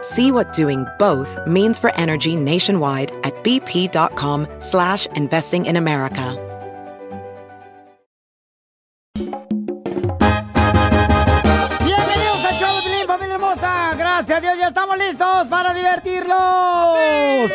See 0.00 0.30
what 0.30 0.52
doing 0.52 0.86
both 0.98 1.36
means 1.44 1.80
for 1.80 1.92
energy 1.96 2.36
nationwide 2.36 3.10
at 3.24 3.34
bp.com 3.42 4.46
slash 4.60 5.06
investing 5.16 5.66
in 5.66 5.76
America. 5.76 6.36
Bienvenidos 11.84 12.42
de 12.42 12.48
Pilín, 12.84 13.06
familia 13.08 13.34
hermosa. 13.34 13.94
Gracias 13.98 14.38
a 14.38 14.40
Dios, 14.40 14.56
ya 14.56 14.68
estamos 14.68 14.96
listos 14.98 15.48
para 15.48 15.74
divertirlos. 15.74 17.50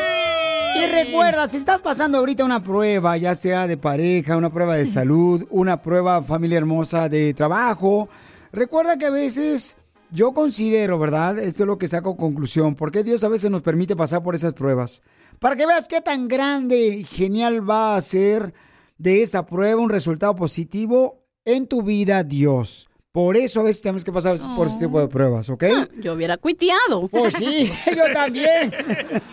Y 0.76 0.86
recuerda, 0.88 1.48
si 1.48 1.56
estás 1.56 1.80
pasando 1.80 2.18
ahorita 2.18 2.44
una 2.44 2.62
prueba, 2.62 3.16
ya 3.16 3.36
sea 3.36 3.68
de 3.68 3.78
pareja, 3.78 4.36
una 4.36 4.50
prueba 4.50 4.76
de 4.76 4.86
salud, 4.86 5.48
una 5.50 5.78
prueba, 5.78 6.22
familia 6.22 6.58
hermosa, 6.58 7.08
de 7.08 7.34
trabajo, 7.34 8.10
recuerda 8.52 8.98
que 8.98 9.06
a 9.06 9.12
veces 9.12 9.78
yo 10.14 10.32
considero, 10.32 11.00
¿verdad? 11.00 11.40
Esto 11.40 11.64
es 11.64 11.68
lo 11.68 11.80
que 11.80 11.88
saco 11.88 12.16
conclusión. 12.16 12.76
Porque 12.76 13.04
Dios 13.04 13.24
a 13.24 13.30
veces 13.30 13.50
nos 13.50 13.64
permite 13.64 13.96
pasar 13.96 14.22
por 14.22 14.36
esas 14.36 14.54
pruebas. 14.54 15.02
Para 15.40 15.56
que 15.56 15.66
veas 15.66 15.88
qué 15.88 16.02
tan 16.02 16.28
grande 16.28 16.88
y 16.88 17.04
genial 17.04 17.68
va 17.68 17.96
a 17.96 18.02
ser 18.02 18.54
de 19.00 19.24
esa 19.24 19.48
prueba 19.48 19.82
un 19.82 19.90
resultado 19.90 20.36
positivo 20.36 21.26
en 21.46 21.66
tu 21.66 21.82
vida 21.82 22.24
Dios. 22.24 22.90
Por 23.14 23.38
eso 23.38 23.60
a 23.60 23.64
veces 23.64 23.80
tenemos 23.84 24.04
que 24.04 24.12
pasar 24.12 24.36
por 24.56 24.66
este 24.66 24.88
tipo 24.88 25.00
de 25.00 25.08
pruebas, 25.08 25.48
¿ok? 25.48 25.64
Yo 26.02 26.14
hubiera 26.14 26.36
cuiteado. 26.38 27.08
Pues 27.10 27.36
sí, 27.38 27.72
yo 27.96 28.12
también. 28.12 28.74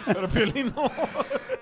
Pero 0.04 0.28
Piolín 0.28 0.66
no. 0.76 0.92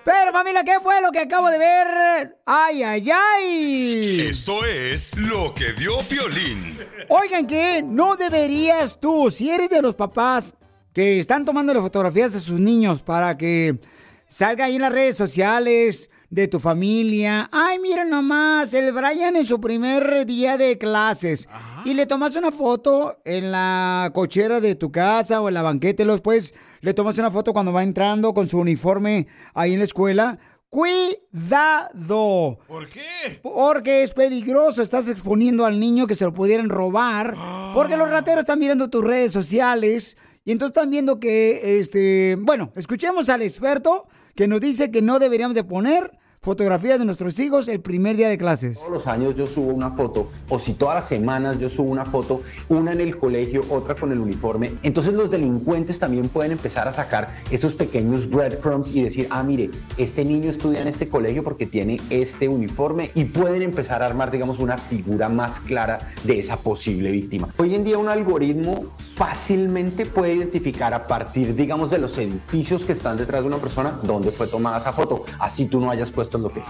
Pero 0.05 0.33
familia, 0.33 0.65
¿qué 0.65 0.81
fue 0.83 1.01
lo 1.01 1.13
que 1.13 1.21
acabo 1.21 1.49
de 1.49 1.59
ver? 1.59 2.37
¡Ay, 2.45 2.83
ay, 2.83 3.09
ay! 3.09 4.21
Esto 4.21 4.65
es 4.65 5.17
lo 5.17 5.55
que 5.55 5.71
vio 5.79 5.93
Piolín. 6.09 6.77
Oigan 7.09 7.47
que 7.47 7.85
no 7.85 8.17
deberías 8.17 8.99
tú, 8.99 9.31
si 9.31 9.51
eres 9.51 9.71
de 9.71 9.81
los 9.81 9.95
papás 9.95 10.57
que 10.93 11.21
están 11.21 11.45
tomándole 11.45 11.81
fotografías 11.81 12.35
a 12.35 12.41
sus 12.41 12.59
niños 12.59 13.05
para 13.05 13.39
que 13.39 13.79
salga 14.27 14.65
ahí 14.65 14.75
en 14.75 14.83
las 14.83 14.93
redes 14.93 15.17
sociales 15.17 16.11
de 16.31 16.49
tu 16.49 16.61
familia. 16.61 17.49
Ay, 17.53 17.79
miren 17.79 18.11
nomás, 18.11 18.75
el 18.75 18.93
Brian 18.93 19.37
en 19.37 19.47
su 19.47 19.61
primer 19.61 20.27
día 20.27 20.57
de 20.57 20.77
clases. 20.77 21.49
Y 21.85 21.95
le 21.95 22.07
tomas 22.07 22.37
una 22.37 22.53
foto 22.53 23.19
en 23.25 23.51
la 23.51 24.11
cochera 24.15 24.61
de 24.61 24.75
tu 24.75 24.93
casa 24.93 25.41
o 25.41 25.49
en 25.49 25.55
la 25.55 25.63
banqueta 25.63 26.03
y 26.03 26.07
después 26.07 26.55
le 26.81 26.95
tomas 26.95 27.17
una 27.19 27.31
foto 27.31 27.53
cuando 27.53 27.73
va 27.73 27.83
entrando 27.83 28.35
con 28.35 28.49
su 28.49 28.59
uniforme 28.59 29.27
ahí 29.55 29.73
en 29.73 29.79
la 29.79 29.85
escuela. 29.85 30.39
Cuidado. 30.69 32.59
¿Por 32.67 32.91
qué? 32.91 33.41
Porque 33.43 34.03
es 34.03 34.13
peligroso, 34.13 34.83
estás 34.83 35.09
exponiendo 35.09 35.65
al 35.65 35.81
niño 35.81 36.07
que 36.07 36.15
se 36.15 36.27
lo 36.27 36.35
pudieran 36.35 36.69
robar, 36.69 37.35
porque 37.75 37.97
los 37.97 38.11
rateros 38.11 38.41
están 38.41 38.59
mirando 38.59 38.91
tus 38.91 39.03
redes 39.03 39.33
sociales 39.33 40.19
y 40.45 40.53
entonces 40.53 40.77
están 40.77 40.91
viendo 40.91 41.21
que, 41.21 41.79
este, 41.79 42.37
bueno, 42.41 42.71
escuchemos 42.77 43.31
al 43.31 43.41
experto 43.41 44.09
que 44.35 44.47
nos 44.47 44.61
dice 44.61 44.91
que 44.91 45.01
no 45.01 45.19
deberíamos 45.19 45.55
de 45.55 45.65
poner 45.65 46.19
fotografías 46.41 46.99
de 46.99 47.05
nuestros 47.05 47.39
hijos 47.41 47.69
el 47.69 47.81
primer 47.81 48.17
día 48.17 48.29
de 48.29 48.39
clases. 48.39 48.79
Todos 48.79 48.93
los 48.93 49.07
años 49.07 49.35
yo 49.35 49.47
subo 49.47 49.73
una 49.73 49.91
foto, 49.91 50.31
o 50.49 50.59
si 50.59 50.75
todas 50.75 50.97
las 50.97 51.09
semanas 51.09 51.59
yo 51.59 51.69
subo 51.69 51.91
una 51.91 52.05
foto, 52.05 52.43
una 52.69 52.93
en 52.93 53.01
el 53.01 53.19
colegio, 53.19 53.63
otra 53.69 53.95
con 53.95 54.13
el 54.13 54.19
uniforme. 54.19 54.73
Entonces 54.83 55.15
los 55.15 55.31
delincuentes 55.31 55.99
también 55.99 56.29
pueden 56.29 56.53
empezar 56.53 56.87
a 56.89 56.93
sacar 56.93 57.35
esos 57.51 57.75
pequeños 57.75 58.29
breadcrumbs 58.31 58.91
y 58.93 59.03
decir, 59.03 59.27
ah, 59.31 59.43
mire, 59.43 59.71
este 59.97 60.25
niño 60.25 60.51
estudia 60.51 60.81
en 60.81 60.89
este 60.89 61.09
colegio 61.09 61.43
porque 61.43 61.67
tiene 61.67 62.01
este 62.11 62.49
uniforme 62.49 63.11
y 63.15 63.25
pueden 63.25 63.63
empezar 63.63 64.03
a 64.03 64.07
armar, 64.07 64.31
digamos, 64.31 64.59
una 64.59 64.79
figura 64.79 65.29
más 65.29 65.61
clara 65.61 66.13
de 66.25 66.39
esa 66.39 66.57
posible 66.57 67.11
víctima. 67.11 67.49
Hoy 67.59 67.75
en 67.75 67.85
día 67.85 67.99
un 67.99 68.09
algoritmo 68.09 68.87
fácilmente 69.17 70.07
puede 70.07 70.35
identificar 70.35 70.95
a 70.95 71.07
partir, 71.07 71.55
digamos, 71.57 71.91
de 71.91 71.99
los 71.99 72.17
edificios 72.19 72.85
que 72.85 72.93
están 72.93 73.17
detrás 73.17 73.43
de 73.43 73.49
una 73.49 73.57
persona 73.57 73.99
dónde 74.03 74.31
fue 74.31 74.47
tomada 74.47 74.79
esa 74.79 74.93
foto, 74.93 75.25
así 75.39 75.67
tú 75.67 75.81
no 75.81 75.91
hayas 75.91 76.11
puesto 76.11 76.28
el 76.37 76.43
lo 76.43 76.53
que 76.53 76.63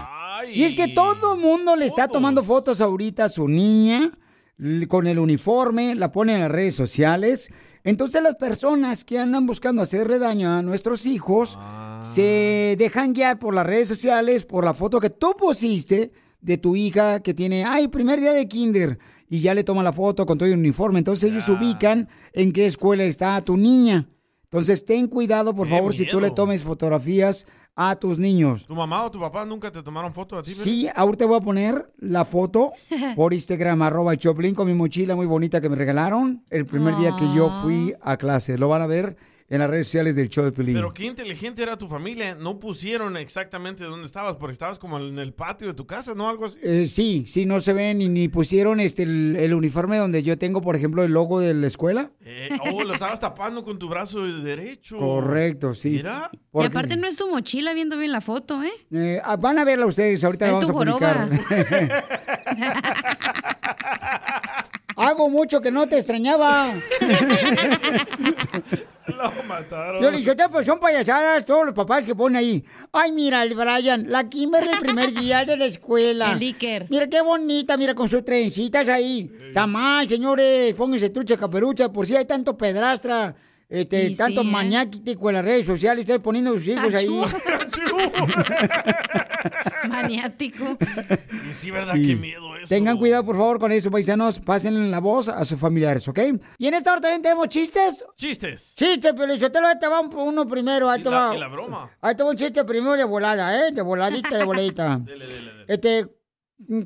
Y 0.53 0.63
es 0.63 0.75
que 0.75 0.87
todo 0.87 1.35
el 1.35 1.41
mundo 1.41 1.75
le 1.75 1.85
está 1.85 2.07
tomando 2.07 2.43
fotos 2.43 2.81
ahorita 2.81 3.25
a 3.25 3.29
su 3.29 3.47
niña 3.47 4.11
con 4.87 5.07
el 5.07 5.19
uniforme, 5.19 5.95
la 5.95 6.11
pone 6.11 6.33
en 6.33 6.41
las 6.41 6.51
redes 6.51 6.75
sociales. 6.75 7.49
Entonces 7.83 8.21
las 8.21 8.35
personas 8.35 9.05
que 9.05 9.17
andan 9.17 9.45
buscando 9.45 9.81
hacerle 9.81 10.19
daño 10.19 10.49
a 10.51 10.61
nuestros 10.61 11.05
hijos 11.05 11.57
se 12.01 12.75
dejan 12.77 13.13
guiar 13.13 13.39
por 13.39 13.53
las 13.53 13.65
redes 13.65 13.87
sociales, 13.87 14.45
por 14.45 14.65
la 14.65 14.73
foto 14.73 14.99
que 14.99 15.09
tú 15.09 15.33
pusiste 15.37 16.11
de 16.41 16.57
tu 16.57 16.75
hija 16.75 17.21
que 17.21 17.33
tiene, 17.33 17.65
ay, 17.65 17.87
primer 17.87 18.19
día 18.19 18.33
de 18.33 18.47
kinder, 18.47 18.99
y 19.29 19.39
ya 19.39 19.53
le 19.53 19.63
toma 19.63 19.83
la 19.83 19.93
foto 19.93 20.25
con 20.25 20.37
todo 20.37 20.47
el 20.47 20.57
uniforme. 20.57 20.99
Entonces 20.99 21.31
ellos 21.31 21.47
ubican 21.49 22.09
en 22.33 22.51
qué 22.51 22.65
escuela 22.65 23.03
está 23.03 23.41
tu 23.41 23.57
niña. 23.57 24.07
Entonces 24.51 24.83
ten 24.83 25.05
cuidado, 25.07 25.55
por 25.55 25.67
Qué 25.67 25.75
favor, 25.75 25.93
si 25.93 26.07
tú 26.07 26.19
le 26.19 26.31
tomes 26.31 26.63
fotografías 26.63 27.45
a 27.75 27.95
tus 27.95 28.17
niños. 28.17 28.65
¿Tu 28.65 28.73
mamá 28.73 29.03
o 29.05 29.11
tu 29.11 29.19
papá 29.19 29.45
nunca 29.45 29.71
te 29.71 29.83
tomaron 29.83 30.11
foto 30.11 30.39
a 30.39 30.41
ti? 30.41 30.51
Sí, 30.51 30.89
ahorita 30.95 31.27
voy 31.27 31.37
a 31.37 31.41
poner 31.41 31.93
la 31.99 32.25
foto 32.25 32.73
por 33.15 33.31
Instagram, 33.31 33.83
arroba 33.83 34.17
Choplin, 34.17 34.55
con 34.55 34.65
mi 34.65 34.73
mochila 34.73 35.15
muy 35.15 35.27
bonita 35.27 35.61
que 35.61 35.69
me 35.69 35.75
regalaron 35.75 36.43
el 36.49 36.65
primer 36.65 36.95
día 36.97 37.15
que 37.15 37.25
yo 37.35 37.51
fui 37.61 37.93
a 38.01 38.17
clase. 38.17 38.57
Lo 38.57 38.69
van 38.69 38.81
a 38.81 38.87
ver 38.87 39.17
en 39.49 39.59
las 39.59 39.69
redes 39.69 39.87
sociales 39.87 40.15
del 40.15 40.29
show 40.29 40.45
de 40.45 40.51
Pelín. 40.51 40.75
Pero 40.75 40.93
qué 40.93 41.05
inteligente 41.05 41.63
era 41.63 41.77
tu 41.77 41.87
familia. 41.87 42.35
No 42.35 42.59
pusieron 42.59 43.17
exactamente 43.17 43.83
dónde 43.83 44.05
estabas, 44.05 44.35
porque 44.35 44.51
estabas 44.51 44.77
como 44.77 44.99
en 44.99 45.17
el 45.17 45.33
patio 45.33 45.67
de 45.67 45.73
tu 45.73 45.87
casa, 45.87 46.13
¿no? 46.13 46.29
Algo 46.29 46.45
así. 46.45 46.59
Eh, 46.61 46.87
sí, 46.87 47.25
sí, 47.27 47.45
no 47.45 47.59
se 47.59 47.73
ven 47.73 48.01
y 48.01 48.09
ni 48.09 48.27
pusieron 48.27 48.79
este 48.79 49.03
el, 49.03 49.35
el 49.37 49.53
uniforme 49.53 49.97
donde 49.97 50.21
yo 50.21 50.37
tengo, 50.37 50.61
por 50.61 50.75
ejemplo, 50.75 51.03
el 51.03 51.11
logo 51.11 51.39
de 51.39 51.53
la 51.53 51.67
escuela. 51.67 52.11
Eh, 52.21 52.49
oh, 52.73 52.83
lo 52.83 52.93
estabas 52.93 53.19
tapando 53.19 53.63
con 53.63 53.79
tu 53.79 53.89
brazo 53.89 54.23
derecho. 54.23 54.97
Correcto, 54.97 55.73
sí. 55.73 55.89
Mira. 55.89 56.29
Y 56.53 56.63
aparte 56.63 56.97
no 56.97 57.07
es 57.07 57.15
tu 57.15 57.29
mochila 57.29 57.73
viendo 57.73 57.97
bien 57.97 58.11
la 58.11 58.21
foto, 58.21 58.61
¿eh? 58.63 58.71
eh, 58.91 59.19
ah, 59.23 59.37
van 59.37 59.59
a 59.59 59.65
verla 59.65 59.85
ustedes, 59.85 60.23
ahorita 60.23 60.47
la 60.47 60.53
vamos 60.53 60.69
a 60.69 60.73
publicar. 60.73 61.29
Hago 64.95 65.29
mucho 65.29 65.61
que 65.61 65.71
no 65.71 65.87
te 65.87 65.97
extrañaba. 65.97 66.73
Lo 69.17 69.43
mataron. 69.43 70.01
Yo 70.01 70.11
le 70.11 70.17
dije, 70.17 70.35
pues 70.51 70.65
son 70.65 70.79
payasadas 70.79 71.45
todos 71.45 71.65
los 71.65 71.73
papás 71.73 72.05
que 72.05 72.15
ponen 72.15 72.37
ahí. 72.37 72.63
Ay, 72.91 73.11
mira, 73.11 73.43
el 73.43 73.53
Brian, 73.53 74.05
la 74.09 74.29
Kimberly 74.29 74.71
el 74.71 74.79
primer 74.79 75.11
día 75.11 75.45
de 75.45 75.57
la 75.57 75.65
escuela. 75.65 76.33
El 76.33 76.39
Iker. 76.39 76.87
Mira 76.89 77.07
qué 77.07 77.21
bonita, 77.21 77.77
mira 77.77 77.95
con 77.95 78.07
sus 78.07 78.23
trencitas 78.23 78.87
ahí. 78.89 79.29
Está 79.47 79.67
mal, 79.67 80.07
señores, 80.07 80.73
pónganse 80.75 81.09
trucha 81.09 81.37
caperucha, 81.37 81.91
por 81.91 82.05
si 82.05 82.15
hay 82.15 82.25
tanto 82.25 82.57
pedrastra, 82.57 83.35
este, 83.69 84.07
Y 84.07 84.15
tanto 84.15 84.41
sí, 84.41 84.47
¿eh? 84.47 84.51
maniático 84.51 85.29
en 85.29 85.35
las 85.35 85.45
redes 85.45 85.65
sociales, 85.65 86.01
ustedes 86.01 86.19
poniendo 86.19 86.51
a 86.51 86.53
sus 86.55 86.67
hijos 86.67 86.93
ahí. 86.93 87.07
Maniático. 89.87 90.77
Y 91.49 91.53
sí, 91.53 91.71
¿verdad? 91.71 91.93
Sí. 91.93 92.07
Qué 92.07 92.15
miedo 92.15 92.55
eso. 92.57 92.67
Tengan 92.67 92.97
cuidado, 92.97 93.25
por 93.25 93.37
favor, 93.37 93.59
con 93.59 93.71
eso, 93.71 93.89
paisanos. 93.91 94.39
Pasen 94.39 94.91
la 94.91 94.99
voz 94.99 95.29
a 95.29 95.43
sus 95.45 95.59
familiares, 95.59 96.07
¿ok? 96.07 96.19
Y 96.57 96.67
en 96.67 96.73
esta 96.73 96.91
hora 96.91 97.01
también 97.01 97.21
tenemos 97.21 97.47
chistes. 97.47 98.03
Chistes. 98.15 98.73
Chistes, 98.75 99.13
pero 99.15 99.33
yo 99.35 99.51
te 99.51 99.61
lo 99.61 99.67
te 99.79 99.87
va 99.87 100.01
un- 100.01 100.13
uno 100.13 100.47
primero. 100.47 100.89
Ahí 100.89 101.01
te 101.01 101.09
va. 101.09 101.33
la 101.35 101.47
broma. 101.47 101.89
Ahí 102.01 102.15
te 102.15 102.23
va 102.23 102.29
un 102.31 102.35
chiste 102.35 102.63
primero 102.65 102.93
de 102.97 103.03
volada, 103.05 103.67
¿eh? 103.67 103.71
De 103.71 103.81
voladita, 103.81 104.37
de 104.37 104.45
voladita. 104.45 104.99
Este, 105.69 106.07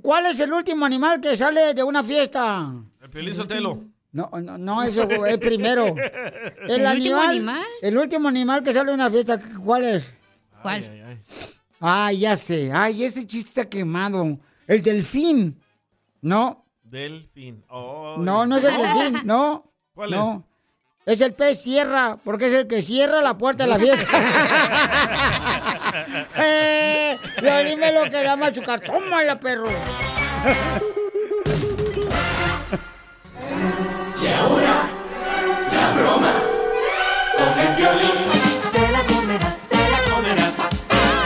¿cuál 0.01 0.25
es 0.25 0.37
el 0.41 0.51
último 0.51 0.85
animal 0.85 1.21
que 1.21 1.37
sale 1.37 1.73
de 1.73 1.83
una 1.83 2.03
fiesta? 2.03 2.69
El 3.01 3.09
Piolín 3.09 3.33
Sotelo. 3.33 3.81
No, 4.13 4.29
no, 4.41 4.57
no, 4.57 4.83
ese 4.83 5.07
es 5.27 5.37
primero. 5.39 5.87
El, 6.67 6.81
¿El 6.81 6.95
último 6.95 7.19
animal? 7.19 7.65
El 7.81 7.97
último 7.97 8.27
animal 8.29 8.63
que 8.63 8.71
sale 8.71 8.89
de 8.89 8.93
una 8.93 9.09
fiesta, 9.09 9.39
¿cuál 9.63 9.83
es? 9.83 10.13
¿Cuál? 10.61 11.19
Ay, 11.79 12.19
ya 12.19 12.37
sé. 12.37 12.71
Ay, 12.71 13.03
ese 13.03 13.27
chiste 13.27 13.49
está 13.49 13.69
quemado. 13.69 14.39
El 14.67 14.81
delfín. 14.81 15.59
No, 16.21 16.63
Delfín. 16.93 17.65
Oh, 17.69 18.17
no, 18.19 18.45
no 18.45 18.57
es 18.57 18.63
el 18.63 18.77
delfín, 18.77 19.21
no. 19.25 19.63
¿Cuál 19.95 20.11
no. 20.11 20.47
Es 21.07 21.21
el 21.21 21.33
pez 21.33 21.59
cierra, 21.59 22.15
porque 22.23 22.45
es 22.45 22.53
el 22.53 22.67
que 22.67 22.83
cierra 22.83 23.19
la 23.21 23.35
puerta 23.35 23.63
de 23.63 23.69
la 23.71 23.79
fiesta. 23.79 24.23
eh, 26.37 27.17
Piolín 27.39 27.79
me 27.79 27.91
lo 27.91 28.03
quería 28.03 28.35
machucar. 28.35 28.79
Tómala, 28.79 29.39
perro. 29.39 29.69
Violín. 37.83 38.71
Te 38.71 38.91
la 38.91 39.03
comerás, 39.05 39.61
te 39.69 39.77
la 39.77 40.15
comerás. 40.15 40.57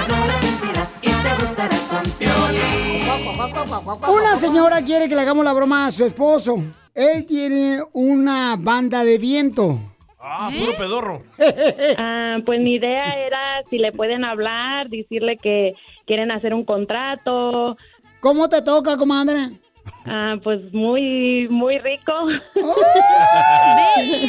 No 0.09 0.27
la 0.27 0.41
sentirás 0.41 0.97
y 1.01 1.07
te 1.07 1.41
gustará 1.41 1.77
con 1.89 2.03
violín. 2.19 4.09
Una 4.09 4.35
señora 4.35 4.81
quiere 4.81 5.07
que 5.07 5.15
le 5.15 5.21
hagamos 5.21 5.45
la 5.45 5.53
broma 5.53 5.87
a 5.87 5.91
su 5.91 6.05
esposo. 6.05 6.57
Él 6.95 7.25
tiene 7.27 7.79
una 7.93 8.55
banda 8.57 9.03
de 9.03 9.17
viento. 9.17 9.79
Ah, 10.19 10.49
puro 10.57 10.73
pedorro. 10.77 11.23
Ah, 11.97 12.37
pues 12.45 12.59
mi 12.59 12.73
idea 12.75 13.17
era 13.25 13.63
si 13.69 13.79
le 13.79 13.91
pueden 13.91 14.23
hablar, 14.23 14.89
decirle 14.89 15.37
que 15.37 15.73
quieren 16.05 16.31
hacer 16.31 16.53
un 16.53 16.65
contrato. 16.65 17.77
¿Cómo 18.19 18.49
te 18.49 18.61
toca, 18.61 18.97
comadre? 18.97 19.59
Ah, 20.09 20.35
pues 20.43 20.73
muy, 20.73 21.47
muy 21.49 21.77
rico. 21.79 22.13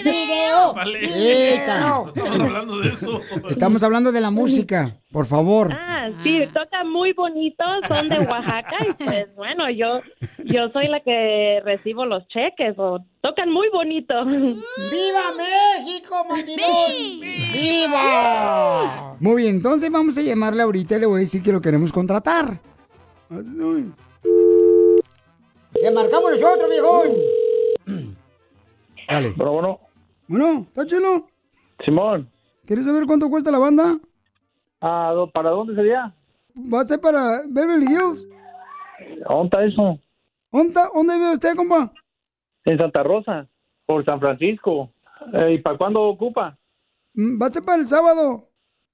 ¡Video! 0.05 0.75
Vale. 0.75 0.99
Eita. 1.05 2.05
Estamos 2.09 2.41
hablando 2.41 2.79
de 2.79 2.89
eso. 2.89 3.21
Estamos 3.49 3.83
hablando 3.83 4.13
de 4.13 4.21
la 4.21 4.31
música, 4.31 4.97
por 5.13 5.27
favor. 5.27 5.73
Ah, 5.73 6.09
sí, 6.23 6.41
toca 6.53 6.85
muy 6.85 7.13
bonito, 7.13 7.65
son 7.87 8.09
de 8.09 8.19
Oaxaca 8.19 8.77
y 8.89 8.93
pues 9.05 9.35
bueno, 9.37 9.71
yo 9.71 10.01
yo 10.45 10.71
soy 10.71 10.89
la 10.89 11.01
que 11.01 11.61
recibo 11.65 12.07
los 12.07 12.27
cheques 12.29 12.75
o 12.79 13.05
tocan 13.21 13.51
muy 13.51 13.69
bonito. 13.71 14.25
¡Viva 14.25 15.33
México, 15.37 16.25
mandilón! 16.29 17.21
¡Viva! 17.53 19.17
Muy 19.21 19.43
bien, 19.43 19.57
entonces 19.57 19.91
vamos 19.91 20.17
a 20.19 20.23
llamarle 20.23 20.63
ahorita 20.63 20.97
y 20.97 21.01
le 21.01 21.07
voy 21.07 21.19
a 21.19 21.21
decir 21.21 21.43
que 21.43 21.53
lo 21.53 21.61
queremos 21.61 21.93
contratar. 21.93 22.61
Le 25.83 25.91
marcamos 25.91 26.31
nosotros, 26.33 26.71
viejón. 26.71 27.09
Dale. 29.09 29.33
Pero 29.37 29.53
bueno, 29.53 29.81
Bueno, 30.27 30.67
¿está 30.69 30.87
chulo? 30.87 31.27
Simón, 31.85 32.29
¿Quieres 32.67 32.85
saber 32.85 33.07
cuánto 33.07 33.31
cuesta 33.31 33.51
la 33.51 33.59
banda? 33.59 33.99
ah, 34.81 35.13
¿dó- 35.15 35.31
¿para 35.31 35.51
dónde 35.51 35.75
sería? 35.75 36.13
Va 36.73 36.81
a 36.81 36.85
ser 36.85 37.01
para 37.01 37.41
Beverly 37.49 37.87
Hills. 37.87 38.27
¿Dónde 39.29 39.45
está 39.45 39.65
eso? 39.65 39.99
¿Dónde, 40.53 40.81
dónde 40.93 41.15
vive 41.17 41.33
usted, 41.33 41.55
compa? 41.57 41.93
En 42.65 42.77
Santa 42.77 43.03
Rosa, 43.03 43.47
por 43.87 44.05
San 44.05 44.19
Francisco. 44.21 44.91
Eh, 45.33 45.55
¿Y 45.55 45.59
para 45.63 45.79
cuándo 45.79 46.03
ocupa? 46.03 46.59
Mm, 47.15 47.41
Va 47.41 47.47
a 47.47 47.51
ser 47.51 47.63
para 47.63 47.81
el 47.81 47.87
sábado. 47.89 48.49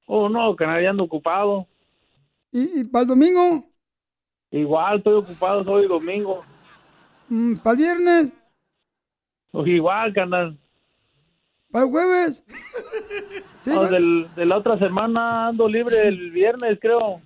Oh, 0.07 0.29
no, 0.29 0.55
que 0.55 0.67
nadie 0.67 0.87
ando 0.87 1.05
ocupado. 1.05 1.67
¿Y, 2.53 2.81
y 2.81 2.85
para 2.85 3.03
el 3.03 3.09
domingo? 3.09 3.65
Igual 4.51 4.99
estoy 4.99 5.15
ocupado 5.15 5.73
hoy 5.73 5.89
domingo. 5.89 6.45
Mm, 7.29 7.57
¿Para 7.57 7.73
el 7.73 7.77
viernes? 7.79 8.33
Pues 9.51 9.67
igual 9.69 10.13
que 10.13 10.21
andan. 10.21 10.59
¿Para 11.71 11.85
el 11.87 11.91
jueves? 11.91 12.45
Sí, 13.61 13.71
No, 13.71 13.81
va- 13.81 13.89
del- 13.89 14.29
de 14.37 14.45
la 14.45 14.59
otra 14.59 14.79
semana 14.79 15.49
ando 15.49 15.67
libre 15.67 16.07
el 16.07 16.31
viernes, 16.33 16.79
creo. 16.83 17.23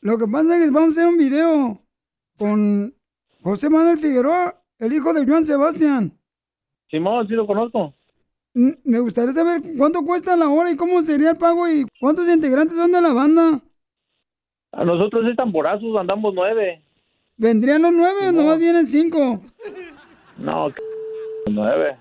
Lo 0.00 0.16
que 0.16 0.26
pasa 0.28 0.56
es 0.56 0.64
que 0.68 0.70
vamos 0.72 0.96
a 0.96 1.00
hacer 1.00 1.08
un 1.08 1.18
video 1.18 1.82
con 2.38 2.94
José 3.42 3.68
Manuel 3.68 3.98
Figueroa, 3.98 4.62
el 4.78 4.92
hijo 4.92 5.12
de 5.12 5.26
Joan 5.26 5.44
Sebastián. 5.44 6.16
Simón, 6.88 7.26
sí 7.26 7.34
lo 7.34 7.48
conozco. 7.48 7.92
Mm, 8.54 8.70
Me 8.84 9.00
gustaría 9.00 9.32
saber 9.32 9.60
cuánto 9.76 10.02
cuesta 10.04 10.36
la 10.36 10.48
hora 10.48 10.70
y 10.70 10.76
cómo 10.76 11.02
sería 11.02 11.30
el 11.30 11.36
pago 11.36 11.68
y 11.68 11.84
cuántos 12.00 12.28
integrantes 12.28 12.76
son 12.76 12.92
de 12.92 13.00
la 13.02 13.12
banda. 13.12 13.60
A 14.70 14.84
nosotros 14.84 15.24
es 15.28 15.34
tamborazos, 15.36 15.96
andamos 15.98 16.32
nueve. 16.32 16.80
¿Vendrían 17.36 17.82
los 17.82 17.92
nueve 17.92 18.28
o 18.28 18.32
nomás 18.32 18.58
vienen 18.58 18.86
cinco? 18.86 19.42
No, 20.38 20.68
c- 20.70 20.76
nueve. 21.50 21.96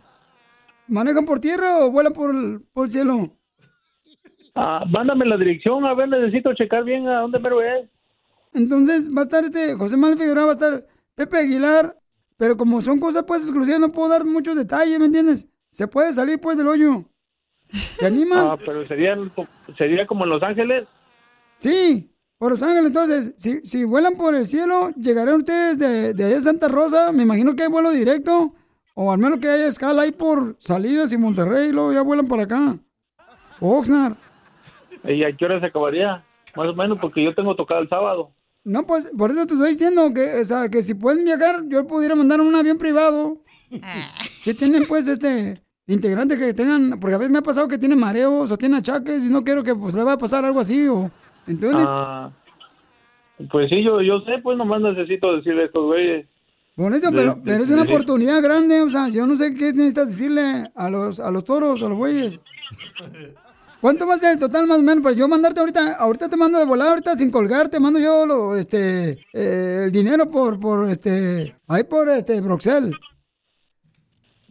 ¿Manejan 0.87 1.25
por 1.25 1.39
tierra 1.39 1.79
o 1.79 1.91
vuelan 1.91 2.13
por 2.13 2.35
el, 2.35 2.61
por 2.73 2.85
el 2.85 2.91
cielo? 2.91 3.37
Ah, 4.55 4.83
mándame 4.89 5.25
la 5.25 5.37
dirección, 5.37 5.85
a 5.85 5.93
ver, 5.93 6.09
necesito 6.09 6.53
checar 6.53 6.83
bien 6.83 7.07
a 7.07 7.21
dónde 7.21 7.39
mero 7.39 7.61
es. 7.61 7.89
Entonces 8.53 9.09
va 9.09 9.21
a 9.21 9.23
estar 9.23 9.43
este 9.45 9.75
José 9.75 9.95
Manuel 9.95 10.19
Figueroa, 10.19 10.43
va 10.45 10.49
a 10.51 10.53
estar 10.53 10.85
Pepe 11.15 11.37
Aguilar, 11.37 11.97
pero 12.35 12.57
como 12.57 12.81
son 12.81 12.99
cosas 12.99 13.23
pues 13.23 13.43
exclusivas 13.43 13.79
no 13.79 13.91
puedo 13.93 14.09
dar 14.09 14.25
muchos 14.25 14.57
detalles, 14.57 14.99
¿me 14.99 15.05
entiendes? 15.05 15.47
Se 15.69 15.87
puede 15.87 16.11
salir 16.11 16.39
pues 16.41 16.57
del 16.57 16.67
hoyo. 16.67 17.05
¿Te 17.97 18.05
animas? 18.07 18.43
Ah, 18.51 18.57
pero 18.65 18.85
sería, 18.89 19.17
sería 19.77 20.05
como 20.05 20.25
en 20.25 20.31
Los 20.31 20.43
Ángeles. 20.43 20.85
Sí, 21.55 22.10
por 22.41 22.53
Los 22.53 22.63
Ángeles. 22.63 22.87
Entonces, 22.87 23.35
si, 23.37 23.59
si 23.63 23.83
vuelan 23.83 24.15
por 24.15 24.33
el 24.33 24.47
cielo, 24.47 24.89
llegarán 24.99 25.35
ustedes 25.35 25.77
de, 25.77 26.15
de 26.15 26.25
allá 26.25 26.35
de 26.37 26.41
Santa 26.41 26.69
Rosa. 26.69 27.11
Me 27.11 27.21
imagino 27.21 27.55
que 27.55 27.61
hay 27.61 27.69
vuelo 27.69 27.91
directo. 27.91 28.55
O 28.95 29.11
al 29.11 29.19
menos 29.19 29.37
que 29.37 29.47
haya 29.47 29.67
escala 29.67 30.01
ahí 30.01 30.11
por 30.11 30.55
Salinas 30.57 31.13
y 31.13 31.19
Monterrey. 31.19 31.69
Y 31.69 31.71
luego 31.71 31.93
ya 31.93 32.01
vuelan 32.01 32.27
para 32.27 32.41
acá. 32.41 32.79
O 33.59 33.77
Oxnard. 33.77 34.15
¿Y 35.03 35.23
a 35.23 35.37
qué 35.37 35.45
hora 35.45 35.59
se 35.59 35.67
acabaría? 35.67 36.23
Más 36.55 36.67
o 36.67 36.73
menos, 36.73 36.97
porque 36.99 37.23
yo 37.23 37.35
tengo 37.35 37.55
tocado 37.55 37.79
el 37.79 37.89
sábado. 37.89 38.31
No, 38.63 38.87
pues 38.87 39.05
por 39.15 39.29
eso 39.29 39.45
te 39.45 39.53
estoy 39.53 39.69
diciendo 39.69 40.11
que, 40.11 40.41
o 40.41 40.45
sea, 40.45 40.67
que 40.67 40.81
si 40.81 40.95
pueden 40.95 41.23
viajar, 41.23 41.61
yo 41.67 41.85
pudiera 41.85 42.15
mandar 42.15 42.41
un 42.41 42.55
avión 42.55 42.79
privado. 42.79 43.37
Si 44.41 44.55
tienen, 44.55 44.85
pues, 44.87 45.07
este, 45.07 45.61
integrantes 45.85 46.39
que 46.39 46.55
tengan, 46.55 46.99
porque 46.99 47.13
a 47.13 47.17
veces 47.19 47.31
me 47.31 47.37
ha 47.37 47.43
pasado 47.43 47.67
que 47.67 47.77
tienen 47.77 47.99
mareos 47.99 48.51
o 48.51 48.57
tienen 48.57 48.79
achaques 48.79 49.25
y 49.25 49.29
no 49.29 49.43
quiero 49.43 49.63
que 49.63 49.75
pues 49.75 49.93
le 49.93 50.03
vaya 50.03 50.15
a 50.15 50.17
pasar 50.17 50.43
algo 50.43 50.59
así. 50.59 50.87
O, 50.87 51.11
entonces, 51.47 51.85
Ah, 51.87 52.31
pues 53.49 53.69
sí, 53.69 53.83
yo, 53.83 54.01
yo 54.01 54.21
sé, 54.21 54.39
pues 54.43 54.57
nomás 54.57 54.81
necesito 54.81 55.35
decirle 55.35 55.63
a 55.63 55.65
estos 55.65 55.83
güeyes. 55.85 56.27
Por 56.75 56.93
eso, 56.93 57.09
pero, 57.11 57.33
de- 57.35 57.41
pero 57.43 57.63
es 57.63 57.69
una 57.69 57.83
de- 57.83 57.89
oportunidad 57.93 58.41
grande, 58.41 58.81
o 58.81 58.89
sea, 58.89 59.09
yo 59.09 59.25
no 59.25 59.35
sé 59.35 59.53
qué 59.55 59.73
necesitas 59.73 60.07
decirle 60.09 60.71
a 60.75 60.89
los, 60.89 61.19
a 61.19 61.29
los 61.31 61.43
toros, 61.43 61.81
a 61.83 61.89
los 61.89 61.97
bueyes. 61.97 62.39
¿Cuánto 63.81 64.05
va 64.07 64.13
a 64.13 64.17
ser 64.17 64.33
el 64.33 64.39
total 64.39 64.67
más 64.67 64.79
o 64.79 64.83
menos? 64.83 65.01
Pues 65.01 65.17
yo 65.17 65.27
mandarte 65.27 65.59
ahorita, 65.59 65.95
ahorita 65.97 66.29
te 66.29 66.37
mando 66.37 66.59
de 66.59 66.65
volada, 66.65 66.91
ahorita 66.91 67.17
sin 67.17 67.31
colgar, 67.31 67.67
te 67.67 67.79
mando 67.79 67.99
yo 67.99 68.25
lo, 68.27 68.55
este, 68.55 69.13
eh, 69.33 69.83
el 69.85 69.91
dinero 69.91 70.29
por, 70.29 70.59
por, 70.59 70.87
este, 70.87 71.55
ahí 71.67 71.83
por, 71.83 72.07
este, 72.09 72.39
Broxel. 72.41 72.91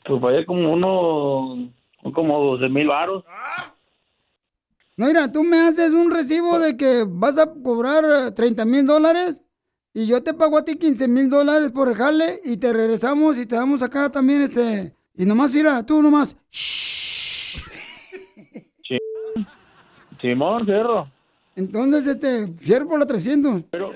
Pues 0.05 0.21
vaya 0.21 0.45
como 0.45 0.73
uno, 0.73 1.73
como 2.13 2.45
12 2.57 2.69
mil 2.69 2.89
varos. 2.89 3.25
No, 3.25 3.75
mira, 5.07 5.31
tú 5.31 5.45
me 5.45 5.59
haces 5.59 5.93
un 5.93 6.11
recibo 6.11 6.59
de 6.59 6.77
que 6.77 7.05
vas 7.09 7.39
a 7.39 7.53
cobrar 7.53 8.33
30 8.33 8.65
mil 8.65 8.87
dólares 8.87 9.45
y 9.93 10.07
yo 10.07 10.23
te 10.23 10.35
pago 10.35 10.59
a 10.59 10.65
ti 10.65 10.77
15 10.77 11.09
mil 11.09 11.29
dólares 11.31 11.73
por 11.73 11.89
el 11.89 11.95
jale 11.95 12.41
y 12.45 12.57
te 12.57 12.73
regresamos 12.73 13.39
y 13.39 13.47
te 13.47 13.57
damos 13.57 13.83
acá 13.83 14.11
también, 14.11 14.43
este, 14.43 14.95
y 15.15 15.25
nomás, 15.25 15.55
mira, 15.55 15.85
tú 15.85 16.03
nomás, 16.03 16.37
Simón, 20.21 20.67
Cerro. 20.67 21.11
Entonces, 21.57 22.07
este, 22.07 22.47
cierro 22.55 22.89
por 22.89 23.01
la 23.01 23.07
300. 23.07 23.65
Pero, 23.71 23.91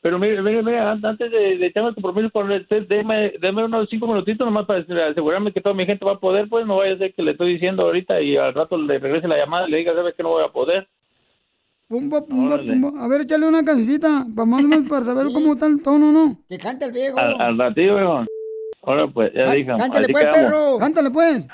pero 0.00 0.18
mire, 0.18 0.40
mire, 0.42 0.62
mire, 0.62 0.78
an- 0.78 1.04
antes 1.04 1.30
de, 1.30 1.58
de 1.58 1.66
echarme 1.66 1.88
el 1.90 1.94
compromiso 1.94 2.30
con 2.30 2.50
usted, 2.50 2.86
déme, 2.88 3.32
déme 3.40 3.64
unos 3.64 3.88
cinco 3.90 4.06
minutitos 4.06 4.44
nomás 4.46 4.66
para 4.66 4.80
asegurarme 5.10 5.52
que 5.52 5.60
toda 5.60 5.74
mi 5.74 5.86
gente 5.86 6.04
va 6.04 6.12
a 6.12 6.20
poder, 6.20 6.48
pues 6.48 6.64
no 6.66 6.76
vaya 6.76 6.94
a 6.94 6.98
ser 6.98 7.14
que 7.14 7.22
le 7.22 7.32
estoy 7.32 7.54
diciendo 7.54 7.82
ahorita 7.82 8.20
y 8.20 8.36
al 8.36 8.54
rato 8.54 8.76
le 8.78 8.98
regrese 8.98 9.26
la 9.28 9.36
llamada 9.36 9.66
y 9.66 9.70
le 9.72 9.78
diga, 9.78 9.94
¿sabes 9.94 10.14
que 10.14 10.22
no 10.22 10.30
voy 10.30 10.44
a 10.44 10.52
poder? 10.52 10.88
Pumba, 11.88 12.24
pumba, 12.24 12.58
pumba. 12.58 13.02
A 13.02 13.08
ver, 13.08 13.22
échale 13.22 13.46
una 13.48 13.64
cancioncita 13.64 14.26
para 14.36 14.46
más 14.46 14.62
o 14.62 14.68
menos 14.68 14.88
para 14.88 15.04
saber 15.04 15.26
cómo 15.32 15.54
está 15.54 15.66
el 15.66 15.82
tono, 15.82 16.12
¿no? 16.12 16.36
Que 16.48 16.58
cante 16.58 16.84
el 16.84 16.92
viejo. 16.92 17.18
Al, 17.18 17.40
al 17.40 17.58
ratito, 17.58 17.96
viejo. 17.96 18.24
Ahora 18.82 19.08
pues, 19.08 19.32
ya 19.34 19.52
dije. 19.52 19.66
Cántale 19.76 20.04
así 20.04 20.12
pues, 20.12 20.26
quedamos. 20.26 20.40
perro. 20.42 20.78
Cántale 20.78 21.10
pues. 21.10 21.48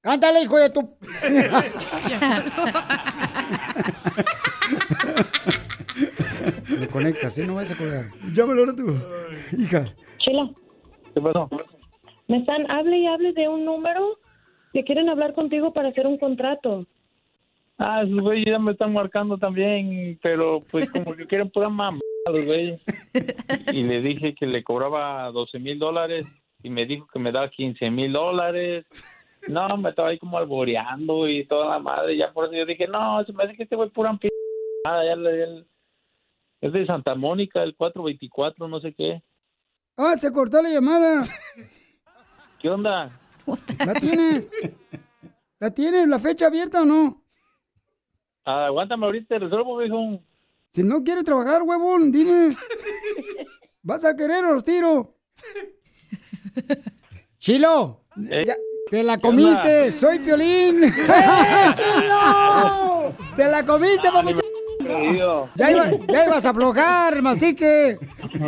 Cántale, 0.00 0.42
hijo 0.42 0.56
de 0.56 0.70
tu... 0.70 0.80
Me 6.80 6.88
conectas, 6.88 7.38
¿eh? 7.38 7.46
No 7.46 7.56
vas 7.56 7.70
a 7.70 7.76
colgar. 7.76 8.06
Llámalo 8.32 8.60
ahora 8.60 8.74
tú. 8.74 8.86
Hija. 9.58 9.84
Chela, 10.16 10.50
¿Qué 11.12 11.20
pasó? 11.20 11.50
me 12.26 12.38
están, 12.38 12.70
hable 12.70 12.96
y 12.96 13.06
hable 13.06 13.34
de 13.34 13.48
un 13.48 13.66
número 13.66 14.18
que 14.72 14.82
quieren 14.84 15.10
hablar 15.10 15.34
contigo 15.34 15.74
para 15.74 15.90
hacer 15.90 16.06
un 16.06 16.16
contrato. 16.16 16.86
Ah, 17.76 18.02
esos 18.02 18.18
güeyes 18.20 18.46
ya 18.46 18.58
me 18.58 18.72
están 18.72 18.94
marcando 18.94 19.36
también, 19.36 20.18
pero 20.22 20.62
pues 20.70 20.90
como 20.90 21.14
que 21.14 21.26
quieren 21.26 21.50
pura 21.50 21.68
mamá, 21.68 22.00
los 22.32 22.46
güeyes. 22.46 22.80
Y 23.74 23.82
le 23.82 24.00
dije 24.00 24.34
que 24.34 24.46
le 24.46 24.64
cobraba 24.64 25.30
12 25.32 25.58
mil 25.58 25.78
dólares 25.78 26.24
y 26.62 26.70
me 26.70 26.86
dijo 26.86 27.06
que 27.12 27.18
me 27.18 27.30
daba 27.30 27.50
15 27.50 27.90
mil 27.90 28.10
dólares. 28.10 28.86
No, 29.48 29.76
me 29.76 29.90
estaba 29.90 30.08
ahí 30.08 30.18
como 30.18 30.38
alboreando 30.38 31.28
y 31.28 31.44
toda 31.44 31.72
la 31.72 31.78
madre. 31.78 32.16
Ya 32.16 32.32
por 32.32 32.46
eso 32.46 32.54
yo 32.54 32.64
dije, 32.64 32.86
no, 32.88 33.22
se 33.24 33.34
me 33.34 33.44
hace 33.44 33.54
que 33.54 33.64
este 33.64 33.76
güey 33.76 33.90
pura 33.90 34.16
p... 34.16 34.30
Ya 34.86 35.14
le... 35.14 35.64
Es 36.60 36.72
de 36.72 36.84
Santa 36.86 37.14
Mónica, 37.14 37.62
el 37.62 37.74
424, 37.76 38.68
no 38.68 38.80
sé 38.80 38.94
qué. 38.94 39.22
Ah, 39.96 40.14
se 40.18 40.30
cortó 40.32 40.62
la 40.62 40.68
llamada. 40.70 41.24
¿Qué 42.60 42.68
onda? 42.68 43.18
¿La 43.86 43.94
tienes? 43.94 44.50
¿La 45.58 45.70
tienes? 45.70 46.06
¿La 46.06 46.18
fecha 46.18 46.46
abierta 46.46 46.82
o 46.82 46.84
no? 46.84 47.22
Ah, 48.44 48.66
aguántame 48.66 49.06
ahorita, 49.06 49.26
te 49.28 49.38
resuelvo, 49.38 49.78
viejo. 49.78 50.22
Si 50.72 50.82
no 50.82 51.02
quieres 51.02 51.24
trabajar, 51.24 51.62
huevón, 51.62 52.12
dime. 52.12 52.54
¿Vas 53.82 54.04
a 54.04 54.14
querer 54.14 54.44
o 54.44 54.54
los 54.54 54.64
tiro? 54.64 55.16
Chilo, 57.38 58.04
ya- 58.16 58.54
te 58.90 59.02
la 59.02 59.18
comiste, 59.18 59.90
soy 59.92 60.18
Piolín. 60.18 60.84
¡Eh, 60.84 61.74
Chilo! 61.76 63.14
¡Te 63.36 63.48
la 63.48 63.64
comiste, 63.64 64.10
papuchón! 64.12 64.44
Ya, 65.54 65.70
iba- 65.70 65.90
ya 66.08 66.24
ibas 66.26 66.44
a 66.46 66.50
aflojar 66.50 67.22
mastique. 67.22 67.98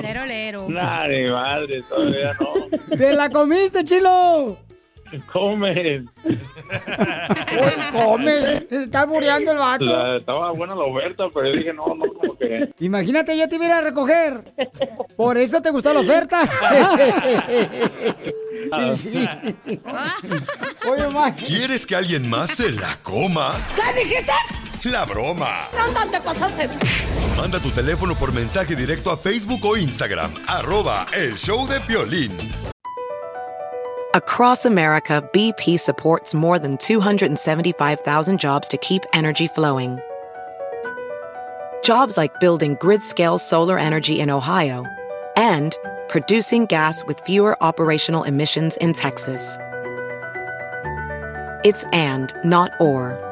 Lero, 0.03 0.25
lero. 0.27 0.67
Nah, 0.69 1.07
madre, 1.31 1.83
todavía 1.89 2.37
no. 2.41 2.97
¡Te 2.97 3.13
la 3.13 3.31
comiste, 3.31 3.85
Chilo! 3.85 4.59
Comes. 5.31 6.05
Comes, 7.93 8.63
está 8.71 9.05
bureando 9.05 9.53
el 9.53 9.59
vato. 9.59 9.85
La- 9.85 10.17
estaba 10.17 10.53
buena 10.53 10.75
la 10.75 10.85
oferta, 10.85 11.25
pero 11.35 11.49
yo 11.51 11.57
dije, 11.59 11.73
no, 11.75 11.95
no, 11.95 12.07
como 12.15 12.35
que... 12.39 12.71
Imagínate, 12.81 13.37
yo 13.37 13.47
te 13.47 13.57
iba 13.57 13.65
a 13.65 13.69
ir 13.69 13.73
a 13.75 13.81
recoger. 13.83 14.55
Por 15.15 15.37
eso 15.37 15.61
te 15.61 15.69
gustó 15.71 15.93
la 15.93 16.01
oferta. 16.01 16.49
Sí. 18.97 19.29
Oye, 20.89 21.09
ma. 21.09 21.35
¿Quieres 21.35 21.87
que 21.87 21.97
alguien 21.97 22.29
más 22.29 22.51
se 22.51 22.71
la 22.71 22.97
coma? 23.03 23.55
¿Qué 23.75 24.03
dijiste? 24.05 24.33
La 24.85 25.05
broma. 25.05 25.69
¿Dónde 25.71 26.11
te 26.11 26.21
pasaste? 26.21 26.69
Manda 27.37 27.61
tu 27.61 27.71
teléfono 27.71 28.17
por 28.17 28.33
mensaje 28.33 28.75
directo 28.75 29.12
a 29.12 29.17
Facebook 29.17 29.65
o 29.65 29.77
Instagram. 29.77 30.35
Arroba 30.49 31.07
El 31.15 31.37
Show 31.39 31.69
de 31.69 31.79
Piolín. 31.81 32.37
Across 34.15 34.67
America, 34.67 35.23
BP 35.33 35.79
supports 35.79 36.35
more 36.35 36.59
than 36.59 36.77
275,000 36.79 38.41
jobs 38.41 38.67
to 38.67 38.77
keep 38.77 39.03
energy 39.12 39.47
flowing. 39.47 40.01
Jobs 41.85 42.17
like 42.17 42.41
building 42.41 42.77
grid 42.81 43.03
scale 43.03 43.39
solar 43.39 43.79
energy 43.79 44.19
in 44.19 44.31
Ohio 44.31 44.85
and 45.37 45.77
producing 46.09 46.67
gas 46.67 47.05
with 47.07 47.21
fewer 47.21 47.57
operational 47.62 48.25
emissions 48.25 48.77
in 48.79 48.93
Texas. 48.93 49.57
It's 51.65 51.85
and, 51.93 52.35
not 52.45 52.73
or. 52.81 53.32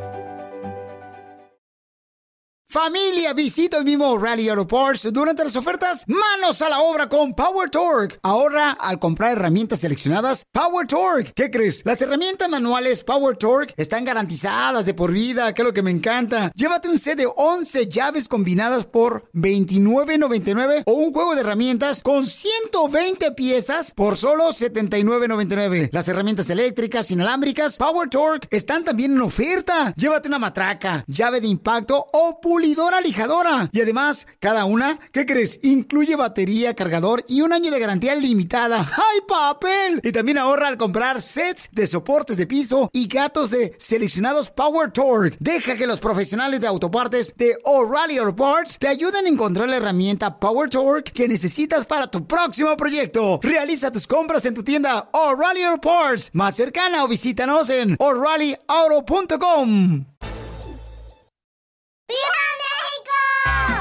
Familia, 2.71 3.33
visita 3.33 3.79
el 3.79 3.83
mismo 3.83 4.17
Rally 4.17 4.47
Auto 4.47 4.65
Parts 4.65 5.11
durante 5.11 5.43
las 5.43 5.57
ofertas. 5.57 6.05
Manos 6.07 6.61
a 6.61 6.69
la 6.69 6.79
obra 6.79 7.09
con 7.09 7.33
Power 7.33 7.69
Torque. 7.69 8.17
Ahorra 8.23 8.71
al 8.71 8.97
comprar 8.97 9.33
herramientas 9.33 9.81
seleccionadas 9.81 10.45
Power 10.53 10.87
Torque. 10.87 11.33
¿Qué 11.35 11.51
crees? 11.51 11.81
Las 11.83 12.01
herramientas 12.01 12.47
manuales 12.47 13.03
Power 13.03 13.35
Torque 13.35 13.73
están 13.75 14.05
garantizadas 14.05 14.85
de 14.85 14.93
por 14.93 15.11
vida, 15.11 15.53
que 15.53 15.63
es 15.63 15.65
lo 15.65 15.73
que 15.73 15.81
me 15.81 15.91
encanta. 15.91 16.49
Llévate 16.55 16.87
un 16.87 16.97
set 16.97 17.17
de 17.17 17.27
11 17.35 17.89
llaves 17.89 18.29
combinadas 18.29 18.85
por 18.85 19.29
$29.99 19.33 20.83
o 20.85 20.93
un 20.93 21.11
juego 21.11 21.35
de 21.35 21.41
herramientas 21.41 22.01
con 22.01 22.25
120 22.25 23.33
piezas 23.33 23.93
por 23.93 24.15
solo 24.15 24.47
$79.99. 24.47 25.89
Las 25.91 26.07
herramientas 26.07 26.49
eléctricas 26.49 27.11
inalámbricas 27.11 27.75
Power 27.75 28.09
Torque 28.09 28.47
están 28.49 28.85
también 28.85 29.11
en 29.11 29.21
oferta. 29.23 29.93
Llévate 29.97 30.29
una 30.29 30.39
matraca, 30.39 31.03
llave 31.07 31.41
de 31.41 31.47
impacto 31.47 32.07
o 32.13 32.39
lijadora. 32.61 33.69
Y 33.71 33.81
además, 33.81 34.27
cada 34.39 34.65
una, 34.65 34.99
¿qué 35.11 35.25
crees? 35.25 35.59
Incluye 35.63 36.15
batería, 36.15 36.75
cargador 36.75 37.23
y 37.27 37.41
un 37.41 37.53
año 37.53 37.71
de 37.71 37.79
garantía 37.79 38.15
limitada. 38.15 38.79
¡Ay, 38.79 39.19
papel! 39.27 40.01
Y 40.03 40.11
también 40.11 40.37
ahorra 40.37 40.67
al 40.67 40.77
comprar 40.77 41.21
sets 41.21 41.69
de 41.71 41.87
soportes 41.87 42.37
de 42.37 42.47
piso 42.47 42.89
y 42.93 43.07
gatos 43.07 43.51
de 43.51 43.73
seleccionados 43.77 44.51
Power 44.51 44.91
Torque. 44.91 45.37
Deja 45.39 45.75
que 45.75 45.87
los 45.87 45.99
profesionales 45.99 46.61
de 46.61 46.67
autopartes 46.67 47.35
de 47.35 47.57
O'Reilly 47.63 48.17
Auto 48.17 48.35
Parts 48.35 48.77
te 48.79 48.87
ayuden 48.87 49.25
a 49.25 49.29
encontrar 49.29 49.69
la 49.69 49.77
herramienta 49.77 50.39
Power 50.39 50.69
Torque 50.69 51.11
que 51.11 51.27
necesitas 51.27 51.85
para 51.85 52.07
tu 52.07 52.25
próximo 52.25 52.75
proyecto. 52.77 53.39
Realiza 53.41 53.91
tus 53.91 54.07
compras 54.07 54.45
en 54.45 54.53
tu 54.53 54.63
tienda 54.63 55.09
O'Reilly 55.11 55.63
Auto 55.63 55.81
Parts 55.81 56.29
más 56.33 56.55
cercana 56.55 57.03
o 57.03 57.07
visítanos 57.07 57.69
en 57.69 57.95
o'ReillyAuto.com. 57.99 60.05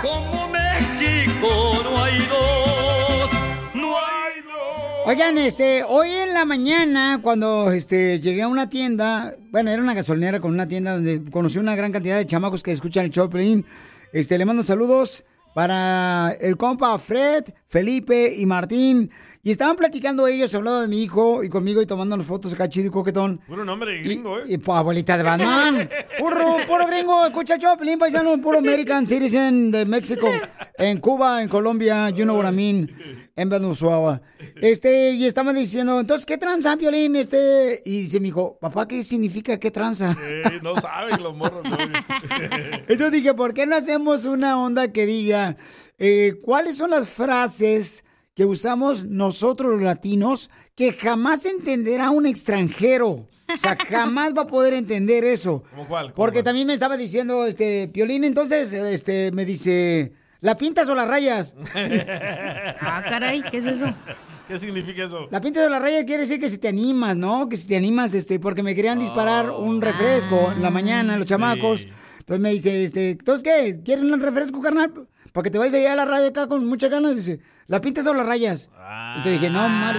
Como 0.03 0.49
México 0.49 1.81
no 1.85 2.03
hay 2.03 2.19
dos, 2.27 3.31
no 3.75 3.97
hay 3.97 4.43
dos. 4.43 5.07
Oigan, 5.07 5.39
este, 5.39 5.83
hoy 5.85 6.11
en 6.11 6.35
la 6.35 6.45
mañana, 6.45 7.21
cuando 7.23 7.71
este, 7.73 8.19
llegué 8.21 8.43
a 8.43 8.49
una 8.49 8.69
tienda, 8.71 9.35
bueno, 9.51 9.71
era 9.71 9.83
una 9.83 9.95
gasolinera 9.95 10.41
con 10.41 10.53
una 10.53 10.69
tienda 10.69 10.95
donde 10.95 11.23
conocí 11.31 11.59
una 11.59 11.77
gran 11.77 11.93
cantidad 11.93 12.17
de 12.17 12.27
chamacos 12.27 12.63
que 12.63 12.73
escuchan 12.73 13.05
el 13.05 13.11
Choplin. 13.11 13.67
Este, 14.13 14.39
le 14.39 14.45
mando 14.45 14.63
saludos 14.63 15.25
para 15.55 16.31
el 16.41 16.57
compa 16.57 16.97
Fred, 16.99 17.45
Felipe 17.67 18.35
y 18.37 18.47
Martín. 18.47 19.11
Y 19.43 19.51
estaban 19.51 19.75
platicando 19.75 20.27
ellos, 20.27 20.55
hablando 20.55 20.83
de 20.83 20.89
mi 20.89 21.03
hijo 21.03 21.43
y 21.43 21.49
conmigo 21.49 21.81
y 21.81 21.87
tomándonos 21.87 22.27
fotos 22.27 22.53
acá 22.53 22.69
chido 22.69 22.89
y 22.89 22.91
coquetón. 22.91 23.41
Puro 23.47 23.65
nombre 23.65 24.03
gringo, 24.03 24.39
¿eh? 24.39 24.43
Y 24.47 24.59
pues, 24.59 24.77
abuelita 24.77 25.17
de 25.17 25.23
Batman. 25.23 25.89
Puro, 26.19 26.59
puro 26.67 26.87
gringo, 26.87 27.25
escucha 27.25 27.57
Choplin, 27.57 27.99
paisano, 27.99 28.39
puro 28.43 28.59
American 28.59 29.07
Citizen 29.07 29.71
de 29.71 29.87
México. 29.87 30.31
En 30.77 31.01
Cuba, 31.01 31.43
en 31.43 31.49
Colombia, 31.49 32.11
you 32.11 32.25
know 32.25 32.37
what 32.37 32.47
I 32.47 32.55
mean. 32.55 32.91
En 33.35 33.49
Venezuela. 33.49 34.21
Este, 34.57 35.13
y 35.13 35.25
estaban 35.25 35.55
diciendo, 35.55 35.99
entonces, 35.99 36.27
¿qué 36.27 36.37
tranza, 36.37 36.77
Piolín? 36.77 37.17
Este, 37.17 37.81
y 37.87 38.03
dice 38.03 38.21
mi 38.21 38.29
hijo, 38.29 38.59
papá, 38.61 38.87
¿qué 38.87 39.03
significa 39.03 39.59
qué 39.59 39.71
tranza? 39.71 40.15
Eh, 40.23 40.61
no 40.63 40.79
saben 40.79 41.23
los 41.23 41.35
morros. 41.35 41.65
¿no? 41.65 41.79
Entonces 42.89 43.13
dije, 43.13 43.33
¿por 43.33 43.55
qué 43.55 43.65
no 43.65 43.77
hacemos 43.77 44.27
una 44.27 44.63
onda 44.63 44.93
que 44.93 45.07
diga 45.07 45.57
eh, 45.99 46.35
cuáles 46.43 46.77
son 46.77 46.91
las 46.91 47.09
frases 47.09 48.05
que 48.41 48.47
usamos 48.47 49.05
nosotros 49.05 49.71
los 49.71 49.83
latinos 49.83 50.49
que 50.75 50.95
jamás 50.95 51.45
entenderá 51.45 52.09
un 52.09 52.25
extranjero? 52.25 53.29
O 53.53 53.57
sea, 53.59 53.77
jamás 53.91 54.33
va 54.35 54.43
a 54.43 54.47
poder 54.47 54.73
entender 54.73 55.25
eso. 55.25 55.63
¿Cómo 55.69 55.87
cuál? 55.87 56.05
¿Cómo 56.07 56.15
Porque 56.15 56.39
cuál? 56.39 56.45
también 56.45 56.67
me 56.67 56.73
estaba 56.73 56.97
diciendo, 56.97 57.45
este, 57.45 57.89
Piolín, 57.89 58.25
entonces, 58.25 58.73
este, 58.73 59.31
me 59.33 59.45
dice, 59.45 60.15
¿la 60.41 60.57
pintas 60.57 60.89
o 60.89 60.95
la 60.95 61.05
rayas? 61.05 61.55
Ah, 62.83 63.05
caray, 63.07 63.43
¿qué 63.43 63.59
es 63.59 63.67
eso? 63.67 63.95
¿Qué 64.49 64.59
significa 64.59 65.05
eso? 65.05 65.29
La 65.31 65.43
pinta 65.43 65.63
de 65.63 65.69
la 65.69 65.79
raya 65.79 66.07
quiere 66.07 66.23
decir 66.23 66.41
que 66.41 66.49
si 66.49 66.57
te 66.57 66.69
animas, 66.69 67.15
¿no? 67.15 67.47
Que 67.47 67.59
si 67.59 67.69
te 67.69 67.77
animas, 67.77 68.15
este, 68.15 68.41
porque 68.41 68.63
me 68.63 68.75
querían 68.75 68.99
disparar 68.99 69.51
un 69.51 69.83
refresco 69.83 70.51
en 70.57 70.63
la 70.63 70.71
mañana, 70.71 71.19
los 71.19 71.27
chamacos. 71.27 71.87
Entonces 72.21 72.41
me 72.41 72.53
dice, 72.53 72.85
este, 72.85 73.11
¿entonces 73.11 73.43
qué? 73.43 73.83
¿Quieres 73.85 74.03
un 74.03 74.19
refresco, 74.19 74.63
carnal? 74.63 74.95
Para 75.33 75.45
que 75.45 75.51
te 75.51 75.59
vayas 75.59 75.75
allá 75.75 75.93
a 75.93 75.97
la 75.97 76.05
radio 76.05 76.29
acá 76.29 76.49
con 76.49 76.67
muchas 76.67 76.91
ganas. 76.91 77.15
Dice, 77.17 77.41
¿la 77.67 77.81
pintas 77.81 78.07
o 78.07 78.15
la 78.15 78.25
rayas? 78.25 78.71
Entonces 79.17 79.41
dije, 79.41 79.51
no, 79.51 79.69
Mari. 79.69 79.99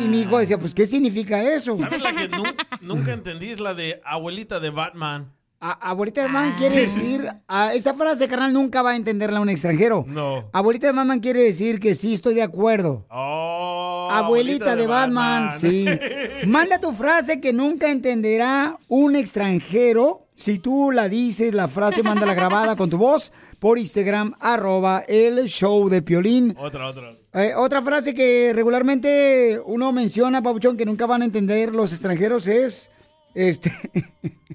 Y, 0.00 0.04
y 0.04 0.08
mi 0.08 0.20
hijo 0.20 0.38
decía, 0.38 0.58
pues, 0.58 0.74
¿qué 0.74 0.86
significa 0.86 1.42
eso? 1.42 1.76
¿Sabes 1.78 2.00
la 2.02 2.12
que 2.12 2.28
nu- 2.28 2.44
nunca 2.80 3.12
entendí? 3.12 3.50
Es 3.50 3.60
la 3.60 3.74
de 3.74 4.00
abuelita 4.04 4.60
de 4.60 4.70
Batman. 4.70 5.32
A- 5.62 5.90
abuelita 5.90 6.22
de 6.22 6.30
man 6.30 6.54
quiere 6.56 6.78
decir, 6.80 7.28
a 7.46 7.74
esa 7.74 7.92
frase, 7.92 8.28
carnal, 8.28 8.50
nunca 8.54 8.80
va 8.80 8.92
a 8.92 8.96
entenderla 8.96 9.40
un 9.40 9.50
extranjero. 9.50 10.06
No. 10.08 10.48
Abuelita 10.54 10.86
de 10.86 10.94
Batman 10.94 11.20
quiere 11.20 11.42
decir 11.42 11.80
que 11.80 11.94
sí, 11.94 12.14
estoy 12.14 12.32
de 12.34 12.42
acuerdo. 12.42 13.06
Oh, 13.10 14.08
Abuelita 14.10 14.74
de 14.74 14.86
Batman, 14.86 15.52
sí. 15.52 15.84
Manda 16.46 16.80
tu 16.80 16.92
frase 16.92 17.42
que 17.42 17.52
nunca 17.52 17.90
entenderá 17.90 18.78
un 18.88 19.16
extranjero. 19.16 20.19
Si 20.40 20.58
tú 20.58 20.90
la 20.90 21.10
dices, 21.10 21.52
la 21.52 21.68
frase, 21.68 22.02
mándala 22.02 22.32
grabada 22.32 22.74
con 22.74 22.88
tu 22.88 22.96
voz 22.96 23.30
por 23.58 23.78
Instagram, 23.78 24.32
arroba 24.40 25.04
el 25.06 25.44
show 25.48 25.90
de 25.90 26.00
Piolín. 26.00 26.56
Otra, 26.58 26.86
otra. 26.86 27.12
Eh, 27.34 27.52
otra 27.54 27.82
frase 27.82 28.14
que 28.14 28.52
regularmente 28.54 29.60
uno 29.66 29.92
menciona, 29.92 30.40
Pabuchón, 30.40 30.78
que 30.78 30.86
nunca 30.86 31.04
van 31.04 31.20
a 31.20 31.26
entender 31.26 31.74
los 31.74 31.92
extranjeros 31.92 32.46
es, 32.46 32.90
este, 33.34 33.70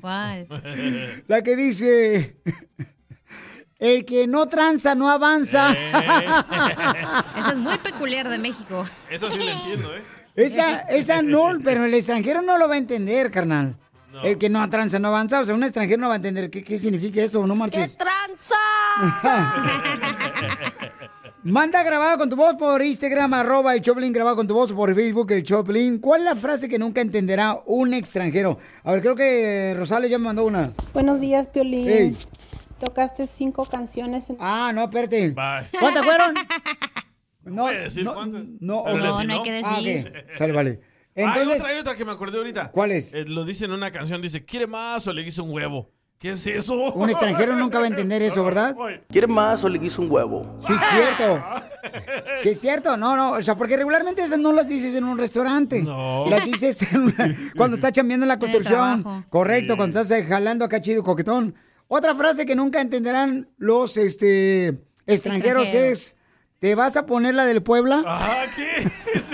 ¿Cuál? 0.01 0.47
la 1.27 1.43
que 1.43 1.55
dice, 1.55 2.35
el 3.77 4.05
que 4.05 4.25
no 4.25 4.47
tranza 4.47 4.95
no 4.95 5.07
avanza. 5.07 5.71
Esa 7.37 7.51
es 7.51 7.57
muy 7.57 7.77
peculiar 7.77 8.27
de 8.27 8.39
México. 8.39 8.87
Eso 9.11 9.29
sí 9.29 9.37
lo 9.37 9.51
entiendo, 9.51 9.95
¿eh? 9.95 10.01
Esa, 10.35 10.79
esa 10.79 11.21
no, 11.21 11.59
pero 11.63 11.85
el 11.85 11.93
extranjero 11.93 12.41
no 12.41 12.57
lo 12.57 12.67
va 12.67 12.73
a 12.73 12.79
entender, 12.79 13.29
carnal. 13.29 13.77
El 14.23 14.37
que 14.37 14.49
no 14.49 14.67
tranza 14.69 14.99
no 14.99 15.07
avanza. 15.09 15.41
O 15.41 15.45
sea, 15.45 15.55
un 15.55 15.63
extranjero 15.63 16.01
no 16.01 16.07
va 16.07 16.13
a 16.13 16.17
entender 16.17 16.49
qué, 16.49 16.63
qué 16.63 16.77
significa 16.77 17.21
eso, 17.21 17.45
no 17.45 17.55
marches. 17.55 17.97
tranza! 17.97 18.55
Manda 21.43 21.83
grabado 21.83 22.17
con 22.17 22.27
tu 22.29 22.35
voz 22.35 22.55
por 22.55 22.81
Instagram, 22.83 23.31
arroba 23.35 23.75
el 23.75 23.81
Choplin, 23.81 24.11
grabado 24.11 24.35
con 24.35 24.47
tu 24.47 24.55
voz 24.55 24.73
por 24.73 24.93
Facebook, 24.95 25.31
el 25.31 25.43
Choplin. 25.43 25.99
¿Cuál 25.99 26.21
es 26.21 26.25
la 26.25 26.35
frase 26.35 26.67
que 26.67 26.79
nunca 26.79 27.01
entenderá 27.01 27.59
un 27.67 27.93
extranjero? 27.93 28.57
A 28.83 28.93
ver, 28.93 29.01
creo 29.01 29.15
que 29.15 29.75
Rosales 29.77 30.09
ya 30.09 30.17
me 30.17 30.25
mandó 30.25 30.43
una. 30.45 30.71
Buenos 30.91 31.19
días, 31.19 31.45
Piolín. 31.47 31.87
Ey. 31.87 32.17
Tocaste 32.79 33.27
cinco 33.27 33.67
canciones 33.69 34.27
en... 34.29 34.37
Ah, 34.39 34.71
no, 34.73 34.85
espérate. 34.85 35.29
Bye. 35.29 35.69
¿Cuántas 35.79 36.03
fueron? 36.03 36.33
No, 37.45 37.67
decir 37.67 38.03
no, 38.03 38.15
cuántas. 38.15 38.43
no, 38.59 38.83
Pero 38.85 38.95
ok. 39.17 39.23
le 39.23 39.35
atinó. 39.35 39.67
Ah. 39.67 40.33
Sale, 40.33 40.51
vale. 40.51 40.81
Hay 41.15 41.23
Entonces, 41.25 41.61
otra, 41.61 41.67
hay 41.73 41.79
otra 41.79 41.95
que 41.95 42.05
me 42.05 42.11
acordé 42.11 42.37
ahorita. 42.37 42.71
¿Cuál 42.71 42.91
es? 42.91 43.13
Eh, 43.13 43.25
lo 43.25 43.45
dice 43.45 43.65
en 43.65 43.71
una 43.71 43.91
canción, 43.91 44.21
dice, 44.21 44.43
¿quiere 44.45 44.67
más 44.67 45.05
o 45.07 45.13
le 45.13 45.21
hizo 45.21 45.43
un 45.43 45.51
huevo? 45.51 45.89
¿Qué 46.17 46.31
es 46.31 46.47
eso? 46.47 46.73
un 46.93 47.09
extranjero 47.09 47.55
nunca 47.55 47.77
va 47.77 47.85
a 47.85 47.87
entender 47.89 48.21
eso, 48.21 48.43
¿verdad? 48.45 48.75
¿Quiere 49.09 49.27
más 49.27 49.63
o 49.63 49.69
le 49.69 49.79
quiso 49.79 50.01
un 50.01 50.09
huevo? 50.11 50.55
Sí, 50.59 50.73
es 50.73 50.81
cierto. 50.81 51.43
Sí, 52.37 52.49
es 52.49 52.59
cierto. 52.59 52.97
No, 52.97 53.15
no. 53.15 53.33
O 53.33 53.41
sea, 53.43 53.55
porque 53.55 53.77
regularmente 53.77 54.23
esas 54.23 54.39
no 54.39 54.51
las 54.51 54.67
dices 54.67 54.95
en 54.95 55.03
un 55.03 55.19
restaurante. 55.19 55.83
No. 55.83 56.25
Las 56.27 56.43
dices 56.43 56.91
en 56.91 57.01
una- 57.03 57.35
cuando 57.55 57.75
estás 57.77 57.91
chambeando 57.93 58.23
en 58.23 58.27
la 58.29 58.39
construcción. 58.39 59.25
Correcto, 59.29 59.77
cuando 59.77 60.01
estás 60.01 60.17
eh, 60.19 60.25
jalando 60.25 60.65
acá 60.65 60.81
chido 60.81 61.03
coquetón. 61.03 61.53
Otra 61.87 62.15
frase 62.15 62.45
que 62.47 62.55
nunca 62.55 62.81
entenderán 62.81 63.47
los 63.57 63.97
este, 63.97 64.69
extranjeros 65.05 65.67
Extranjeros. 65.67 65.73
es: 65.73 66.17
¿te 66.59 66.73
vas 66.75 66.97
a 66.97 67.05
poner 67.05 67.35
la 67.35 67.45
del 67.45 67.61
Puebla? 67.61 68.01
Ah, 68.05 68.45
¿qué? 68.55 68.89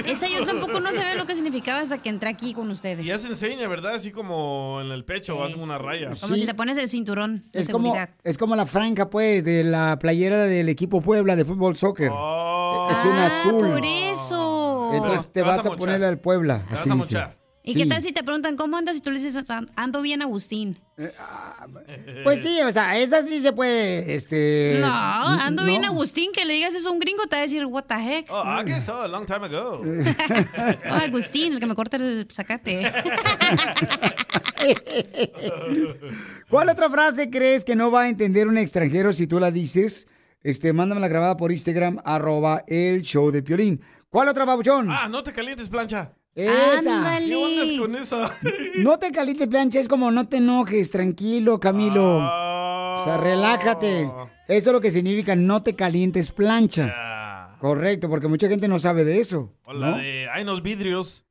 Esa 0.11 0.27
yo 0.27 0.43
tampoco 0.45 0.79
no 0.79 0.91
sabía 0.93 1.15
lo 1.15 1.25
que 1.25 1.35
significaba 1.35 1.79
hasta 1.79 2.01
que 2.01 2.09
entré 2.09 2.29
aquí 2.29 2.53
con 2.53 2.69
ustedes. 2.71 3.03
Y 3.05 3.07
ya 3.07 3.17
se 3.17 3.27
enseña, 3.27 3.67
¿verdad? 3.67 3.93
Así 3.95 4.11
como 4.11 4.79
en 4.81 4.91
el 4.91 5.05
pecho, 5.05 5.43
hacen 5.43 5.61
una 5.61 5.77
raya. 5.77 6.05
Como 6.07 6.15
Sí. 6.15 6.41
si 6.41 6.45
te 6.45 6.53
pones 6.53 6.77
el 6.77 6.89
cinturón 6.89 7.45
de 7.53 7.61
Es 7.61 7.69
como, 7.69 7.85
seguridad. 7.93 8.09
es 8.23 8.37
como 8.37 8.55
la 8.55 8.65
franca, 8.65 9.09
pues, 9.09 9.43
de 9.45 9.63
la 9.63 9.97
playera 9.99 10.37
del 10.37 10.69
equipo 10.69 11.01
Puebla 11.01 11.35
de 11.35 11.45
fútbol 11.45 11.75
soccer. 11.77 12.11
Oh. 12.13 12.87
Es 12.91 12.97
un 13.05 13.11
Ah, 13.13 13.25
azul. 13.27 13.67
por 13.69 13.85
eso. 13.85 14.91
Entonces 14.93 15.27
te 15.27 15.31
Te 15.39 15.41
vas 15.43 15.57
vas 15.57 15.65
a 15.67 15.75
poner 15.77 15.99
la 15.99 16.07
del 16.07 16.19
Puebla. 16.19 16.59
Te 16.59 16.71
vas 16.71 16.79
Así 16.81 16.89
a 16.89 16.95
dice. 16.95 17.40
¿Y 17.63 17.73
Sí. 17.73 17.83
qué 17.83 17.85
tal 17.85 18.01
si 18.01 18.11
te 18.11 18.23
preguntan 18.23 18.55
cómo 18.57 18.75
andas 18.75 18.97
y 18.97 19.01
tú 19.01 19.11
le 19.11 19.19
dices, 19.19 19.45
ando 19.75 20.01
bien, 20.01 20.23
Agustín? 20.23 20.79
Pues 22.23 22.41
sí, 22.41 22.59
o 22.61 22.71
sea, 22.71 22.97
esa 22.97 23.21
sí 23.21 23.39
se 23.39 23.53
puede, 23.53 24.15
este... 24.15 24.77
no, 24.81 24.87
ando 24.91 25.63
bien, 25.65 25.81
no. 25.83 25.89
Agustín. 25.89 26.31
Que 26.31 26.45
le 26.45 26.55
digas 26.55 26.73
eso 26.73 26.89
a 26.89 26.91
un 26.91 26.99
gringo, 26.99 27.23
te 27.27 27.35
va 27.35 27.41
a 27.41 27.45
decir, 27.45 27.63
what 27.65 27.83
the 27.83 27.93
heck. 27.95 28.25
Oh, 28.31 28.43
I 28.43 28.63
guess 28.65 28.85
so, 28.85 29.01
a 29.01 29.07
long 29.07 29.25
time 29.27 29.45
ago. 29.45 29.83
Oh, 30.89 30.93
Agustín, 30.93 31.53
el 31.53 31.59
que 31.59 31.65
me 31.67 31.75
corta 31.75 31.97
el 31.97 32.27
zacate. 32.31 32.91
¿Cuál 36.49 36.69
otra 36.69 36.89
frase 36.89 37.29
crees 37.29 37.63
que 37.65 37.75
no 37.75 37.91
va 37.91 38.01
a 38.03 38.09
entender 38.09 38.47
un 38.47 38.57
extranjero 38.57 39.13
si 39.13 39.27
tú 39.27 39.39
la 39.39 39.51
dices? 39.51 40.07
Este, 40.43 40.73
mándame 40.73 41.01
la 41.01 41.07
grabada 41.07 41.37
por 41.37 41.51
Instagram, 41.51 41.99
arroba 42.03 42.63
el 42.67 43.01
show 43.03 43.29
de 43.31 43.43
Piolín. 43.43 43.81
¿Cuál 44.09 44.27
otra, 44.29 44.45
babuchón? 44.45 44.89
Ah, 44.89 45.07
no 45.07 45.23
te 45.23 45.31
calientes, 45.33 45.69
plancha. 45.69 46.13
Esa. 46.35 47.19
¿Qué 47.19 47.77
con 47.79 47.95
esa? 47.95 48.37
No 48.77 48.97
te 48.97 49.11
calientes, 49.11 49.47
plancha, 49.47 49.79
es 49.79 49.87
como 49.87 50.11
no 50.11 50.27
te 50.27 50.37
enojes, 50.37 50.91
tranquilo, 50.91 51.59
Camilo. 51.59 52.19
Ah. 52.21 52.95
O 52.97 53.03
sea, 53.03 53.17
relájate. 53.17 54.09
Eso 54.47 54.69
es 54.69 54.73
lo 54.73 54.81
que 54.81 54.91
significa 54.91 55.35
no 55.35 55.61
te 55.61 55.75
calientes, 55.75 56.31
plancha. 56.31 57.57
Correcto, 57.59 58.09
porque 58.09 58.27
mucha 58.27 58.47
gente 58.47 58.67
no 58.67 58.79
sabe 58.79 59.03
de 59.03 59.19
eso. 59.19 59.53
O 59.65 59.73
la 59.73 59.91
¿no? 59.91 59.97
de, 59.97 60.27
hay 60.29 60.43
unos 60.43 60.63
vidrios. 60.63 61.25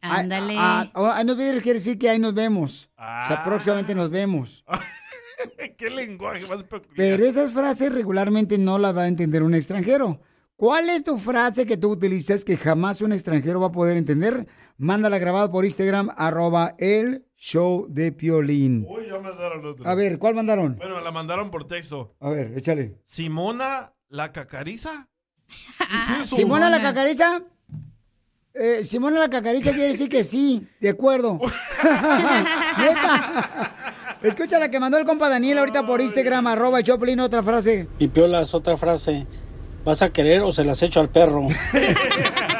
Ándale. 0.00 0.54
Ah, 0.56 0.90
ah, 0.94 1.14
ahí 1.16 1.24
nos 1.24 1.36
quiere 1.36 1.74
decir 1.74 1.98
que 1.98 2.08
ahí 2.08 2.18
nos 2.18 2.34
vemos. 2.34 2.90
O 2.96 3.26
sea, 3.26 3.42
próximamente 3.42 3.94
nos 3.94 4.10
vemos. 4.10 4.64
¿Qué 5.76 5.90
lenguaje 5.90 6.40
más 6.48 6.62
peculiar? 6.62 6.94
Pero 6.96 7.26
esas 7.26 7.52
frases 7.52 7.92
regularmente 7.92 8.58
no 8.58 8.78
las 8.78 8.96
va 8.96 9.02
a 9.02 9.08
entender 9.08 9.42
un 9.42 9.54
extranjero. 9.54 10.20
¿Cuál 10.56 10.88
es 10.88 11.04
tu 11.04 11.18
frase 11.18 11.66
que 11.66 11.76
tú 11.76 11.90
utilizas 11.90 12.42
que 12.42 12.56
jamás 12.56 13.02
un 13.02 13.12
extranjero 13.12 13.60
va 13.60 13.66
a 13.66 13.72
poder 13.72 13.98
entender? 13.98 14.46
Mándala 14.78 15.18
grabada 15.18 15.52
por 15.52 15.66
Instagram, 15.66 16.08
arroba 16.16 16.74
el 16.78 17.26
show 17.36 17.86
de 17.90 18.10
Piolín. 18.10 18.86
Uy, 18.88 19.06
ya 19.06 19.18
mandaron 19.20 19.66
otro. 19.66 19.86
A 19.86 19.94
ver, 19.94 20.18
¿cuál 20.18 20.34
mandaron? 20.34 20.76
Bueno, 20.76 20.96
me 20.96 21.02
la 21.02 21.12
mandaron 21.12 21.50
por 21.50 21.66
texto. 21.66 22.14
A 22.20 22.30
ver, 22.30 22.56
échale. 22.56 22.96
¿Simona 23.04 23.92
la 24.08 24.32
cacariza? 24.32 25.10
¿Simona 26.24 26.70
la 26.70 26.80
cacariza? 26.80 27.42
Eh, 28.54 28.82
Simona 28.82 29.18
la 29.18 29.28
cacariza 29.28 29.72
quiere 29.72 29.88
decir 29.88 30.08
que 30.08 30.24
sí, 30.24 30.66
de 30.80 30.88
acuerdo. 30.88 31.38
Neta. 32.78 33.74
Escucha 34.22 34.58
la 34.58 34.70
que 34.70 34.80
mandó 34.80 34.96
el 34.96 35.04
compa 35.04 35.28
Daniel 35.28 35.58
ahorita 35.58 35.86
por 35.86 36.00
Instagram, 36.00 36.46
arroba 36.46 36.78
el 36.78 36.84
Choplin, 36.84 37.20
otra 37.20 37.42
frase. 37.42 37.88
Y 37.98 38.08
Piolas, 38.08 38.54
otra 38.54 38.78
frase. 38.78 39.26
¿Vas 39.86 40.02
a 40.02 40.10
querer 40.10 40.42
o 40.42 40.50
se 40.50 40.64
las 40.64 40.82
echo 40.82 40.98
al 40.98 41.08
perro? 41.10 41.46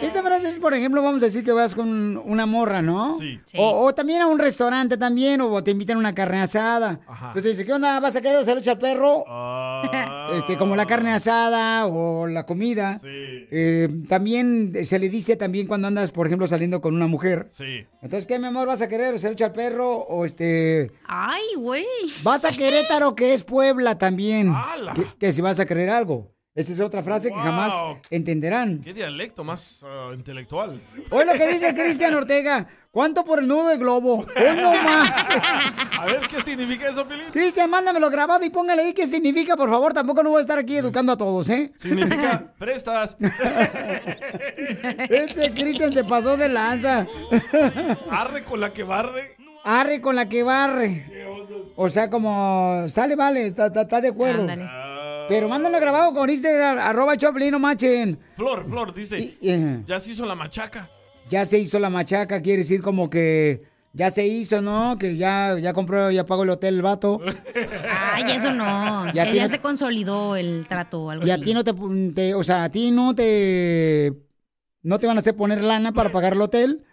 Esa 0.00 0.22
frase 0.22 0.48
es, 0.48 0.58
por 0.58 0.74
ejemplo, 0.74 1.02
vamos 1.02 1.22
a 1.22 1.26
decir 1.26 1.44
que 1.44 1.52
vas 1.52 1.74
con 1.74 2.16
una 2.16 2.46
morra, 2.46 2.82
¿no? 2.82 3.18
Sí. 3.18 3.40
Sí. 3.44 3.58
O, 3.58 3.84
o 3.86 3.94
también 3.94 4.22
a 4.22 4.26
un 4.26 4.38
restaurante 4.38 4.96
también, 4.96 5.40
o 5.40 5.62
te 5.62 5.70
invitan 5.70 5.96
a 5.96 6.00
una 6.00 6.14
carne 6.14 6.40
asada. 6.40 7.00
Ajá. 7.06 7.26
Entonces 7.28 7.52
dice, 7.52 7.66
¿qué 7.66 7.72
onda? 7.72 8.00
¿Vas 8.00 8.16
a 8.16 8.20
querer 8.20 8.40
echa 8.58 8.72
al 8.72 8.78
perro? 8.78 9.24
Ah. 9.28 10.30
Este, 10.36 10.56
como 10.56 10.76
la 10.76 10.86
carne 10.86 11.10
asada 11.10 11.86
o 11.86 12.26
la 12.26 12.46
comida. 12.46 12.98
Sí. 13.00 13.08
Eh, 13.08 13.88
también 14.08 14.72
se 14.84 14.98
le 14.98 15.08
dice 15.08 15.36
también 15.36 15.66
cuando 15.66 15.88
andas, 15.88 16.10
por 16.10 16.26
ejemplo, 16.26 16.48
saliendo 16.48 16.80
con 16.80 16.94
una 16.94 17.06
mujer. 17.06 17.48
Sí. 17.52 17.86
Entonces, 18.02 18.26
¿qué, 18.26 18.38
mi 18.38 18.46
amor, 18.46 18.68
vas 18.68 18.82
a 18.82 18.88
querer 18.88 19.14
echa 19.14 19.46
al 19.46 19.52
perro? 19.52 19.92
O 19.92 20.24
este... 20.24 20.92
Ay, 21.06 21.42
güey. 21.56 21.84
Vas 22.22 22.44
a 22.44 22.50
Querétaro, 22.50 23.14
que 23.14 23.34
es 23.34 23.42
Puebla 23.42 23.98
también. 23.98 24.52
¡Hala! 24.54 24.94
Que, 24.94 25.04
que 25.18 25.32
si 25.32 25.42
vas 25.42 25.60
a 25.60 25.66
querer 25.66 25.90
algo. 25.90 26.32
Esa 26.52 26.72
es 26.72 26.80
otra 26.80 27.00
frase 27.00 27.28
que 27.28 27.36
jamás 27.36 27.72
entenderán. 28.10 28.80
¿Qué 28.82 28.92
dialecto 28.92 29.44
más 29.44 29.76
ah, 29.84 30.10
intelectual? 30.12 30.80
Oye 31.10 31.24
lo 31.24 31.34
que 31.34 31.46
dice 31.46 31.72
Cristian 31.74 32.12
Ortega. 32.14 32.66
¿Cuánto 32.90 33.22
por 33.22 33.38
el 33.38 33.46
nudo 33.46 33.68
de 33.68 33.76
globo? 33.78 34.26
¡Oh, 34.26 34.52
no 34.54 34.70
más! 34.84 35.12
A 35.96 36.06
ver, 36.06 36.26
¿qué 36.26 36.42
significa 36.42 36.88
eso, 36.88 37.06
Pilín? 37.06 37.26
Cristian, 37.30 37.70
mándamelo 37.70 38.10
grabado 38.10 38.44
y 38.44 38.50
póngale 38.50 38.82
ahí 38.82 38.92
qué 38.92 39.06
significa, 39.06 39.56
por 39.56 39.70
favor. 39.70 39.92
Tampoco 39.92 40.24
no 40.24 40.30
voy 40.30 40.38
a 40.38 40.40
estar 40.40 40.58
aquí 40.58 40.76
educando 40.76 41.12
a 41.12 41.16
todos, 41.16 41.48
¿eh? 41.50 41.70
Significa 41.78 42.52
prestas. 42.58 43.16
Ese 45.08 45.52
Cristian 45.52 45.92
se 45.92 46.02
pasó 46.02 46.36
de 46.36 46.48
lanza. 46.48 47.06
Arre 48.10 48.42
con 48.42 48.58
la 48.60 48.72
que 48.72 48.82
barre. 48.82 49.36
Arre 49.62 50.00
con 50.00 50.16
la 50.16 50.28
que 50.28 50.42
barre. 50.42 51.06
O 51.76 51.88
sea, 51.88 52.10
como 52.10 52.86
sale, 52.88 53.14
vale, 53.14 53.46
está, 53.46 53.66
está- 53.66 53.82
está 53.82 54.00
de 54.00 54.08
acuerdo. 54.08 54.40
Ándale. 54.42 54.89
Pero 55.30 55.48
mándalo 55.48 55.80
grabado 55.80 56.12
con 56.12 56.28
Instagram, 56.28 56.78
arroba 56.78 57.16
Choplin, 57.16 57.50
no 57.52 57.58
machen. 57.58 58.18
Flor, 58.36 58.66
Flor, 58.68 58.94
dice. 58.94 59.18
Y- 59.18 59.38
y- 59.40 59.84
Ya 59.86 59.98
se 60.00 60.10
hizo 60.12 60.26
la 60.26 60.34
machaca. 60.34 60.90
ya 61.28 61.44
se 61.46 61.58
hizo 61.58 61.78
la 61.78 61.88
machaca, 61.90 62.42
quiere 62.42 62.58
decir 62.62 62.82
como 62.82 63.08
que 63.08 63.62
ya 63.92 64.10
se 64.10 64.26
hizo, 64.26 64.60
¿no? 64.62 64.96
Que 64.98 65.16
ya, 65.16 65.58
ya 65.58 65.72
compró, 65.72 66.10
ya 66.10 66.24
pagó 66.24 66.42
el 66.44 66.50
hotel 66.50 66.74
el 66.76 66.82
vato. 66.82 67.20
Ay, 68.14 68.24
eso 68.34 68.52
no. 68.52 69.12
Ya 69.12 69.30
Ya, 69.32 69.48
se 69.48 69.60
consolidó 69.60 70.36
el 70.36 70.66
trato 70.68 71.02
o 71.04 71.10
algo 71.10 71.26
Y 71.26 71.30
a 71.30 71.38
ti 71.40 71.54
no 71.54 71.64
te, 71.64 71.72
te- 72.14 72.34
o 72.34 72.42
sea, 72.44 72.64
a 72.64 72.68
ti 72.70 72.90
no 72.90 73.14
te, 73.14 74.12
no 74.82 74.98
te 74.98 75.06
van 75.06 75.16
a 75.16 75.20
hacer 75.20 75.34
poner 75.36 75.62
lana 75.64 75.92
para 75.92 76.10
pagar 76.10 76.32
el 76.34 76.40
hotel. 76.40 76.84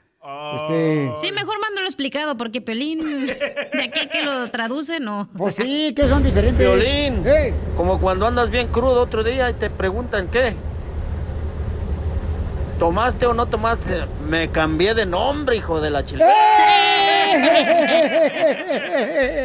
Este, 0.55 1.13
Sí, 1.21 1.31
mejor 1.31 1.55
mándalo 1.61 1.85
explicado, 1.85 2.35
porque 2.35 2.59
Pelín, 2.61 3.27
de 3.27 3.83
aquí 3.83 4.07
que 4.07 4.23
lo 4.23 4.49
traduce, 4.51 4.99
no. 4.99 5.29
pues 5.37 5.55
sí, 5.55 5.93
que 5.95 6.03
son 6.07 6.21
diferentes. 6.21 6.67
Violín. 6.67 7.25
¡Ey! 7.25 7.53
Como 7.77 7.99
cuando 7.99 8.27
andas 8.27 8.49
bien 8.49 8.67
crudo 8.67 9.01
otro 9.01 9.23
día 9.23 9.49
y 9.49 9.53
te 9.53 9.69
preguntan 9.69 10.27
qué. 10.27 10.53
¿Tomaste 12.77 13.25
o 13.25 13.33
no 13.33 13.45
tomaste? 13.47 14.05
Me 14.27 14.51
cambié 14.51 14.93
de 14.93 15.05
nombre, 15.05 15.55
hijo 15.55 15.79
de 15.81 15.89
la 15.89 16.03
chile. 16.05 16.23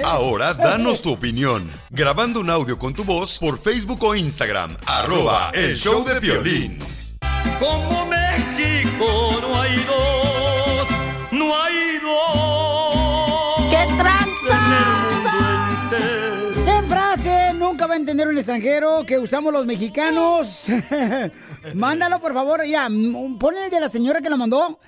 Ahora 0.05 0.53
danos 0.55 1.01
tu 1.01 1.13
opinión. 1.13 1.71
Grabando 1.91 2.41
un 2.41 2.51
audio 2.51 2.79
con 2.79 2.93
tu 2.93 3.05
voz 3.05 3.39
por 3.39 3.59
Facebook 3.59 4.03
o 4.03 4.15
Instagram. 4.15 4.77
Arroba 4.87 5.51
el 5.55 5.77
show 5.77 6.05
de 6.05 6.21
violín. 6.21 6.79
Como 7.59 8.05
México 8.07 9.39
no 9.41 9.61
hay 9.61 9.77
dos. 9.85 10.32
¡Qué 13.71 13.87
tranza! 13.97 14.59
¿Qué 16.65 16.83
frase 16.89 17.53
nunca 17.55 17.87
va 17.87 17.95
a 17.95 17.97
entender 17.97 18.29
un 18.29 18.37
extranjero 18.37 19.05
que 19.07 19.19
usamos 19.19 19.53
los 19.53 19.67
mexicanos? 19.67 20.67
Mándalo, 21.75 22.21
por 22.21 22.33
favor. 22.33 22.65
Ya, 22.65 22.89
mm, 22.89 23.39
pon 23.39 23.55
el 23.57 23.71
de 23.71 23.81
la 23.81 23.89
señora 23.89 24.21
que 24.21 24.31
lo 24.31 24.37
mandó. 24.37 24.81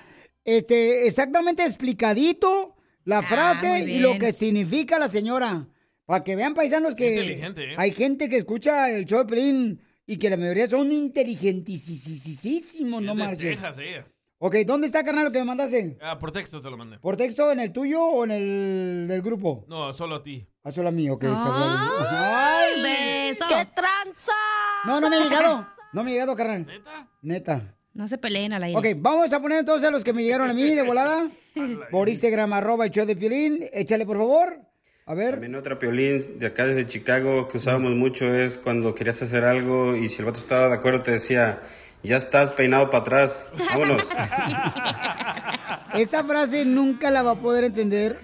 Este, 0.43 1.07
exactamente 1.07 1.63
explicadito 1.63 2.75
la 3.03 3.21
frase 3.21 3.67
Ah, 3.67 3.79
y 3.79 3.99
lo 3.99 4.17
que 4.19 4.31
significa 4.31 4.99
la 4.99 5.07
señora. 5.07 5.67
Para 6.05 6.23
que 6.23 6.35
vean, 6.35 6.53
paisanos, 6.53 6.93
que 6.93 7.15
inteligente, 7.15 7.71
¿eh? 7.71 7.75
hay 7.77 7.91
gente 7.91 8.29
que 8.29 8.37
escucha 8.37 8.91
el 8.91 9.05
show 9.05 9.19
de 9.19 9.25
Pelín 9.25 9.81
y 10.05 10.17
que 10.17 10.29
la 10.29 10.37
mayoría 10.37 10.69
son 10.69 10.91
inteligentísimos, 10.91 13.01
no 13.01 13.15
marches. 13.15 13.59
Texas, 13.59 13.79
ella. 13.79 14.05
Ok, 14.47 14.57
¿dónde 14.63 14.85
está, 14.85 15.03
carnal, 15.03 15.25
lo 15.25 15.31
que 15.31 15.39
me 15.39 15.45
mandaste? 15.45 15.97
Ah, 15.99 16.19
por 16.19 16.31
texto 16.31 16.61
te 16.61 16.69
lo 16.69 16.77
mandé. 16.77 16.99
¿Por 16.99 17.17
texto 17.17 17.51
en 17.51 17.59
el 17.59 17.73
tuyo 17.73 18.03
o 18.03 18.25
en 18.25 18.29
el 18.29 19.07
del 19.07 19.23
grupo? 19.23 19.65
No, 19.67 19.91
solo 19.91 20.17
a 20.17 20.21
ti. 20.21 20.47
Ah, 20.63 20.71
solo 20.71 20.89
a 20.89 20.91
mí, 20.91 21.09
ok. 21.09 21.23
está 21.23 22.59
Ay. 22.59 22.83
Ay. 22.85 23.33
¡Qué 23.33 23.67
tranza! 23.73 24.33
No, 24.85 25.01
no 25.01 25.09
me 25.09 25.15
ha 25.15 25.23
llegado. 25.23 25.67
No 25.93 26.03
me 26.03 26.11
ha 26.11 26.13
llegado, 26.13 26.35
carnal. 26.35 26.63
¿Neta? 26.63 27.09
Neta. 27.23 27.75
No 27.95 28.07
se 28.07 28.19
peleen 28.19 28.53
al 28.53 28.61
aire. 28.61 28.77
Ok, 28.77 29.01
vamos 29.01 29.33
a 29.33 29.41
poner 29.41 29.61
entonces 29.61 29.89
a 29.89 29.91
los 29.91 30.03
que 30.03 30.13
me 30.13 30.21
llegaron 30.21 30.47
a 30.47 30.53
mí 30.53 30.75
de 30.75 30.83
volada. 30.83 31.27
Por 31.89 32.07
Instagram, 32.07 32.53
arroba 32.53 32.85
el 32.85 32.91
show 32.91 33.07
de 33.07 33.15
Piolín. 33.15 33.65
Échale, 33.73 34.05
por 34.05 34.17
favor. 34.17 34.59
A 35.07 35.15
ver. 35.15 35.31
También 35.31 35.55
otra 35.55 35.77
piolín 35.77 36.39
de 36.39 36.47
acá 36.47 36.65
desde 36.65 36.87
Chicago 36.87 37.47
que 37.47 37.57
usábamos 37.57 37.93
mucho 37.93 38.25
es 38.33 38.57
cuando 38.57 38.95
querías 38.95 39.21
hacer 39.21 39.43
algo 39.43 39.95
y 39.95 40.09
si 40.09 40.19
el 40.19 40.25
vato 40.25 40.39
estaba 40.39 40.67
de 40.67 40.73
acuerdo 40.73 41.03
te 41.03 41.11
decía, 41.11 41.61
ya 42.05 42.17
estás 42.17 42.51
peinado 42.51 42.89
para 42.89 43.01
atrás, 43.01 43.47
vámonos. 43.73 44.03
Esa 45.95 46.23
frase 46.23 46.65
nunca 46.65 47.09
la 47.11 47.23
va 47.23 47.31
a 47.31 47.35
poder 47.35 47.63
entender 47.63 48.19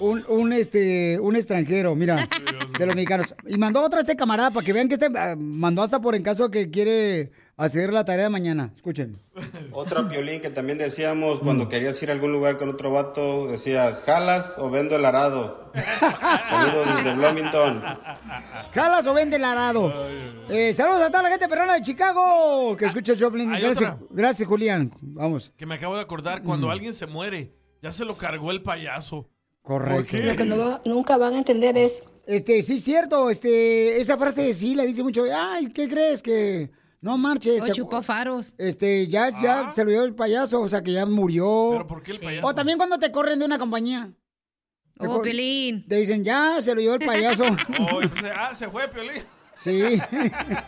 un, 0.00 0.24
un, 0.28 0.52
este, 0.52 1.18
un 1.20 1.36
extranjero, 1.36 1.94
mira, 1.94 2.28
de 2.78 2.86
los 2.86 2.94
mexicanos. 2.94 3.34
Y 3.46 3.56
mandó 3.58 3.82
otra 3.82 4.00
este 4.00 4.16
camarada 4.16 4.50
para 4.50 4.64
que 4.64 4.72
vean 4.72 4.88
que 4.88 4.94
este 4.94 5.08
ah, 5.16 5.34
mandó 5.38 5.82
hasta 5.82 6.00
por 6.00 6.14
en 6.14 6.22
caso 6.22 6.50
que 6.50 6.70
quiere 6.70 7.30
hacer 7.56 7.92
la 7.92 8.04
tarea 8.04 8.24
de 8.24 8.30
mañana. 8.30 8.70
Escuchen. 8.74 9.18
Otra 9.72 10.08
piolín 10.08 10.40
que 10.40 10.50
también 10.50 10.78
decíamos 10.78 11.40
cuando 11.40 11.68
querías 11.68 12.00
ir 12.02 12.10
a 12.10 12.12
algún 12.12 12.32
lugar 12.32 12.56
con 12.56 12.68
otro 12.68 12.90
vato, 12.92 13.48
decías, 13.48 14.00
¿jalas 14.04 14.56
o 14.58 14.70
vendo 14.70 14.94
el 14.96 15.04
arado? 15.04 15.72
Saludos 16.48 16.86
desde 16.96 17.14
Bloomington. 17.14 17.82
¿Jalas 18.72 19.06
o 19.06 19.14
vende 19.14 19.36
el 19.36 19.44
arado? 19.44 19.92
Eh, 20.48 20.72
saludos 20.72 21.02
a 21.02 21.10
toda 21.10 21.24
la 21.24 21.30
gente 21.30 21.48
perrona 21.48 21.74
de 21.74 21.82
Chicago 21.82 22.76
que 22.76 22.86
escucha 22.86 23.14
Joplin. 23.18 23.50
Gracias, 23.50 23.76
otra. 23.76 23.98
gracias, 24.10 24.48
Julián. 24.48 24.90
Vamos. 25.02 25.52
Que 25.56 25.66
me 25.66 25.74
acabo 25.74 25.96
de 25.96 26.02
acordar, 26.02 26.42
cuando 26.42 26.68
Mm. 26.68 26.70
alguien 26.70 26.94
se 26.94 27.06
muere, 27.06 27.52
ya 27.82 27.92
se 27.92 28.04
lo 28.04 28.16
cargó 28.16 28.50
el 28.50 28.62
payaso. 28.62 29.28
Correcto. 29.68 30.16
Lo 30.16 30.34
que 30.34 30.44
no 30.46 30.56
va- 30.56 30.80
nunca 30.86 31.18
van 31.18 31.34
a 31.34 31.38
entender 31.38 31.76
es... 31.76 32.02
Este, 32.26 32.62
sí, 32.62 32.78
cierto, 32.78 33.28
este, 33.28 34.00
esa 34.00 34.16
frase 34.16 34.54
sí 34.54 34.74
la 34.74 34.84
dice 34.84 35.02
mucho. 35.02 35.24
Ay, 35.30 35.66
¿qué 35.68 35.86
crees? 35.90 36.22
Que 36.22 36.70
no 37.02 37.18
marches. 37.18 37.62
O 37.62 37.66
te- 37.66 37.72
chupó 37.72 38.00
faros. 38.00 38.54
Este, 38.56 39.06
ya, 39.08 39.28
ya 39.42 39.70
se 39.70 39.84
lo 39.84 39.90
dio 39.90 40.04
el 40.04 40.14
payaso, 40.14 40.62
o 40.62 40.68
sea 40.70 40.82
que 40.82 40.92
ya 40.92 41.04
murió. 41.04 41.68
¿Pero 41.72 41.86
por 41.86 42.02
qué 42.02 42.12
el 42.12 42.18
payaso? 42.18 42.46
O 42.46 42.54
también 42.54 42.78
cuando 42.78 42.98
te 42.98 43.12
corren 43.12 43.38
de 43.38 43.44
una 43.44 43.58
compañía. 43.58 44.10
Oh, 45.00 45.20
Piolín. 45.20 45.86
Te 45.86 45.96
dicen, 45.96 46.24
ya, 46.24 46.60
se 46.62 46.74
lo 46.74 46.80
llevó 46.80 46.94
el 46.94 47.04
payaso. 47.06 47.44
Oh, 47.92 48.00
ah, 48.34 48.54
se 48.54 48.68
fue, 48.70 48.88
Piolín. 48.88 49.22
sí. 49.54 50.00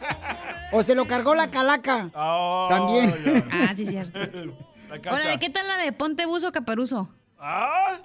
o 0.72 0.82
se 0.82 0.94
lo 0.94 1.06
cargó 1.06 1.34
la 1.34 1.50
calaca. 1.50 2.10
Oh, 2.14 2.66
También. 2.68 3.14
ya. 3.24 3.48
Ah, 3.50 3.74
sí, 3.74 3.86
cierto. 3.86 4.18
Ahora, 5.08 5.38
¿qué 5.38 5.48
tal 5.48 5.66
la 5.66 5.78
de 5.78 5.92
ponte 5.92 6.26
buzo 6.26 6.52
caperuzo? 6.52 7.08
Ah, 7.38 8.00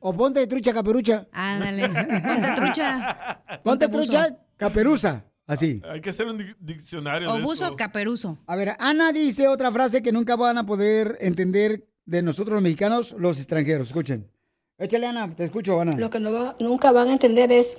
O 0.00 0.12
ponte 0.12 0.46
trucha 0.46 0.72
caperucha. 0.72 1.26
Ándale. 1.32 1.88
Ponte 1.88 2.52
trucha. 2.56 3.40
Ponte 3.64 3.88
trucha 3.88 4.36
caperuza. 4.56 5.24
Así. 5.46 5.82
hay 5.90 6.00
que 6.00 6.10
hacer 6.10 6.26
un 6.26 6.38
di- 6.38 6.54
diccionario 6.60 7.28
O 7.28 7.34
de 7.36 7.42
buzo 7.42 7.64
esto. 7.64 7.76
caperuzo. 7.76 8.38
A 8.46 8.54
ver, 8.54 8.76
Ana 8.78 9.10
dice 9.12 9.48
otra 9.48 9.72
frase 9.72 10.00
que 10.00 10.12
nunca 10.12 10.36
van 10.36 10.58
a 10.58 10.64
poder 10.64 11.16
entender 11.20 11.88
de 12.06 12.22
nosotros 12.22 12.54
los 12.54 12.62
mexicanos, 12.62 13.16
los 13.18 13.38
extranjeros. 13.38 13.88
Escuchen. 13.88 14.30
Échale, 14.78 15.08
Ana, 15.08 15.28
te 15.34 15.44
escucho, 15.44 15.80
Ana. 15.80 15.96
Lo 15.96 16.08
que 16.08 16.20
no 16.20 16.30
va- 16.32 16.56
nunca 16.60 16.92
van 16.92 17.08
a 17.08 17.12
entender 17.12 17.50
es... 17.50 17.76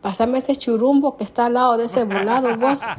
Pasame 0.00 0.38
ese 0.38 0.56
churumbo 0.56 1.16
que 1.16 1.24
está 1.24 1.46
al 1.46 1.54
lado 1.54 1.76
de 1.76 1.84
ese 1.86 2.04
volado, 2.04 2.56
vos. 2.56 2.80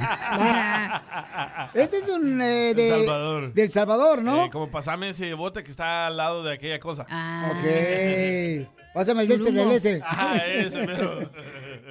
Este 1.73 1.97
es 1.97 2.09
un 2.09 2.41
eh, 2.41 2.73
de, 2.75 2.89
Salvador. 3.05 3.53
del 3.53 3.71
Salvador, 3.71 4.21
¿no? 4.21 4.45
Eh, 4.45 4.49
como 4.51 4.69
pasame 4.69 5.09
ese 5.09 5.33
bote 5.33 5.63
que 5.63 5.71
está 5.71 6.07
al 6.07 6.17
lado 6.17 6.43
de 6.43 6.53
aquella 6.53 6.79
cosa. 6.79 7.05
Ah. 7.09 7.51
Ok. 7.51 8.67
Pásame 8.93 9.21
el 9.23 9.29
de 9.29 9.33
este 9.35 9.51
del 9.51 9.71
ese. 9.71 10.01
Ah, 10.03 10.37
ese, 10.37 10.85
pero. 10.85 11.29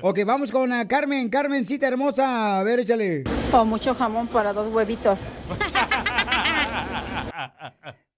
Ok, 0.03 0.21
vamos 0.25 0.51
con 0.51 0.73
ah, 0.73 0.89
Carmen. 0.89 1.29
Carmencita 1.29 1.87
hermosa. 1.87 2.59
A 2.59 2.63
ver, 2.63 2.81
échale. 2.81 3.25
O 3.53 3.67
mucho 3.67 3.95
jamón 3.95 4.29
para 4.29 4.55
dos 4.55 4.73
huevitos. 4.73 5.21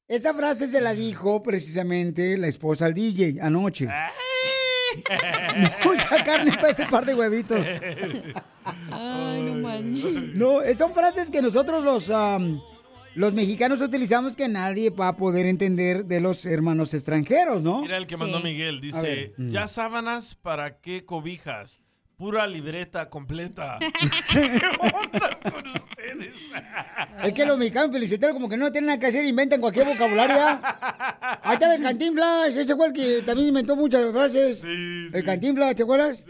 Esa 0.06 0.34
frase 0.34 0.68
se 0.68 0.80
la 0.80 0.94
dijo 0.94 1.42
precisamente 1.42 2.36
la 2.36 2.46
esposa 2.46 2.86
al 2.86 2.94
DJ 2.94 3.40
anoche. 3.40 3.88
Mucha 5.84 6.22
carne 6.24 6.52
para 6.52 6.70
este 6.70 6.86
par 6.86 7.04
de 7.04 7.14
huevitos. 7.14 7.66
Ay, 8.90 9.42
no 9.42 9.54
manches. 9.54 10.34
No, 10.34 10.62
eh, 10.62 10.74
son 10.74 10.92
frases 10.94 11.30
que 11.30 11.42
nosotros 11.42 11.84
los, 11.84 12.12
los 13.14 13.32
mexicanos 13.34 13.80
utilizamos 13.80 14.36
que 14.36 14.48
nadie 14.48 14.90
va 14.90 15.08
a 15.08 15.16
poder 15.16 15.46
entender 15.46 16.04
de 16.04 16.20
los 16.20 16.46
hermanos 16.46 16.94
extranjeros, 16.94 17.62
¿no? 17.62 17.82
Mira 17.82 17.96
el 17.98 18.06
que 18.06 18.16
Sí. 18.16 18.20
mandó 18.20 18.40
Miguel. 18.40 18.80
Dice. 18.80 19.32
Mm. 19.36 19.50
ya 19.50 19.68
sábanas, 19.68 20.34
¿para 20.34 20.80
qué 20.80 21.04
cobijas? 21.04 21.80
Pura 22.22 22.46
libreta 22.46 23.10
completa. 23.10 23.80
¿Qué 24.30 24.60
ondas 24.78 25.38
con 25.42 25.66
ustedes? 25.66 26.34
Es 27.24 27.32
que 27.32 27.44
los 27.44 27.58
mexicanos 27.58 27.90
felicitaron 27.90 28.36
como 28.36 28.48
que 28.48 28.56
no 28.56 28.70
tienen 28.70 28.86
nada 28.86 29.00
que 29.00 29.06
hacer, 29.06 29.24
inventan 29.24 29.60
cualquier 29.60 29.86
vocabulario. 29.88 30.36
Ahí 31.42 31.54
está 31.54 31.74
el 31.74 31.82
Cantinflas, 31.82 32.54
ese 32.54 32.74
el 32.74 32.92
que 32.92 33.22
también 33.22 33.48
inventó 33.48 33.74
muchas 33.74 34.08
frases. 34.12 34.60
Sí, 34.60 35.08
El 35.12 35.24
Cantinflas, 35.24 35.74
¿te 35.74 35.82
acuerdas? 35.82 36.22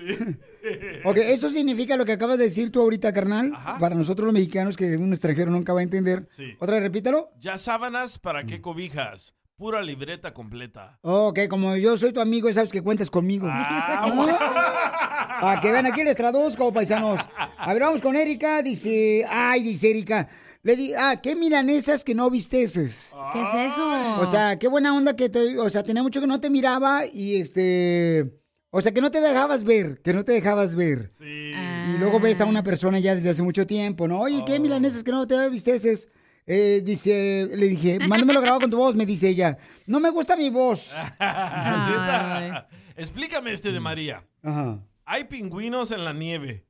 Ok, 1.05 1.19
eso 1.19 1.51
significa 1.51 1.99
lo 1.99 2.07
que 2.07 2.13
acabas 2.13 2.39
de 2.39 2.45
decir 2.45 2.73
tú 2.73 2.81
ahorita, 2.81 3.13
carnal. 3.13 3.53
Para 3.79 3.95
nosotros 3.95 4.25
los 4.25 4.33
mexicanos 4.33 4.79
que 4.79 4.97
un 4.97 5.11
extranjero 5.11 5.51
nunca 5.51 5.75
va 5.75 5.81
a 5.81 5.83
entender. 5.83 6.27
Sí. 6.31 6.55
Otra 6.59 6.77
vez, 6.77 6.85
repítalo. 6.85 7.33
Ya 7.39 7.59
sábanas, 7.59 8.19
¿para 8.19 8.45
qué 8.45 8.63
cobijas? 8.63 9.35
Pura 9.63 9.81
libreta 9.81 10.35
completa. 10.35 10.99
Ok, 11.03 11.39
como 11.49 11.77
yo 11.77 11.97
soy 11.97 12.13
tu 12.13 12.21
amigo, 12.21 12.49
ya 12.49 12.55
sabes 12.55 12.73
que 12.73 12.83
cuentas 12.83 13.09
conmigo. 13.09 13.47
Ah, 13.49 15.39
Para 15.41 15.61
que 15.61 15.71
vean, 15.71 15.87
aquí 15.87 16.03
les 16.03 16.17
traduzco, 16.17 16.73
paisanos. 16.73 17.21
A 17.37 17.73
ver, 17.73 17.81
vamos 17.81 18.03
con 18.03 18.17
Erika. 18.17 18.61
Dice, 18.61 19.25
ay, 19.31 19.63
dice 19.63 19.91
Erika. 19.91 20.29
Le 20.65 20.75
di, 20.75 20.93
ah, 20.95 21.21
¿qué 21.23 21.37
milanesas 21.37 22.03
que 22.03 22.13
no 22.13 22.29
visteces? 22.29 23.15
¿Qué 23.33 23.43
es 23.43 23.73
eso? 23.73 24.19
O 24.19 24.27
sea, 24.27 24.59
qué 24.59 24.67
buena 24.67 24.97
onda 24.97 25.15
que 25.15 25.29
te, 25.29 25.57
o 25.57 25.71
sea, 25.71 25.85
tenía 25.85 26.03
mucho 26.03 26.21
que 26.21 26.27
no 26.27 26.41
te 26.41 26.51
miraba 26.51 27.03
y 27.07 27.37
este, 27.37 28.43
o 28.71 28.81
sea, 28.81 28.91
que 28.93 29.01
no 29.01 29.13
te 29.13 29.21
dejabas 29.21 29.63
ver, 29.63 30.03
que 30.03 30.13
no 30.13 30.25
te 30.25 30.33
dejabas 30.33 30.75
ver. 30.75 31.09
sí. 31.17 31.53
Y 31.55 31.99
luego 31.99 32.19
ves 32.19 32.41
a 32.41 32.47
una 32.47 32.65
persona 32.65 32.99
ya 32.99 33.15
desde 33.15 33.31
hace 33.31 33.45
mucho 33.45 33.65
tiempo, 33.65 34.09
¿no? 34.09 34.23
Oye, 34.23 34.43
¿qué 34.45 34.59
milanesas 34.59 35.05
que 35.05 35.13
no 35.13 35.25
te 35.25 35.49
visteces? 35.51 36.09
Eh, 36.47 36.83
dice, 36.85 37.49
le 37.55 37.67
dije, 37.69 37.99
mándamelo 38.09 38.41
grabado 38.41 38.61
con 38.63 38.71
tu 38.71 38.77
voz, 38.77 38.95
me 38.97 39.07
dice 39.07 39.29
ella. 39.29 39.59
No 39.87 40.01
me 40.01 40.11
gusta 40.11 40.37
mi 40.37 40.51
voz. 40.51 40.93
Explícame 42.97 43.53
este 43.53 43.73
de 43.73 43.81
Mm. 43.81 43.83
María. 43.83 44.25
Ajá. 44.43 44.81
Hay 45.05 45.25
pingüinos 45.25 45.91
en 45.93 46.05
la 46.05 46.13
nieve. 46.13 46.65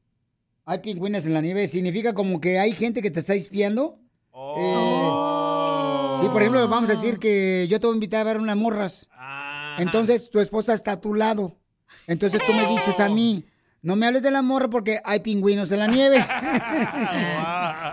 Hay 0.64 0.78
pingüinas 0.78 1.26
en 1.26 1.34
la 1.34 1.40
nieve, 1.40 1.66
significa 1.68 2.14
como 2.14 2.40
que 2.40 2.58
hay 2.58 2.72
gente 2.72 3.02
que 3.02 3.10
te 3.10 3.20
está 3.20 3.34
espiando. 3.34 3.98
Oh. 4.30 6.16
Sí, 6.20 6.28
por 6.28 6.40
ejemplo, 6.42 6.66
vamos 6.68 6.88
a 6.90 6.92
decir 6.92 7.18
que 7.18 7.66
yo 7.68 7.80
te 7.80 7.86
voy 7.86 7.94
a 7.94 7.96
invitar 7.96 8.20
a 8.20 8.24
ver 8.24 8.38
unas 8.38 8.56
morras. 8.56 9.08
Ah. 9.12 9.76
Entonces 9.78 10.30
tu 10.30 10.38
esposa 10.38 10.74
está 10.74 10.92
a 10.92 11.00
tu 11.00 11.14
lado. 11.14 11.58
Entonces 12.06 12.40
tú 12.46 12.52
me 12.52 12.66
dices 12.66 13.00
a 13.00 13.08
mí, 13.08 13.44
no 13.82 13.96
me 13.96 14.06
hables 14.06 14.22
de 14.22 14.30
la 14.30 14.42
morra 14.42 14.70
porque 14.70 15.00
hay 15.04 15.20
pingüinos 15.20 15.72
en 15.72 15.80
la 15.80 15.88
nieve. 15.88 16.24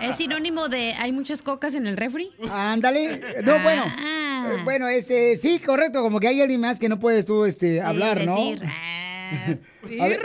¿Es 0.02 0.16
sinónimo 0.16 0.68
de 0.68 0.94
hay 0.94 1.10
muchas 1.10 1.42
cocas 1.42 1.74
en 1.74 1.88
el 1.88 1.96
refri? 1.96 2.30
Ándale. 2.50 3.42
No, 3.42 3.58
bueno. 3.60 3.84
Ah. 3.86 4.50
eh, 4.52 4.60
Bueno, 4.62 4.86
este, 4.88 5.36
sí, 5.36 5.58
correcto, 5.58 6.00
como 6.02 6.20
que 6.20 6.28
hay 6.28 6.40
alguien 6.40 6.60
más 6.60 6.78
que 6.78 6.88
no 6.88 7.00
puedes 7.00 7.26
tú 7.26 7.44
este, 7.44 7.80
Sí, 7.80 7.86
hablar, 7.86 8.24
¿no? 8.24 8.36
decir, 8.36 8.62
ah, 10.00 10.06
ver, 10.06 10.20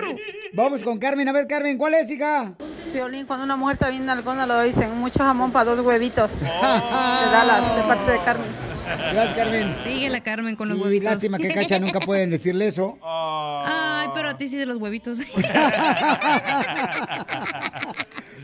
vamos 0.54 0.84
con 0.84 1.00
Carmen. 1.00 1.28
A 1.28 1.32
ver, 1.32 1.48
Carmen, 1.48 1.78
¿cuál 1.78 1.96
es, 1.96 2.12
hija? 2.12 2.54
Violín, 2.94 3.26
cuando 3.26 3.44
una 3.44 3.56
mujer 3.56 3.74
está 3.74 3.90
bien 3.90 4.06
nalgona 4.06 4.46
lo 4.46 4.62
dicen, 4.62 4.96
mucho 4.98 5.20
jamón 5.20 5.52
para 5.52 5.66
dos 5.76 5.84
huevitos. 5.84 6.32
De 6.42 6.46
Dallas, 6.46 7.76
de 7.76 7.82
parte 7.84 8.12
de 8.12 8.20
Carmen. 8.20 8.65
Gracias, 8.86 9.34
Carmen. 9.34 9.76
Sigue 9.84 10.10
la 10.10 10.22
Carmen 10.22 10.56
con 10.56 10.70
los 10.70 10.78
Sí, 10.78 10.84
huevitos. 10.84 11.06
lástima 11.06 11.38
que 11.38 11.50
Cacha 11.50 11.80
nunca 11.80 12.00
pueden 12.00 12.30
decirle 12.30 12.68
eso. 12.68 12.98
Ay, 13.04 14.08
pero 14.14 14.30
a 14.30 14.38
ti 14.38 14.48
sí 14.48 14.58
de 14.58 14.66
los 14.66 14.78
huevitos. 14.78 15.18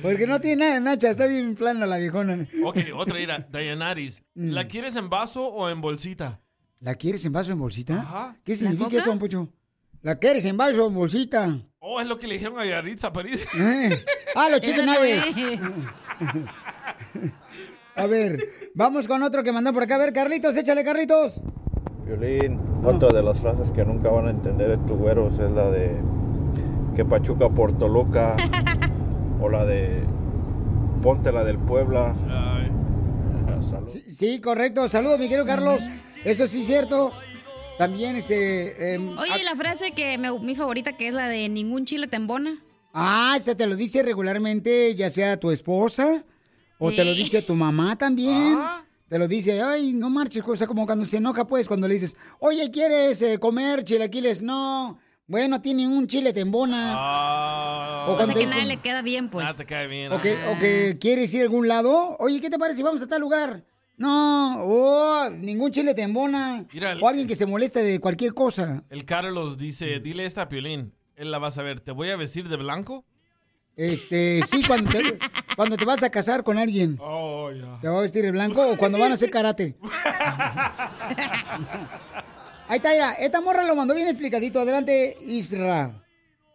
Porque 0.01 0.25
no 0.25 0.41
tiene 0.41 0.57
nada 0.57 0.73
de 0.73 0.79
nacha, 0.81 1.11
está 1.11 1.27
bien 1.27 1.53
plana 1.55 1.85
la 1.85 1.97
viejona. 1.97 2.47
Ok, 2.63 2.77
otra 2.95 3.19
ira. 3.19 3.45
Dayanaris. 3.51 4.23
Mm. 4.33 4.49
¿La 4.51 4.67
quieres 4.67 4.95
en 4.95 5.09
vaso 5.09 5.45
o 5.47 5.69
en 5.69 5.79
bolsita? 5.79 6.41
¿La 6.79 6.95
quieres 6.95 7.23
en 7.25 7.33
vaso 7.33 7.51
o 7.51 7.53
en 7.53 7.59
bolsita? 7.59 7.99
Ajá. 7.99 8.35
¿Qué 8.43 8.55
significa 8.55 8.97
eso, 8.97 9.11
don 9.11 9.19
Pocho? 9.19 9.47
¿La 10.01 10.17
quieres 10.17 10.43
en 10.45 10.57
vaso 10.57 10.85
o 10.85 10.87
en 10.87 10.95
bolsita? 10.95 11.59
Oh, 11.77 12.01
es 12.01 12.07
lo 12.07 12.17
que 12.17 12.27
le 12.27 12.35
dijeron 12.35 12.59
a 12.59 12.65
Yaritza 12.65 13.13
París. 13.13 13.47
Eh. 13.55 14.03
Ah, 14.35 14.49
los 14.49 14.61
no 14.67 14.85
nuggets. 14.85 15.77
A 18.01 18.07
ver, 18.07 18.49
vamos 18.73 19.07
con 19.07 19.21
otro 19.23 19.43
que 19.43 19.51
mandó 19.51 19.73
por 19.73 19.83
acá. 19.83 19.95
A 19.95 19.99
ver, 19.99 20.13
Carlitos, 20.13 20.55
échale, 20.57 20.83
Carlitos. 20.83 21.41
Violín, 22.05 22.59
otra 22.83 23.09
de 23.09 23.21
las 23.21 23.39
frases 23.39 23.71
que 23.71 23.85
nunca 23.85 24.09
van 24.09 24.27
a 24.27 24.31
entender 24.31 24.71
estos 24.71 24.97
güeros 24.97 25.33
es 25.39 25.51
la 25.51 25.69
de 25.69 25.95
que 26.95 27.05
Pachuca 27.05 27.49
por 27.49 27.77
Toluca 27.77 28.35
o 29.41 29.49
la 29.49 29.65
de 29.65 30.01
ponte 31.03 31.31
la 31.31 31.43
del 31.43 31.57
Puebla. 31.57 32.13
Sí, 33.87 33.99
sí, 34.07 34.41
correcto. 34.41 34.87
Saludos, 34.87 35.17
mi 35.19 35.27
querido 35.27 35.45
Carlos. 35.45 35.81
Eso 36.23 36.45
sí 36.47 36.61
es 36.61 36.67
cierto. 36.67 37.11
También, 37.77 38.15
este... 38.15 38.93
em, 38.93 39.17
Oye, 39.17 39.31
y 39.41 39.43
la 39.43 39.55
frase 39.55 39.91
que 39.91 40.17
me- 40.17 40.37
mi 40.39 40.55
favorita, 40.55 40.93
que 40.93 41.07
es 41.07 41.13
la 41.13 41.27
de 41.27 41.49
ningún 41.49 41.85
chile 41.85 42.07
te 42.07 42.15
embona. 42.15 42.57
Ah, 42.93 43.33
¿eso 43.35 43.55
te 43.55 43.65
lo 43.67 43.75
dice 43.75 44.03
regularmente, 44.03 44.93
ya 44.95 45.09
sea 45.09 45.39
tu 45.39 45.51
esposa? 45.51 46.23
¿O 46.83 46.91
te 46.91 47.05
lo 47.05 47.13
dice 47.13 47.41
tu 47.43 47.55
mamá 47.55 47.95
también? 47.95 48.57
Te 49.07 49.19
lo 49.19 49.27
dice, 49.27 49.61
ay, 49.61 49.93
no 49.93 50.09
marches, 50.09 50.41
o 50.45 50.55
sea, 50.55 50.67
como 50.67 50.85
cuando 50.85 51.05
se 51.05 51.17
enoja, 51.17 51.45
pues, 51.45 51.67
cuando 51.67 51.87
le 51.87 51.93
dices, 51.95 52.15
oye, 52.39 52.71
¿quieres 52.71 53.21
eh, 53.21 53.39
comer 53.39 53.83
chilaquiles? 53.83 54.41
No, 54.41 54.97
bueno, 55.27 55.61
tiene 55.61 55.85
un 55.87 56.07
chile 56.07 56.31
tembona. 56.33 56.93
Ah. 56.95 58.05
O 58.07 58.13
O 58.13 58.15
cuando 58.15 58.33
sea 58.33 58.33
que 58.35 58.39
dicen- 58.47 58.57
nada 58.63 58.65
le 58.73 58.77
queda 58.81 59.01
bien, 59.01 59.29
pues. 59.29 59.45
Ah, 59.49 59.53
te 59.53 59.65
cae 59.65 59.87
bien. 59.87 60.11
O 60.13 60.21
que, 60.21 60.33
o 60.47 60.57
que 60.59 60.97
quieres 60.99 61.33
ir 61.33 61.41
a 61.41 61.43
algún 61.43 61.67
lado. 61.67 62.15
Oye, 62.19 62.39
¿qué 62.41 62.49
te 62.49 62.57
parece 62.57 62.77
si 62.77 62.83
vamos 62.83 63.01
a 63.01 63.07
tal 63.07 63.21
lugar? 63.21 63.65
No, 63.97 64.63
oh, 64.63 65.29
ningún 65.29 65.71
chile 65.71 65.93
te 65.93 66.01
embona. 66.01 66.65
Mira, 66.73 66.93
el- 66.93 67.03
O 67.03 67.07
alguien 67.07 67.27
que 67.27 67.35
se 67.35 67.45
moleste 67.45 67.83
de 67.83 67.99
cualquier 67.99 68.33
cosa. 68.33 68.83
El 68.89 69.05
Carlos 69.05 69.57
dice, 69.57 69.99
dile 69.99 70.25
esta 70.25 70.43
a 70.43 70.49
Piolín. 70.49 70.93
Él 71.15 71.29
la 71.31 71.37
va 71.37 71.49
a 71.49 71.51
saber. 71.51 71.81
¿Te 71.81 71.91
voy 71.91 72.09
a 72.09 72.15
vestir 72.15 72.47
de 72.49 72.55
blanco? 72.55 73.05
Este, 73.83 74.41
sí, 74.45 74.63
cuando 74.67 74.91
te, 74.91 75.17
cuando 75.55 75.75
te 75.75 75.85
vas 75.85 76.03
a 76.03 76.11
casar 76.11 76.43
con 76.43 76.59
alguien. 76.59 76.97
Oh. 77.01 77.49
¿Te 77.81 77.87
va 77.87 77.97
a 77.97 78.01
vestir 78.01 78.21
de 78.23 78.29
blanco 78.31 78.61
o 78.67 78.77
cuando 78.77 78.99
van 78.99 79.11
a 79.11 79.15
hacer 79.15 79.31
karate? 79.31 79.75
Ahí 82.67 82.77
está, 82.77 82.91
mira, 82.91 83.13
esta 83.13 83.41
morra 83.41 83.63
lo 83.63 83.75
mandó 83.75 83.95
bien 83.95 84.07
explicadito. 84.07 84.59
Adelante, 84.59 85.17
Isra. 85.21 85.99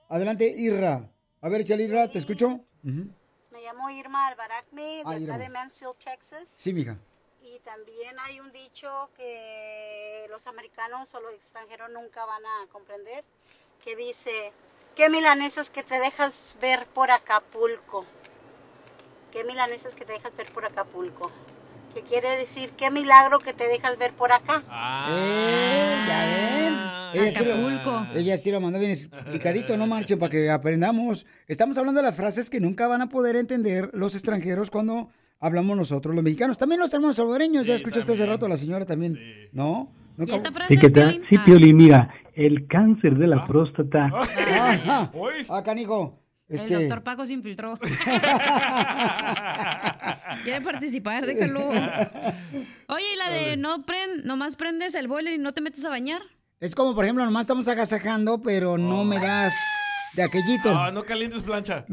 Adelante, 0.08 0.46
Isra. 0.56 1.10
A 1.40 1.48
ver, 1.48 1.62
échale, 1.62 1.82
Isra, 1.82 2.08
¿te 2.10 2.18
escucho? 2.18 2.60
Me 2.82 3.60
llamo 3.62 3.90
Irma 3.90 4.28
Albaracme, 4.28 4.82
de 4.82 5.02
Ah, 5.04 5.10
acá 5.10 5.18
Irma. 5.18 5.38
de 5.38 5.48
Mansfield, 5.48 5.96
Texas. 5.96 6.42
Sí, 6.46 6.72
mija. 6.72 6.96
Y 7.42 7.58
también 7.64 8.16
hay 8.20 8.38
un 8.40 8.52
dicho 8.52 8.88
que 9.16 10.26
los 10.30 10.46
americanos 10.46 11.12
o 11.14 11.20
los 11.20 11.34
extranjeros 11.34 11.90
nunca 11.92 12.24
van 12.24 12.42
a 12.44 12.66
comprender, 12.72 13.24
que 13.84 13.94
dice, 13.96 14.52
¿qué 14.96 15.11
milanesas 15.11 15.70
que 15.70 15.82
te 15.82 16.00
dejas 16.00 16.56
ver 16.61 16.87
por 16.92 17.11
Acapulco? 17.11 18.04
¿Qué 19.30 19.44
milanesas 19.44 19.94
que 19.94 20.04
te 20.04 20.14
dejas 20.14 20.35
ver 20.37 20.46
por 20.46 20.64
Acapulco? 20.64 21.30
Que 21.94 22.02
quiere 22.02 22.37
decir, 22.37 22.70
¿qué 22.76 22.90
milagro 22.90 23.38
que 23.38 23.52
te 23.52 23.68
dejas 23.68 23.98
ver 23.98 24.12
por 24.12 24.32
acá? 24.32 24.62
Eh, 25.11 26.04
ya 26.09 26.24
ven. 26.24 27.22
Ella 27.22 27.32
sí, 27.32 27.50
Acapulco. 27.50 27.90
lo, 27.90 28.18
ella 28.18 28.37
sí 28.37 28.50
lo 28.50 28.61
mandó 28.61 28.78
bien 28.78 28.90
explicadito, 28.90 29.76
no 29.76 29.87
marchen, 29.87 30.18
para 30.18 30.30
que 30.30 30.50
aprendamos. 30.50 31.26
Estamos 31.46 31.78
hablando 31.78 32.00
de 32.00 32.06
las 32.06 32.16
frases 32.16 32.50
que 32.50 32.61
nunca 32.61 32.87
van 32.88 33.02
a 33.02 33.09
poder 33.09 33.37
entender 33.37 33.90
los 33.92 34.14
extranjeros 34.14 34.70
cuando 34.70 35.11
hablamos 35.40 35.76
nosotros, 35.76 36.14
los 36.14 36.24
mexicanos. 36.24 36.59
También 36.59 36.80
los 36.80 36.92
hermanos 36.92 37.16
salvadoreños, 37.16 37.66
ya 37.66 37.74
escuchaste 37.74 38.12
hace 38.12 38.26
rato 38.26 38.46
a 38.46 38.48
la 38.48 38.56
señora 38.56 38.87
también, 38.87 39.18
¿no? 39.52 39.90
¿No? 40.16 40.26
Sí, 40.66 40.78
¿qué 40.78 40.88
tal? 40.88 41.22
Sí, 41.28 41.37
Piolín, 41.38 41.76
mira, 41.76 42.09
el 42.37 42.66
cáncer 42.68 43.16
de 43.16 43.27
la 43.27 43.44
próstata. 43.46 44.07
Ajá. 44.14 45.11
Ah, 45.49 45.62
canijo. 45.64 46.22
El 46.49 46.57
Este, 46.61 46.75
doctor 46.75 47.03
Paco 47.03 47.27
se 47.27 47.33
infiltró. 47.33 47.77
Quiere 50.44 50.61
participar, 50.61 51.27
déjalo. 51.27 51.70
Oye, 51.70 53.05
¿y 53.14 53.16
la 53.16 53.29
de 53.31 53.57
no 53.57 53.85
prend, 53.85 54.25
nomás 54.25 54.55
prendes 54.55 54.94
el 54.94 55.09
boiler 55.09 55.35
y 55.35 55.38
no 55.38 55.53
te 55.53 55.61
metes 55.61 55.85
a 55.85 55.88
bañar? 55.88 56.22
es 56.61 56.75
como, 56.77 56.94
por 56.94 57.05
ejemplo, 57.05 57.25
nomás 57.25 57.42
estamos 57.42 57.66
agasajando, 57.68 58.40
pero 58.40 58.79
no 58.79 59.05
me 59.05 59.18
das 59.18 59.55
de 60.14 60.22
aquellito. 60.22 60.70
Ah, 60.72 60.90
no 60.92 61.03
calientes 61.03 61.42
plancha. 61.42 61.85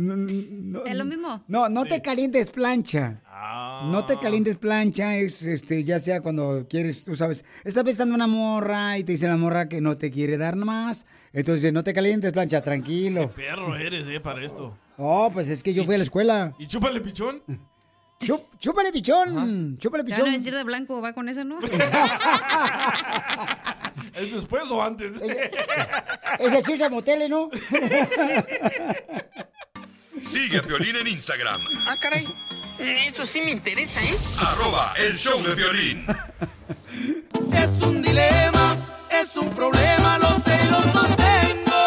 ¿Es 0.85 0.95
lo 0.95 1.05
mismo? 1.05 1.43
No, 1.47 1.67
no 1.67 1.83
te 1.85 2.01
calientes 2.01 2.51
plancha. 2.51 3.22
No 3.85 4.05
te 4.05 4.17
calientes 4.19 4.57
plancha, 4.57 5.15
es 5.17 5.43
este, 5.43 5.83
ya 5.83 5.99
sea 5.99 6.21
cuando 6.21 6.65
quieres, 6.69 7.03
tú 7.03 7.15
sabes, 7.15 7.43
estás 7.63 7.83
besando 7.83 8.13
una 8.15 8.27
morra 8.27 8.97
y 8.97 9.03
te 9.03 9.11
dice 9.13 9.27
la 9.27 9.37
morra 9.37 9.67
que 9.67 9.81
no 9.81 9.97
te 9.97 10.11
quiere 10.11 10.37
dar 10.37 10.55
más. 10.55 11.05
Entonces, 11.33 11.73
no 11.73 11.83
te 11.83 11.93
calientes 11.93 12.31
plancha, 12.31 12.61
tranquilo. 12.61 13.31
Perro 13.33 13.75
eres, 13.75 14.07
eh, 14.07 14.19
para 14.19 14.45
esto. 14.45 14.77
Oh, 14.97 15.29
pues 15.33 15.49
es 15.49 15.63
que 15.63 15.73
yo 15.73 15.83
fui 15.83 15.95
a 15.95 15.97
la 15.97 16.03
escuela. 16.03 16.53
¿Y 16.59 16.67
chúpale 16.67 17.01
pichón? 17.01 17.41
Chup- 18.19 18.45
chúpale 18.59 18.91
pichón, 18.93 19.77
chúpale 19.79 20.03
Te 20.05 20.11
van 20.11 20.21
a 20.21 20.23
pichón. 20.25 20.37
decir 20.37 20.55
de 20.55 20.63
blanco, 20.63 21.01
va 21.01 21.11
con 21.13 21.27
esa, 21.27 21.43
¿no? 21.43 21.57
¿Es 24.15 24.31
después 24.31 24.69
o 24.71 24.81
antes? 24.81 25.11
Ese 26.39 26.63
chucha 26.63 26.87
motele, 26.89 27.27
¿no? 27.27 27.49
Sigue 30.21 30.59
a 30.59 30.61
Piolín 30.61 30.95
en 30.95 31.07
Instagram, 31.07 31.59
Ah, 31.87 31.97
caray. 31.99 32.25
Eso 32.79 33.25
sí 33.25 33.41
me 33.45 33.51
interesa, 33.51 34.01
¿eh? 34.03 34.15
arroba 34.39 34.93
el 35.07 35.15
show 35.17 35.41
de 35.43 35.55
violín. 35.55 36.05
Es 37.53 37.69
un 37.81 38.01
dilema, 38.01 38.77
es 39.11 39.35
un 39.35 39.49
problema, 39.49 40.17
los 40.17 40.43
celos 40.43 40.85
los 40.93 41.15
tengo. 41.15 41.81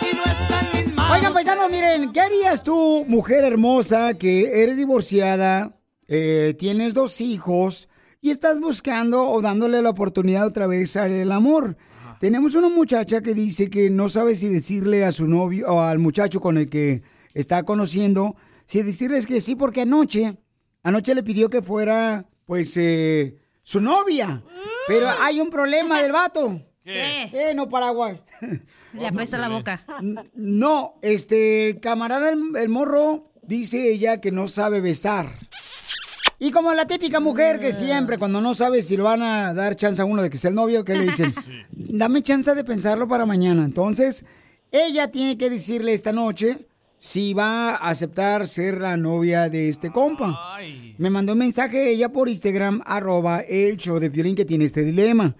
Y 0.00 0.16
no 0.16 0.24
están 0.24 0.66
mis 0.74 0.94
manos. 0.94 1.16
Oigan, 1.16 1.32
paisanos, 1.32 1.70
miren, 1.70 2.12
¿qué 2.12 2.20
harías 2.20 2.62
tú, 2.62 3.04
mujer 3.08 3.44
hermosa, 3.44 4.14
que 4.14 4.62
eres 4.62 4.76
divorciada, 4.76 5.78
eh, 6.08 6.54
tienes 6.58 6.94
dos 6.94 7.20
hijos 7.20 7.88
y 8.20 8.30
estás 8.30 8.60
buscando 8.60 9.28
o 9.28 9.40
dándole 9.40 9.80
la 9.82 9.90
oportunidad 9.90 10.46
otra 10.46 10.66
vez 10.66 10.96
al 10.96 11.30
amor? 11.32 11.76
Tenemos 12.20 12.54
una 12.54 12.68
muchacha 12.68 13.22
que 13.22 13.34
dice 13.34 13.70
que 13.70 13.90
no 13.90 14.08
sabe 14.08 14.34
si 14.34 14.48
decirle 14.48 15.04
a 15.04 15.12
su 15.12 15.26
novio 15.26 15.68
o 15.68 15.80
al 15.80 15.98
muchacho 15.98 16.40
con 16.40 16.58
el 16.58 16.68
que 16.68 17.02
está 17.34 17.64
conociendo, 17.64 18.36
si 18.64 18.82
decirles 18.82 19.26
que 19.26 19.40
sí, 19.40 19.56
porque 19.56 19.82
anoche, 19.82 20.36
anoche 20.82 21.14
le 21.14 21.22
pidió 21.22 21.50
que 21.50 21.62
fuera, 21.62 22.26
pues, 22.46 22.76
eh, 22.76 23.36
su 23.62 23.80
novia. 23.80 24.42
Pero 24.86 25.08
hay 25.20 25.40
un 25.40 25.50
problema 25.50 26.02
del 26.02 26.12
vato. 26.12 26.60
¿Qué? 26.84 27.30
Eh, 27.32 27.54
no 27.54 27.68
paraguas. 27.68 28.20
Le 28.92 29.06
apesta 29.06 29.38
la 29.38 29.48
boca. 29.48 29.84
No, 30.34 30.98
este, 31.02 31.70
el 31.70 31.80
camarada, 31.80 32.28
el, 32.30 32.56
el 32.56 32.68
morro, 32.68 33.24
dice 33.42 33.90
ella 33.90 34.20
que 34.20 34.30
no 34.30 34.46
sabe 34.48 34.80
besar. 34.80 35.28
Y 36.38 36.50
como 36.50 36.74
la 36.74 36.86
típica 36.86 37.20
mujer 37.20 37.58
que 37.58 37.72
siempre, 37.72 38.18
cuando 38.18 38.40
no 38.40 38.54
sabe 38.54 38.82
si 38.82 38.96
lo 38.96 39.04
van 39.04 39.22
a 39.22 39.54
dar 39.54 39.76
chance 39.76 40.02
a 40.02 40.04
uno 40.04 40.20
de 40.20 40.28
que 40.28 40.36
sea 40.36 40.50
el 40.50 40.54
novio, 40.54 40.84
que 40.84 40.94
le 40.94 41.06
dicen, 41.06 41.34
dame 41.70 42.22
chance 42.22 42.54
de 42.54 42.64
pensarlo 42.64 43.08
para 43.08 43.24
mañana. 43.24 43.64
Entonces, 43.64 44.26
ella 44.70 45.10
tiene 45.10 45.38
que 45.38 45.48
decirle 45.48 45.92
esta 45.92 46.12
noche 46.12 46.58
si 47.04 47.34
va 47.34 47.72
a 47.72 47.90
aceptar 47.90 48.48
ser 48.48 48.80
la 48.80 48.96
novia 48.96 49.50
de 49.50 49.68
este 49.68 49.92
compa. 49.92 50.56
Me 50.96 51.10
mandó 51.10 51.34
un 51.34 51.38
mensaje 51.38 51.90
ella 51.90 52.10
por 52.10 52.30
Instagram, 52.30 52.80
arroba 52.86 53.40
el 53.40 53.76
show 53.76 53.98
de 53.98 54.10
Piolín 54.10 54.34
que 54.34 54.46
tiene 54.46 54.64
este 54.64 54.84
dilema. 54.84 55.36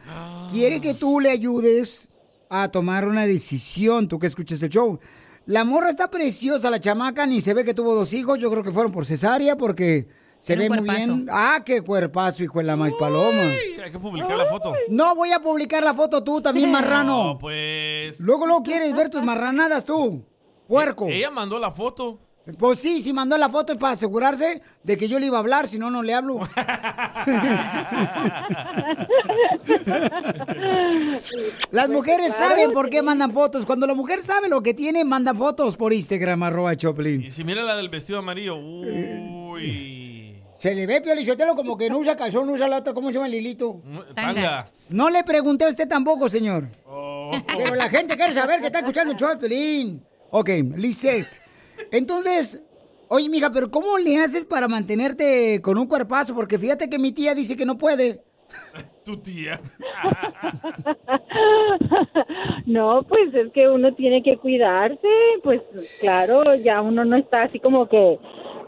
Quiere 0.53 0.79
que 0.83 0.92
tú 0.92 1.20
le 1.20 1.31
ayudes 1.31 2.11
a 2.50 2.68
tomar 2.68 3.09
una 3.09 3.24
decisión, 3.24 4.09
tú 4.09 4.18
que 4.18 4.27
escuches 4.27 4.62
el 4.62 4.68
show. 4.68 5.00
La 5.46 5.64
morra 5.64 5.88
está 5.88 6.11
preciosa, 6.11 6.68
la 6.68 6.83
chamaca, 6.83 7.24
ni 7.24 7.40
se 7.40 7.55
ve 7.55 7.64
que 7.64 7.72
tuvo 7.72 7.94
dos 7.94 8.12
hijos, 8.12 8.38
yo 8.38 8.50
creo 8.50 8.62
que 8.62 8.70
fueron 8.70 8.92
por 8.92 9.07
cesárea 9.07 9.57
porque 9.57 10.07
se 10.38 10.57
ve 10.57 10.68
muy 10.68 10.81
bien. 10.81 11.29
Ah, 11.31 11.62
qué 11.64 11.81
cuerpazo, 11.81 12.44
hijo 12.44 12.59
de 12.59 12.66
la 12.66 12.77
más 12.77 12.92
paloma. 12.92 13.40
Hay 13.83 13.90
que 13.90 13.98
publicar 13.98 14.37
la 14.37 14.50
foto. 14.50 14.74
No 14.90 15.14
voy 15.14 15.33
a 15.33 15.40
publicar 15.40 15.83
la 15.83 15.94
foto 15.94 16.22
tú 16.22 16.42
también, 16.42 16.70
marrano. 16.70 17.24
No, 17.24 17.38
pues. 17.38 18.20
Luego, 18.20 18.44
luego 18.44 18.62
quieres 18.62 18.92
ver 18.92 19.09
tus 19.09 19.22
marranadas 19.22 19.87
tú, 19.87 20.27
puerco. 20.66 21.09
Ella 21.09 21.31
mandó 21.31 21.59
la 21.59 21.70
foto. 21.70 22.18
Pues 22.59 22.79
sí, 22.79 23.00
si 23.00 23.14
mandó 23.14 23.38
la 23.38 23.48
foto 23.48 23.72
es 23.72 23.79
para 23.79 23.94
asegurarse 23.94 24.61
de 24.83 24.96
que 24.98 25.09
yo 25.09 25.18
le 25.18 25.27
iba 25.27 25.38
a 25.38 25.40
hablar, 25.40 25.66
si 25.66 25.79
no, 25.79 25.90
no 25.90 26.03
le 26.03 26.12
hablo. 26.12 26.40
Las 31.70 31.88
mujeres 31.88 32.35
Claro, 32.35 32.50
saben 32.50 32.72
por 32.72 32.90
qué 32.90 33.03
mandan 33.03 33.33
fotos. 33.33 33.64
Cuando 33.64 33.87
la 33.87 33.94
mujer 33.94 34.20
sabe 34.20 34.48
lo 34.48 34.62
que 34.62 34.74
tiene, 34.74 35.05
manda 35.05 35.35
fotos 35.35 35.77
por 35.77 35.92
Instagram, 35.92 36.42
arroba 36.42 36.77
Choplin. 36.77 37.24
Y 37.24 37.31
si 37.31 37.44
mira 37.44 37.62
la 37.62 37.77
del 37.77 37.88
vestido 37.88 38.18
amarillo, 38.18 38.57
uy. 38.57 40.42
Se 40.59 40.74
le 40.74 40.87
ve 40.87 41.00
Piolichotelo 41.00 41.55
como 41.57 41.77
que 41.77 41.90
no 41.90 41.98
usa 41.98 42.16
calzón, 42.16 42.46
no 42.46 42.53
usa 42.53 42.68
la 42.68 42.79
otra, 42.79 42.94
¿cómo 42.94 43.09
se 43.09 43.14
llama 43.14 43.29
Lilito? 43.29 43.83
Tanga. 44.14 44.68
No 44.88 45.11
le 45.11 45.24
pregunté 45.24 45.64
a 45.64 45.68
usted 45.68 45.88
tampoco, 45.88 46.29
señor. 46.29 46.68
Pero 47.57 47.74
la 47.74 47.88
gente 47.88 48.16
quiere 48.16 48.33
saber 48.33 48.61
que 48.61 48.66
está 48.66 48.79
escuchando 48.81 49.12
el 49.12 49.18
show 49.18 49.29
de 49.31 49.37
Piolín. 49.37 50.03
Ok, 50.37 50.49
Lisette. 50.77 51.40
Entonces, 51.92 52.61
oye, 53.07 53.29
mija, 53.29 53.53
pero 53.53 53.70
¿cómo 53.70 53.99
le 53.99 54.18
haces 54.18 54.44
para 54.44 54.66
mantenerte 54.66 55.61
con 55.62 55.79
un 55.79 55.87
cuerpazo? 55.87 56.35
Porque 56.35 56.59
fíjate 56.59 56.90
que 56.90 56.99
mi 56.99 57.12
tía 57.12 57.37
dice 57.37 57.57
que 57.57 57.64
no 57.64 57.79
puede. 57.79 58.20
Tu 59.05 59.16
tía. 59.18 59.61
No, 62.66 63.03
pues 63.09 63.35
es 63.35 63.53
que 63.53 63.68
uno 63.68 63.94
tiene 63.94 64.23
que 64.23 64.38
cuidarse, 64.38 65.09
pues 65.42 65.61
claro, 66.01 66.42
ya 66.57 66.81
uno 66.81 67.05
no 67.05 67.16
está 67.16 67.42
así 67.42 67.61
como 67.61 67.88
que 67.88 68.18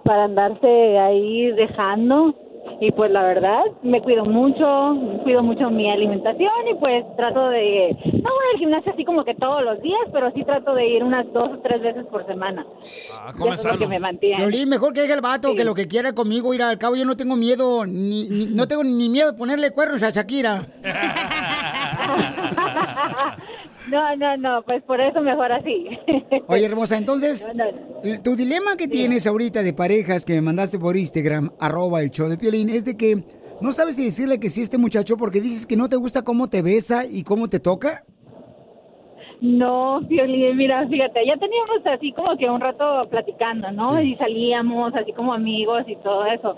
para 0.05 0.25
andarse 0.25 0.99
ahí 0.99 1.51
dejando 1.53 2.35
y 2.81 2.91
pues 2.93 3.11
la 3.11 3.23
verdad 3.23 3.61
me 3.83 4.01
cuido 4.03 4.25
mucho, 4.25 4.97
cuido 5.23 5.43
mucho 5.43 5.71
mi 5.71 5.91
alimentación 5.91 6.51
y 6.71 6.75
pues 6.75 7.05
trato 7.17 7.49
de, 7.49 7.97
no 8.05 8.31
voy 8.31 8.47
al 8.53 8.59
gimnasio 8.59 8.93
así 8.93 9.05
como 9.05 9.25
que 9.25 9.35
todos 9.35 9.63
los 9.63 9.81
días, 9.83 10.01
pero 10.13 10.31
sí 10.33 10.45
trato 10.45 10.75
de 10.75 10.87
ir 10.87 11.05
unas 11.05 11.31
dos 11.33 11.51
o 11.55 11.59
tres 11.63 11.81
veces 11.83 12.05
por 12.11 12.27
semana. 12.27 12.65
Ah, 13.21 13.33
Y 13.39 13.49
eso 13.49 13.69
es 13.69 13.75
lo 13.75 13.79
que 13.79 13.87
me 13.89 13.99
mantiene. 13.99 14.67
Mejor 14.67 14.93
que 14.93 15.01
deje 15.03 15.15
el 15.15 15.21
vato, 15.21 15.55
que 15.55 15.65
lo 15.65 15.75
que 15.75 15.87
quiera 15.89 16.13
conmigo 16.13 16.53
ir 16.53 16.63
al 16.63 16.79
cabo. 16.79 16.97
Yo 16.97 17.05
no 17.05 17.17
tengo 17.17 17.37
miedo, 17.37 17.87
ni, 17.87 18.29
ni- 18.29 18.47
no 18.55 18.67
tengo 18.69 18.85
ni 18.85 19.09
miedo 19.09 19.33
de 19.33 19.39
ponerle 19.39 19.71
cuernos 19.71 20.03
a 20.03 20.11
Shakira. 20.11 20.63
No, 23.87 24.17
no, 24.17 24.37
no, 24.37 24.63
pues 24.63 24.83
por 24.83 25.01
eso 25.01 25.21
mejor 25.23 25.53
así. 25.53 25.87
Oye, 26.49 26.67
hermosa, 26.67 26.97
entonces, 26.99 27.49
No, 27.55 27.65
no. 27.65 28.23
tu 28.23 28.35
dilema 28.37 28.77
que 28.77 28.89
tienes 28.89 29.27
ahorita 29.27 29.63
de 29.63 29.73
parejas 29.73 30.25
que 30.25 30.35
me 30.35 30.43
mandaste 30.43 30.79
por 30.79 30.97
Instagram, 30.97 31.51
arroba 31.61 32.03
el 32.03 32.11
show 32.11 32.29
de 32.29 32.37
Piolín, 32.37 32.69
es 32.69 32.85
de 32.85 32.97
que 32.97 33.23
no 33.61 33.73
sabes 33.73 33.97
si 33.97 34.05
decirle 34.05 34.41
que 34.41 34.49
sí 34.49 34.61
a 34.61 34.65
este 34.65 34.77
muchacho 34.79 35.17
porque 35.17 35.41
dices 35.41 35.67
que 35.67 35.77
no 35.77 35.89
te 35.89 35.97
gusta 35.97 36.23
cómo 36.23 36.49
te 36.49 36.63
besa 36.63 37.05
y 37.09 37.23
cómo 37.23 37.47
te 37.49 37.61
toca. 37.61 38.05
No, 39.41 40.01
Piolín, 40.09 40.57
mira, 40.57 40.87
fíjate, 40.89 41.21
ya 41.27 41.37
teníamos 41.37 41.87
así 41.87 42.11
como 42.13 42.37
que 42.39 42.49
un 42.49 42.61
rato 42.61 43.07
platicando, 43.11 43.71
¿no? 43.71 44.01
Y 44.01 44.17
salíamos 44.17 44.95
así 44.95 45.13
como 45.13 45.35
amigos 45.35 45.83
y 45.87 45.95
todo 45.97 46.25
eso. 46.27 46.57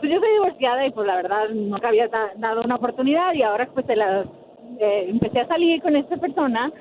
Pues 0.00 0.12
yo 0.12 0.20
soy 0.20 0.32
divorciada 0.34 0.86
y 0.86 0.90
pues 0.90 1.06
la 1.06 1.16
verdad 1.16 1.48
nunca 1.54 1.88
había 1.88 2.06
da- 2.08 2.32
dado 2.36 2.60
una 2.62 2.76
oportunidad 2.76 3.32
y 3.34 3.42
ahora 3.42 3.66
pues 3.72 3.86
te 3.86 3.96
la, 3.96 4.24
eh, 4.80 5.06
empecé 5.08 5.40
a 5.40 5.48
salir 5.48 5.80
con 5.82 5.96
esta 5.96 6.16
persona. 6.16 6.72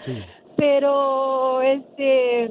Pero, 0.56 1.62
este, 1.62 2.50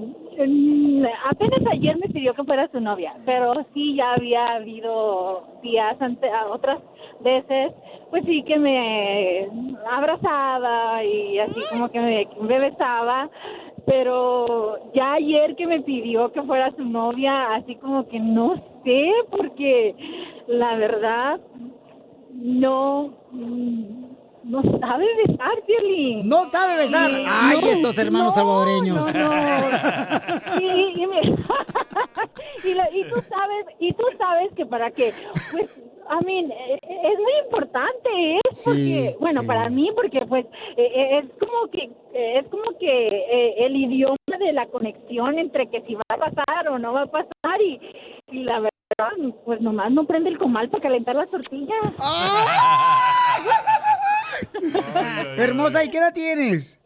apenas 1.28 1.60
ayer 1.72 1.96
me 1.98 2.08
pidió 2.08 2.34
que 2.34 2.44
fuera 2.44 2.68
su 2.70 2.80
novia, 2.80 3.14
pero 3.24 3.66
sí 3.74 3.96
ya 3.96 4.12
había 4.12 4.54
habido 4.54 5.42
días 5.60 5.96
ante, 6.00 6.28
otras 6.52 6.78
veces, 7.20 7.72
pues 8.10 8.24
sí 8.24 8.44
que 8.44 8.58
me 8.58 9.48
abrazaba 9.90 11.02
y 11.02 11.40
así 11.40 11.60
como 11.70 11.88
que 11.90 12.00
me, 12.00 12.28
me 12.42 12.58
besaba, 12.60 13.28
pero 13.86 14.78
ya 14.94 15.14
ayer 15.14 15.56
que 15.56 15.66
me 15.66 15.80
pidió 15.80 16.30
que 16.32 16.42
fuera 16.42 16.70
su 16.76 16.84
novia, 16.84 17.54
así 17.54 17.76
como 17.76 18.06
que 18.08 18.20
no 18.20 18.54
sé, 18.84 19.10
porque 19.30 19.94
la 20.46 20.76
verdad 20.76 21.40
no 22.32 23.12
mm, 23.32 24.15
no 24.46 24.62
sabe 24.80 25.06
besar, 25.26 25.52
Piolín. 25.66 26.26
No 26.26 26.44
sabe 26.44 26.76
besar. 26.76 27.10
Ay, 27.26 27.58
estos 27.70 27.98
hermanos 27.98 28.34
salvadoreños. 28.34 29.12
No, 29.12 29.28
no. 29.28 30.60
Y, 30.60 31.02
y 31.02 31.06
me- 31.06 31.20
y 32.64 32.74
lo- 32.74 32.92
y 32.92 33.04
tú 33.08 33.16
sabes, 33.28 33.66
y 33.80 33.92
tú 33.92 34.04
sabes 34.18 34.52
que 34.56 34.64
para 34.66 34.90
que, 34.90 35.12
pues, 35.52 35.70
a 36.08 36.20
mí 36.20 36.38
es 36.82 37.18
muy 37.18 37.32
importante, 37.44 38.08
¿eh? 38.36 38.40
Sí, 38.52 38.64
Porque, 38.70 39.16
bueno, 39.20 39.40
sí. 39.40 39.46
para 39.48 39.68
mí, 39.68 39.90
porque 39.94 40.24
pues 40.26 40.46
eh, 40.76 40.92
eh, 40.94 41.18
es 41.18 41.30
como 41.40 41.68
que 41.70 41.90
eh, 42.14 42.38
es 42.38 42.48
como 42.48 42.78
que 42.78 43.08
eh, 43.28 43.54
el 43.66 43.74
idioma 43.74 44.16
de 44.38 44.52
la 44.52 44.66
conexión 44.66 45.38
entre 45.38 45.68
que 45.68 45.82
si 45.82 45.94
va 45.96 46.02
a 46.08 46.16
pasar 46.16 46.68
o 46.70 46.78
no 46.78 46.92
va 46.92 47.02
a 47.02 47.06
pasar 47.06 47.60
y, 47.60 47.80
y 48.30 48.44
la 48.44 48.60
verdad, 48.60 49.32
pues 49.44 49.60
nomás 49.60 49.90
no 49.90 50.04
prende 50.04 50.30
el 50.30 50.38
comal 50.38 50.68
para 50.68 50.82
calentar 50.84 51.16
las 51.16 51.28
tortillas. 51.30 51.76
Hermosa, 55.36 55.84
¿y 55.84 55.88
qué 55.88 55.98
edad 55.98 56.12
tienes? 56.14 56.80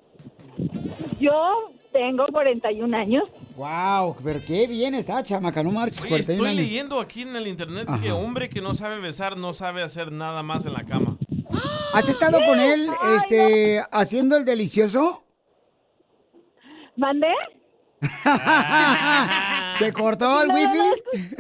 Yo 1.19 1.71
tengo 1.93 2.27
41 2.33 2.97
años. 2.97 3.25
Wow, 3.57 4.17
pero 4.25 4.41
qué 4.47 4.67
bien 4.67 4.95
está, 4.95 5.23
chamaca, 5.23 5.63
no 5.63 5.71
marches, 5.71 6.01
Oye, 6.03 6.09
41 6.11 6.35
estoy 6.35 6.47
años. 6.49 6.63
leyendo 6.71 7.01
aquí 7.01 7.23
en 7.23 7.37
el 7.37 7.47
internet 7.47 7.85
Ajá. 7.89 8.03
que 8.03 8.11
hombre 8.13 8.49
que 8.49 8.61
no 8.63 8.75
sabe 8.75 9.01
besar 9.01 9.37
no 9.37 9.53
sabe 9.53 9.83
hacer 9.83 10.11
nada 10.13 10.43
más 10.43 10.65
en 10.65 10.73
la 10.73 10.85
cama. 10.85 11.19
¿Has 11.93 12.09
estado 12.09 12.39
con 12.47 12.59
él, 12.61 12.89
este, 13.17 13.83
haciendo 13.91 14.37
el 14.37 14.45
delicioso? 14.45 15.25
¿Mandé? 16.97 17.27
¿Se 19.73 19.93
cortó 19.93 20.43
el 20.43 20.49
No, 20.49 20.55
wifi? 20.55 21.39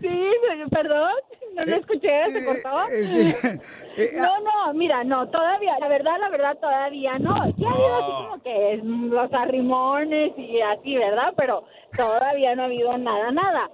Sí, 0.00 0.30
perdón, 0.70 1.10
no 1.56 1.64
lo 1.64 1.76
escuché, 1.76 2.30
se 2.32 2.44
cortó. 2.44 2.88
eh, 2.90 3.04
sí. 3.06 3.34
No, 4.16 4.40
no, 4.40 4.72
mira, 4.72 5.04
no, 5.04 5.28
todavía, 5.28 5.76
la 5.78 5.86
verdad, 5.86 6.12
la 6.18 6.30
verdad, 6.30 6.56
todavía 6.58 7.18
no. 7.18 7.34
Sí 7.58 7.64
ha 7.66 7.70
habido 7.70 7.94
así 7.96 8.10
como 8.24 8.42
que 8.42 8.80
los 8.82 9.32
arrimones 9.34 10.32
y 10.38 10.60
así, 10.62 10.96
¿verdad? 10.96 11.34
Pero 11.36 11.64
todavía 11.94 12.54
no 12.54 12.62
ha 12.62 12.66
habido 12.66 12.96
nada, 12.96 13.30
nada. 13.32 13.68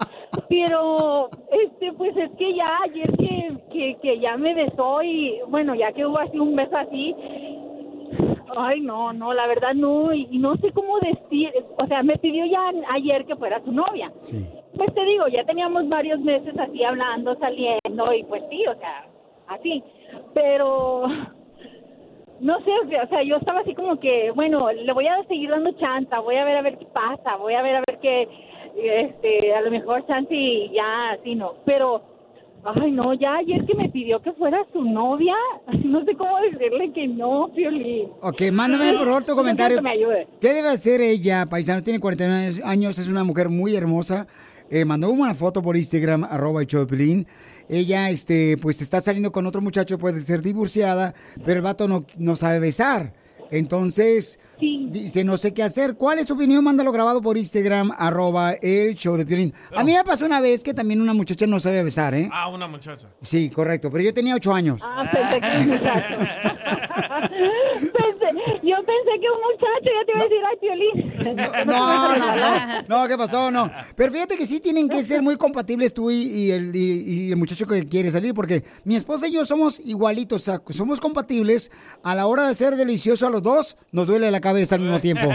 Pero, 0.49 1.31
este, 1.53 1.93
pues 1.93 2.17
es 2.17 2.31
que 2.37 2.53
ya 2.55 2.79
ayer 2.83 3.11
que, 3.17 3.57
que, 3.73 3.97
que 4.03 4.19
ya 4.19 4.37
me 4.37 4.55
besó 4.55 5.03
y, 5.05 5.39
bueno, 5.47 5.77
ya 5.77 5.93
que 5.93 6.05
hubo 6.05 6.19
así 6.19 6.37
un 6.37 6.57
beso 6.57 6.77
así, 6.77 7.15
Ay, 8.57 8.81
no, 8.81 9.13
no, 9.13 9.33
la 9.33 9.47
verdad 9.47 9.75
no, 9.75 10.13
y, 10.13 10.29
y 10.31 10.39
no 10.39 10.57
sé 10.57 10.73
cómo 10.73 10.99
decir, 11.01 11.53
o 11.77 11.87
sea, 11.87 12.03
me 12.03 12.17
pidió 12.19 12.45
ya 12.47 12.71
ayer 12.91 13.25
que 13.27 13.37
fuera 13.37 13.63
su 13.65 13.73
novia. 13.73 14.13
Sí. 14.19 14.47
Pues 14.77 14.95
te 14.95 15.05
digo, 15.05 15.27
ya 15.29 15.45
teníamos 15.45 15.89
varios 15.89 16.21
meses 16.21 16.55
así 16.59 16.83
hablando, 16.85 17.37
saliendo, 17.39 18.13
y 18.13 18.25
pues 18.25 18.43
sí, 18.51 18.65
o 18.67 18.75
sea, 18.79 19.07
así. 19.49 19.83
Pero, 20.35 21.05
no 22.41 22.59
sé, 22.61 22.71
o 23.03 23.09
sea, 23.09 23.23
yo 23.23 23.37
estaba 23.37 23.61
así 23.61 23.75
como 23.75 23.99
que, 23.99 24.31
bueno, 24.33 24.71
le 24.73 24.93
voy 24.93 25.07
a 25.07 25.25
seguir 25.25 25.51
dando 25.51 25.73
chance, 25.73 26.15
voy 26.23 26.37
a 26.37 26.45
ver 26.45 26.57
a 26.59 26.63
ver 26.63 26.79
qué 26.79 26.87
pasa, 26.87 27.37
voy 27.37 27.55
a 27.55 27.63
ver 27.63 27.77
a 27.77 27.83
ver 27.87 27.99
qué, 28.01 28.29
este, 28.77 29.55
a 29.55 29.61
lo 29.61 29.71
mejor 29.71 30.07
chance 30.07 30.35
y 30.35 30.71
ya, 30.71 31.11
así 31.11 31.35
no. 31.35 31.55
Pero, 31.65 32.03
ay, 32.65 32.93
no, 32.93 33.15
ya 33.15 33.37
ayer 33.37 33.65
que 33.67 33.75
me 33.75 33.89
pidió 33.89 34.21
que 34.21 34.33
fuera 34.33 34.59
su 34.73 34.83
novia, 34.83 35.35
no 35.85 36.05
sé 36.05 36.15
cómo 36.17 36.39
decirle 36.41 36.93
que 36.93 37.09
no, 37.09 37.51
Piolín. 37.55 38.09
Ok, 38.21 38.43
mándame 38.53 38.93
por 38.93 39.07
favor 39.07 39.25
tu 39.25 39.35
comentario. 39.35 39.77
que 39.79 39.83
me 39.83 39.93
ayude. 39.93 40.29
¿Qué 40.41 40.53
debe 40.53 40.69
hacer 40.69 41.01
ella, 41.01 41.47
paisano? 41.47 41.83
Tiene 41.83 42.01
41 42.01 42.65
años, 42.65 42.99
es 42.99 43.09
una 43.09 43.25
mujer 43.25 43.49
muy 43.49 43.77
hermosa. 43.77 44.27
Eh, 44.71 44.85
mandó 44.85 45.11
una 45.11 45.35
foto 45.35 45.63
por 45.63 45.77
Instagram, 45.77 46.25
arroba 46.25 46.63
Piolín. 46.63 47.27
Ella, 47.69 48.11
este, 48.11 48.57
pues 48.59 48.83
está 48.83 49.01
saliendo 49.01 49.33
con 49.33 49.47
otro 49.47 49.61
muchacho, 49.61 49.99
puede 49.99 50.21
ser 50.21 50.43
divorciada, 50.43 51.15
pero 51.45 51.59
el 51.59 51.63
vato 51.63 51.89
no, 51.89 52.05
no 52.19 52.37
sabe 52.37 52.61
besar. 52.61 53.13
Entonces, 53.51 54.39
dice, 54.61 55.25
no 55.25 55.37
sé 55.37 55.55
qué 55.55 55.63
hacer. 55.63 55.95
¿Cuál 55.97 56.19
es 56.19 56.27
su 56.29 56.35
opinión? 56.35 56.63
Mándalo 56.65 56.93
grabado 56.93 57.23
por 57.23 57.37
Instagram, 57.39 57.93
arroba 57.97 58.53
el 58.55 58.95
show 58.95 59.17
de 59.17 59.25
Piolín. 59.27 59.55
A 59.75 59.85
mí 59.85 59.93
me 59.93 60.05
pasó 60.05 60.27
una 60.27 60.41
vez 60.41 60.63
que 60.63 60.75
también 60.75 61.01
una 61.01 61.15
muchacha 61.15 61.47
no 61.47 61.61
sabía 61.61 61.83
besar, 61.83 62.15
¿eh? 62.15 62.29
Ah, 62.33 62.49
una 62.49 62.69
muchacha. 62.69 63.09
Sí, 63.21 63.51
correcto, 63.51 63.91
pero 63.91 64.05
yo 64.05 64.13
tenía 64.13 64.35
ocho 64.35 64.53
años. 64.53 64.83
Ah, 64.85 65.09
pensé 65.11 65.41
que 65.41 65.59
un 65.59 65.69
muchacho. 65.69 66.17
Yo 68.63 68.77
pensé 68.85 69.11
que 69.21 69.29
un 69.31 69.41
muchacho, 69.51 69.91
ya 69.95 70.05
te 70.05 70.13
iba 70.13 70.21
a 70.21 70.25
decir, 70.25 70.43
ay, 70.49 70.57
Piolín. 70.61 71.37
No, 71.67 72.17
no, 72.17 72.37
no, 72.37 72.83
no, 73.03 73.09
¿qué 73.09 73.17
pasó? 73.17 73.51
No. 73.51 73.71
Pero 73.97 74.13
fíjate 74.13 74.37
que 74.37 74.47
sí 74.47 74.61
tienen 74.61 74.89
que 74.89 75.03
ser 75.03 75.23
muy 75.23 75.37
compatibles 75.37 75.93
tú 75.95 76.11
y, 76.11 76.17
y 76.23 76.51
el, 76.53 76.75
y- 76.75 77.03
y 77.27 77.31
el 77.31 77.37
muchacho 77.37 77.67
que 77.67 77.87
quiere 77.89 78.11
salir, 78.11 78.35
porque 78.35 78.63
mi 78.85 78.97
esposa 78.97 79.27
y 79.29 79.33
yo 79.33 79.45
somos 79.45 79.81
igualitos, 79.81 80.43
o 80.43 80.45
sea, 80.45 80.63
somos 80.69 81.01
compatibles. 81.01 81.71
A 82.03 82.15
la 82.15 82.27
hora 82.27 82.47
de 82.49 82.55
ser 82.55 82.77
delicioso 82.77 83.27
a 83.27 83.31
los 83.31 83.43
dos, 83.43 83.77
nos 83.93 84.07
duele 84.07 84.31
la 84.31 84.41
cabeza 84.41 84.77
al 84.77 84.83
mismo 84.83 85.01
tiempo. 85.01 85.29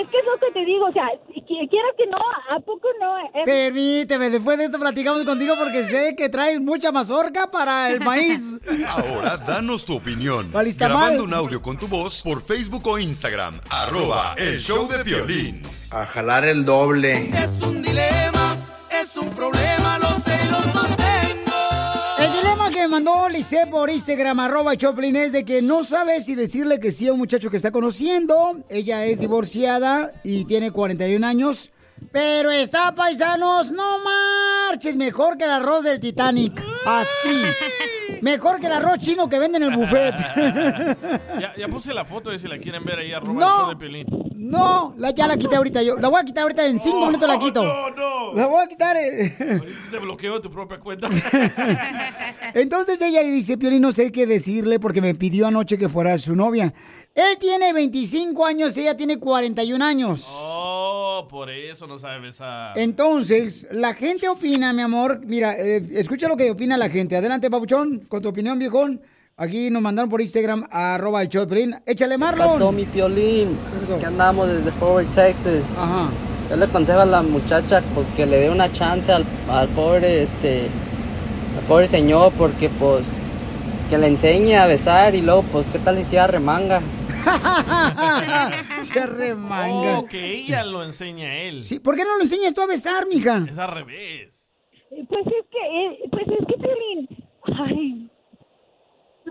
Es 0.00 0.08
que 0.10 0.18
es 0.18 0.24
lo 0.24 0.38
que 0.38 0.52
te 0.52 0.64
digo, 0.64 0.86
o 0.86 0.92
sea, 0.92 1.04
si 1.28 1.40
qui- 1.40 1.68
quieras 1.68 1.92
que 1.96 2.06
no, 2.06 2.18
¿a 2.54 2.60
poco 2.60 2.88
no? 3.00 3.18
Es- 3.40 3.44
Permíteme, 3.44 4.30
después 4.30 4.56
de 4.58 4.64
esto 4.66 4.78
platicamos 4.78 5.24
contigo 5.24 5.54
porque 5.58 5.84
sé 5.84 6.14
que 6.16 6.28
traes 6.28 6.60
mucha 6.60 6.92
mazorca 6.92 7.50
para 7.50 7.90
el 7.90 8.00
maíz. 8.00 8.58
Ahora 8.88 9.36
danos 9.38 9.84
tu 9.84 9.96
opinión. 9.96 10.50
Grabando 10.78 11.24
un 11.24 11.34
audio 11.34 11.60
con 11.62 11.76
tu 11.78 11.88
voz 11.88 12.22
por 12.22 12.42
Facebook 12.42 12.86
o 12.86 12.98
Instagram. 12.98 13.60
Arroba 13.70 14.34
el 14.36 14.60
show 14.60 14.86
de 14.88 15.02
violín. 15.02 15.62
A 15.90 16.04
jalar 16.06 16.44
el 16.44 16.64
doble. 16.64 17.30
Es 17.36 17.50
un 17.62 17.82
dilema, 17.82 18.37
mandó 22.98 23.28
Lice 23.28 23.64
por 23.70 23.90
Instagram, 23.90 24.40
arroba 24.40 24.76
Choplin, 24.76 25.14
es 25.14 25.30
de 25.30 25.44
que 25.44 25.62
no 25.62 25.84
sabe 25.84 26.20
si 26.20 26.34
decirle 26.34 26.80
que 26.80 26.90
sí 26.90 27.06
a 27.06 27.12
un 27.12 27.18
muchacho 27.18 27.48
que 27.48 27.56
está 27.56 27.70
conociendo. 27.70 28.56
Ella 28.68 29.04
es 29.04 29.20
divorciada 29.20 30.12
y 30.24 30.44
tiene 30.46 30.72
41 30.72 31.24
años. 31.24 31.70
Pero 32.10 32.50
está, 32.50 32.94
paisanos, 32.96 33.70
no 33.70 33.98
marches, 34.00 34.96
mejor 34.96 35.38
que 35.38 35.44
el 35.44 35.50
arroz 35.50 35.84
del 35.84 36.00
Titanic. 36.00 36.60
Así. 36.84 37.42
Mejor 38.20 38.58
que 38.58 38.66
el 38.66 38.72
arroz 38.72 38.98
chino 38.98 39.28
que 39.28 39.38
venden 39.38 39.62
en 39.62 39.72
el 39.72 39.76
buffet. 39.76 40.14
Ya, 41.40 41.54
ya 41.56 41.68
puse 41.68 41.94
la 41.94 42.04
foto 42.04 42.30
de 42.30 42.38
si 42.40 42.48
la 42.48 42.58
quieren 42.58 42.84
ver 42.84 42.98
ahí, 42.98 43.12
arroba 43.12 43.38
No. 43.40 43.70
el 43.70 43.78
show 43.78 43.78
de. 43.78 44.27
No, 44.40 44.94
la, 44.98 45.10
ya 45.10 45.26
la 45.26 45.36
quité 45.36 45.56
ahorita 45.56 45.82
yo. 45.82 45.96
La 45.96 46.06
voy 46.08 46.20
a 46.20 46.24
quitar 46.24 46.42
ahorita 46.42 46.64
en 46.66 46.78
5 46.78 47.06
minutos 47.06 47.28
la 47.28 47.40
quito. 47.40 47.64
No, 47.64 47.90
no. 47.90 48.34
La 48.34 48.46
voy 48.46 48.62
a 48.62 48.68
quitar. 48.68 48.96
eh. 48.96 49.34
Ahorita 49.40 49.90
te 49.90 49.98
bloqueo 49.98 50.40
tu 50.40 50.48
propia 50.48 50.78
cuenta. 50.78 51.08
Entonces 52.54 53.00
ella 53.02 53.20
dice, 53.22 53.58
Piolín, 53.58 53.82
no 53.82 53.90
sé 53.90 54.12
qué 54.12 54.26
decirle 54.26 54.78
porque 54.78 55.00
me 55.00 55.14
pidió 55.16 55.48
anoche 55.48 55.76
que 55.76 55.88
fuera 55.88 56.16
su 56.18 56.36
novia. 56.36 56.72
Él 57.16 57.36
tiene 57.40 57.72
25 57.72 58.46
años, 58.46 58.76
ella 58.76 58.96
tiene 58.96 59.18
41 59.18 59.84
años. 59.84 60.24
Oh, 60.30 61.26
por 61.28 61.50
eso 61.50 61.88
no 61.88 61.98
sabe 61.98 62.20
besar. 62.20 62.78
Entonces, 62.78 63.66
la 63.72 63.92
gente 63.94 64.28
opina, 64.28 64.72
mi 64.72 64.82
amor. 64.82 65.20
Mira, 65.26 65.56
eh, 65.58 65.84
escucha 65.94 66.28
lo 66.28 66.36
que 66.36 66.50
opina 66.52 66.76
la 66.76 66.88
gente. 66.88 67.16
Adelante, 67.16 67.50
Papuchón, 67.50 68.06
con 68.08 68.22
tu 68.22 68.28
opinión, 68.28 68.56
viejón. 68.56 69.00
Aquí 69.40 69.70
nos 69.70 69.80
mandaron 69.80 70.10
por 70.10 70.20
Instagram, 70.20 70.66
arroba 70.68 71.22
el 71.22 71.28
Piolín. 71.28 71.76
Échale, 71.86 72.14
¿Qué 72.14 72.18
Marlon. 72.18 72.48
pasó, 72.48 72.72
mi 72.72 72.84
Piolín? 72.86 73.56
Que 74.00 74.04
andamos 74.06 74.48
desde 74.48 74.72
Forward, 74.72 75.06
Texas. 75.06 75.62
Yo 76.50 76.56
le 76.56 76.64
aconsejo 76.64 76.98
a 76.98 77.04
la 77.06 77.22
muchacha 77.22 77.80
pues 77.94 78.08
que 78.16 78.26
le 78.26 78.38
dé 78.38 78.50
una 78.50 78.72
chance 78.72 79.12
al, 79.12 79.24
al 79.48 79.68
pobre 79.68 80.22
este 80.24 80.62
al 81.56 81.64
pobre 81.68 81.86
señor 81.86 82.32
porque 82.36 82.68
pues 82.68 83.06
que 83.88 83.96
le 83.96 84.08
enseñe 84.08 84.56
a 84.56 84.66
besar 84.66 85.14
y 85.14 85.22
luego, 85.22 85.42
pues, 85.44 85.66
¿qué 85.68 85.78
tal 85.78 85.96
si 85.96 86.04
sea 86.04 86.26
remanga? 86.26 86.82
Se 88.82 89.06
remanga. 89.06 90.00
Oh, 90.00 90.06
que 90.06 90.34
ella 90.34 90.64
lo 90.64 90.82
enseña 90.84 91.28
a 91.28 91.36
él. 91.36 91.62
Sí, 91.62 91.78
¿por 91.80 91.96
qué 91.96 92.04
no 92.04 92.16
lo 92.16 92.22
enseñas 92.22 92.52
tú 92.54 92.60
a 92.60 92.66
besar, 92.66 93.06
mija? 93.08 93.46
Es 93.48 93.56
al 93.56 93.70
revés. 93.70 94.46
Pues 94.90 95.26
es 95.26 95.46
que, 95.50 95.58
eh, 95.58 96.08
pues 96.10 96.24
es 96.26 96.46
que, 96.46 96.54
Piolín, 96.54 97.08
ay, 97.58 98.10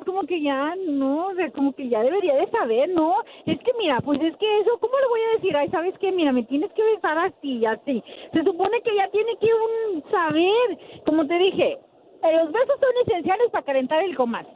como 0.07 0.23
que 0.23 0.41
ya, 0.41 0.73
no, 0.87 1.27
o 1.27 1.35
sea, 1.35 1.51
como 1.51 1.73
que 1.73 1.89
ya 1.89 2.01
debería 2.01 2.35
de 2.35 2.47
saber, 2.47 2.89
¿no? 2.89 3.17
Es 3.45 3.59
que 3.59 3.73
mira, 3.77 3.99
pues 4.01 4.19
es 4.21 4.35
que 4.37 4.59
eso, 4.61 4.79
¿cómo 4.79 4.97
le 4.97 5.07
voy 5.07 5.19
a 5.19 5.35
decir? 5.35 5.55
Ay, 5.55 5.69
¿sabes 5.69 5.93
qué? 5.99 6.11
Mira, 6.11 6.31
me 6.31 6.43
tienes 6.43 6.71
que 6.71 6.83
besar 6.83 7.17
así, 7.17 7.65
así. 7.65 8.01
Se 8.33 8.43
supone 8.43 8.81
que 8.81 8.95
ya 8.95 9.09
tiene 9.09 9.35
que 9.37 9.49
un 9.53 10.03
saber, 10.09 10.79
como 11.05 11.27
te 11.27 11.37
dije, 11.37 11.77
los 12.23 12.51
besos 12.51 12.79
son 12.79 13.05
esenciales 13.05 13.51
para 13.51 13.65
calentar 13.65 14.01
el 14.01 14.15
comal. 14.15 14.47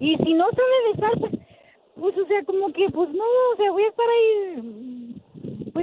Y 0.00 0.16
si 0.16 0.34
no 0.34 0.46
sabe 0.50 0.92
besar, 0.92 1.18
pues, 1.20 1.32
pues, 1.94 2.18
o 2.18 2.26
sea, 2.26 2.44
como 2.44 2.72
que, 2.72 2.90
pues 2.90 3.10
no, 3.10 3.24
o 3.52 3.56
sea, 3.56 3.70
voy 3.70 3.84
a 3.84 3.88
estar 3.88 4.06
ahí, 4.08 4.99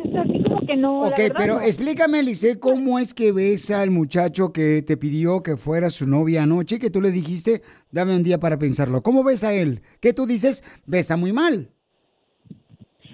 pues 0.02 0.16
así 0.16 0.44
como 0.44 0.66
que 0.66 0.78
no. 0.78 1.00
Ok, 1.00 1.18
verdad, 1.18 1.36
pero 1.38 1.54
no. 1.56 1.62
explícame, 1.62 2.24
Lice, 2.24 2.60
cómo 2.60 3.00
es 3.00 3.14
que 3.14 3.32
besa 3.32 3.82
al 3.82 3.92
muchacho 3.92 4.52
que 4.52 4.82
te 4.82 4.98
pidió 4.98 5.42
que 5.44 5.58
fuera 5.58 5.90
su 5.90 6.08
novia 6.08 6.44
anoche, 6.44 6.80
que 6.80 6.90
tú 6.90 7.02
le 7.02 7.12
dijiste, 7.12 7.62
dame 7.92 8.16
un 8.16 8.24
día 8.24 8.40
para 8.40 8.58
pensarlo. 8.58 9.02
¿Cómo 9.02 9.24
besa 9.24 9.54
él? 9.54 9.82
Que 10.02 10.14
tú 10.14 10.26
dices, 10.26 10.64
besa 10.86 11.18
muy 11.18 11.34
mal. 11.34 11.70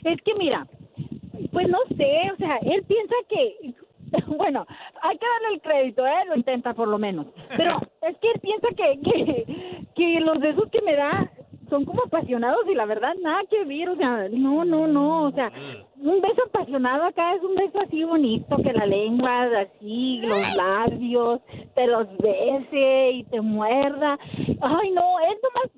Es 0.03 0.19
que 0.25 0.33
mira, 0.37 0.67
pues 1.51 1.67
no 1.69 1.77
sé, 1.95 2.31
o 2.33 2.37
sea, 2.37 2.57
él 2.57 2.83
piensa 2.83 3.15
que, 3.29 3.75
bueno, 4.37 4.65
hay 5.01 5.17
que 5.17 5.25
darle 5.25 5.55
el 5.55 5.61
crédito, 5.61 6.05
¿eh? 6.05 6.25
Lo 6.27 6.35
intenta 6.35 6.73
por 6.73 6.87
lo 6.87 6.97
menos. 6.97 7.27
Pero 7.55 7.77
es 8.01 8.17
que 8.17 8.31
él 8.31 8.39
piensa 8.41 8.67
que, 8.75 8.99
que, 9.01 9.85
que 9.95 10.19
los 10.19 10.39
besos 10.39 10.69
que 10.71 10.81
me 10.81 10.95
da 10.95 11.31
son 11.69 11.85
como 11.85 12.03
apasionados 12.03 12.65
y 12.67 12.75
la 12.75 12.85
verdad 12.85 13.13
nada 13.21 13.41
que 13.49 13.63
ver, 13.63 13.89
o 13.89 13.95
sea, 13.95 14.27
no, 14.29 14.65
no, 14.65 14.87
no, 14.87 15.25
o 15.25 15.31
sea, 15.31 15.51
un 15.97 16.21
beso 16.21 16.43
apasionado 16.47 17.05
acá 17.05 17.35
es 17.35 17.43
un 17.43 17.55
beso 17.55 17.79
así 17.79 18.03
bonito, 18.03 18.57
que 18.57 18.73
la 18.73 18.85
lengua 18.85 19.43
así, 19.61 20.21
los 20.21 20.55
labios, 20.55 21.41
te 21.75 21.87
los 21.87 22.07
bese 22.17 23.11
y 23.11 23.23
te 23.25 23.41
muerda. 23.41 24.17
Ay, 24.61 24.91
no, 24.91 25.19
es 25.19 25.37
nomás 25.41 25.71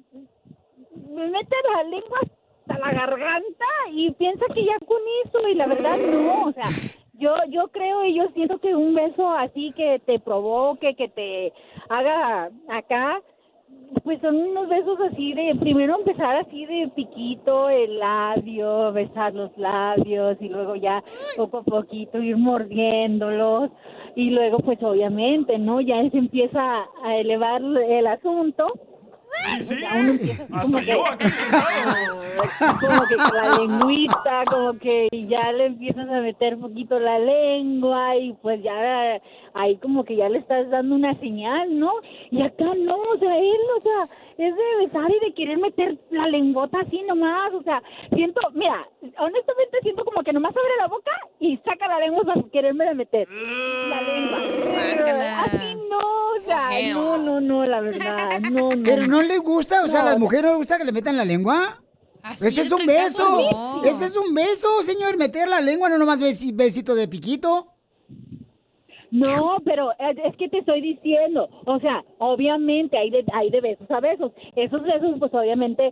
me 1.15 1.27
mete 1.29 1.55
la 1.73 1.83
lengua 1.83 2.19
hasta 2.21 2.79
la 2.79 2.91
garganta 2.91 3.65
y 3.91 4.11
piensa 4.11 4.45
que 4.53 4.65
ya 4.65 4.77
con 4.85 5.01
eso 5.23 5.47
y 5.47 5.55
la 5.55 5.67
verdad 5.67 5.97
no, 5.97 6.47
o 6.47 6.51
sea, 6.51 6.63
yo 7.13 7.33
yo 7.49 7.67
creo 7.69 8.03
y 8.05 8.15
yo 8.15 8.27
siento 8.33 8.57
que 8.59 8.75
un 8.75 8.93
beso 8.93 9.29
así 9.31 9.71
que 9.75 9.99
te 10.05 10.19
provoque, 10.19 10.95
que 10.95 11.07
te 11.07 11.53
haga 11.89 12.49
acá 12.69 13.21
pues 14.03 14.19
son 14.21 14.35
unos 14.35 14.67
besos 14.67 14.99
así 15.11 15.33
de 15.33 15.55
primero 15.59 15.97
empezar 15.97 16.35
así 16.37 16.65
de 16.65 16.89
piquito 16.95 17.69
el 17.69 17.99
labio, 17.99 18.91
besar 18.91 19.33
los 19.33 19.55
labios 19.57 20.37
y 20.41 20.49
luego 20.49 20.75
ya 20.75 21.03
poco 21.35 21.59
a 21.59 21.63
poquito 21.63 22.21
ir 22.21 22.37
mordiéndolos 22.37 23.71
y 24.15 24.29
luego 24.29 24.59
pues 24.59 24.81
obviamente, 24.83 25.57
¿no? 25.57 25.81
Ya 25.81 26.07
se 26.09 26.17
empieza 26.17 26.85
a 27.03 27.15
elevar 27.17 27.61
el 27.61 28.07
asunto. 28.07 28.73
Sí, 29.61 29.75
empieza 29.93 30.47
como 30.47 30.77
hasta 30.77 30.79
que, 30.79 30.91
yo 30.91 31.05
aquí 31.05 31.25
como 32.79 33.07
que 33.07 33.15
con 33.17 33.35
la 33.35 33.57
lengüita, 33.57 34.43
como 34.49 34.79
que 34.79 35.09
ya 35.27 35.51
le 35.51 35.65
empiezas 35.65 36.07
a 36.09 36.21
meter 36.21 36.57
poquito 36.57 36.99
la 36.99 37.19
lengua 37.19 38.15
y 38.15 38.33
pues 38.41 38.63
ya 38.63 39.19
ahí 39.55 39.77
como 39.77 40.03
que 40.03 40.15
ya 40.17 40.29
le 40.29 40.39
estás 40.39 40.69
dando 40.69 40.95
una 40.95 41.17
señal, 41.19 41.79
¿no? 41.79 41.91
Y 42.29 42.41
acá 42.41 42.65
no, 42.77 42.95
o 42.95 43.17
sea, 43.17 43.37
él, 43.37 43.61
o 43.77 43.81
sea, 43.81 44.03
es 44.37 44.55
de 44.55 44.85
besar 44.85 45.09
y 45.09 45.25
de 45.25 45.33
querer 45.33 45.57
meter 45.57 45.97
la 46.11 46.27
lengüota 46.27 46.79
así 46.81 47.01
nomás, 47.07 47.53
o 47.53 47.63
sea, 47.63 47.81
siento, 48.13 48.41
mira, 48.53 48.87
honestamente 49.17 49.77
siento 49.81 50.03
como 50.05 50.21
que 50.23 50.33
nomás 50.33 50.51
abre 50.51 50.71
la 50.79 50.87
boca 50.87 51.11
y 51.39 51.57
saca 51.65 51.87
la 51.87 51.99
lengua 51.99 52.23
para 52.25 52.41
quererme 52.51 52.93
meter 52.93 53.27
la 53.29 54.01
lengua. 54.01 54.37
Así 55.45 55.75
no, 55.89 55.99
o 55.99 56.39
sea, 56.45 56.69
no, 56.93 57.17
no, 57.17 57.41
no, 57.41 57.65
la 57.65 57.81
verdad, 57.81 58.39
no, 58.51 58.69
no. 58.75 58.83
¿Pero 58.83 59.07
no 59.07 59.21
les 59.21 59.39
gusta? 59.39 59.83
O 59.83 59.87
sea, 59.87 60.01
¿a 60.01 60.03
No, 60.03 60.09
las 60.09 60.19
mujeres 60.19 60.43
no 60.45 60.49
les 60.49 60.57
gusta 60.57 60.77
que 60.77 60.85
le 60.85 60.91
metan 60.91 61.17
la 61.17 61.25
lengua? 61.25 61.81
Así 62.23 62.47
Ese 62.47 62.61
es 62.61 62.71
un 62.71 62.85
beso. 62.85 63.29
no. 63.51 63.83
Ese 63.83 64.05
es 64.05 64.17
un 64.17 64.33
beso, 64.33 64.67
señor. 64.81 65.15
Meter 65.17 65.47
la 65.47 65.61
lengua, 65.61 65.89
no 65.89 65.97
nomás 65.97 66.21
besi- 66.21 66.55
besito 66.55 66.95
de 66.95 67.07
piquito. 67.07 67.67
No, 69.11 69.57
pero 69.63 69.91
es 69.99 70.35
que 70.37 70.49
te 70.49 70.59
estoy 70.59 70.81
diciendo, 70.81 71.49
o 71.65 71.79
sea, 71.79 72.03
obviamente 72.17 72.97
hay 72.97 73.09
de, 73.09 73.25
hay 73.33 73.49
de 73.49 73.61
besos 73.61 73.89
a 73.91 73.99
besos. 73.99 74.31
Esos 74.55 74.81
besos, 74.83 75.15
pues 75.19 75.33
obviamente, 75.33 75.91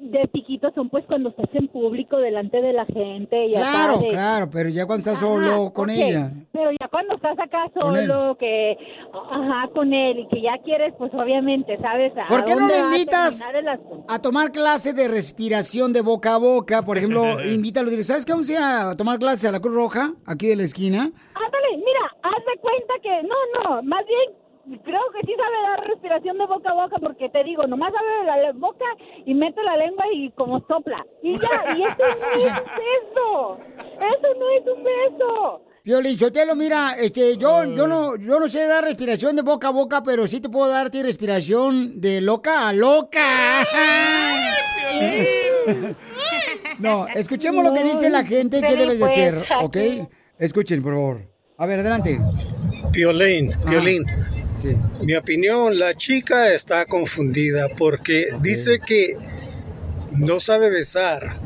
de 0.00 0.26
piquitos 0.28 0.72
son 0.74 0.88
pues 0.88 1.04
cuando 1.06 1.28
estás 1.30 1.48
en 1.52 1.68
público 1.68 2.16
delante 2.16 2.60
de 2.62 2.72
la 2.72 2.84
gente. 2.86 3.46
Y 3.46 3.54
acá 3.54 3.70
Claro, 3.70 3.98
de- 3.98 4.08
claro, 4.08 4.50
pero 4.50 4.68
ya 4.68 4.86
cuando 4.86 5.00
estás 5.00 5.22
Ajá, 5.22 5.26
solo 5.26 5.72
con 5.72 5.90
ella. 5.90 6.32
Pero 6.52 6.70
ya 6.72 6.88
cuando 6.88 7.14
estás 7.16 7.38
acá 7.38 7.70
solo, 7.74 8.36
que, 8.38 8.76
ajá, 9.12 9.68
con 9.74 9.92
él 9.92 10.20
y 10.20 10.28
que 10.28 10.40
ya 10.42 10.58
quieres, 10.64 10.94
pues 10.98 11.12
obviamente, 11.14 11.76
¿sabes? 11.82 12.12
a 12.16 12.28
¿Por 12.28 12.44
qué 12.44 12.54
no 12.54 12.66
le 12.66 12.74
a 12.74 12.78
invitas 12.86 13.46
a 14.08 14.18
tomar 14.22 14.50
clase 14.52 14.92
de 14.92 15.08
respiración 15.08 15.92
de 15.92 16.00
boca 16.00 16.34
a 16.34 16.38
boca? 16.38 16.82
Por 16.82 16.96
ejemplo, 16.96 17.22
invítalo, 17.44 17.90
dile, 17.90 18.02
¿sabes 18.02 18.24
qué? 18.24 18.32
Vamos 18.32 18.48
a 18.50 18.52
ir 18.52 18.58
a 18.58 18.94
tomar 18.94 19.18
clase 19.18 19.48
a 19.48 19.52
la 19.52 19.60
Cruz 19.60 19.74
Roja, 19.74 20.12
aquí 20.26 20.48
de 20.48 20.56
la 20.56 20.62
esquina. 20.64 21.00
Ándale, 21.00 21.76
mira, 21.76 22.10
haz 22.22 22.44
de 22.44 22.60
cuenta 22.60 22.94
que, 23.02 23.22
no, 23.22 23.36
no, 23.76 23.82
más 23.82 24.04
bien 24.06 24.39
creo 24.78 25.00
que 25.12 25.20
sí 25.26 25.34
sabe 25.36 25.62
dar 25.68 25.80
respiración 25.88 26.38
de 26.38 26.46
boca 26.46 26.70
a 26.70 26.74
boca 26.74 26.96
porque 27.00 27.28
te 27.28 27.44
digo, 27.44 27.66
nomás 27.66 27.92
abre 27.94 28.24
la 28.42 28.52
boca 28.52 28.84
y 29.26 29.34
mete 29.34 29.62
la 29.62 29.76
lengua 29.76 30.04
y 30.12 30.30
como 30.32 30.60
sopla. 30.66 31.04
Y 31.22 31.38
ya, 31.38 31.76
y 31.76 31.82
eso 31.82 31.96
no 31.98 32.46
es 32.46 32.52
un 32.52 32.64
beso. 32.76 33.58
Eso 34.00 34.34
no 34.38 34.50
es 34.50 34.62
un 34.76 34.82
beso. 34.84 35.60
Piolín, 35.82 36.18
Sotelo, 36.18 36.54
mira, 36.54 36.92
este, 36.98 37.36
yo, 37.38 37.64
yo 37.64 37.86
no, 37.86 38.14
yo 38.16 38.38
no 38.38 38.48
sé 38.48 38.66
dar 38.66 38.84
respiración 38.84 39.34
de 39.34 39.40
boca 39.42 39.68
a 39.68 39.72
boca, 39.72 40.02
pero 40.02 40.26
sí 40.26 40.40
te 40.40 40.50
puedo 40.50 40.68
dar 40.70 40.86
a 40.86 40.90
ti 40.90 41.02
respiración 41.02 42.00
de 42.00 42.20
loca 42.20 42.68
a 42.68 42.72
loca. 42.72 43.66
No, 46.78 47.06
escuchemos 47.08 47.62
lo 47.62 47.74
que 47.74 47.84
dice 47.84 48.08
la 48.08 48.24
gente 48.24 48.62
que 48.62 48.74
debes 48.74 48.98
de 48.98 49.04
hacer, 49.04 49.34
¿ok? 49.62 49.76
Escuchen, 50.38 50.82
por 50.82 50.94
favor. 50.94 51.20
A 51.58 51.66
ver, 51.66 51.80
adelante. 51.80 52.18
Piolín, 52.90 53.50
Ah, 53.66 53.70
Mi 55.02 55.14
opinión, 55.14 55.78
la 55.78 55.94
chica 55.94 56.52
está 56.52 56.84
confundida 56.84 57.68
porque 57.78 58.28
dice 58.40 58.78
que 58.78 59.16
no 60.12 60.40
sabe 60.40 60.70
besar, 60.70 61.40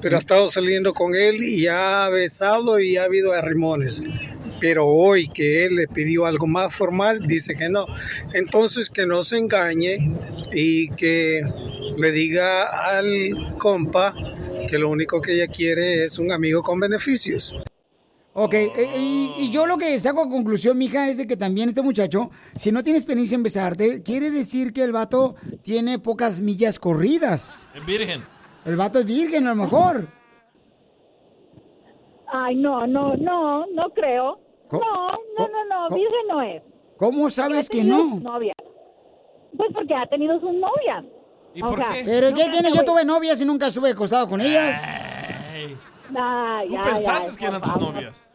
pero 0.00 0.16
ha 0.16 0.18
estado 0.18 0.48
saliendo 0.48 0.92
con 0.92 1.14
él 1.14 1.42
y 1.42 1.66
ha 1.66 2.08
besado 2.08 2.80
y 2.80 2.96
ha 2.96 3.04
habido 3.04 3.32
arrimones. 3.32 4.02
Pero 4.60 4.86
hoy 4.86 5.28
que 5.28 5.64
él 5.66 5.76
le 5.76 5.86
pidió 5.86 6.26
algo 6.26 6.46
más 6.46 6.74
formal, 6.74 7.20
dice 7.26 7.54
que 7.54 7.68
no. 7.68 7.86
Entonces 8.32 8.90
que 8.90 9.06
no 9.06 9.22
se 9.22 9.38
engañe 9.38 9.98
y 10.52 10.88
que 10.90 11.42
le 12.00 12.12
diga 12.12 12.64
al 12.64 13.56
compa 13.58 14.14
que 14.68 14.78
lo 14.78 14.90
único 14.90 15.20
que 15.20 15.34
ella 15.34 15.46
quiere 15.46 16.04
es 16.04 16.18
un 16.18 16.32
amigo 16.32 16.62
con 16.62 16.80
beneficios. 16.80 17.54
Ok, 18.40 18.54
eh, 18.54 18.70
y, 18.96 19.32
y 19.36 19.50
yo 19.50 19.66
lo 19.66 19.76
que 19.76 19.98
saco 19.98 20.22
a 20.22 20.28
conclusión, 20.28 20.78
mija, 20.78 21.08
es 21.08 21.16
de 21.16 21.26
que 21.26 21.36
también 21.36 21.70
este 21.70 21.82
muchacho, 21.82 22.30
si 22.54 22.70
no 22.70 22.84
tiene 22.84 23.00
experiencia 23.00 23.34
en 23.34 23.42
besarte, 23.42 24.00
quiere 24.04 24.30
decir 24.30 24.72
que 24.72 24.84
el 24.84 24.92
vato 24.92 25.34
tiene 25.62 25.98
pocas 25.98 26.40
millas 26.40 26.78
corridas. 26.78 27.66
Es 27.74 27.84
virgen. 27.84 28.24
El 28.64 28.76
vato 28.76 29.00
es 29.00 29.06
virgen, 29.06 29.48
a 29.48 29.54
lo 29.54 29.62
mejor. 29.62 30.08
Ay, 32.32 32.54
no, 32.54 32.86
no, 32.86 33.16
no, 33.16 33.66
no 33.74 33.90
creo. 33.90 34.38
No, 34.70 34.78
no, 34.80 35.48
no, 35.48 35.88
no, 35.88 35.96
virgen 35.96 36.28
no 36.28 36.40
es. 36.40 36.62
¿Cómo 36.96 37.30
sabes 37.30 37.68
que 37.68 37.82
no? 37.82 38.08
sus 38.08 38.22
novias. 38.22 38.56
Pues 39.56 39.70
porque 39.74 39.94
ha 39.96 40.06
tenido 40.06 40.38
sus 40.38 40.52
novias. 40.52 41.04
¿Y 41.54 41.62
O 41.62 41.74
sea, 41.74 41.90
¿Pero 42.04 42.32
qué 42.32 42.46
tiene? 42.52 42.70
Yo 42.72 42.84
tuve 42.84 43.04
novias 43.04 43.40
y 43.40 43.44
nunca 43.44 43.66
estuve 43.66 43.90
acostado 43.90 44.28
con 44.28 44.40
ellas. 44.40 44.80
Ay, 44.84 46.68
Tú 46.68 46.76
ay, 46.78 46.92
pensaste 46.92 47.30
ay, 47.30 47.36
que 47.36 47.46
eran 47.46 47.60
por 47.60 47.72
tus 47.72 47.82
novias. 47.82 48.27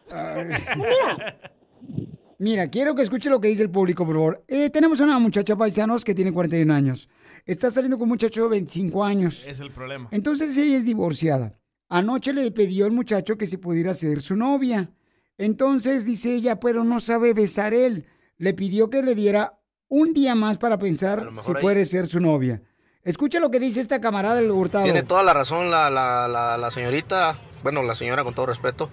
Mira, 2.38 2.68
quiero 2.68 2.94
que 2.94 3.02
escuche 3.02 3.30
lo 3.30 3.40
que 3.40 3.48
dice 3.48 3.62
el 3.62 3.70
público, 3.70 4.04
por 4.04 4.14
favor. 4.16 4.44
Eh, 4.48 4.68
tenemos 4.70 5.00
una 5.00 5.18
muchacha 5.18 5.56
paisanos 5.56 6.04
que 6.04 6.14
tiene 6.14 6.32
41 6.32 6.74
años. 6.74 7.08
Está 7.46 7.70
saliendo 7.70 7.96
con 7.96 8.04
un 8.04 8.10
muchacho 8.10 8.42
de 8.44 8.48
25 8.48 9.04
años. 9.04 9.46
Es 9.46 9.60
el 9.60 9.70
problema. 9.70 10.08
Entonces 10.10 10.56
ella 10.58 10.76
es 10.76 10.84
divorciada. 10.84 11.58
Anoche 11.88 12.32
le 12.32 12.50
pidió 12.50 12.86
al 12.86 12.92
muchacho 12.92 13.38
que 13.38 13.46
si 13.46 13.56
pudiera 13.56 13.94
ser 13.94 14.20
su 14.20 14.34
novia. 14.36 14.90
Entonces 15.38 16.06
dice 16.06 16.34
ella, 16.34 16.58
pero 16.58 16.82
no 16.84 16.98
sabe 17.00 17.34
besar 17.34 17.72
él. 17.72 18.06
Le 18.36 18.52
pidió 18.52 18.90
que 18.90 19.02
le 19.02 19.14
diera 19.14 19.58
un 19.88 20.12
día 20.12 20.34
más 20.34 20.58
para 20.58 20.78
pensar 20.78 21.30
si 21.40 21.52
ahí- 21.52 21.60
fuere 21.60 21.84
ser 21.84 22.06
su 22.08 22.20
novia. 22.20 22.62
Escucha 23.04 23.38
lo 23.38 23.50
que 23.50 23.60
dice 23.60 23.80
esta 23.80 24.00
camarada 24.00 24.36
del 24.36 24.50
Hurtado. 24.50 24.84
Tiene 24.84 25.02
toda 25.02 25.22
la 25.22 25.34
razón 25.34 25.70
la, 25.70 25.88
la, 25.90 26.26
la, 26.26 26.56
la 26.58 26.70
señorita, 26.70 27.38
bueno, 27.64 27.82
la 27.82 27.96
señora 27.96 28.22
con 28.22 28.34
todo 28.34 28.46
respeto, 28.46 28.88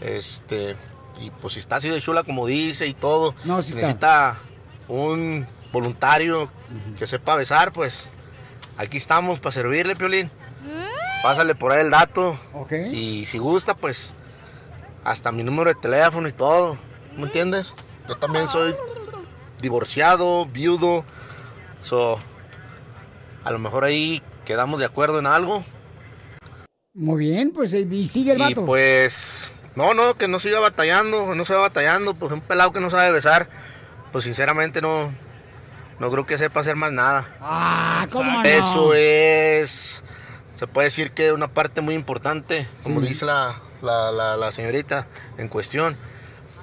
este, 0.00 0.76
y 1.20 1.28
pues 1.30 1.54
si 1.54 1.60
está 1.60 1.76
así 1.76 1.90
de 1.90 2.00
chula 2.00 2.22
como 2.22 2.46
dice 2.46 2.86
y 2.86 2.94
todo, 2.94 3.34
No, 3.44 3.58
está. 3.58 3.76
necesita 3.76 4.38
un 4.88 5.46
voluntario 5.72 6.50
que 6.98 7.06
sepa 7.06 7.34
besar, 7.36 7.72
pues 7.72 8.06
aquí 8.78 8.96
estamos 8.96 9.40
para 9.40 9.52
servirle, 9.52 9.94
Piolín. 9.96 10.30
Pásale 11.22 11.54
por 11.54 11.70
ahí 11.72 11.80
el 11.84 11.90
dato. 11.90 12.36
Y 12.92 13.26
si 13.26 13.38
gusta, 13.38 13.74
pues 13.74 14.12
hasta 15.04 15.30
mi 15.30 15.42
número 15.42 15.68
de 15.72 15.80
teléfono 15.80 16.26
y 16.28 16.32
todo. 16.32 16.78
¿Me 17.16 17.24
entiendes? 17.24 17.72
Yo 18.08 18.16
también 18.16 18.48
soy 18.48 18.74
divorciado, 19.60 20.46
viudo. 20.46 21.04
So, 21.80 22.18
a 23.44 23.50
lo 23.52 23.58
mejor 23.60 23.84
ahí 23.84 24.20
quedamos 24.44 24.80
de 24.80 24.86
acuerdo 24.86 25.18
en 25.20 25.26
algo. 25.26 25.64
Muy 26.94 27.24
bien, 27.24 27.52
pues 27.52 27.72
eh, 27.72 27.86
y 27.90 28.04
sigue 28.06 28.32
el 28.32 28.38
Y 28.38 28.42
vato. 28.42 28.66
pues, 28.66 29.50
no, 29.76 29.94
no, 29.94 30.14
que 30.18 30.28
no 30.28 30.38
siga 30.40 30.60
batallando, 30.60 31.34
no 31.34 31.44
siga 31.44 31.60
batallando. 31.60 32.14
Pues 32.14 32.32
un 32.32 32.40
pelado 32.42 32.72
que 32.72 32.80
no 32.80 32.90
sabe 32.90 33.10
besar, 33.12 33.48
pues 34.12 34.24
sinceramente 34.24 34.82
no, 34.82 35.12
no 35.98 36.10
creo 36.10 36.26
que 36.26 36.36
sepa 36.36 36.60
hacer 36.60 36.76
más 36.76 36.92
nada. 36.92 37.34
Ah, 37.40 38.06
¿cómo 38.12 38.30
no? 38.30 38.44
Eso 38.44 38.92
es, 38.94 40.04
se 40.54 40.66
puede 40.66 40.88
decir 40.88 41.12
que 41.12 41.32
una 41.32 41.48
parte 41.48 41.80
muy 41.80 41.94
importante, 41.94 42.68
como 42.82 43.00
Sí. 43.00 43.08
dice 43.08 43.24
la, 43.24 43.58
la- 43.80 44.12
la- 44.12 44.36
la 44.36 44.52
señorita 44.52 45.06
en 45.38 45.48
cuestión. 45.48 45.96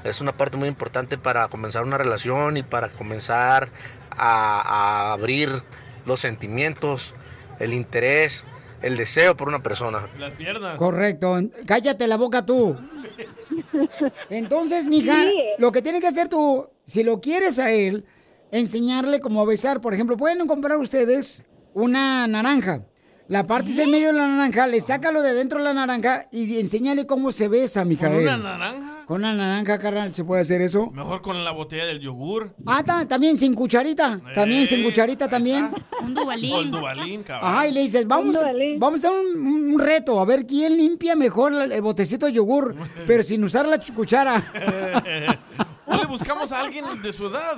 Es 0.04 0.22
una 0.22 0.32
parte 0.32 0.56
muy 0.58 0.70
importante 0.70 1.18
para 1.18 1.48
comenzar 1.48 1.84
una 1.84 1.98
relación 1.98 2.56
y 2.56 2.62
para 2.64 2.88
comenzar 2.88 3.70
a, 4.12 4.62
a 4.62 5.12
abrir 5.14 5.64
los 6.06 6.20
sentimientos, 6.20 7.16
el 7.60 7.74
interés, 7.74 8.46
el 8.82 8.98
deseo 8.98 9.36
por 9.36 9.48
una 9.48 9.62
persona. 9.62 10.08
Las 10.18 10.34
piernas. 10.34 10.78
Correcto. 10.78 11.38
Cállate 11.66 12.08
la 12.08 12.18
boca 12.18 12.46
tú. 12.46 12.78
Entonces, 14.30 14.88
mija, 14.88 15.24
Sí. 15.24 15.34
lo 15.58 15.72
que 15.72 15.82
tiene 15.82 16.00
que 16.02 16.08
hacer 16.08 16.28
tú, 16.28 16.70
si 16.86 17.04
lo 17.04 17.22
quieres 17.22 17.60
a 17.60 17.72
él, 17.72 18.06
enseñarle 18.52 19.20
cómo 19.20 19.46
besar. 19.46 19.82
Por 19.82 19.94
ejemplo, 19.94 20.18
pueden 20.18 20.46
comprar 20.48 20.78
ustedes 20.78 21.44
una 21.74 22.26
naranja. 22.28 22.84
La 23.30 23.46
partes 23.46 23.78
en 23.78 23.92
medio 23.92 24.08
de 24.08 24.14
la 24.14 24.28
naranja, 24.28 24.66
le 24.66 24.82
saca 24.82 25.12
lo 25.12 25.22
de 25.22 25.36
dentro 25.36 25.60
de 25.60 25.66
la 25.66 25.74
naranja 25.74 26.24
y 26.32 26.60
enséñale 26.60 27.06
cómo 27.06 27.32
se 27.32 27.48
besa, 27.48 27.82
¿Con 27.82 27.90
Mijael. 27.90 28.24
una 28.24 28.38
naranja? 28.38 29.06
Con 29.06 29.18
una 29.18 29.34
naranja, 29.34 29.78
carnal, 29.78 30.12
¿se 30.16 30.24
puede 30.24 30.42
hacer 30.42 30.62
eso? 30.64 30.90
Mejor 30.90 31.22
con 31.22 31.44
la 31.44 31.52
botella 31.52 31.86
del 31.86 32.00
yogur. 32.00 32.56
Ah, 32.66 32.82
ta- 32.84 33.08
también 33.08 33.38
sin 33.38 33.54
cucharita. 33.54 34.20
También 34.34 34.66
sin 34.68 34.84
cucharita 34.84 35.28
también. 35.28 35.72
Un 36.02 36.18
O 36.18 36.32
el 36.60 36.72
dubalín, 36.72 37.22
cabrón. 37.22 37.50
Ajá, 37.52 37.68
y 37.68 37.72
le 37.72 37.82
dices, 37.82 38.08
vamos, 38.08 38.36
vamos 38.80 39.06
a 39.06 39.12
un, 39.12 39.74
un- 39.74 39.80
reto, 39.80 40.20
a 40.20 40.26
ver 40.26 40.48
quién 40.48 40.76
limpia 40.76 41.16
mejor 41.16 41.54
el, 41.54 41.82
botecito 41.84 42.26
de 42.26 42.32
yogur, 42.34 42.76
pero 43.08 43.22
sin 43.22 43.44
usar 43.44 43.68
la 43.68 43.78
ch- 43.78 43.94
cuchara. 43.94 44.44
o 45.86 45.96
le 45.98 46.06
buscamos 46.08 46.52
a 46.52 46.62
alguien 46.62 47.00
de 47.04 47.14
su 47.14 47.28
edad. 47.28 47.58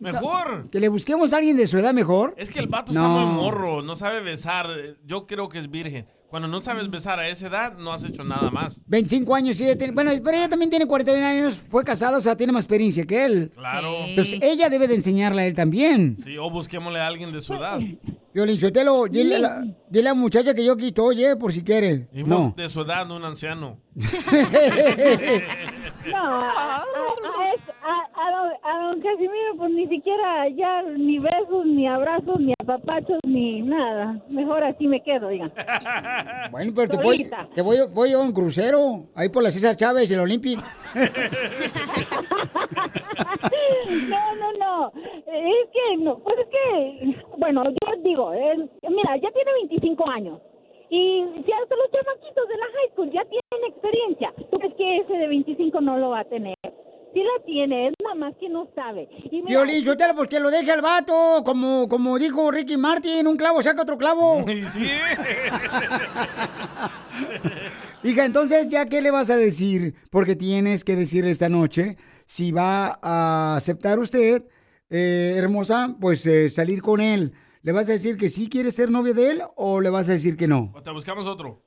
Mejor. 0.00 0.70
Que 0.70 0.80
le 0.80 0.88
busquemos 0.88 1.32
a 1.32 1.36
alguien 1.36 1.56
de 1.56 1.66
su 1.66 1.78
edad 1.78 1.92
mejor. 1.94 2.34
Es 2.36 2.50
que 2.50 2.58
el 2.58 2.66
vato 2.66 2.92
No. 2.92 3.00
está 3.00 3.24
muy 3.26 3.34
morro, 3.42 3.82
no 3.82 3.96
sabe 3.96 4.20
besar. 4.22 4.66
Yo 5.06 5.26
creo 5.26 5.48
que 5.48 5.58
es 5.58 5.70
virgen. 5.70 6.06
Cuando 6.28 6.46
no 6.46 6.62
sabes 6.62 6.88
besar 6.88 7.18
a 7.18 7.28
esa 7.28 7.48
edad, 7.48 7.76
no 7.76 7.92
has 7.92 8.04
hecho 8.04 8.22
nada 8.22 8.52
más. 8.52 8.80
25 8.86 9.34
años, 9.34 9.56
sí, 9.56 9.64
tiene- 9.76 9.92
bueno, 9.92 10.12
pero 10.24 10.36
ella 10.36 10.48
también 10.48 10.70
tiene 10.70 10.86
41 10.86 11.26
años, 11.26 11.66
fue 11.68 11.82
casada, 11.82 12.18
o 12.18 12.22
sea, 12.22 12.36
tiene 12.36 12.52
más 12.52 12.62
experiencia 12.62 13.04
que 13.04 13.24
él. 13.24 13.52
Claro. 13.56 13.96
Entonces, 14.06 14.38
ella 14.40 14.68
debe 14.68 14.86
de 14.86 14.94
enseñarle 14.94 15.42
a 15.42 15.46
él 15.46 15.54
también. 15.56 16.16
Sí, 16.16 16.38
o 16.38 16.48
busquémosle 16.48 17.00
a 17.00 17.08
alguien 17.08 17.32
de 17.32 17.40
su 17.42 17.54
edad. 17.54 17.80
Violín, 18.32 18.58
dile, 19.10 19.34
a 19.34 19.38
la- 19.40 19.64
dile 19.90 20.08
a 20.08 20.12
la 20.12 20.14
muchacha 20.14 20.54
que 20.54 20.64
yo 20.64 20.76
estoy, 20.78 21.24
eh, 21.24 21.34
por 21.34 21.52
si 21.52 21.64
quiere. 21.64 22.08
Y 22.12 22.22
No. 22.22 22.54
de 22.56 22.68
su 22.68 22.82
edad, 22.82 23.04
no 23.08 23.16
un 23.16 23.24
anciano. 23.24 23.80
No, 26.06 26.16
a, 26.16 26.76
a- 26.76 26.78
a 26.78 27.52
es- 27.54 27.74
a- 27.82 28.30
don, 28.30 28.50
a 28.62 28.86
don 28.86 29.00
Casimiro, 29.02 29.56
pues 29.58 29.70
ni 29.72 29.86
siquiera 29.88 30.48
ya 30.48 30.82
ni 30.82 31.18
besos, 31.18 31.66
ni 31.66 31.86
abrazos, 31.86 32.40
ni 32.40 32.54
apapachos, 32.62 33.18
ni 33.26 33.60
nada. 33.62 34.18
Mejor 34.30 34.64
así 34.64 34.86
me 34.86 35.02
quedo, 35.02 35.28
diga. 35.28 35.50
Bueno, 36.50 36.72
pero 36.74 36.88
te 36.88 36.96
voy, 36.96 37.30
te 37.54 37.62
voy, 37.62 37.76
voy 37.92 38.12
a 38.12 38.18
un 38.18 38.32
crucero, 38.32 39.04
ahí 39.14 39.28
por 39.28 39.42
la 39.42 39.50
César 39.50 39.76
Chávez, 39.76 40.10
el 40.10 40.20
Olympic. 40.20 40.58
No, 44.08 44.34
no, 44.36 44.52
no. 44.58 44.92
Es 45.26 45.68
que, 45.72 45.96
no, 45.98 46.18
pues 46.18 46.36
es 46.38 46.46
que, 46.48 47.16
bueno, 47.38 47.64
yo 47.64 48.02
digo, 48.02 48.32
él- 48.32 48.70
mira, 48.88 49.16
ya 49.16 49.30
tiene 49.32 49.52
25 49.68 50.08
años. 50.10 50.40
Y 50.90 51.24
si 51.46 51.52
hasta 51.52 51.76
los 51.76 51.90
chamaquitos 51.92 52.48
de 52.48 52.56
la 52.56 52.66
high 52.66 52.90
school 52.92 53.10
ya 53.12 53.22
tienen 53.24 53.70
experiencia, 53.70 54.34
¿tú 54.50 54.58
crees 54.58 54.74
que 54.74 54.96
ese 54.98 55.12
de 55.12 55.28
25 55.28 55.80
no 55.80 55.96
lo 55.98 56.10
va 56.10 56.20
a 56.20 56.24
tener? 56.24 56.56
Sí 57.14 57.22
la 57.22 57.44
tiene, 57.44 57.88
es 57.88 57.94
nada 58.02 58.14
más 58.16 58.34
que 58.38 58.48
no 58.48 58.68
sabe. 58.74 59.08
Y 59.30 59.42
mira, 59.42 59.62
Violín, 59.62 59.84
Sotelo, 59.84 60.14
pues 60.16 60.28
que 60.28 60.40
lo 60.40 60.50
deje 60.50 60.72
al 60.72 60.80
vato, 60.80 61.42
como, 61.44 61.88
como 61.88 62.18
dijo 62.18 62.50
Ricky 62.50 62.76
Martin, 62.76 63.26
un 63.26 63.36
clavo 63.36 63.62
saca 63.62 63.82
otro 63.82 63.98
clavo. 63.98 64.44
sí. 64.70 64.88
Hija, 68.02 68.24
entonces, 68.24 68.68
¿ya 68.68 68.86
qué 68.86 69.00
le 69.00 69.10
vas 69.10 69.30
a 69.30 69.36
decir? 69.36 69.94
Porque 70.10 70.34
tienes 70.34 70.84
que 70.84 70.96
decirle 70.96 71.30
esta 71.30 71.48
noche 71.48 71.96
si 72.24 72.50
va 72.50 72.98
a 73.02 73.56
aceptar 73.56 73.98
usted, 73.98 74.42
eh, 74.88 75.34
hermosa, 75.36 75.96
pues 76.00 76.26
eh, 76.26 76.48
salir 76.48 76.82
con 76.82 77.00
él. 77.00 77.32
¿Le 77.62 77.72
vas 77.72 77.88
a 77.88 77.92
decir 77.92 78.16
que 78.16 78.28
sí 78.28 78.48
quiere 78.48 78.70
ser 78.70 78.90
novia 78.90 79.12
de 79.12 79.30
él 79.32 79.42
o 79.56 79.80
le 79.80 79.90
vas 79.90 80.08
a 80.08 80.12
decir 80.12 80.36
que 80.36 80.48
no? 80.48 80.72
O 80.74 80.82
te 80.82 80.90
buscamos 80.90 81.26
otro. 81.26 81.62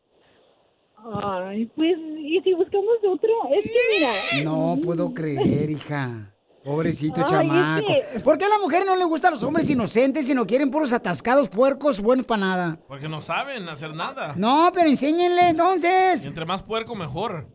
Ay, 1.22 1.66
pues, 1.76 1.98
¿y 2.18 2.40
si 2.44 2.54
buscamos 2.54 2.96
otro? 3.08 3.30
Es 3.56 3.64
que 3.64 3.80
mira... 4.00 4.44
No 4.44 4.78
puedo 4.84 5.14
creer, 5.14 5.70
hija. 5.70 6.34
Pobrecito 6.64 7.18
Ay, 7.20 7.24
es 7.26 7.30
chamaco. 7.30 7.86
que- 8.14 8.20
¿Por 8.22 8.38
qué 8.38 8.46
a 8.46 8.50
la 8.50 8.58
mujer 8.60 8.84
no 8.86 8.96
le 8.96 9.04
gustan 9.04 9.32
los 9.32 9.44
hombres 9.44 9.70
inocentes 9.70 10.28
y 10.30 10.34
no 10.34 10.48
quieren 10.48 10.72
puros 10.72 10.94
atascados, 10.94 11.50
puercos, 11.50 12.02
buenos 12.02 12.26
para 12.26 12.40
nada? 12.40 12.80
Porque 12.88 13.10
no 13.10 13.20
saben 13.22 13.68
hacer 13.68 13.94
nada. 13.94 14.34
No, 14.38 14.72
pero 14.74 14.88
enséñenle 14.90 15.50
entonces. 15.50 16.24
Y 16.26 16.30
entre 16.30 16.46
más 16.46 16.64
puerco, 16.64 16.96
mejor. 16.96 17.48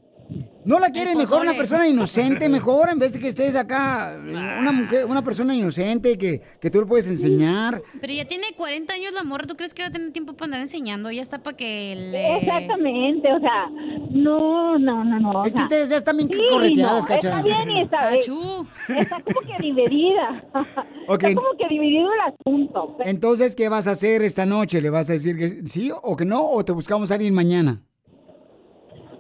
¿No 0.65 0.79
la 0.79 0.91
quieres 0.91 1.15
El 1.15 1.21
mejor 1.21 1.43
una 1.43 1.55
persona 1.55 1.89
inocente 1.89 2.49
mejor 2.51 2.91
en 2.91 2.99
vez 2.99 3.15
de 3.15 3.21
que 3.21 3.29
estés 3.29 3.57
acá 3.57 4.19
una 4.21 4.73
mujer, 4.73 5.07
una 5.07 5.23
persona 5.23 5.55
inocente 5.55 6.19
que, 6.19 6.43
que 6.61 6.71
tú 6.71 6.81
le 6.81 6.87
puedes 6.87 7.09
enseñar? 7.09 7.81
Pero 8.01 8.13
ya 8.13 8.27
tiene 8.27 8.49
40 8.57 8.93
años 8.93 9.13
la 9.13 9.25
morra, 9.25 9.47
¿tú 9.47 9.57
crees 9.57 9.73
que 9.73 9.83
va 9.83 9.89
a 9.89 9.91
tener 9.91 10.13
tiempo 10.13 10.35
para 10.35 10.47
andar 10.47 10.61
enseñando? 10.61 11.11
Ya 11.11 11.23
está 11.23 11.43
para 11.43 11.57
que 11.57 11.95
le... 11.97 12.39
Exactamente, 12.39 13.33
o 13.33 13.41
sea, 13.41 13.71
no, 14.11 14.79
no, 14.79 15.05
no, 15.05 15.21
no. 15.21 15.45
Es 15.45 15.55
que 15.55 15.63
ustedes 15.63 15.89
ya 15.89 15.97
están 15.97 16.19
bien 16.19 16.29
sí, 16.31 16.39
correteadas, 16.51 17.09
no. 17.09 17.15
Está 17.15 17.43
bien 17.43 17.71
y 17.71 17.83
está, 17.83 18.15
está 18.15 19.23
como 19.23 19.41
que 19.41 19.57
dividida. 19.63 20.45
Está 21.09 21.35
como 21.35 21.49
que 21.59 21.67
dividido 21.69 22.11
el 22.13 22.35
asunto. 22.35 22.97
Entonces, 23.01 23.57
¿qué 23.57 23.71
vas 23.71 23.87
a 23.87 23.93
hacer 23.93 24.23
esta 24.23 24.45
noche? 24.45 24.83
¿Le 24.83 24.91
vas 24.91 25.09
a 25.09 25.15
decir 25.15 25.39
que 25.39 25.67
sí 25.67 25.91
o 26.03 26.17
que 26.17 26.27
no? 26.27 26.47
¿O 26.51 26.65
te 26.65 26.73
buscamos 26.73 27.11
a 27.11 27.15
alguien 27.15 27.35
mañana? 27.35 27.83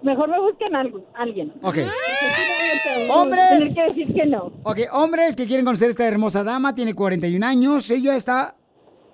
Mejor 0.02 0.28
me 0.28 0.40
busquen 0.40 0.74
algo, 0.76 1.04
alguien. 1.14 1.52
Ok. 1.62 1.78
No, 1.78 3.14
¡Hombres! 3.14 3.74
Tener 3.74 3.74
que 3.74 3.82
decir 4.00 4.14
que 4.14 4.26
no. 4.26 4.52
Ok, 4.62 4.80
hombres 4.92 5.36
que 5.36 5.46
quieren 5.46 5.64
conocer 5.64 5.88
a 5.88 5.90
esta 5.90 6.06
hermosa 6.06 6.44
dama, 6.44 6.74
tiene 6.74 6.94
41 6.94 7.44
años, 7.44 7.90
ella 7.90 8.16
está, 8.16 8.56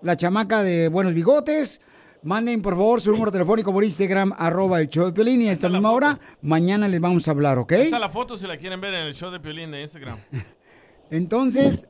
la 0.02 0.16
chamaca 0.16 0.62
de 0.62 0.88
buenos 0.88 1.14
bigotes. 1.14 1.80
Manden, 2.22 2.62
por 2.62 2.74
favor, 2.74 3.00
su 3.00 3.12
número 3.12 3.30
telefónico 3.30 3.72
por 3.72 3.84
Instagram, 3.84 4.32
arroba 4.38 4.80
el 4.80 4.88
show 4.88 5.06
de 5.06 5.12
Piolín, 5.12 5.42
y 5.42 5.48
a 5.48 5.52
esta 5.52 5.68
misma 5.68 5.90
hora, 5.90 6.18
mañana 6.40 6.88
les 6.88 7.00
vamos 7.00 7.28
a 7.28 7.32
hablar, 7.32 7.58
¿ok? 7.58 7.72
Ahí 7.72 7.82
está 7.82 7.98
la 7.98 8.08
foto 8.08 8.36
si 8.36 8.46
la 8.46 8.56
quieren 8.56 8.80
ver 8.80 8.94
en 8.94 9.02
el 9.02 9.14
show 9.14 9.30
de 9.30 9.40
Piolín 9.40 9.70
de 9.70 9.82
Instagram. 9.82 10.18
Entonces... 11.10 11.88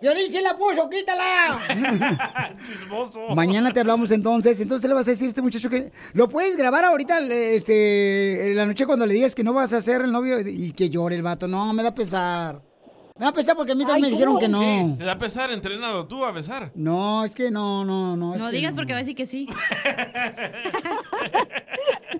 ¡Piolín 0.00 0.30
se 0.30 0.42
la 0.42 0.56
puso, 0.56 0.88
quítala! 0.90 1.58
Chismoso. 2.66 3.28
Mañana 3.34 3.72
te 3.72 3.80
hablamos 3.80 4.10
entonces. 4.10 4.60
Entonces 4.60 4.88
le 4.88 4.94
vas 4.94 5.08
a 5.08 5.10
decir 5.12 5.26
a 5.26 5.28
este 5.28 5.42
muchacho 5.42 5.70
que 5.70 5.90
lo 6.12 6.28
puedes 6.28 6.56
grabar 6.56 6.84
ahorita, 6.84 7.20
este, 7.20 8.50
en 8.50 8.56
la 8.56 8.66
noche 8.66 8.84
cuando 8.86 9.06
le 9.06 9.14
digas 9.14 9.34
que 9.34 9.42
no 9.42 9.54
vas 9.54 9.72
a 9.72 9.80
ser 9.80 10.02
el 10.02 10.12
novio 10.12 10.40
y 10.40 10.72
que 10.72 10.90
llore 10.90 11.16
el 11.16 11.22
vato. 11.22 11.48
No, 11.48 11.72
me 11.72 11.82
da 11.82 11.94
pesar. 11.94 12.60
Me 13.18 13.24
da 13.24 13.32
pesar 13.32 13.56
porque 13.56 13.72
a 13.72 13.74
mí 13.74 13.86
también 13.86 14.02
me 14.02 14.10
dijeron 14.10 14.38
que 14.38 14.48
no. 14.48 14.94
¿Te 14.98 15.04
da 15.04 15.16
pesar? 15.16 15.50
Entrénalo 15.50 16.06
tú 16.06 16.22
a 16.26 16.32
besar. 16.32 16.70
No, 16.74 17.24
es 17.24 17.34
que 17.34 17.50
no, 17.50 17.82
no, 17.82 18.14
no. 18.14 18.34
es 18.34 18.42
No 18.42 18.50
que 18.50 18.56
digas 18.56 18.74
porque 18.74 18.92
va 18.92 18.98
a 18.98 19.00
decir 19.00 19.16
que 19.16 19.24
sí. 19.24 19.48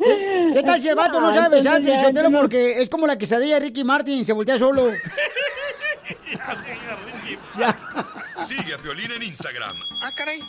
¿Qué, 0.03 0.51
qué 0.55 0.63
tal 0.63 0.81
si 0.81 0.89
el 0.89 0.95
vato 0.95 1.21
no 1.21 1.31
sabe 1.31 1.57
besar, 1.57 1.83
no. 1.83 2.41
Porque 2.41 2.81
es 2.81 2.89
como 2.89 3.07
la 3.07 3.19
quesadilla 3.19 3.57
de 3.57 3.67
Ricky 3.67 3.85
Martin, 3.85 4.25
se 4.25 4.33
voltea 4.33 4.57
solo. 4.57 4.89
Sigue 8.47 8.75
a 8.75 8.79
Piolín 8.79 9.11
en 9.13 9.23
Instagram, 9.23 9.77
Ah, 10.03 10.13
caray. 10.15 10.41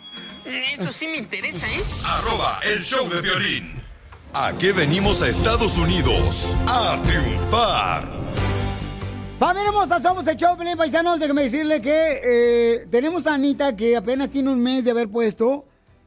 Eso 0.46 0.92
sí 0.92 1.08
me 1.08 1.18
interesa, 1.18 1.66
¿eh? 1.68 1.82
arroba 2.06 2.60
el 2.64 2.84
show 2.84 3.08
de 3.10 3.22
violín. 3.22 3.82
¿A 4.34 4.54
qué 4.58 4.72
venimos 4.72 5.22
a 5.22 5.30
Estados 5.30 5.78
Unidos? 5.78 6.56
A 6.68 7.02
triunfar. 7.06 8.10
Familia 9.40 9.70
hermosa, 9.70 10.00
somos 10.00 10.28
el 10.28 10.36
show, 10.36 10.58
Pelín 10.58 10.78
Paisanos. 10.78 11.20
Déjame 11.20 11.44
decirle 11.44 11.82
que 11.82 12.20
eh, 12.24 12.88
tenemos 12.90 13.28
a 13.28 13.34
Anita 13.36 13.76
que 13.76 13.96
apenas 13.96 14.32
tiene 14.32 14.50
un 14.50 14.62
mes 14.64 14.84
de 14.84 14.92
haber 14.92 15.10
puesto 15.10 15.66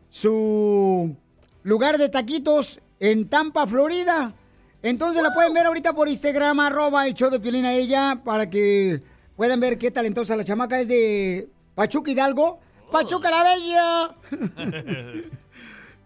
su 0.09 1.16
lugar 1.62 1.96
de 1.98 2.09
taquitos 2.09 2.80
en 2.98 3.28
Tampa, 3.28 3.66
Florida. 3.66 4.34
Entonces 4.82 5.22
la 5.22 5.32
pueden 5.32 5.53
ver 5.55 5.66
ahorita 5.66 5.92
por 5.92 6.09
Instagram, 6.09 6.61
arroba 6.61 7.07
el 7.07 7.14
show 7.14 7.30
de 7.30 7.38
Piolín 7.40 7.64
a 7.66 7.72
ella, 7.72 8.20
para 8.24 8.48
que 8.51 9.03
puedan 9.41 9.59
ver 9.59 9.78
qué 9.78 9.91
talentosa 9.91 10.36
la 10.36 10.45
chamaca 10.45 10.78
es 10.78 10.88
de 10.88 11.49
Pachuca 11.74 12.11
Hidalgo. 12.11 12.61
¡Pachuca 12.93 13.30
la 13.30 13.43
Bella! 13.43 15.24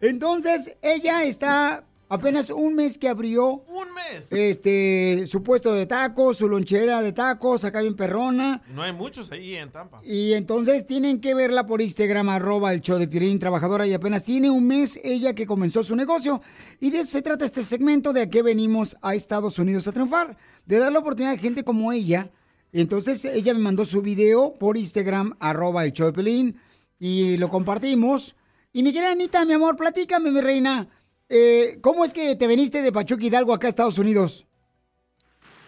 Entonces, 0.00 0.76
ella 0.80 1.24
está 1.24 1.84
apenas 2.08 2.50
un 2.50 2.76
mes 2.76 2.96
que 2.96 3.08
abrió. 3.08 3.64
¡Un 3.66 3.92
mes! 3.92 4.30
Este, 4.30 5.24
su 5.26 5.42
puesto 5.42 5.72
de 5.72 5.86
tacos, 5.86 6.36
su 6.36 6.48
lonchera 6.48 7.02
de 7.02 7.12
tacos, 7.12 7.64
acá 7.64 7.80
bien 7.80 7.96
perrona. 7.96 8.62
No 8.72 8.82
hay 8.82 8.92
muchos 8.92 9.32
ahí 9.32 9.56
en 9.56 9.72
Tampa. 9.72 10.00
Y 10.04 10.34
entonces 10.34 10.86
tienen 10.86 11.20
que 11.20 11.34
verla 11.34 11.66
por 11.66 11.82
Instagram, 11.82 12.28
arroba 12.28 12.72
el 12.72 12.82
show 12.82 12.98
de 12.98 13.08
Piolín, 13.08 13.40
trabajadora, 13.40 13.84
y 13.84 13.94
apenas 13.94 14.22
tiene 14.22 14.48
un 14.48 14.68
mes 14.68 15.00
ella 15.02 15.34
que 15.34 15.44
comenzó 15.44 15.82
su 15.82 15.96
negocio. 15.96 16.40
Y 16.78 16.90
de 16.92 17.00
eso 17.00 17.10
se 17.10 17.22
trata 17.22 17.44
este 17.44 17.64
segmento 17.64 18.12
de 18.12 18.22
a 18.22 18.30
qué 18.30 18.42
venimos 18.44 18.96
a 19.02 19.16
Estados 19.16 19.58
Unidos 19.58 19.88
a 19.88 19.92
triunfar. 19.92 20.36
De 20.66 20.78
dar 20.78 20.92
la 20.92 21.00
oportunidad 21.00 21.34
a 21.34 21.36
gente 21.36 21.64
como 21.64 21.90
ella. 21.90 22.30
Entonces 22.74 23.24
ella 23.24 23.54
me 23.54 23.60
mandó 23.60 23.84
su 23.84 24.02
video 24.02 24.52
por 24.54 24.76
Instagram, 24.76 25.36
arroba 25.38 25.84
el 25.84 25.92
Piolín, 25.92 26.60
y 26.98 27.36
lo 27.36 27.48
compartimos. 27.48 28.34
Y 28.72 28.82
mi 28.82 28.92
querida 28.92 29.12
Anita, 29.12 29.44
mi 29.44 29.52
amor, 29.52 29.76
platícame, 29.76 30.32
mi 30.32 30.40
reina. 30.40 30.88
eh, 31.28 31.78
¿Cómo 31.80 32.04
es 32.04 32.12
que 32.12 32.34
te 32.34 32.48
veniste 32.48 32.82
de 32.82 32.90
Pachuca 32.90 33.24
Hidalgo 33.24 33.54
acá 33.54 33.68
a 33.68 33.70
Estados 33.70 33.98
Unidos? 33.98 34.44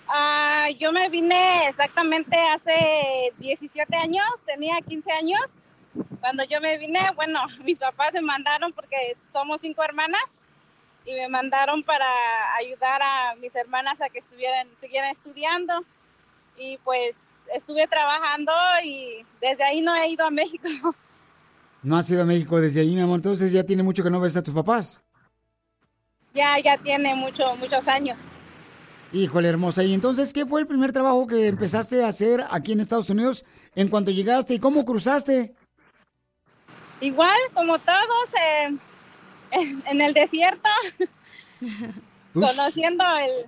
Ah, 0.09 0.68
yo 0.80 0.90
me 0.90 1.09
vine 1.09 1.68
exactamente 1.68 2.36
hace 2.36 3.32
17 3.38 3.96
años, 3.96 4.26
tenía 4.44 4.80
15 4.80 5.12
años. 5.12 5.42
Cuando 6.18 6.42
yo 6.42 6.61
me 6.61 6.76
vine, 6.76 6.98
bueno, 7.14 7.38
mis 7.64 7.78
papás 7.78 8.14
me 8.14 8.20
mandaron 8.20 8.72
porque 8.72 9.16
somos 9.32 9.61
cinco 9.61 9.84
hermanas 9.84 10.24
y 11.04 11.12
me 11.12 11.28
mandaron 11.28 11.84
para 11.84 12.07
ayudar 12.59 13.00
a 13.00 13.36
mis 13.36 13.54
hermanas 13.54 14.00
a 14.00 14.09
que 14.09 14.18
estuvieran, 14.18 14.66
siguieran 14.80 15.12
estudiando. 15.12 15.84
Y 16.57 16.78
pues 16.78 17.16
estuve 17.54 17.86
trabajando 17.86 18.52
y 18.84 19.24
desde 19.40 19.64
ahí 19.64 19.80
no 19.80 19.94
he 19.94 20.09
ido 20.09 20.24
a 20.26 20.30
México. 20.30 20.68
No 21.82 21.96
has 21.96 22.11
ido 22.11 22.22
a 22.22 22.24
México 22.24 22.61
desde 22.61 22.80
allí, 22.80 22.96
mi 22.96 23.02
amor. 23.02 23.18
Entonces 23.18 23.52
ya 23.52 23.62
tiene 23.62 23.84
mucho 23.84 24.02
que 24.02 24.11
no 24.11 24.18
ves 24.18 24.36
a 24.36 24.42
tus 24.42 24.52
papás. 24.52 25.04
Ya, 26.34 26.59
ya 26.59 26.76
tiene 26.78 27.14
mucho, 27.14 27.54
muchos 27.57 27.86
años. 27.86 28.18
Híjole, 29.12 29.48
hermosa. 29.48 29.84
Y 29.84 29.94
entonces, 29.94 30.32
¿qué 30.32 30.44
fue 30.44 30.61
el 30.61 30.66
primer 30.66 30.90
trabajo 30.90 31.28
que 31.28 31.46
empezaste 31.46 32.02
a 32.02 32.09
hacer 32.09 32.44
aquí 32.50 32.72
en 32.72 32.80
Estados 32.80 33.09
Unidos 33.09 33.44
en 33.76 33.88
cuanto 33.88 34.11
llegaste 34.11 34.54
y 34.54 34.59
cómo 34.59 34.84
cruzaste? 34.84 35.54
Igual, 37.00 37.38
como 37.54 37.78
todos, 37.78 38.28
eh, 38.42 38.76
en, 39.52 39.82
en 39.86 40.00
el 40.00 40.12
desierto, 40.12 40.68
conociendo 42.32 43.04
el, 43.18 43.46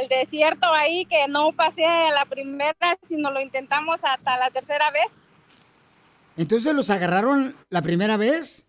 el 0.00 0.08
desierto 0.08 0.72
ahí, 0.72 1.04
que 1.06 1.28
no 1.28 1.52
pasé 1.52 1.84
a 1.84 2.10
la 2.12 2.24
primera, 2.24 2.76
sino 3.08 3.30
lo 3.30 3.40
intentamos 3.40 4.00
hasta 4.02 4.36
la 4.38 4.50
tercera 4.50 4.90
vez. 4.90 5.10
Entonces, 6.36 6.72
¿los 6.74 6.90
agarraron 6.90 7.54
la 7.68 7.82
primera 7.82 8.16
vez? 8.16 8.66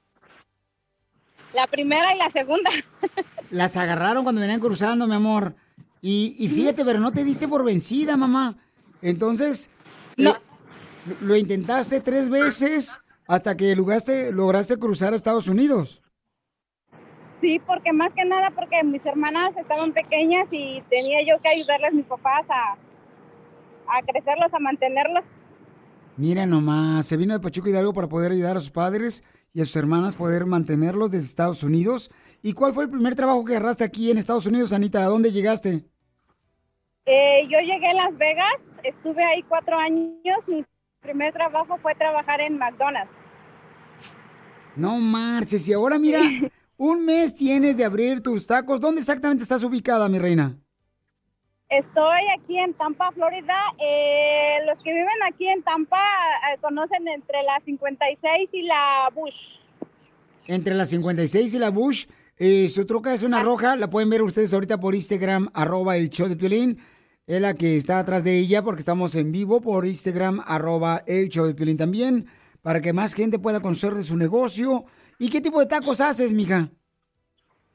La 1.53 1.67
primera 1.67 2.13
y 2.13 2.17
la 2.17 2.29
segunda. 2.29 2.69
Las 3.49 3.77
agarraron 3.77 4.23
cuando 4.23 4.41
venían 4.41 4.59
cruzando, 4.59 5.07
mi 5.07 5.15
amor. 5.15 5.55
Y, 6.01 6.35
y 6.37 6.49
fíjate, 6.49 6.85
pero 6.85 6.99
no 6.99 7.11
te 7.11 7.23
diste 7.23 7.47
por 7.47 7.63
vencida, 7.63 8.15
mamá. 8.15 8.55
Entonces, 9.01 9.71
eh, 10.17 10.31
lo 11.21 11.35
intentaste 11.35 11.99
tres 11.99 12.29
veces 12.29 12.99
hasta 13.27 13.57
que 13.57 13.75
lograste, 13.75 14.31
lograste 14.31 14.77
cruzar 14.77 15.13
a 15.13 15.15
Estados 15.15 15.47
Unidos. 15.47 16.01
Sí, 17.41 17.59
porque 17.65 17.93
más 17.93 18.11
que 18.13 18.25
nada 18.25 18.51
porque 18.51 18.83
mis 18.83 19.05
hermanas 19.05 19.55
estaban 19.57 19.93
pequeñas 19.93 20.47
y 20.51 20.83
tenía 20.89 21.21
yo 21.25 21.41
que 21.41 21.49
ayudarles 21.49 21.91
a 21.91 21.95
mis 21.95 22.05
papás 22.05 22.43
a, 22.49 22.73
a 23.87 24.01
crecerlos, 24.01 24.53
a 24.53 24.59
mantenerlos. 24.59 25.25
Mira 26.17 26.45
nomás, 26.45 27.05
se 27.05 27.15
vino 27.15 27.33
de 27.33 27.39
Pachuca 27.39 27.69
Hidalgo 27.69 27.93
para 27.93 28.09
poder 28.09 28.33
ayudar 28.33 28.57
a 28.57 28.59
sus 28.59 28.71
padres 28.71 29.23
y 29.53 29.61
a 29.61 29.65
sus 29.65 29.77
hermanas 29.77 30.15
poder 30.15 30.45
mantenerlos 30.45 31.11
desde 31.11 31.27
Estados 31.27 31.63
Unidos. 31.63 32.11
¿Y 32.41 32.51
cuál 32.51 32.73
fue 32.73 32.83
el 32.83 32.89
primer 32.89 33.15
trabajo 33.15 33.45
que 33.45 33.55
agarraste 33.55 33.85
aquí 33.85 34.11
en 34.11 34.17
Estados 34.17 34.45
Unidos, 34.45 34.73
Anita? 34.73 34.99
¿A 34.99 35.07
dónde 35.07 35.31
llegaste? 35.31 35.85
Eh, 37.05 37.47
yo 37.49 37.57
llegué 37.59 37.87
a 37.87 37.93
Las 37.93 38.17
Vegas, 38.17 38.53
estuve 38.83 39.23
ahí 39.23 39.43
cuatro 39.43 39.77
años. 39.77 40.39
Mi 40.47 40.65
primer 41.01 41.33
trabajo 41.33 41.77
fue 41.81 41.95
trabajar 41.95 42.41
en 42.41 42.57
McDonald's. 42.57 43.11
No 44.75 44.99
marches, 44.99 45.67
y 45.67 45.73
ahora 45.73 45.97
mira, 45.97 46.19
un 46.79 47.05
mes 47.05 47.35
tienes 47.35 47.75
de 47.77 47.83
abrir 47.83 48.23
tus 48.23 48.47
tacos. 48.47 48.79
¿Dónde 48.79 49.01
exactamente 49.01 49.43
estás 49.43 49.63
ubicada, 49.63 50.07
mi 50.07 50.17
reina? 50.17 50.57
Estoy 51.69 52.21
aquí 52.39 52.57
en 52.57 52.73
Tampa, 52.73 53.11
Florida. 53.11 53.53
Eh, 53.77 54.59
los 54.65 54.81
que 54.81 54.91
viven 54.91 55.21
aquí 55.29 55.47
en 55.47 55.61
Tampa 55.61 56.01
eh, 56.01 56.57
conocen 56.61 57.05
entre 57.09 57.43
la 57.43 57.61
56 57.63 58.49
y 58.53 58.61
la 58.63 59.09
Bush. 59.13 59.35
Entre 60.47 60.73
la 60.73 60.85
56 60.85 61.53
y 61.53 61.59
la 61.59 61.69
Bush. 61.69 62.05
Eh, 62.37 62.69
su 62.69 62.85
troca 62.85 63.13
es 63.13 63.23
una 63.23 63.43
roja, 63.43 63.75
la 63.75 63.89
pueden 63.89 64.09
ver 64.09 64.23
ustedes 64.23 64.53
ahorita 64.53 64.79
por 64.79 64.95
Instagram, 64.95 65.49
arroba 65.53 65.97
el 65.97 66.09
show 66.09 66.29
de 66.29 66.37
Piolín. 66.37 66.79
Es 67.27 67.41
la 67.41 67.53
que 67.53 67.75
está 67.75 67.99
atrás 67.99 68.23
de 68.23 68.39
ella 68.39 68.63
porque 68.63 68.79
estamos 68.79 69.13
en 69.15 69.33
vivo 69.33 69.59
por 69.59 69.85
Instagram, 69.85 70.41
arroba 70.45 71.03
el 71.05 71.27
show 71.27 71.45
de 71.45 71.53
Piolín 71.53 71.75
también, 71.75 72.27
para 72.61 72.79
que 72.79 72.93
más 72.93 73.13
gente 73.13 73.37
pueda 73.37 73.59
conocer 73.59 73.93
de 73.93 74.03
su 74.03 74.15
negocio. 74.15 74.85
¿Y 75.21 75.29
qué 75.29 75.41
tipo 75.41 75.59
de 75.59 75.65
tacos 75.65 75.99
haces, 75.99 76.31
mija? 76.31 76.69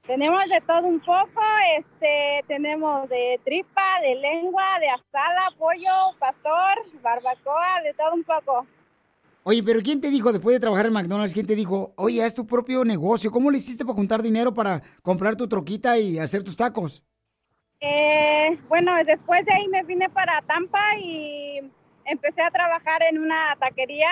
Tenemos 0.06 0.40
de 0.48 0.60
todo 0.66 0.86
un 0.86 0.98
poco, 1.00 1.42
este, 1.78 2.42
tenemos 2.48 3.06
de 3.10 3.38
tripa, 3.44 4.00
de 4.00 4.14
lengua, 4.14 4.78
de 4.80 4.88
asada, 4.88 5.50
pollo, 5.58 6.18
pastor, 6.18 7.00
barbacoa, 7.02 7.82
de 7.84 7.92
todo 7.94 8.14
un 8.14 8.24
poco. 8.24 8.66
Oye, 9.42 9.62
pero 9.62 9.80
¿quién 9.82 10.00
te 10.00 10.10
dijo 10.10 10.32
después 10.32 10.56
de 10.56 10.60
trabajar 10.60 10.86
en 10.86 10.94
McDonald's, 10.94 11.34
quién 11.34 11.46
te 11.46 11.54
dijo, 11.54 11.92
oye, 11.96 12.24
haz 12.24 12.34
tu 12.34 12.46
propio 12.46 12.82
negocio? 12.82 13.30
¿Cómo 13.30 13.50
le 13.50 13.58
hiciste 13.58 13.84
para 13.84 13.96
juntar 13.96 14.22
dinero 14.22 14.54
para 14.54 14.82
comprar 15.02 15.36
tu 15.36 15.46
troquita 15.46 15.98
y 15.98 16.18
hacer 16.18 16.42
tus 16.42 16.56
tacos? 16.56 17.02
Eh, 17.80 18.58
bueno, 18.68 18.92
después 19.04 19.44
de 19.44 19.52
ahí 19.52 19.68
me 19.68 19.82
vine 19.82 20.08
para 20.08 20.40
Tampa 20.42 20.96
y 20.98 21.60
empecé 22.06 22.40
a 22.40 22.50
trabajar 22.50 23.02
en 23.02 23.18
una 23.18 23.54
taquería 23.60 24.08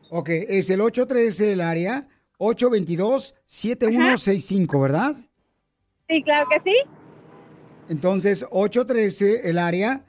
Ok, 0.09 0.29
es 0.29 0.69
el 0.69 0.79
813 0.81 1.51
el 1.51 1.59
área, 1.61 2.07
822-7165, 2.39 4.81
¿verdad? 4.81 5.17
Sí, 6.07 6.23
claro 6.23 6.47
que 6.49 6.61
sí. 6.63 6.77
Entonces, 7.89 8.45
813 8.49 9.49
el 9.49 9.57
área, 9.57 10.05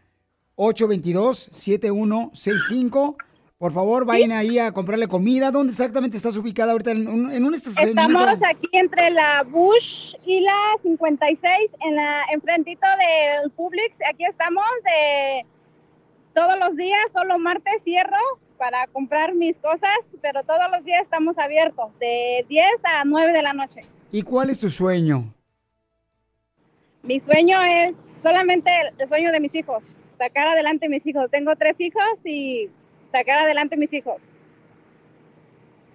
822-7165. 0.56 3.16
Por 3.58 3.72
favor, 3.72 4.06
vayan 4.06 4.30
ahí 4.30 4.56
a 4.60 4.70
comprarle 4.70 5.08
comida. 5.08 5.50
¿Dónde 5.50 5.72
exactamente 5.72 6.16
estás 6.16 6.36
ubicada 6.36 6.70
ahorita? 6.70 6.92
¿En 6.92 7.08
un, 7.08 7.32
en 7.32 7.44
un? 7.44 7.54
Estamos 7.54 8.38
aquí 8.48 8.68
entre 8.70 9.10
la 9.10 9.42
Bush 9.42 10.14
y 10.24 10.40
la 10.42 10.76
56, 10.80 11.52
en 11.84 11.96
la 11.96 12.22
enfrentito 12.32 12.86
del 12.86 13.50
Publix. 13.50 13.98
Aquí 14.08 14.24
estamos 14.24 14.64
de 14.84 15.44
todos 16.34 16.56
los 16.60 16.76
días, 16.76 17.00
solo 17.12 17.36
martes 17.40 17.82
cierro 17.82 18.16
para 18.58 18.86
comprar 18.86 19.34
mis 19.34 19.58
cosas, 19.58 19.90
pero 20.22 20.44
todos 20.44 20.70
los 20.70 20.84
días 20.84 21.02
estamos 21.02 21.36
abiertos, 21.36 21.86
de 21.98 22.46
10 22.48 22.64
a 22.84 23.04
9 23.04 23.32
de 23.32 23.42
la 23.42 23.54
noche. 23.54 23.80
¿Y 24.12 24.22
cuál 24.22 24.50
es 24.50 24.60
tu 24.60 24.70
sueño? 24.70 25.34
Mi 27.02 27.18
sueño 27.18 27.60
es 27.60 27.96
solamente 28.22 28.70
el, 28.82 28.94
el 29.00 29.08
sueño 29.08 29.32
de 29.32 29.40
mis 29.40 29.54
hijos, 29.56 29.82
sacar 30.16 30.46
adelante 30.46 30.88
mis 30.88 31.04
hijos. 31.06 31.28
Tengo 31.30 31.56
tres 31.56 31.80
hijos 31.80 32.04
y 32.24 32.70
sacar 33.12 33.38
adelante 33.38 33.76
mis 33.76 33.92
hijos. 33.92 34.16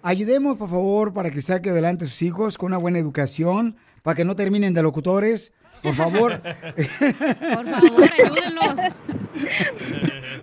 Ayudemos, 0.02 0.58
por 0.58 0.70
favor, 0.70 1.14
para 1.14 1.32
que 1.32 1.42
saque 1.42 1.70
adelante 1.70 2.06
a 2.06 2.08
sus 2.08 2.22
hijos 2.22 2.58
con 2.58 2.68
una 2.68 2.78
buena 2.78 3.00
educación, 3.00 3.76
para 4.02 4.16
que 4.16 4.24
no 4.26 4.36
terminen 4.36 4.74
de 4.74 4.84
locutores. 4.84 5.54
Por 5.82 5.96
favor. 5.96 6.42
Por 6.42 7.68
favor, 7.68 8.10
ayúdenlos. 8.14 8.80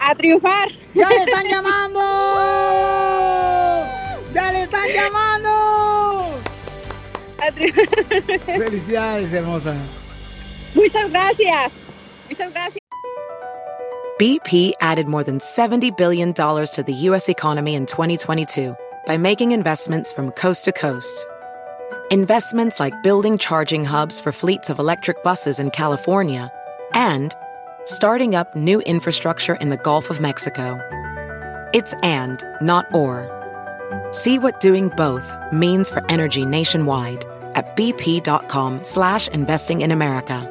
A 0.00 0.12
triunfar. 0.16 0.70
¡Ya 0.96 1.08
le 1.08 1.14
están 1.18 1.46
llamando! 1.46 2.00
¡Ya 4.32 4.50
le 4.50 4.62
están 4.62 4.88
llamando! 4.92 6.40
Felicidades, 8.44 9.32
hermosa. 9.34 9.76
Muchas 10.74 11.12
gracias. 11.12 11.70
Muchas 12.28 12.52
gracias. 12.52 12.80
BP 14.18 14.72
added 14.80 15.06
more 15.06 15.22
than 15.22 15.38
$70 15.38 15.96
billion 15.96 16.34
to 16.34 16.82
the 16.84 16.92
U.S. 17.04 17.28
economy 17.28 17.76
in 17.76 17.86
2022 17.86 18.74
by 19.06 19.16
making 19.16 19.52
investments 19.52 20.12
from 20.12 20.32
coast 20.32 20.64
to 20.64 20.72
coast. 20.72 21.24
Investments 22.12 22.80
like 22.80 23.04
building 23.04 23.38
charging 23.38 23.84
hubs 23.84 24.18
for 24.18 24.32
fleets 24.32 24.68
of 24.68 24.80
electric 24.80 25.22
buses 25.22 25.60
in 25.60 25.70
California 25.70 26.50
and 26.92 27.36
starting 27.84 28.34
up 28.34 28.56
new 28.56 28.80
infrastructure 28.80 29.54
in 29.54 29.70
the 29.70 29.76
Gulf 29.76 30.10
of 30.10 30.20
Mexico. 30.20 30.80
It's 31.72 31.94
and, 32.02 32.42
not 32.60 32.92
or. 32.92 33.28
See 34.10 34.40
what 34.40 34.58
doing 34.58 34.88
both 34.96 35.36
means 35.52 35.88
for 35.88 36.04
energy 36.10 36.44
nationwide 36.44 37.24
at 37.54 37.76
bp.com 37.76 38.82
slash 38.82 39.28
investing 39.28 39.82
in 39.82 39.92
America. 39.92 40.48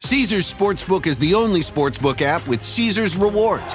Caesar's 0.00 0.50
Sportsbook 0.50 1.06
is 1.06 1.18
the 1.18 1.34
only 1.34 1.60
sportsbook 1.60 2.22
app 2.22 2.48
with 2.48 2.62
Caesar's 2.62 3.18
rewards. 3.18 3.74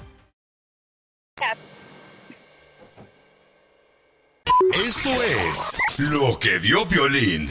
Esto 4.85 5.09
es 5.23 5.77
lo 5.97 6.37
que 6.39 6.57
vio 6.59 6.87
Piolín. 6.87 7.49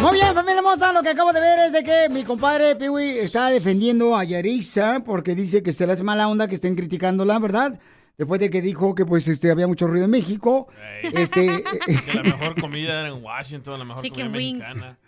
Muy 0.00 0.12
bien, 0.12 0.34
familia 0.34 0.58
hermosa, 0.58 0.92
lo 0.92 1.02
que 1.02 1.10
acabo 1.10 1.32
de 1.32 1.40
ver 1.40 1.58
es 1.60 1.72
de 1.72 1.82
que 1.82 2.08
mi 2.10 2.24
compadre 2.24 2.76
Piwi 2.76 3.18
está 3.18 3.48
defendiendo 3.48 4.16
a 4.16 4.24
Yarisa 4.24 5.02
porque 5.04 5.34
dice 5.34 5.62
que 5.62 5.72
se 5.72 5.86
le 5.86 5.94
hace 5.94 6.02
mala 6.02 6.28
onda 6.28 6.46
que 6.46 6.54
estén 6.54 6.74
criticándola, 6.76 7.38
¿verdad? 7.38 7.78
Después 8.18 8.38
de 8.40 8.50
que 8.50 8.60
dijo 8.62 8.94
que 8.94 9.04
pues 9.06 9.26
este 9.28 9.50
había 9.50 9.66
mucho 9.66 9.86
ruido 9.86 10.04
en 10.04 10.10
México. 10.10 10.68
Este, 11.02 11.46
Que 12.06 12.14
la 12.14 12.22
mejor 12.22 12.60
comida 12.60 13.00
era 13.00 13.08
en 13.08 13.22
Washington, 13.24 13.78
la 13.78 13.84
mejor 13.84 14.02
Chicken 14.04 14.26
comida 14.26 14.38
wings. 14.38 14.58
mexicana. 14.66 14.98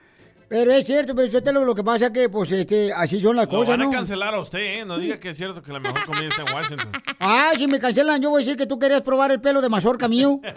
Pero 0.48 0.72
es 0.72 0.84
cierto, 0.86 1.14
pero 1.14 1.26
yo 1.28 1.42
te 1.42 1.52
lo, 1.52 1.64
lo 1.64 1.74
que 1.74 1.82
pasa 1.82 2.12
que 2.12 2.28
pues 2.28 2.52
este 2.52 2.92
así 2.92 3.20
son 3.20 3.36
las 3.36 3.46
Lo 3.46 3.50
cosas, 3.58 3.68
van 3.70 3.82
a 3.82 3.84
¿no? 3.84 3.90
cancelar 3.90 4.34
a 4.34 4.40
usted, 4.40 4.58
¿eh? 4.58 4.84
No 4.84 4.98
diga 4.98 5.18
que 5.18 5.30
es 5.30 5.36
cierto 5.36 5.62
que 5.62 5.72
la 5.72 5.80
mejor 5.80 6.04
comida 6.04 6.28
está 6.28 6.42
en 6.42 6.54
Washington. 6.54 6.92
Ah, 7.18 7.50
si 7.56 7.66
me 7.66 7.80
cancelan, 7.80 8.20
yo 8.22 8.30
voy 8.30 8.42
a 8.42 8.44
decir 8.44 8.56
que 8.58 8.66
tú 8.66 8.78
querías 8.78 9.00
probar 9.02 9.30
el 9.32 9.40
pelo 9.40 9.60
de 9.60 9.68
mazorca 9.68 10.06
mío. 10.06 10.38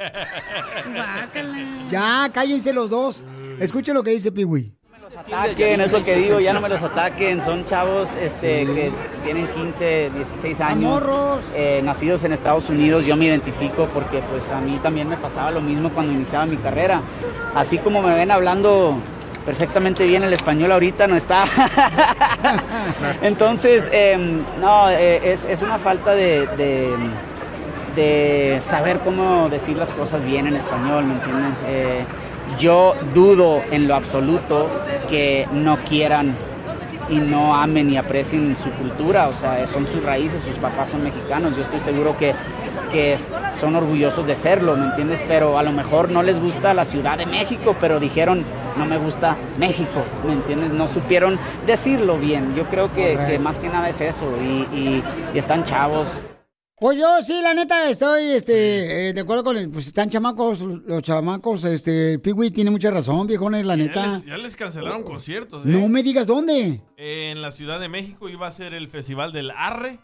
Ya, 1.89 2.29
cállense 2.33 2.73
los 2.73 2.89
dos. 2.89 3.23
Escuchen 3.59 3.93
lo 3.95 4.03
que 4.03 4.11
dice 4.11 4.31
Piwi. 4.31 4.73
ataquen, 5.17 5.81
es 5.81 5.91
lo 5.91 6.03
que 6.03 6.15
digo, 6.15 6.39
ya 6.39 6.53
no 6.53 6.61
me 6.61 6.69
los 6.69 6.81
ataquen, 6.81 7.41
son 7.41 7.65
chavos 7.65 8.09
este, 8.21 8.65
que 8.65 8.91
tienen 9.23 9.47
15, 9.47 10.11
16 10.15 10.61
años, 10.61 10.91
Amorros. 10.91 11.43
eh, 11.55 11.81
nacidos 11.83 12.23
en 12.23 12.33
Estados 12.33 12.69
Unidos, 12.69 13.05
yo 13.05 13.15
me 13.17 13.25
identifico 13.25 13.87
porque 13.93 14.19
pues 14.29 14.47
a 14.51 14.61
mí 14.61 14.79
también 14.83 15.09
me 15.09 15.17
pasaba 15.17 15.51
lo 15.51 15.61
mismo 15.61 15.89
cuando 15.91 16.11
iniciaba 16.11 16.45
mi 16.45 16.57
carrera, 16.57 17.01
así 17.55 17.77
como 17.79 18.01
me 18.01 18.13
ven 18.13 18.29
hablando 18.31 18.97
perfectamente 19.49 20.05
bien 20.05 20.21
el 20.21 20.31
español 20.31 20.71
ahorita, 20.71 21.07
no 21.07 21.15
está. 21.15 21.43
Entonces, 23.23 23.89
em, 23.91 24.43
no, 24.61 24.91
eh, 24.91 25.31
es, 25.31 25.43
es 25.43 25.63
una 25.63 25.79
falta 25.79 26.11
de, 26.11 26.45
de, 26.55 26.95
de 27.95 28.61
saber 28.61 28.99
cómo 28.99 29.49
decir 29.49 29.75
las 29.75 29.89
cosas 29.89 30.23
bien 30.23 30.45
en 30.45 30.55
español, 30.55 31.05
¿me 31.05 31.15
entiendes? 31.15 31.63
Eh, 31.67 32.05
yo 32.59 32.93
dudo 33.15 33.63
en 33.71 33.87
lo 33.87 33.95
absoluto 33.95 34.69
que 35.09 35.47
no 35.51 35.77
quieran 35.77 36.37
y 37.09 37.15
no 37.15 37.55
amen 37.55 37.89
y 37.89 37.97
aprecien 37.97 38.55
su 38.55 38.69
cultura, 38.73 39.29
o 39.29 39.33
sea, 39.33 39.65
son 39.65 39.87
sus 39.87 40.03
raíces, 40.03 40.43
sus 40.43 40.57
papás 40.57 40.89
son 40.89 41.03
mexicanos, 41.03 41.55
yo 41.55 41.63
estoy 41.63 41.79
seguro 41.79 42.15
que, 42.15 42.35
que 42.91 43.17
son 43.59 43.75
orgullosos 43.75 44.25
de 44.27 44.35
serlo, 44.35 44.75
¿me 44.77 44.85
entiendes? 44.87 45.21
Pero 45.27 45.57
a 45.57 45.63
lo 45.63 45.71
mejor 45.71 46.09
no 46.09 46.23
les 46.23 46.39
gusta 46.39 46.73
la 46.73 46.85
Ciudad 46.85 47.17
de 47.17 47.25
México, 47.25 47.75
pero 47.79 47.99
dijeron, 47.99 48.45
no 48.77 48.85
me 48.85 48.97
gusta 48.97 49.37
México, 49.57 50.03
¿me 50.25 50.33
entiendes? 50.33 50.71
No 50.71 50.87
supieron 50.87 51.39
decirlo 51.65 52.17
bien, 52.17 52.55
yo 52.55 52.65
creo 52.69 52.93
que, 52.93 53.39
más 53.39 53.57
que 53.59 53.67
nada 53.69 53.89
es 53.89 54.01
eso, 54.01 54.25
y, 54.41 54.67
y- 54.75 55.03
y 55.33 55.37
están 55.37 55.63
chavos, 55.63 56.07
Pues 56.81 56.97
yo 56.97 57.21
sí, 57.21 57.41
la 57.43 57.53
neta, 57.53 57.89
estoy 57.89 58.23
este, 58.31 59.09
eh, 59.09 59.13
de 59.13 59.19
acuerdo 59.19 59.43
con 59.43 59.57
el, 59.57 59.69
pues 59.69 59.87
están 59.87 60.09
chamacos, 60.09 60.61
los 60.61 61.01
chamacos, 61.01 61.65
este, 61.65 62.19
Piwi 62.19 62.51
tiene 62.51 62.71
mucha 62.71 62.89
razón, 62.89 63.27
viejones, 63.27 63.65
la 63.65 63.75
Ya 63.75 63.83
neta. 63.83 64.07
les, 64.07 64.25
ya 64.25 64.37
les 64.37 64.55
cancelaron 64.55 65.03
conciertos, 65.03 65.65
¿eh? 65.65 65.69
No 65.69 65.89
me 65.89 66.01
digas 66.03 66.25
dónde. 66.25 66.79
En 66.95 67.41
la 67.41 67.51
Ciudad 67.51 67.81
de 67.81 67.89
México 67.89 68.29
iba 68.29 68.47
a 68.47 68.51
ser 68.51 68.73
el 68.73 68.87
festival 68.87 69.33
del 69.33 69.51
Arre. 69.51 69.99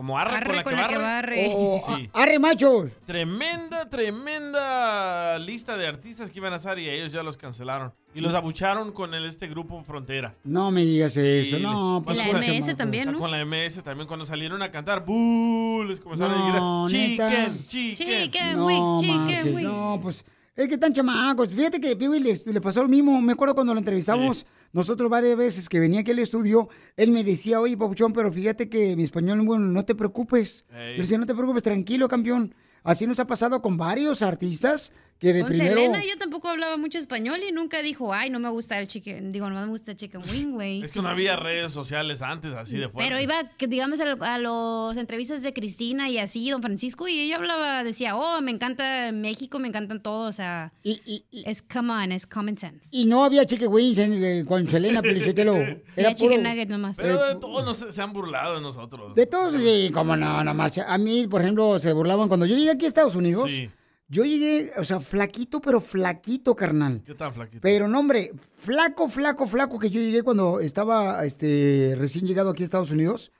Como 0.00 0.18
Arre, 0.18 0.36
Arre 0.38 0.64
con 0.64 0.74
la 0.76 0.88
que 0.88 0.96
barre. 0.96 1.50
Oh, 1.54 1.78
Sí. 1.94 2.08
a- 2.14 2.22
arre, 2.22 2.38
machos. 2.38 2.90
Tremenda, 3.04 3.90
tremenda 3.90 5.38
lista 5.38 5.76
de 5.76 5.86
artistas 5.86 6.30
que 6.30 6.38
iban 6.38 6.54
a 6.54 6.56
estar 6.56 6.78
y 6.78 6.88
ellos 6.88 7.12
ya 7.12 7.22
los 7.22 7.36
cancelaron. 7.36 7.92
Y 8.14 8.22
los 8.22 8.32
abucharon 8.32 8.92
con 8.92 9.12
el, 9.12 9.26
este 9.26 9.46
grupo 9.46 9.84
Frontera. 9.84 10.34
No 10.42 10.70
me 10.70 10.86
digas 10.86 11.18
eso, 11.18 11.58
Sí, 11.58 11.62
no. 11.62 12.00
pues, 12.02 12.16
sal- 12.16 12.42
chamacos. 12.42 12.76
también, 12.78 13.12
¿no? 13.12 13.18
Con 13.18 13.30
la 13.30 13.44
MS 13.44 13.82
también, 13.82 14.08
cuando 14.08 14.24
salieron 14.24 14.62
a 14.62 14.70
cantar, 14.70 15.04
¡buuu! 15.04 15.84
Les 15.84 16.00
comenzaron 16.00 16.38
No, 16.56 16.86
a 16.86 16.88
gritar. 16.88 17.30
¡Chicken, 17.30 17.68
chicken! 17.68 18.22
Chicken 18.22 18.56
No, 18.56 18.66
wings, 18.66 19.02
chicken 19.02 19.54
wings. 19.54 19.62
no, 19.70 19.98
pues 20.02 20.24
es 20.62 20.68
que 20.68 20.74
están 20.74 20.92
chamacos. 20.92 21.48
Fíjate 21.48 21.80
que 21.80 21.96
Piwi 21.96 22.20
le, 22.20 22.38
le 22.52 22.60
pasó 22.60 22.82
lo 22.82 22.88
mismo. 22.88 23.20
Me 23.20 23.32
acuerdo 23.32 23.54
cuando 23.54 23.72
lo 23.72 23.78
entrevistamos 23.78 24.46
nosotros 24.72 25.10
varias 25.10 25.36
veces 25.36 25.68
que 25.68 25.80
venía 25.80 26.00
aquí 26.00 26.12
al 26.12 26.18
estudio, 26.20 26.68
él 26.96 27.10
me 27.10 27.24
decía, 27.24 27.60
oye, 27.60 27.76
Papuchón, 27.76 28.12
pero 28.12 28.30
fíjate 28.30 28.68
que 28.68 28.94
mi 28.96 29.02
español, 29.02 29.40
bueno, 29.42 29.66
no 29.66 29.84
te 29.84 29.94
preocupes. 29.94 30.64
Ey. 30.70 30.76
Yo 30.76 30.96
le 30.96 31.02
decía, 31.02 31.18
no 31.18 31.26
te 31.26 31.34
preocupes, 31.34 31.62
tranquilo, 31.62 32.08
campeón. 32.08 32.54
Así 32.82 33.06
nos 33.06 33.20
ha 33.20 33.26
pasado 33.26 33.60
con 33.60 33.76
varios 33.76 34.22
artistas 34.22 34.92
que 35.20 35.32
de 35.34 35.40
Con 35.42 35.50
primero... 35.50 35.74
Selena 35.76 36.02
ella 36.02 36.14
tampoco 36.18 36.48
hablaba 36.48 36.76
mucho 36.78 36.98
español 36.98 37.40
y 37.46 37.52
nunca 37.52 37.82
dijo, 37.82 38.12
ay, 38.14 38.30
no 38.30 38.40
me 38.40 38.48
gusta 38.48 38.78
el 38.80 38.88
chicken, 38.88 39.32
digo, 39.32 39.48
no 39.50 39.60
me 39.60 39.66
gusta 39.66 39.90
el 39.92 39.96
chicken 39.98 40.22
wing, 40.22 40.52
güey. 40.52 40.82
Es 40.82 40.90
que 40.92 41.02
no 41.02 41.08
había 41.10 41.36
redes 41.36 41.72
sociales 41.72 42.22
antes 42.22 42.54
así 42.54 42.78
de 42.78 42.88
fuerte. 42.88 43.06
Pero 43.08 43.20
iba, 43.20 43.34
digamos, 43.68 44.00
a, 44.00 44.06
lo- 44.06 44.24
a 44.24 44.38
las 44.38 44.96
entrevistas 44.96 45.42
de 45.42 45.52
Cristina 45.52 46.08
y 46.08 46.16
así, 46.18 46.48
don 46.48 46.62
Francisco, 46.62 47.06
y 47.06 47.20
ella 47.20 47.36
hablaba, 47.36 47.84
decía, 47.84 48.16
oh, 48.16 48.40
me 48.40 48.50
encanta 48.50 49.12
México, 49.12 49.58
me 49.58 49.68
encantan 49.68 50.02
todos, 50.02 50.28
o 50.30 50.32
sea, 50.32 50.72
es 50.82 51.62
come 51.62 51.92
on, 51.92 52.12
es 52.12 52.26
common 52.26 52.56
sense. 52.56 52.88
Y 52.90 53.04
no 53.04 53.22
había 53.22 53.44
chicken 53.44 53.68
wings 53.70 53.98
en- 53.98 54.24
eh, 54.24 54.44
con 54.48 54.66
Selena 54.66 55.02
Pelizotelo. 55.02 55.54
Era 55.56 55.82
Era 55.96 56.14
chicken 56.14 56.38
puro- 56.40 56.50
nugget 56.50 56.68
nomás. 56.70 56.96
Pero 56.96 57.22
de 57.22 57.34
todos 57.36 57.62
nos- 57.64 57.94
se 57.94 58.00
han 58.00 58.14
burlado 58.14 58.54
de 58.54 58.62
nosotros. 58.62 59.14
De 59.14 59.26
todos, 59.26 59.54
sí, 59.54 59.90
como 59.92 60.16
no, 60.16 60.42
no 60.42 60.54
más. 60.54 60.78
A 60.78 60.96
mí, 60.96 61.26
por 61.28 61.42
ejemplo, 61.42 61.78
se 61.78 61.92
burlaban 61.92 62.28
cuando 62.28 62.46
yo 62.46 62.56
llegué 62.56 62.70
aquí 62.70 62.86
a 62.86 62.88
Estados 62.88 63.16
Unidos. 63.16 63.50
Sí. 63.50 63.68
Yo 64.12 64.24
llegué, 64.24 64.72
o 64.76 64.82
sea, 64.82 64.98
flaquito, 64.98 65.60
pero 65.60 65.80
flaquito, 65.80 66.56
carnal. 66.56 67.00
¿Qué 67.06 67.14
tan 67.14 67.32
flaquito? 67.32 67.60
Pero 67.62 67.86
no, 67.86 68.00
hombre, 68.00 68.32
flaco, 68.56 69.06
flaco, 69.06 69.46
flaco 69.46 69.78
que 69.78 69.88
yo 69.88 70.00
llegué 70.00 70.24
cuando 70.24 70.58
estaba 70.58 71.24
este, 71.24 71.94
recién 71.96 72.26
llegado 72.26 72.50
aquí 72.50 72.64
a 72.64 72.64
Estados 72.64 72.90
Unidos. 72.90 73.30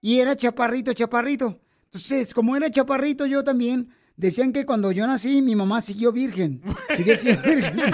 Y 0.00 0.20
era 0.20 0.36
chaparrito, 0.36 0.92
chaparrito. 0.92 1.58
Entonces, 1.86 2.32
como 2.32 2.56
era 2.56 2.70
chaparrito 2.70 3.26
yo 3.26 3.42
también, 3.42 3.88
decían 4.16 4.52
que 4.52 4.64
cuando 4.64 4.92
yo 4.92 5.04
nací, 5.04 5.42
mi 5.42 5.56
mamá 5.56 5.80
siguió 5.80 6.12
virgen. 6.12 6.62
Sigue 6.94 7.16
siendo 7.16 7.42
virgen. 7.42 7.80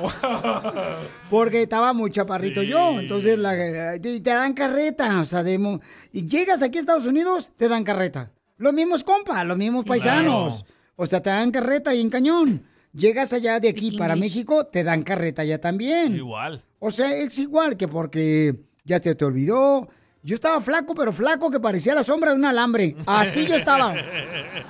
Porque 1.30 1.62
estaba 1.62 1.94
muy 1.94 2.10
chaparrito 2.10 2.62
yo. 2.62 3.00
Entonces, 3.00 3.38
la, 3.38 3.54
te, 3.98 4.20
te 4.20 4.30
dan 4.30 4.52
carreta. 4.52 5.18
O 5.20 5.24
sea, 5.24 5.42
de, 5.42 5.80
y 6.12 6.26
llegas 6.26 6.62
aquí 6.62 6.76
a 6.76 6.80
Estados 6.80 7.06
Unidos, 7.06 7.52
te 7.56 7.68
dan 7.68 7.84
carreta. 7.84 8.32
Los 8.60 8.74
mismos 8.74 9.04
compas, 9.04 9.46
los 9.46 9.56
mismos 9.56 9.86
paisanos. 9.86 10.66
O 10.94 11.06
sea, 11.06 11.22
te 11.22 11.30
dan 11.30 11.50
carreta 11.50 11.94
y 11.94 12.02
en 12.02 12.10
cañón. 12.10 12.62
Llegas 12.92 13.32
allá 13.32 13.58
de 13.58 13.70
aquí 13.70 13.96
para 13.96 14.16
México, 14.16 14.66
te 14.66 14.84
dan 14.84 15.02
carreta 15.02 15.42
ya 15.44 15.58
también. 15.58 16.14
Igual. 16.14 16.62
O 16.78 16.90
sea, 16.90 17.10
es 17.16 17.38
igual 17.38 17.78
que 17.78 17.88
porque 17.88 18.60
ya 18.84 18.98
se 18.98 19.14
te 19.14 19.24
olvidó. 19.24 19.88
Yo 20.22 20.34
estaba 20.34 20.60
flaco, 20.60 20.94
pero 20.94 21.10
flaco 21.10 21.50
que 21.50 21.58
parecía 21.58 21.94
la 21.94 22.02
sombra 22.02 22.32
de 22.32 22.36
un 22.36 22.44
alambre. 22.44 22.96
Así 23.06 23.46
yo 23.46 23.56
estaba. 23.56 23.94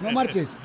No 0.00 0.12
marches. 0.12 0.56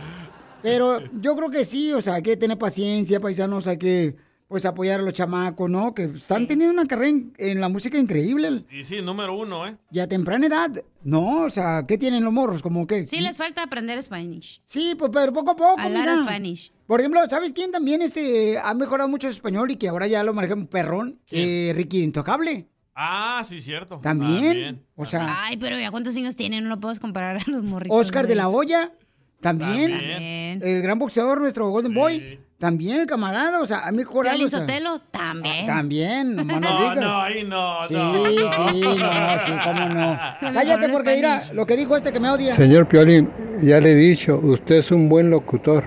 Pero 0.62 1.02
yo 1.20 1.36
creo 1.36 1.50
que 1.50 1.64
sí, 1.64 1.94
o 1.94 2.02
sea, 2.02 2.16
hay 2.16 2.22
que 2.22 2.38
tener 2.38 2.60
paciencia, 2.60 3.20
paisanos, 3.20 3.66
hay 3.66 3.78
que 3.78 4.16
pues 4.48 4.66
apoyar 4.66 5.00
a 5.00 5.04
los 5.04 5.14
chamacos, 5.14 5.70
¿no? 5.70 5.94
Que 5.96 6.04
están 6.04 6.46
teniendo 6.48 6.74
una 6.74 6.88
carrera 6.88 7.10
en, 7.10 7.34
en 7.38 7.60
la 7.62 7.68
música 7.68 7.98
increíble. 7.98 8.64
Y 8.72 8.84
sí, 8.84 9.02
número 9.02 9.36
uno, 9.36 9.68
¿eh? 9.68 9.76
Y 9.92 10.00
a 10.00 10.08
temprana 10.08 10.46
edad, 10.46 10.70
¿no? 11.04 11.42
O 11.44 11.50
sea, 11.50 11.86
¿qué 11.88 11.98
tienen 11.98 12.24
los 12.24 12.32
morros? 12.32 12.62
Como 12.62 12.86
que... 12.86 13.06
Sí, 13.06 13.22
les 13.22 13.38
falta 13.38 13.64
aprender 13.64 14.02
Spanish. 14.04 14.62
Sí, 14.64 14.96
pues 14.98 15.10
pero 15.12 15.34
poco 15.34 15.52
a 15.52 15.56
poco, 15.56 15.80
Hablar 15.80 16.02
mira. 16.02 16.18
Spanish. 16.18 16.72
Por 16.86 17.00
ejemplo, 17.00 17.20
¿sabes 17.28 17.54
quién 17.54 17.72
también 17.72 18.02
este, 18.04 18.60
ha 18.60 18.74
mejorado 18.76 19.10
mucho 19.10 19.28
su 19.28 19.34
español 19.34 19.72
y 19.72 19.78
que 19.78 19.88
ahora 19.90 20.06
ya 20.06 20.24
lo 20.24 20.34
maneja 20.34 20.54
un 20.54 20.68
perrón? 20.68 21.20
Eh, 21.32 21.74
Ricky 21.76 22.04
Intocable. 22.04 22.68
Ah, 22.94 23.44
sí, 23.48 23.60
cierto. 23.62 24.00
También. 24.02 24.86
O 24.96 25.04
sea, 25.04 25.44
Ay, 25.46 25.58
pero 25.58 25.78
ya 25.78 25.92
cuántos 25.92 26.16
años 26.16 26.36
tienen, 26.36 26.64
no 26.64 26.70
lo 26.70 26.80
puedes 26.80 27.00
comparar 27.00 27.38
a 27.38 27.52
los 27.52 27.64
morritos. 27.64 28.00
Oscar 28.00 28.26
de 28.28 28.36
la. 28.36 28.48
Hoya. 28.48 28.94
También. 29.42 29.92
También. 29.92 30.62
El 30.64 30.82
gran 30.82 30.98
boxeador, 30.98 31.42
nuestro 31.42 31.70
Golden 31.70 31.94
Boy. 31.94 32.40
También 32.58 33.02
el 33.02 33.06
camarada, 33.06 33.62
o 33.62 33.66
sea, 33.66 33.86
ha 33.86 33.92
mejorado. 33.92 34.38
Piolín 34.38 34.48
o 34.48 34.50
sea, 34.50 34.60
Sotelo, 34.60 35.00
también. 35.12 35.66
También, 35.66 36.36
nomás 36.38 36.62
no, 36.62 36.70
No, 36.70 36.80
digas. 36.80 36.96
no, 36.98 37.22
ahí 37.22 37.44
no, 37.44 37.88
Sí, 37.88 37.94
no, 37.94 38.26
sí, 38.26 38.82
no. 38.82 38.96
no, 38.96 39.40
sí, 39.46 39.52
cómo 39.64 39.90
no. 39.90 40.20
Cállate 40.54 40.90
porque 40.90 41.16
mira 41.18 41.42
lo 41.54 41.66
que 41.66 41.76
dijo 41.76 41.98
este 41.98 42.14
que 42.14 42.20
me 42.22 42.30
odia. 42.30 42.56
Señor 42.56 42.88
Piolín, 42.88 43.30
ya 43.62 43.82
le 43.82 43.92
he 43.92 43.96
dicho, 43.96 44.40
usted 44.42 44.76
es 44.76 44.92
un 44.92 45.10
buen 45.10 45.30
locutor, 45.30 45.84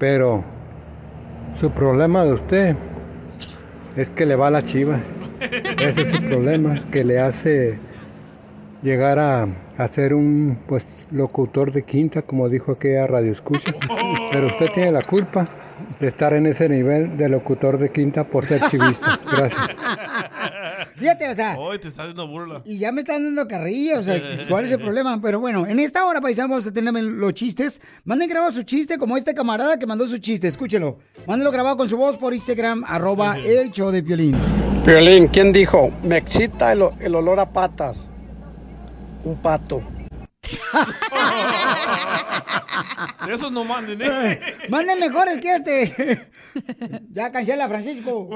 pero 0.00 0.42
su 1.60 1.70
problema 1.70 2.24
de 2.24 2.32
usted 2.32 2.76
es 3.96 4.10
que 4.10 4.26
le 4.26 4.34
va 4.34 4.48
a 4.48 4.50
las 4.50 4.64
chivas. 4.64 5.00
Ese 5.40 6.08
es 6.08 6.16
su 6.16 6.22
problema, 6.24 6.82
que 6.90 7.04
le 7.04 7.20
hace 7.20 7.78
llegar 8.82 9.18
a, 9.18 9.46
a 9.76 9.88
ser 9.88 10.14
un 10.14 10.58
pues 10.66 10.84
locutor 11.10 11.72
de 11.72 11.82
quinta, 11.84 12.22
como 12.22 12.48
dijo 12.48 12.72
aquella 12.72 13.06
radio 13.06 13.32
escucha. 13.32 13.72
Pero 14.32 14.46
usted 14.48 14.66
tiene 14.74 14.92
la 14.92 15.02
culpa 15.02 15.48
de 16.00 16.08
estar 16.08 16.32
en 16.34 16.46
ese 16.46 16.68
nivel 16.68 17.16
de 17.16 17.28
locutor 17.28 17.78
de 17.78 17.90
quinta 17.90 18.24
por 18.24 18.44
ser 18.44 18.60
chivista. 18.70 19.18
Gracias. 19.30 19.68
Fíjate, 20.96 21.28
o 21.30 21.34
sea, 21.34 21.56
Hoy 21.58 21.78
te 21.78 21.88
está 21.88 22.02
haciendo 22.02 22.26
burla. 22.26 22.62
y 22.64 22.78
ya 22.78 22.92
me 22.92 23.00
están 23.00 23.24
dando 23.24 23.46
carrilla, 23.48 23.98
o 23.98 24.02
sea, 24.02 24.20
¿cuál 24.48 24.64
es 24.64 24.72
el 24.72 24.80
problema? 24.80 25.18
Pero 25.22 25.40
bueno, 25.40 25.66
en 25.66 25.78
esta 25.78 26.04
hora, 26.04 26.20
paisanos, 26.20 26.50
vamos 26.50 26.66
a 26.66 26.72
tener 26.72 26.92
los 26.94 27.34
chistes. 27.34 27.80
Manden 28.04 28.28
grabado 28.28 28.52
su 28.52 28.62
chiste 28.62 28.98
como 28.98 29.16
este 29.16 29.34
camarada 29.34 29.78
que 29.78 29.86
mandó 29.86 30.06
su 30.06 30.18
chiste, 30.18 30.48
escúchelo. 30.48 30.98
Mándenlo 31.26 31.50
grabado 31.52 31.76
con 31.76 31.88
su 31.88 31.96
voz 31.96 32.16
por 32.16 32.34
Instagram, 32.34 32.84
arroba 32.86 33.38
el 33.38 33.70
show 33.70 33.90
de 33.90 34.02
Piolín. 34.02 34.36
Violín, 34.84 35.28
¿quién 35.28 35.52
dijo? 35.52 35.90
Me 36.02 36.18
excita 36.18 36.72
el, 36.72 36.82
el 37.00 37.14
olor 37.14 37.40
a 37.40 37.50
patas. 37.50 38.08
Un 39.24 39.40
pato. 39.42 39.82
De 43.26 43.34
esos 43.34 43.52
no 43.52 43.64
manden, 43.64 44.00
¿eh? 44.00 44.40
Manden 44.68 44.98
mejores 45.00 45.38
que 45.38 45.54
este. 45.54 46.30
ya 47.10 47.30
cancela, 47.30 47.68
Francisco. 47.68 48.30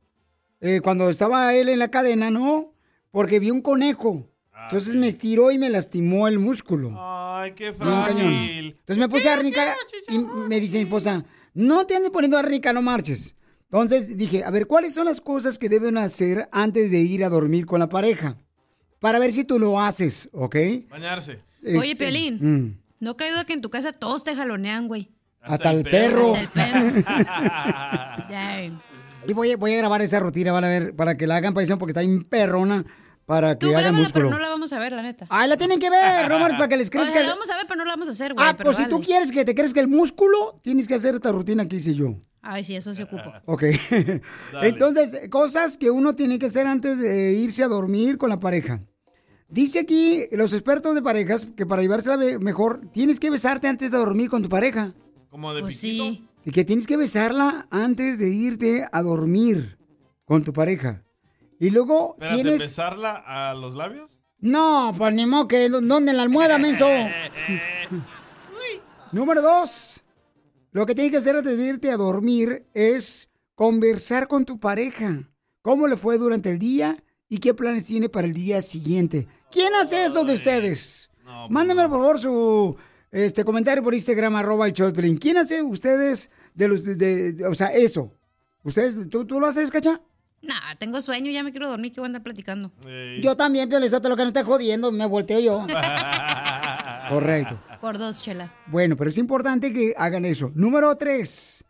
eh, 0.62 0.82
cuando 0.82 1.10
estaba 1.10 1.54
él 1.54 1.70
en 1.70 1.80
la 1.80 1.90
cadena, 1.92 2.30
¿no? 2.32 2.74
Porque 3.12 3.40
vi 3.40 3.52
un 3.52 3.62
conejo. 3.62 4.30
Entonces 4.64 4.96
me 4.96 5.08
estiró 5.08 5.52
y 5.52 5.58
me 5.58 5.70
lastimó 5.70 6.28
el 6.28 6.40
músculo. 6.40 6.94
Ay, 6.98 7.54
qué 7.54 7.72
Bien 7.72 8.04
cañón. 8.04 8.34
frágil. 8.34 8.66
Entonces 8.80 8.98
me 8.98 9.08
puse 9.08 9.30
árnica 9.30 9.76
y 10.10 10.20
me 10.20 10.60
dice 10.60 10.78
mi 10.78 10.84
esposa, 10.84 11.24
no 11.58 11.86
te 11.88 11.96
andes 11.96 12.12
poniendo 12.12 12.38
árnica, 12.38 12.72
no 12.72 12.82
marches. 12.82 13.34
Entonces 13.64 14.16
dije, 14.18 14.44
a 14.44 14.52
ver, 14.52 14.68
¿cuáles 14.68 14.94
son 14.94 15.06
las 15.06 15.20
cosas 15.20 15.58
que 15.58 15.68
deben 15.70 15.98
hacer 15.98 16.48
antes 16.52 16.92
de 16.92 17.00
ir 17.00 17.24
a 17.26 17.30
dormir 17.30 17.66
con 17.66 17.80
la 17.80 17.90
pareja? 17.90 18.38
Para 19.00 19.20
ver 19.20 19.32
si 19.32 19.44
tú 19.44 19.60
lo 19.60 19.82
haces, 19.82 20.30
¿ok? 20.32 20.56
Bañarse. 20.90 21.40
Oye, 21.64 21.92
Este, 21.92 21.96
Piolín, 21.96 22.36
mm, 22.40 22.78
no 23.00 23.12
he 23.12 23.16
caído 23.16 23.46
que 23.46 23.54
en 23.54 23.62
tu 23.62 23.70
casa 23.70 23.92
todos 23.92 24.24
te 24.24 24.36
jalonean, 24.36 24.88
güey. 24.88 25.10
hasta, 25.42 25.72
el 25.72 25.84
perro. 25.84 26.34
Hasta 26.36 26.42
el 26.42 27.04
perro. 27.04 27.04
Y 29.28 29.34
voy, 29.34 29.52
a- 29.52 29.58
voy 29.58 29.74
a 29.74 29.78
grabar 29.78 30.02
esa 30.02 30.20
rutina, 30.22 30.52
van 30.54 30.64
a 30.64 30.70
ver, 30.70 30.96
para 30.96 31.18
que 31.18 31.28
la 31.28 31.36
hagan 31.38 31.54
paisano 31.54 31.78
porque 31.78 31.92
está 31.92 32.02
bien 32.02 32.24
perrona. 32.24 32.86
Para 33.28 33.60
que 33.60 33.76
hagan 33.76 33.94
músculo. 33.94 34.30
pero 34.30 34.38
no 34.38 34.42
la 34.44 34.50
vamos 34.50 34.72
a 34.72 34.80
ver, 34.80 34.94
la 34.94 35.02
neta. 35.04 35.28
Ay, 35.30 35.50
la 35.50 35.58
tienen 35.58 35.80
que 35.80 35.90
ver, 35.90 36.30
nomás 36.30 36.54
para 36.54 36.70
que 36.70 36.78
les 36.78 36.88
O 36.88 36.92
sea, 36.92 37.02
crezca. 37.02 37.20
la 37.22 37.34
vamos 37.34 37.50
a 37.52 37.58
ver, 37.58 37.66
pero 37.68 37.78
no 37.78 37.84
la 37.86 37.92
vamos 37.92 38.08
a 38.08 38.12
hacer, 38.12 38.34
güey. 38.34 38.46
Ah, 38.48 38.54
pero 38.58 38.70
pues 38.70 38.78
si 38.78 38.88
tú 38.88 39.02
quieres 39.02 39.32
que 39.34 39.44
te 39.44 39.54
crezca 39.54 39.82
el 39.82 39.88
músculo, 39.90 40.56
tienes 40.64 40.88
que 40.88 40.96
hacer 40.96 41.14
esta 41.14 41.32
rutina 41.34 41.68
que 41.68 41.76
hice 41.76 41.94
yo. 41.94 42.16
Ay, 42.42 42.64
sí, 42.64 42.76
eso 42.78 42.96
se 42.96 43.04
ocupa. 43.04 43.44
Ok. 43.46 43.64
Entonces, 44.64 45.28
cosas 45.30 45.78
que 45.78 45.90
uno 45.92 46.16
tiene 46.16 46.40
que 46.40 46.46
hacer 46.46 46.68
antes 46.68 47.00
de 47.00 47.34
irse 47.34 47.64
a 47.64 47.68
dormir 47.68 48.18
con 48.18 48.30
la 48.30 48.38
pareja. 48.38 48.82
Dice 49.50 49.80
aquí 49.80 50.24
los 50.32 50.54
expertos 50.54 50.96
de 50.96 51.02
parejas 51.02 51.46
que 51.46 51.66
para 51.66 51.82
llevársela 51.82 52.18
mejor, 52.40 52.82
tienes 52.92 53.20
que 53.20 53.30
besarte 53.30 53.68
antes 53.68 53.92
de 53.92 53.98
dormir 53.98 54.30
con 54.30 54.42
tu 54.44 54.50
pareja. 54.50 54.94
Como 55.30 55.54
de 55.54 55.62
Pues 55.62 55.78
sí. 55.78 56.26
Y 56.46 56.52
que 56.52 56.64
tienes 56.64 56.88
que 56.88 56.96
besarla 56.96 57.68
antes 57.72 58.20
de 58.20 58.30
irte 58.30 58.86
a 58.90 59.02
dormir 59.02 59.78
con 60.24 60.44
tu 60.44 60.54
pareja. 60.54 61.04
Y 61.60 61.70
luego 61.72 62.14
Espérate, 62.14 62.36
tienes... 62.36 62.60
¿besarla 62.60 63.24
a 63.26 63.54
los 63.56 63.74
labios? 63.74 64.10
No, 64.40 64.94
pues 64.98 65.14
ni 65.14 65.26
modo 65.26 65.48
que... 65.48 65.68
¿Dónde 65.70 66.12
en 66.12 66.18
la 66.18 66.24
almohada, 66.24 66.58
menso? 66.60 66.88
Número 69.12 69.42
dos. 69.42 70.04
Lo 70.72 70.86
que 70.86 70.94
tienes 70.94 71.12
que 71.12 71.18
hacer 71.18 71.36
antes 71.36 71.58
de 71.58 71.66
irte 71.66 71.92
a 71.92 71.98
dormir 71.98 72.68
es 72.74 73.30
conversar 73.56 74.28
con 74.28 74.46
tu 74.46 74.60
pareja. 74.60 75.24
¿Cómo 75.62 75.88
le 75.88 75.98
fue 75.98 76.18
durante 76.18 76.52
el 76.52 76.60
día? 76.60 77.02
¿Y 77.30 77.40
qué 77.40 77.54
planes 77.54 77.86
tiene 77.86 78.10
para 78.10 78.28
el 78.28 78.34
día 78.34 78.62
siguiente? 78.62 79.28
¿Quién 79.52 79.74
hace 79.76 80.06
eso 80.06 80.24
de 80.24 80.34
ustedes? 80.34 81.10
Mándenme 81.50 81.84
por 81.84 81.92
favor 81.92 82.20
su 82.20 82.78
este 83.12 83.44
comentario 83.44 83.84
por 83.84 83.94
Instagram, 83.94 84.36
arroba 84.36 84.68
el 84.68 84.74
Pelín. 84.94 85.18
¿Quién 85.18 85.38
hace 85.38 85.62
ustedes 85.62 86.30
de 86.54 86.68
los, 86.68 86.84
de, 86.84 86.96
de- 86.96 87.34
de- 87.34 87.48
o 87.48 87.54
sea, 87.54 87.68
eso? 87.74 88.14
¿Ustedes, 88.64 89.10
tú, 89.10 89.26
tú 89.26 89.40
lo 89.40 89.48
haces, 89.48 89.72
cacha? 89.72 90.02
Nah, 90.42 90.76
tengo 90.78 91.02
sueño, 91.02 91.32
ya 91.32 91.44
me 91.44 91.52
quiero 91.52 91.68
dormir, 91.68 91.92
que 91.92 92.00
voy 92.00 92.06
a 92.06 92.10
andar 92.10 92.24
platicando. 92.24 92.72
Yo 93.22 93.36
también, 93.36 93.68
Pio 93.68 93.80
Lizotelo, 93.80 94.10
lo 94.10 94.16
que 94.18 94.24
no 94.24 94.28
esté 94.28 94.44
jodiendo, 94.44 94.92
me 94.92 95.06
volteo 95.06 95.40
yo. 95.40 95.66
Correcto. 97.10 97.60
Por 97.82 97.98
dos, 97.98 98.22
chela. 98.22 98.54
Bueno, 98.68 98.96
pero 98.96 99.10
es 99.10 99.18
importante 99.18 99.74
que 99.74 99.94
hagan 99.98 100.26
eso. 100.26 100.52
Número 100.56 100.96
tres. 100.96 101.64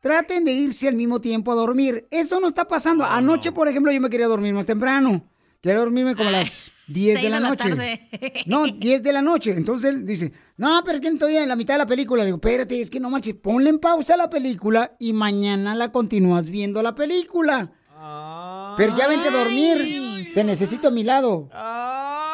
Traten 0.00 0.44
de 0.44 0.52
irse 0.52 0.88
al 0.88 0.94
mismo 0.94 1.20
tiempo 1.20 1.52
a 1.52 1.54
dormir. 1.54 2.06
Eso 2.10 2.40
no 2.40 2.48
está 2.48 2.66
pasando. 2.66 3.04
Anoche, 3.04 3.52
por 3.52 3.68
ejemplo, 3.68 3.92
yo 3.92 4.00
me 4.00 4.10
quería 4.10 4.26
dormir 4.26 4.52
más 4.52 4.66
temprano. 4.66 5.24
Quería 5.60 5.78
dormirme 5.78 6.16
como 6.16 6.28
a 6.28 6.32
las 6.32 6.72
10 6.88 7.22
de 7.22 7.30
la 7.30 7.38
noche. 7.38 7.68
tarde. 7.68 8.08
No, 8.46 8.66
10 8.66 9.02
de 9.04 9.12
la 9.12 9.22
noche. 9.22 9.52
Entonces 9.52 9.90
él 9.90 10.04
dice, 10.04 10.32
no, 10.56 10.82
pero 10.84 10.96
es 10.96 11.00
que 11.00 11.06
estoy 11.06 11.36
en 11.36 11.48
la 11.48 11.54
mitad 11.54 11.74
de 11.74 11.78
la 11.78 11.86
película. 11.86 12.22
Le 12.22 12.26
digo, 12.26 12.38
espérate, 12.38 12.80
es 12.80 12.90
que 12.90 12.98
no 12.98 13.10
manches, 13.10 13.34
ponle 13.34 13.70
en 13.70 13.78
pausa 13.78 14.16
la 14.16 14.28
película 14.28 14.96
y 14.98 15.12
mañana 15.12 15.76
la 15.76 15.92
continúas 15.92 16.50
viendo 16.50 16.82
la 16.82 16.96
película. 16.96 17.70
Pero 18.76 18.96
ya 18.96 19.08
vente 19.08 19.28
a 19.28 19.32
dormir. 19.32 20.32
Te 20.34 20.44
necesito 20.44 20.88
a 20.88 20.90
mi 20.90 21.04
lado. 21.04 21.48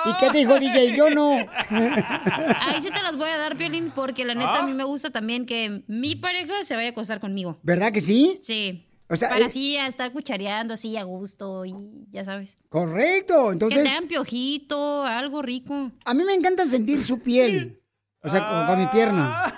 ¿Y 0.06 0.12
qué 0.20 0.30
te 0.30 0.38
dijo 0.38 0.58
DJ? 0.58 0.96
Yo 0.96 1.10
no. 1.10 1.32
Ahí 1.70 2.80
sí 2.80 2.90
te 2.94 3.02
las 3.02 3.16
voy 3.16 3.28
a 3.28 3.38
dar, 3.38 3.56
Piolín, 3.56 3.90
porque 3.94 4.24
la 4.24 4.34
neta 4.34 4.54
Ah. 4.56 4.62
a 4.62 4.66
mí 4.66 4.72
me 4.72 4.84
gusta 4.84 5.10
también 5.10 5.46
que 5.46 5.82
mi 5.88 6.14
pareja 6.16 6.64
se 6.64 6.74
vaya 6.76 6.88
a 6.88 6.90
acostar 6.92 7.20
conmigo. 7.20 7.58
¿Verdad 7.62 7.92
que 7.92 8.00
sí? 8.00 8.38
Sí. 8.40 8.84
O 9.10 9.16
sea, 9.16 9.30
Para 9.30 9.40
es- 9.40 9.46
así 9.48 9.76
a 9.78 9.86
estar 9.88 10.12
cuchareando 10.12 10.74
así 10.74 10.96
a 10.96 11.02
gusto 11.02 11.64
y 11.64 12.06
ya 12.12 12.24
sabes. 12.24 12.58
Correcto. 12.68 13.46
Que 13.48 13.52
Entonces. 13.54 13.84
te 13.84 13.90
dan 13.90 14.06
piojito, 14.06 15.04
algo 15.04 15.42
rico. 15.42 15.90
A 16.04 16.14
mí 16.14 16.24
me 16.24 16.34
encanta 16.34 16.66
sentir 16.66 17.02
su 17.02 17.20
piel. 17.20 17.82
O 18.22 18.28
sea, 18.28 18.46
con, 18.46 18.66
con 18.66 18.78
mi 18.78 18.86
pierna. 18.88 19.54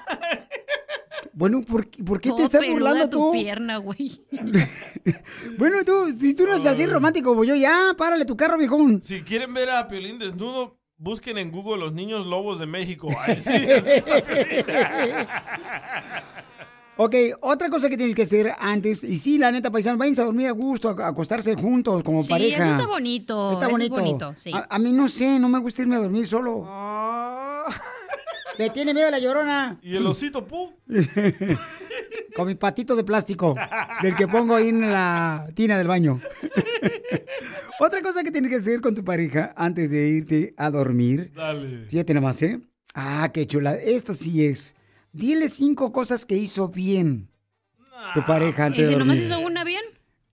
Bueno, 1.41 1.63
¿por, 1.63 1.89
qué- 1.89 2.05
por 2.05 2.21
qué 2.21 2.31
te 2.33 2.43
estás 2.43 2.61
burlando 2.69 3.09
tu 3.11 3.19
tú? 3.19 3.33
pierna, 3.33 3.79
güey. 3.79 4.21
Bueno, 5.59 5.79
tú, 5.85 6.15
si 6.21 6.35
tú 6.35 6.45
no 6.47 6.53
eres 6.53 6.67
así 6.67 6.85
romántico 6.87 7.31
como 7.31 7.45
yo, 7.45 7.55
ya, 7.55 7.95
párale 7.97 8.25
tu 8.27 8.37
carro, 8.37 8.59
viejón. 8.59 9.01
Si 9.03 9.23
quieren 9.23 9.53
ver 9.55 9.71
a 9.71 9.89
Piolín 9.89 10.19
desnudo, 10.19 10.79
busquen 10.99 11.39
en 11.39 11.51
Google 11.51 11.79
los 11.79 11.93
niños 11.95 12.27
lobos 12.27 12.59
de 12.61 12.67
México. 12.67 13.09
Ay, 13.27 13.41
sí. 13.43 13.51
Ok, 17.03 17.15
otra 17.41 17.71
cosa 17.71 17.89
que 17.89 17.97
tienes 17.97 18.15
que 18.15 18.23
hacer 18.23 18.53
antes, 18.59 19.05
y 19.05 19.17
sí, 19.17 19.39
la 19.39 19.51
neta, 19.51 19.71
paisano, 19.71 19.97
váyanse 19.97 20.21
a 20.21 20.27
dormir 20.27 20.49
a 20.49 20.51
gusto, 20.51 20.91
a 20.91 21.07
acostarse 21.09 21.55
juntos 21.55 22.03
como 22.03 22.23
Sí, 22.23 22.29
pareja. 22.29 22.63
eso 22.63 22.73
está 22.73 22.87
bonito. 22.87 23.53
Está 23.53 23.65
eso 23.67 23.71
bonito. 23.71 23.95
Es 23.95 24.01
bonito, 24.03 24.35
sí. 24.37 24.51
a, 24.53 24.67
a 24.69 24.79
mí 24.79 24.93
no 24.93 25.09
sé, 25.09 25.39
no 25.39 25.49
me 25.49 25.59
gusta 25.61 25.81
irme 25.81 25.97
a 25.97 26.01
dormir 26.01 26.27
solo. 26.27 26.67
Le 28.61 28.69
tiene 28.69 28.93
miedo 28.93 29.09
a 29.09 29.11
la 29.11 29.19
llorona. 29.19 29.79
¿Y 29.83 29.97
el 29.97 30.07
osito 30.07 30.47
pu? 30.47 30.71
Con 32.37 32.47
mi 32.47 32.57
patito 32.57 32.95
de 32.95 33.05
plástico, 33.05 33.57
del 34.03 34.15
que 34.15 34.29
pongo 34.29 34.55
ahí 34.55 34.69
en 34.69 34.93
la 34.93 35.49
tina 35.55 35.79
del 35.79 35.89
baño. 35.89 36.21
Otra 37.81 38.03
cosa 38.03 38.23
que 38.23 38.31
tienes 38.31 38.51
que 38.51 38.57
hacer 38.57 38.83
con 38.83 38.95
tu 38.95 39.03
pareja 39.03 39.55
antes 39.57 39.91
de 39.91 40.09
irte 40.09 40.53
a 40.59 40.71
dormir. 40.71 41.33
Dale. 41.35 41.87
Fíjate 41.89 42.13
nomás, 42.13 42.43
¿eh? 42.43 42.61
Ah, 42.95 43.31
qué 43.33 43.47
chula. 43.47 43.77
Esto 43.77 44.13
sí 44.13 44.45
es. 44.45 44.75
Dile 45.11 45.49
cinco 45.49 45.91
cosas 45.91 46.27
que 46.27 46.37
hizo 46.37 46.69
bien 46.69 47.31
tu 48.13 48.23
pareja 48.25 48.65
¿Y 48.65 48.67
antes 48.67 48.87
de 48.89 48.93
si 48.93 48.99
nomás 48.99 49.19
hizo 49.19 49.41
una 49.41 49.65
bien? 49.65 49.83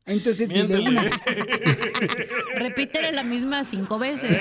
Entonces 0.06 0.50
dile 0.50 0.66
Miéntele. 0.66 0.90
una. 0.90 1.04
Repítele 2.56 3.14
la 3.14 3.24
misma 3.24 3.64
cinco 3.64 3.98
veces. 3.98 4.38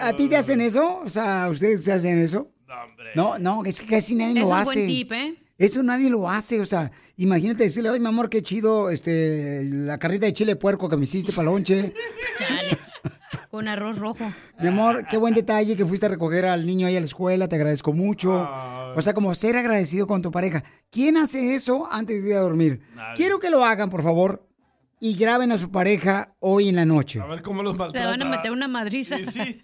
¿A 0.00 0.12
ti 0.14 0.28
te 0.28 0.36
hacen 0.36 0.60
eso? 0.60 1.00
O 1.04 1.08
sea, 1.08 1.48
¿ustedes 1.50 1.84
te 1.84 1.92
hacen 1.92 2.18
eso? 2.18 2.50
No, 3.14 3.38
no, 3.38 3.64
es 3.64 3.80
que 3.80 3.86
casi 3.86 4.14
nadie 4.14 4.40
Eso 4.40 4.48
lo 4.48 4.56
es 4.56 4.62
hace. 4.68 4.78
buen 4.78 4.86
tip, 4.86 5.12
¿eh? 5.12 5.34
Eso 5.58 5.82
nadie 5.82 6.10
lo 6.10 6.28
hace, 6.28 6.58
o 6.60 6.66
sea, 6.66 6.90
imagínate 7.16 7.64
decirle, 7.64 7.90
ay, 7.90 8.00
mi 8.00 8.06
amor, 8.06 8.28
qué 8.30 8.42
chido, 8.42 8.90
este, 8.90 9.62
la 9.70 9.98
carrita 9.98 10.26
de 10.26 10.32
chile 10.32 10.56
puerco 10.56 10.88
que 10.88 10.96
me 10.96 11.04
hiciste 11.04 11.32
para 11.32 11.50
lonche. 11.50 11.92
Con 13.50 13.68
arroz 13.68 13.98
rojo. 13.98 14.24
Mi 14.60 14.68
amor, 14.68 15.06
qué 15.08 15.18
buen 15.18 15.34
detalle 15.34 15.76
que 15.76 15.84
fuiste 15.84 16.06
a 16.06 16.08
recoger 16.08 16.46
al 16.46 16.66
niño 16.66 16.86
ahí 16.86 16.96
a 16.96 17.00
la 17.00 17.06
escuela, 17.06 17.48
te 17.48 17.56
agradezco 17.56 17.92
mucho. 17.92 18.32
O 18.96 19.02
sea, 19.02 19.12
como 19.12 19.34
ser 19.34 19.56
agradecido 19.56 20.06
con 20.06 20.22
tu 20.22 20.30
pareja. 20.30 20.64
¿Quién 20.90 21.16
hace 21.18 21.52
eso 21.52 21.86
antes 21.92 22.22
de 22.22 22.30
ir 22.30 22.34
a 22.36 22.40
dormir? 22.40 22.80
Quiero 23.14 23.38
que 23.38 23.50
lo 23.50 23.62
hagan, 23.64 23.90
por 23.90 24.02
favor, 24.02 24.48
y 25.04 25.16
graben 25.16 25.50
a 25.50 25.58
su 25.58 25.72
pareja 25.72 26.32
hoy 26.38 26.68
en 26.68 26.76
la 26.76 26.84
noche. 26.84 27.18
A 27.20 27.26
ver 27.26 27.42
cómo 27.42 27.64
los 27.64 27.72
Le 27.72 27.78
maltrata. 27.78 28.08
van 28.10 28.22
a 28.22 28.24
meter 28.24 28.52
una 28.52 28.68
madriza. 28.68 29.16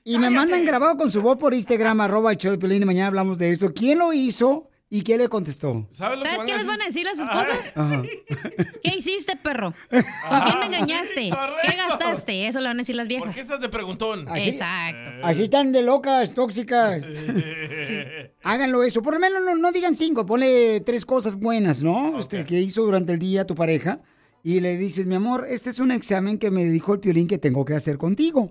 Y 0.03 0.19
me 0.19 0.31
mandan 0.31 0.65
grabado 0.65 0.97
con 0.97 1.13
su 1.13 1.23
voz 1.23 1.37
por 1.37 1.55
Instagram, 1.55 2.01
arroba 2.01 2.33
el 2.33 2.39
show 2.39 2.51
de 2.51 2.59
Pelín, 2.59 2.83
y 2.83 2.85
mañana 2.85 3.07
hablamos 3.07 3.39
de 3.39 3.53
eso. 3.53 3.73
¿Quién 3.73 3.99
lo 4.01 4.13
hizo 4.13 4.69
y 4.91 5.05
quién 5.05 5.21
le 5.21 5.29
contestó? 5.29 5.87
¿Sabes, 5.93 6.19
¿Sabes 6.25 6.41
qué 6.45 6.57
les 6.57 6.67
van 6.67 6.83
a 6.83 6.87
decir 6.87 7.07
las 7.07 7.21
esposas? 7.21 7.73
Ajá. 7.77 8.03
¿Qué 8.83 8.99
hiciste, 8.99 9.37
perro? 9.37 9.75
¿Con 9.89 10.41
quién 10.43 10.59
me 10.59 10.67
engañaste? 10.67 11.31
¿Qué 11.31 11.77
gastaste? 11.77 12.49
Eso 12.49 12.59
le 12.59 12.67
van 12.67 12.79
a 12.79 12.83
decir 12.83 12.97
las 12.97 13.07
¿Por 13.07 13.17
qué 13.17 13.23
viejas. 13.23 13.39
estás 13.39 13.61
de 13.61 13.69
preguntón? 13.69 14.27
Exacto. 14.37 15.11
Así 15.23 15.45
están 15.45 15.71
de 15.71 15.83
locas, 15.83 16.35
tóxicas. 16.35 17.01
Háganlo 18.43 18.83
eso. 18.83 19.03
Por 19.03 19.15
lo 19.15 19.21
menos 19.21 19.41
no, 19.45 19.55
no 19.55 19.71
digan 19.71 19.95
cinco, 19.95 20.27
ponle 20.27 20.81
tres 20.81 21.07
cosas 21.07 21.37
buenas, 21.37 21.85
¿no? 21.85 22.19
Este, 22.19 22.45
que 22.45 22.61
hizo 22.61 22.83
durante 22.83 23.13
el 23.13 23.21
día 23.21 23.47
tu 23.47 23.55
pareja. 23.55 24.01
Y 24.45 24.61
le 24.61 24.77
dices, 24.77 25.07
mi 25.07 25.15
amor, 25.17 25.47
este 25.49 25.71
es 25.71 25.79
un 25.79 25.91
examen 25.91 26.39
que 26.39 26.51
me 26.51 26.65
dijo 26.65 26.95
el 26.95 27.01
piolín 27.01 27.27
que 27.27 27.39
tengo 27.39 27.65
que 27.65 27.75
hacer 27.75 27.99
contigo. 27.99 28.51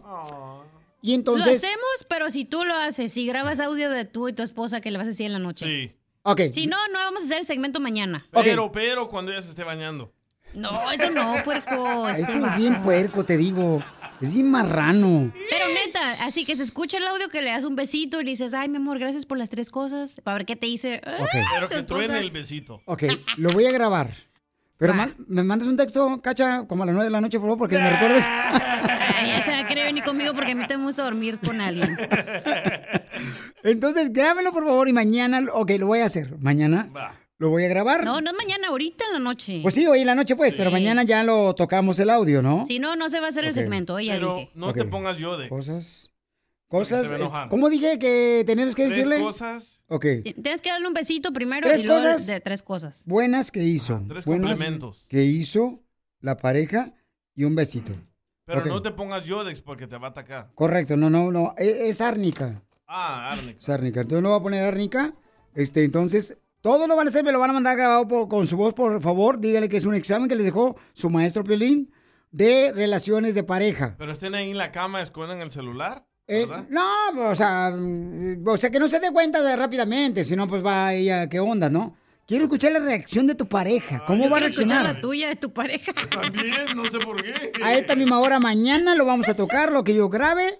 Y 1.01 1.09
Lo 1.11 1.15
entonces. 1.15 1.63
hacemos, 1.63 2.05
pero 2.09 2.29
si 2.31 2.45
tú 2.45 2.63
lo 2.63 2.75
haces, 2.75 3.11
si 3.13 3.25
grabas 3.25 3.59
audio 3.59 3.89
de 3.89 4.05
tú 4.05 4.27
y 4.27 4.33
tu 4.33 4.43
esposa 4.43 4.81
que 4.81 4.91
le 4.91 4.97
vas 4.97 5.07
a 5.07 5.11
decir 5.11 5.25
en 5.27 5.33
la 5.33 5.39
noche. 5.39 5.65
Sí. 5.65 5.91
Ok. 6.23 6.41
Si 6.51 6.67
no, 6.67 6.75
no 6.91 6.99
vamos 6.99 7.21
a 7.21 7.25
hacer 7.25 7.39
el 7.39 7.45
segmento 7.45 7.79
mañana. 7.79 8.27
Pero, 8.43 8.71
pero 8.71 9.07
cuando 9.07 9.31
ella 9.31 9.41
se 9.41 9.49
esté 9.51 9.63
bañando. 9.63 10.11
No, 10.53 10.91
eso 10.91 11.09
no, 11.11 11.35
puerco. 11.43 12.09
Este 12.09 12.21
Este 12.33 12.37
es 12.45 12.57
bien 12.57 12.81
puerco, 12.81 13.23
te 13.23 13.37
digo. 13.37 13.83
Es 14.19 14.33
bien 14.33 14.49
marrano. 14.49 15.31
Pero 15.49 15.67
neta, 15.67 16.25
así 16.25 16.43
que 16.43 16.55
se 16.55 16.63
escucha 16.63 16.97
el 16.97 17.05
audio 17.07 17.29
que 17.29 17.41
le 17.43 17.51
das 17.51 17.63
un 17.63 17.75
besito 17.75 18.19
y 18.19 18.23
le 18.23 18.31
dices, 18.31 18.53
ay, 18.55 18.67
mi 18.67 18.77
amor, 18.77 18.97
gracias 18.97 19.25
por 19.27 19.37
las 19.37 19.49
tres 19.51 19.69
cosas. 19.69 20.19
Para 20.23 20.37
ver 20.39 20.45
qué 20.47 20.55
te 20.55 20.65
dice. 20.65 20.99
"Ah, 21.05 21.17
Ok. 21.19 21.29
Pero 21.53 21.69
que 21.69 21.75
esposa". 21.77 21.85
truene 21.85 22.17
el 22.19 22.31
besito. 22.31 22.81
Ok, 22.85 23.03
lo 23.37 23.51
voy 23.51 23.67
a 23.67 23.71
grabar. 23.71 24.11
Pero 24.77 24.93
man- 24.93 25.13
me 25.27 25.43
mandas 25.43 25.67
un 25.67 25.75
texto, 25.77 26.21
cacha, 26.21 26.65
como 26.67 26.83
a 26.83 26.85
las 26.85 26.93
nueve 26.93 27.05
de 27.05 27.11
la 27.11 27.21
noche, 27.21 27.39
por 27.39 27.45
favor, 27.47 27.57
porque 27.57 27.77
me 27.79 27.89
recuerdes. 27.91 28.23
Ya 29.27 29.41
se 29.41 29.49
va 29.51 29.59
a 29.59 29.67
querer 29.67 29.85
venir 29.87 30.03
conmigo 30.03 30.33
porque 30.33 30.51
a 30.51 30.55
mí 30.55 30.65
te 30.67 30.75
gusta 30.77 31.03
dormir 31.03 31.39
con 31.43 31.59
alguien. 31.59 31.97
Entonces, 33.63 34.13
grábenlo, 34.13 34.51
por 34.51 34.63
favor, 34.65 34.87
y 34.87 34.93
mañana, 34.93 35.41
ok, 35.53 35.71
lo 35.79 35.87
voy 35.87 35.99
a 35.99 36.05
hacer. 36.05 36.37
Mañana 36.39 36.87
lo 37.37 37.49
voy 37.49 37.65
a 37.65 37.67
grabar. 37.67 38.03
No, 38.05 38.21
no 38.21 38.31
es 38.31 38.37
mañana, 38.37 38.69
ahorita 38.69 39.05
en 39.07 39.13
la 39.13 39.19
noche. 39.19 39.59
Pues 39.63 39.75
sí, 39.75 39.85
hoy 39.87 40.01
en 40.01 40.05
la 40.07 40.15
noche, 40.15 40.35
pues, 40.35 40.53
pero 40.53 40.71
mañana 40.71 41.03
ya 41.03 41.23
lo 41.23 41.53
tocamos 41.55 41.99
el 41.99 42.09
audio, 42.09 42.41
¿no? 42.41 42.63
Si 42.65 42.79
no, 42.79 42.95
no 42.95 43.09
se 43.09 43.19
va 43.19 43.27
a 43.27 43.29
hacer 43.29 43.43
el 43.43 43.49
Ok. 43.51 43.55
segmento, 43.55 43.95
oye, 43.95 44.11
Pero 44.13 44.35
dije. 44.35 44.51
no 44.55 44.67
Ok. 44.69 44.75
te 44.77 44.85
pongas 44.85 45.17
yo 45.17 45.37
de. 45.37 45.49
Cosas. 45.49 46.11
Cosas. 46.67 47.03
se 47.03 47.09
va 47.09 47.15
a 47.15 47.17
es- 47.17 47.21
enojar. 47.25 47.49
¿Cómo 47.49 47.69
dije 47.69 47.97
que 47.99 48.43
tenemos 48.45 48.75
que 48.75 48.83
Tres 48.85 48.95
decirle? 48.95 49.19
cosas. 49.21 49.76
Ok. 49.89 50.05
Tienes 50.23 50.61
que 50.61 50.69
darle 50.69 50.87
un 50.87 50.93
besito 50.93 51.31
primero 51.31 51.67
Tres 51.67 51.81
y 51.81 51.85
luego 51.85 52.01
cosas. 52.01 52.27
de 52.27 52.39
tres 52.41 52.61
cosas. 52.61 53.03
Buenas 53.05 53.51
que 53.51 53.63
hizo. 53.63 54.03
tres 54.07 54.25
buenas 54.25 54.51
complementos. 54.51 55.05
que 55.07 55.23
hizo 55.23 55.81
la 56.19 56.37
pareja 56.37 56.93
y 57.35 57.45
un 57.45 57.55
besito. 57.55 57.93
Pero 58.45 58.65
no 58.65 58.81
te 58.81 58.91
pongas 58.91 59.25
Yodex 59.25 59.61
porque 59.61 59.87
te 59.87 59.97
va 59.97 60.07
a 60.07 60.11
atacar. 60.11 60.51
Correcto, 60.55 60.95
no, 60.97 61.09
no, 61.09 61.31
no. 61.31 61.53
e- 61.57 61.89
Es, 61.89 61.99
árnica. 62.01 62.63
Ah, 62.87 63.31
Arnick. 63.33 63.57
Es 63.59 63.67
árnica. 63.69 64.01
Entonces 64.01 64.23
lo 64.23 64.29
voy 64.29 64.39
a 64.39 64.43
poner 64.43 64.63
árnica. 64.63 65.13
Este, 65.53 65.83
entonces, 65.83 66.37
todo 66.61 66.87
lo 66.87 66.95
van 66.95 67.07
a 67.07 67.09
hacer, 67.09 67.23
me 67.25 67.33
lo 67.33 67.39
van 67.39 67.49
a 67.49 67.53
mandar 67.53 67.75
grabado 67.75 68.07
por- 68.07 68.27
con 68.29 68.47
su 68.47 68.55
voz, 68.55 68.73
por 68.73 69.01
favor. 69.01 69.39
Dígale 69.41 69.67
que 69.67 69.75
es 69.77 69.85
un 69.85 69.95
examen 69.95 70.29
que 70.29 70.35
les 70.35 70.45
dejó 70.45 70.77
su 70.93 71.09
maestro 71.09 71.43
Piolín. 71.43 71.91
de 72.31 72.71
relaciones 72.73 73.35
de 73.35 73.43
pareja. 73.43 73.95
Pero 73.97 74.11
estén 74.13 74.35
ahí 74.35 74.51
en 74.51 74.57
la 74.57 74.71
cama, 74.71 75.01
escondan 75.01 75.41
el 75.41 75.51
celular. 75.51 76.06
Eh, 76.27 76.45
no, 76.69 77.29
o 77.29 77.35
sea, 77.35 77.71
mm, 77.75 78.45
o 78.47 78.57
sea, 78.57 78.69
que 78.69 78.79
no 78.79 78.87
se 78.89 78.99
dé 78.99 79.11
cuenta 79.11 79.41
de 79.41 79.55
rápidamente, 79.55 80.23
si 80.25 80.35
no, 80.35 80.47
pues 80.47 80.65
va 80.65 80.93
ella, 80.93 81.27
¿qué 81.29 81.39
onda, 81.39 81.69
no? 81.69 81.95
Quiero 82.25 82.43
escuchar 82.45 82.73
la 82.73 82.79
reacción 82.79 83.25
de 83.27 83.35
tu 83.35 83.47
pareja. 83.47 84.03
¿Cómo 84.05 84.25
Yo 84.25 84.29
va 84.29 84.37
a 84.37 84.39
quiero 84.41 84.51
escuchar 84.51 84.69
reaccionar? 84.69 84.95
la 84.95 85.01
tuya, 85.01 85.27
de 85.29 85.35
tu 85.37 85.53
pareja. 85.53 85.93
También, 86.09 86.75
no 86.75 86.85
sé 86.89 86.99
por 86.99 87.23
qué. 87.23 87.53
A 87.63 87.73
esta 87.75 87.95
misma 87.95 88.19
hora 88.19 88.39
mañana 88.41 88.95
lo 88.95 89.05
vamos 89.05 89.29
a 89.29 89.35
tocar, 89.35 89.71
lo 89.71 89.85
que 89.85 89.95
yo 89.95 90.09
grabe 90.09 90.59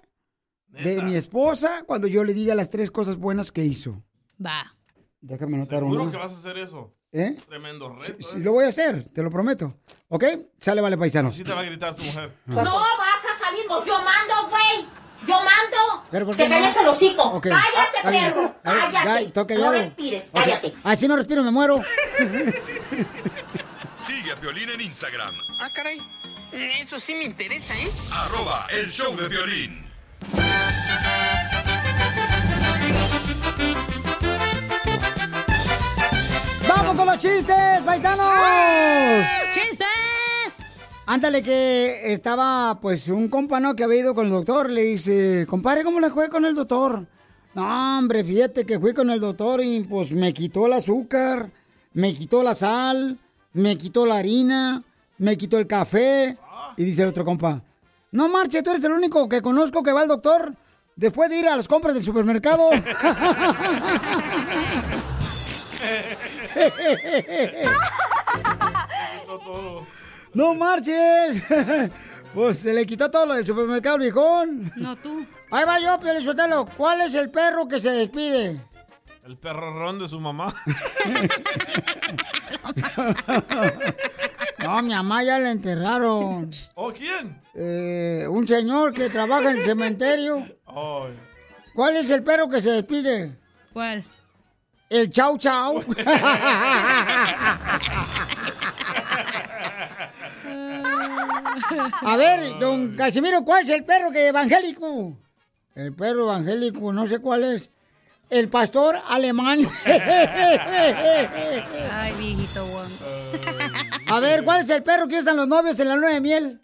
de 0.67 1.01
mi 1.01 1.15
esposa 1.15 1.83
cuando 1.85 2.07
yo 2.07 2.23
le 2.23 2.33
diga 2.33 2.55
las 2.55 2.69
tres 2.69 2.89
cosas 2.89 3.17
buenas 3.17 3.51
que 3.51 3.65
hizo. 3.65 4.01
Va. 4.43 4.73
Déjame 5.19 5.57
anotar 5.57 5.79
¿Seguro 5.79 6.03
uno. 6.03 6.11
que 6.11 6.17
vas 6.17 6.31
a 6.31 6.37
hacer 6.37 6.57
eso? 6.59 6.93
¿Eh? 7.11 7.35
Tremendo 7.47 7.89
reto. 7.89 8.15
Sí, 8.19 8.39
lo 8.39 8.51
voy 8.53 8.65
a 8.65 8.67
hacer, 8.69 9.03
te 9.09 9.21
lo 9.23 9.29
prometo. 9.31 9.73
¿Ok? 10.09 10.23
Sale, 10.57 10.79
vale, 10.79 10.97
paisanos. 10.97 11.33
Así 11.33 11.43
te 11.43 11.51
va 11.51 11.61
a 11.61 11.63
gritar 11.63 11.95
tu 11.95 12.03
mujer. 12.03 12.31
No 12.45 12.55
vas 12.63 13.23
a 13.25 13.45
salir, 13.45 13.63
yo 13.85 13.95
mando. 14.03 14.33
Yo 15.27 15.35
mando. 15.35 16.05
¿Pero 16.09 16.25
por 16.25 16.35
Te 16.35 16.43
qué 16.43 16.49
no? 16.49 16.55
calles 16.55 16.75
el 16.77 16.87
hocico. 16.87 17.23
Ok. 17.23 17.47
Cállate, 17.49 18.01
perro. 18.03 18.55
Cállate. 18.63 19.31
ya, 19.33 19.55
no 19.57 19.71
respires, 19.71 20.29
Ok. 20.31 20.39
cállate. 20.39 20.73
Así 20.83 21.07
no 21.07 21.15
respiro, 21.15 21.43
me 21.43 21.51
muero. 21.51 21.81
Sigue 23.93 24.31
a 24.31 24.35
Piolín 24.39 24.69
en 24.69 24.79
Instagram, 24.81 25.33
Ah, 25.61 25.69
caray. 25.73 25.99
Eso 26.51 26.99
sí 26.99 27.13
me 27.15 27.23
interesa, 27.25 27.73
¿eh? 27.75 27.89
arroba 28.13 28.67
el 28.71 28.89
show 28.89 29.13
de 29.17 29.27
violín. 29.27 29.85
¡Vamos 36.67 36.95
con 36.95 37.05
los 37.07 37.17
chistes, 37.17 37.81
paisanos! 37.85 39.25
¡Chistes! 39.53 39.86
Ándale, 41.09 41.41
que 41.41 42.11
estaba, 42.11 42.81
pues, 42.81 43.07
un 43.07 43.29
compa, 43.29 43.61
¿no? 43.61 43.77
Que 43.77 43.85
había 43.85 44.01
ido 44.01 44.13
con 44.13 44.25
el 44.25 44.31
doctor. 44.31 44.69
Le 44.69 44.83
dice, 44.83 45.45
compadre, 45.47 45.85
¿cómo 45.85 46.01
le 46.01 46.09
fue 46.09 46.27
con 46.27 46.43
el 46.43 46.53
doctor? 46.53 47.07
No, 47.53 47.97
hombre, 47.97 48.25
fíjate 48.25 48.65
que 48.65 48.77
fui 48.77 48.93
con 48.93 49.09
el 49.09 49.21
doctor 49.21 49.63
y, 49.63 49.85
pues, 49.85 50.11
me 50.11 50.33
quitó 50.33 50.65
el 50.65 50.73
azúcar, 50.73 51.49
me 51.93 52.13
quitó 52.13 52.43
la 52.43 52.53
sal, 52.53 53.17
me 53.53 53.77
quitó 53.77 54.05
la 54.05 54.17
harina, 54.17 54.83
me 55.17 55.37
quitó 55.37 55.57
el 55.57 55.65
café. 55.65 56.37
Y 56.75 56.83
dice 56.83 57.03
el 57.03 57.07
otro 57.07 57.23
compa, 57.23 57.63
no 58.11 58.27
marche, 58.27 58.61
tú 58.61 58.71
eres 58.71 58.83
el 58.83 58.91
único 58.91 59.29
que 59.29 59.41
conozco 59.41 59.83
que 59.83 59.93
va 59.93 60.01
al 60.01 60.09
doctor 60.09 60.55
después 60.97 61.29
de 61.29 61.39
ir 61.39 61.47
a 61.47 61.55
las 61.55 61.69
compras 61.69 61.95
del 61.95 62.03
supermercado. 62.03 62.69
¡No 70.37 70.53
marches! 70.53 71.43
Pues 72.33 72.59
se 72.59 72.71
le 72.71 72.85
quitó 72.85 73.09
todo 73.09 73.25
lo 73.25 73.33
del 73.33 73.45
supermercado, 73.45 73.97
viejón. 73.97 74.71
No 74.75 74.95
tú. 74.97 75.25
Ahí 75.49 75.65
va 75.65 75.79
yo, 75.79 75.97
Pio 75.97 76.21
Sotelo. 76.21 76.65
¿Cuál 76.77 77.01
es 77.01 77.15
el 77.15 77.31
perro 77.31 77.67
que 77.67 77.79
se 77.79 77.89
despide? 77.89 78.61
El 79.25 79.37
perrorrón 79.37 79.97
de 79.97 80.07
su 80.07 80.19
mamá. 80.19 80.53
No, 84.59 84.81
mi 84.81 84.89
mamá 84.89 85.23
ya 85.23 85.39
la 85.39 85.51
enterraron. 85.51 86.51
¿Oh, 86.75 86.91
quién? 86.91 87.41
Eh, 87.53 88.25
un 88.29 88.47
señor 88.47 88.93
que 88.93 89.09
trabaja 89.09 89.51
en 89.51 89.57
el 89.57 89.65
cementerio. 89.65 90.45
¿Cuál 91.73 91.95
es 91.95 92.09
el 92.09 92.23
perro 92.23 92.49
que 92.49 92.59
se 92.59 92.71
despide? 92.71 93.37
¿Cuál? 93.71 94.03
El 94.89 95.09
chau 95.09 95.37
chau. 95.37 95.83
A 102.03 102.17
ver, 102.17 102.59
don 102.59 102.95
Casimiro, 102.95 103.43
¿cuál 103.43 103.63
es 103.63 103.69
el 103.71 103.83
perro 103.83 104.11
que 104.11 104.27
evangélico? 104.27 105.17
El 105.75 105.93
perro 105.93 106.23
evangélico, 106.23 106.91
no 106.93 107.05
sé 107.07 107.19
cuál 107.19 107.43
es. 107.43 107.69
El 108.29 108.49
pastor 108.49 108.97
alemán. 109.07 109.59
Ay, 109.85 110.01
viejito 112.17 112.65
guango. 112.65 113.05
A 114.07 114.19
ver, 114.19 114.43
¿cuál 114.43 114.61
es 114.61 114.69
el 114.69 114.83
perro 114.83 115.07
que 115.07 115.19
usan 115.19 115.37
los 115.37 115.47
novios 115.47 115.79
en 115.79 115.87
la 115.87 115.95
luna 115.95 116.09
de 116.09 116.21
miel? 116.21 116.59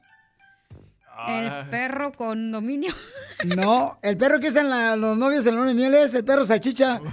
El 1.27 1.69
perro 1.69 2.11
con 2.11 2.51
dominio. 2.51 2.93
No, 3.43 3.97
el 4.01 4.15
perro 4.15 4.39
que 4.39 4.47
usan 4.47 4.69
la- 4.69 4.95
los 4.95 5.17
novios 5.17 5.45
en 5.47 5.55
la 5.55 5.59
luna 5.59 5.69
de 5.71 5.75
miel 5.75 5.93
es 5.95 6.13
el 6.15 6.23
perro 6.23 6.45
salchicha. 6.45 7.01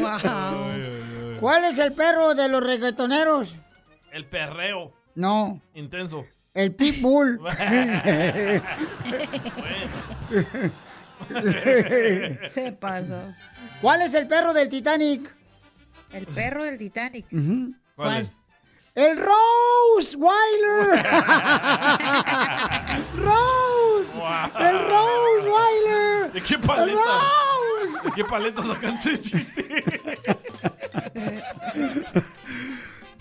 Wow. 0.00 1.01
¿Cuál 1.42 1.64
es 1.64 1.76
el 1.80 1.92
perro 1.92 2.36
de 2.36 2.48
los 2.48 2.62
reggaetoneros? 2.62 3.56
El 4.12 4.26
perreo. 4.26 4.92
No, 5.16 5.60
Intenso. 5.74 6.24
el 6.54 6.72
pitbull. 6.72 7.40
Se 12.48 12.70
pasó. 12.78 13.34
¿Cuál 13.80 14.02
es 14.02 14.14
el 14.14 14.28
perro 14.28 14.52
del 14.52 14.68
Titanic? 14.68 15.34
El 16.12 16.26
perro 16.26 16.64
del 16.64 16.78
Titanic. 16.78 17.26
¿Cuál? 17.96 18.22
es? 18.22 18.28
El 18.94 19.16
Rose 19.16 20.16
Weiler. 20.16 21.04
Rose. 23.16 24.20
El 24.60 24.78
Rose 24.78 25.48
Weiler. 25.48 26.32
¿De 26.34 26.40
qué 26.40 26.54
El 26.54 26.60
paleta? 26.60 26.92
Rose. 26.92 27.51
¿De 27.82 28.12
qué 28.14 28.24
paleta 28.24 28.62
sacaste 28.62 29.18
chiste? 29.18 29.84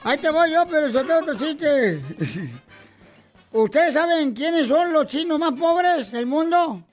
Ahí 0.04 0.18
te 0.18 0.30
voy 0.30 0.52
yo, 0.52 0.66
pero 0.70 0.88
yo 0.88 1.06
tengo 1.06 1.20
otro 1.22 1.36
chiste. 1.36 2.02
¿Ustedes 3.52 3.94
saben 3.94 4.34
quiénes 4.34 4.68
son 4.68 4.94
los 4.94 5.08
chinos 5.08 5.40
más 5.40 5.54
pobres 5.54 6.12
del 6.12 6.26
mundo? 6.26 6.84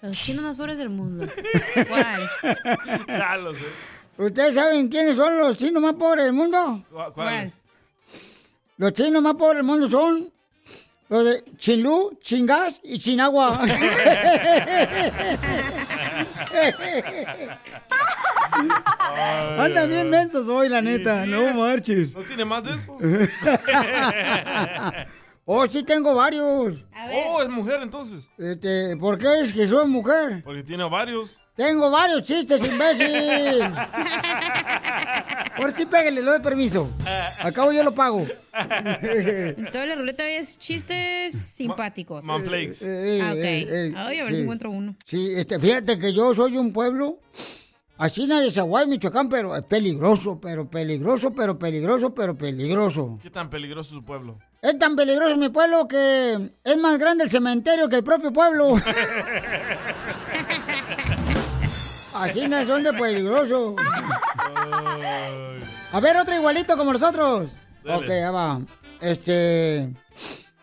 Los 0.00 0.16
chinos 0.16 0.44
más 0.44 0.56
pobres 0.56 0.78
del 0.78 0.90
mundo. 0.90 1.26
¿Cuál? 1.88 2.30
ya 3.08 3.36
lo 3.36 3.54
sé. 3.54 3.66
¿Ustedes 4.16 4.54
saben 4.54 4.88
quiénes 4.88 5.16
son 5.16 5.38
los 5.38 5.56
chinos 5.56 5.82
más 5.82 5.94
pobres 5.94 6.24
del 6.24 6.34
mundo? 6.34 6.84
¿Cuál? 6.90 7.12
cuál? 7.12 7.52
Los 8.78 8.92
chinos 8.92 9.22
más 9.22 9.34
pobres 9.34 9.58
del 9.58 9.66
mundo 9.66 9.90
son 9.90 10.30
los 11.08 11.24
de 11.24 11.44
Chinlú, 11.56 12.16
Chingas 12.20 12.80
y 12.84 12.98
Chinagua. 12.98 13.60
Andan 19.58 19.90
bien 19.90 20.10
mensos 20.10 20.48
hoy, 20.48 20.68
la 20.68 20.82
neta. 20.82 21.24
No 21.26 21.52
marches. 21.54 22.16
¿No 22.16 22.22
tiene 22.22 22.44
más 22.44 22.64
de 22.64 22.70
eso? 22.72 22.98
Oh, 25.50 25.66
sí 25.66 25.82
tengo 25.82 26.14
varios. 26.14 26.74
Oh, 27.10 27.42
es 27.42 27.48
mujer 27.48 27.80
entonces. 27.82 28.24
Este, 28.36 28.96
¿Por 28.96 29.18
qué 29.18 29.40
es 29.42 29.52
que 29.52 29.66
soy 29.66 29.88
mujer? 29.88 30.42
Porque 30.44 30.62
tiene 30.62 30.88
varios. 30.88 31.38
Tengo 31.54 31.90
varios 31.90 32.22
chistes, 32.22 32.62
imbécil. 32.64 33.64
Por 35.56 35.72
si 35.72 35.86
pégale, 35.86 36.22
le 36.22 36.30
doy 36.30 36.40
permiso. 36.40 36.88
Acabo 37.42 37.72
yo 37.72 37.82
lo 37.82 37.92
pago. 37.92 38.26
En 38.52 39.66
toda 39.72 39.86
la 39.86 39.94
ruleta 39.96 40.22
ves 40.24 40.56
chistes 40.58 41.34
simpáticos. 41.34 42.24
Manflakes. 42.24 42.82
Eh, 42.82 43.20
Ah, 43.22 43.32
ok. 43.32 43.36
eh, 43.38 43.66
eh, 43.68 43.92
Ay, 43.96 44.18
a 44.18 44.22
ver 44.22 44.32
sí. 44.32 44.36
si 44.36 44.42
encuentro 44.42 44.70
uno. 44.70 44.96
Sí, 45.04 45.28
este, 45.34 45.58
fíjate 45.58 45.98
que 45.98 46.12
yo 46.12 46.32
soy 46.34 46.56
un 46.56 46.72
pueblo, 46.72 47.18
así 47.96 48.26
de 48.28 48.50
Zaguay, 48.52 48.86
Michoacán, 48.86 49.28
pero 49.28 49.56
es 49.56 49.64
peligroso, 49.66 50.38
pero 50.40 50.68
peligroso, 50.70 51.32
pero 51.32 51.58
peligroso, 51.58 52.14
pero 52.14 52.36
peligroso. 52.38 53.18
¿Qué 53.20 53.30
tan 53.30 53.50
peligroso 53.50 53.88
es 53.90 53.94
su 53.96 54.04
pueblo? 54.04 54.38
Es 54.60 54.76
tan 54.78 54.96
peligroso 54.96 55.36
mi 55.36 55.48
pueblo 55.50 55.86
que 55.86 56.36
es 56.64 56.76
más 56.78 56.98
grande 56.98 57.24
el 57.24 57.30
cementerio 57.30 57.88
que 57.88 57.96
el 57.96 58.04
propio 58.04 58.32
pueblo. 58.32 58.74
Así 62.14 62.48
no 62.48 62.64
son 62.66 62.82
de 62.82 62.92
peligroso. 62.94 63.76
A 65.92 66.00
ver, 66.00 66.16
otro 66.16 66.34
igualito 66.34 66.76
como 66.76 66.92
nosotros. 66.92 67.56
Dale. 67.84 68.04
Ok, 68.04 68.08
ya 68.08 68.30
va. 68.32 68.60
Este. 69.00 69.94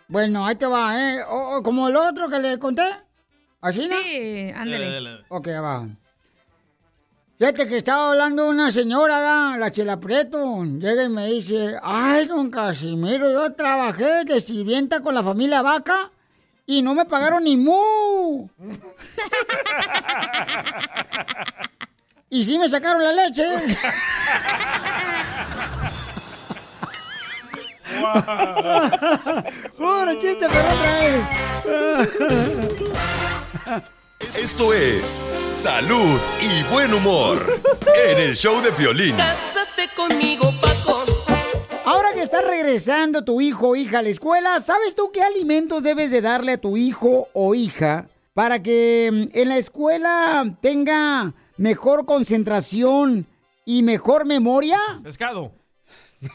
Bueno, 0.10 0.46
ahí 0.46 0.56
te 0.56 0.66
va, 0.68 1.00
¿eh? 1.00 1.20
O- 1.30 1.58
o 1.58 1.64
como 1.64 1.88
el 1.88 1.96
otro 1.96 2.30
que 2.30 2.40
le 2.40 2.60
conté. 2.60 2.84
¿Así, 3.62 3.88
no? 3.88 3.96
Sí, 3.98 4.52
ándale. 4.56 4.86
Dale, 4.92 5.10
dale. 5.12 5.26
Ok, 5.30 5.48
ya 5.48 5.62
va. 5.62 5.88
Fíjate 7.38 7.68
que 7.68 7.76
estaba 7.78 8.12
hablando 8.12 8.48
una 8.48 8.72
señora, 8.72 9.58
la 9.58 9.70
Chela 9.70 10.00
Prieto, 10.00 10.64
llega 10.64 11.04
y 11.04 11.10
me 11.10 11.28
dice, 11.28 11.76
ay, 11.84 12.28
don 12.28 12.50
Casimiro, 12.50 13.30
yo 13.30 13.52
trabajé 13.52 14.24
de 14.24 14.40
sirvienta 14.40 15.02
con 15.02 15.14
la 15.14 15.22
familia 15.22 15.62
Vaca 15.62 16.12
y 16.66 16.82
no 16.82 16.94
me 16.94 17.04
pagaron 17.04 17.44
ni 17.44 17.58
mu. 17.58 18.48
y 22.30 22.44
sí 22.46 22.58
me 22.58 22.70
sacaron 22.70 23.04
la 23.04 23.12
leche. 23.12 23.46
Puro 29.78 30.16
chiste, 30.18 30.48
pero 30.50 30.74
otra 30.74 31.00
vez. 31.02 31.26
Esto 34.20 34.74
es 34.74 35.26
Salud 35.50 36.20
y 36.42 36.64
Buen 36.72 36.94
Humor 36.94 37.46
en 38.08 38.18
el 38.18 38.34
show 38.36 38.62
de 38.62 38.72
violín. 38.72 39.18
Cásate 39.18 39.90
conmigo, 39.94 40.54
Paco. 40.62 41.04
Ahora 41.84 42.14
que 42.14 42.22
está 42.22 42.42
regresando 42.42 43.26
tu 43.26 43.42
hijo 43.42 43.70
o 43.70 43.76
hija 43.76 44.00
a 44.00 44.02
la 44.02 44.10
escuela, 44.10 44.60
¿sabes 44.62 44.96
tú 44.96 45.12
qué 45.12 45.22
alimentos 45.22 45.84
debes 45.84 46.12
de 46.12 46.22
darle 46.22 46.54
a 46.54 46.58
tu 46.58 46.78
hijo 46.78 47.28
o 47.34 47.56
hija 47.56 48.08
para 48.34 48.64
que 48.64 49.10
mm, 49.12 49.38
en 49.38 49.50
la 49.50 49.58
escuela 49.58 50.46
tenga 50.62 51.34
mejor 51.58 52.06
concentración 52.06 53.28
y 53.66 53.84
mejor 53.84 54.26
memoria? 54.26 54.80
Pescado. 55.04 55.52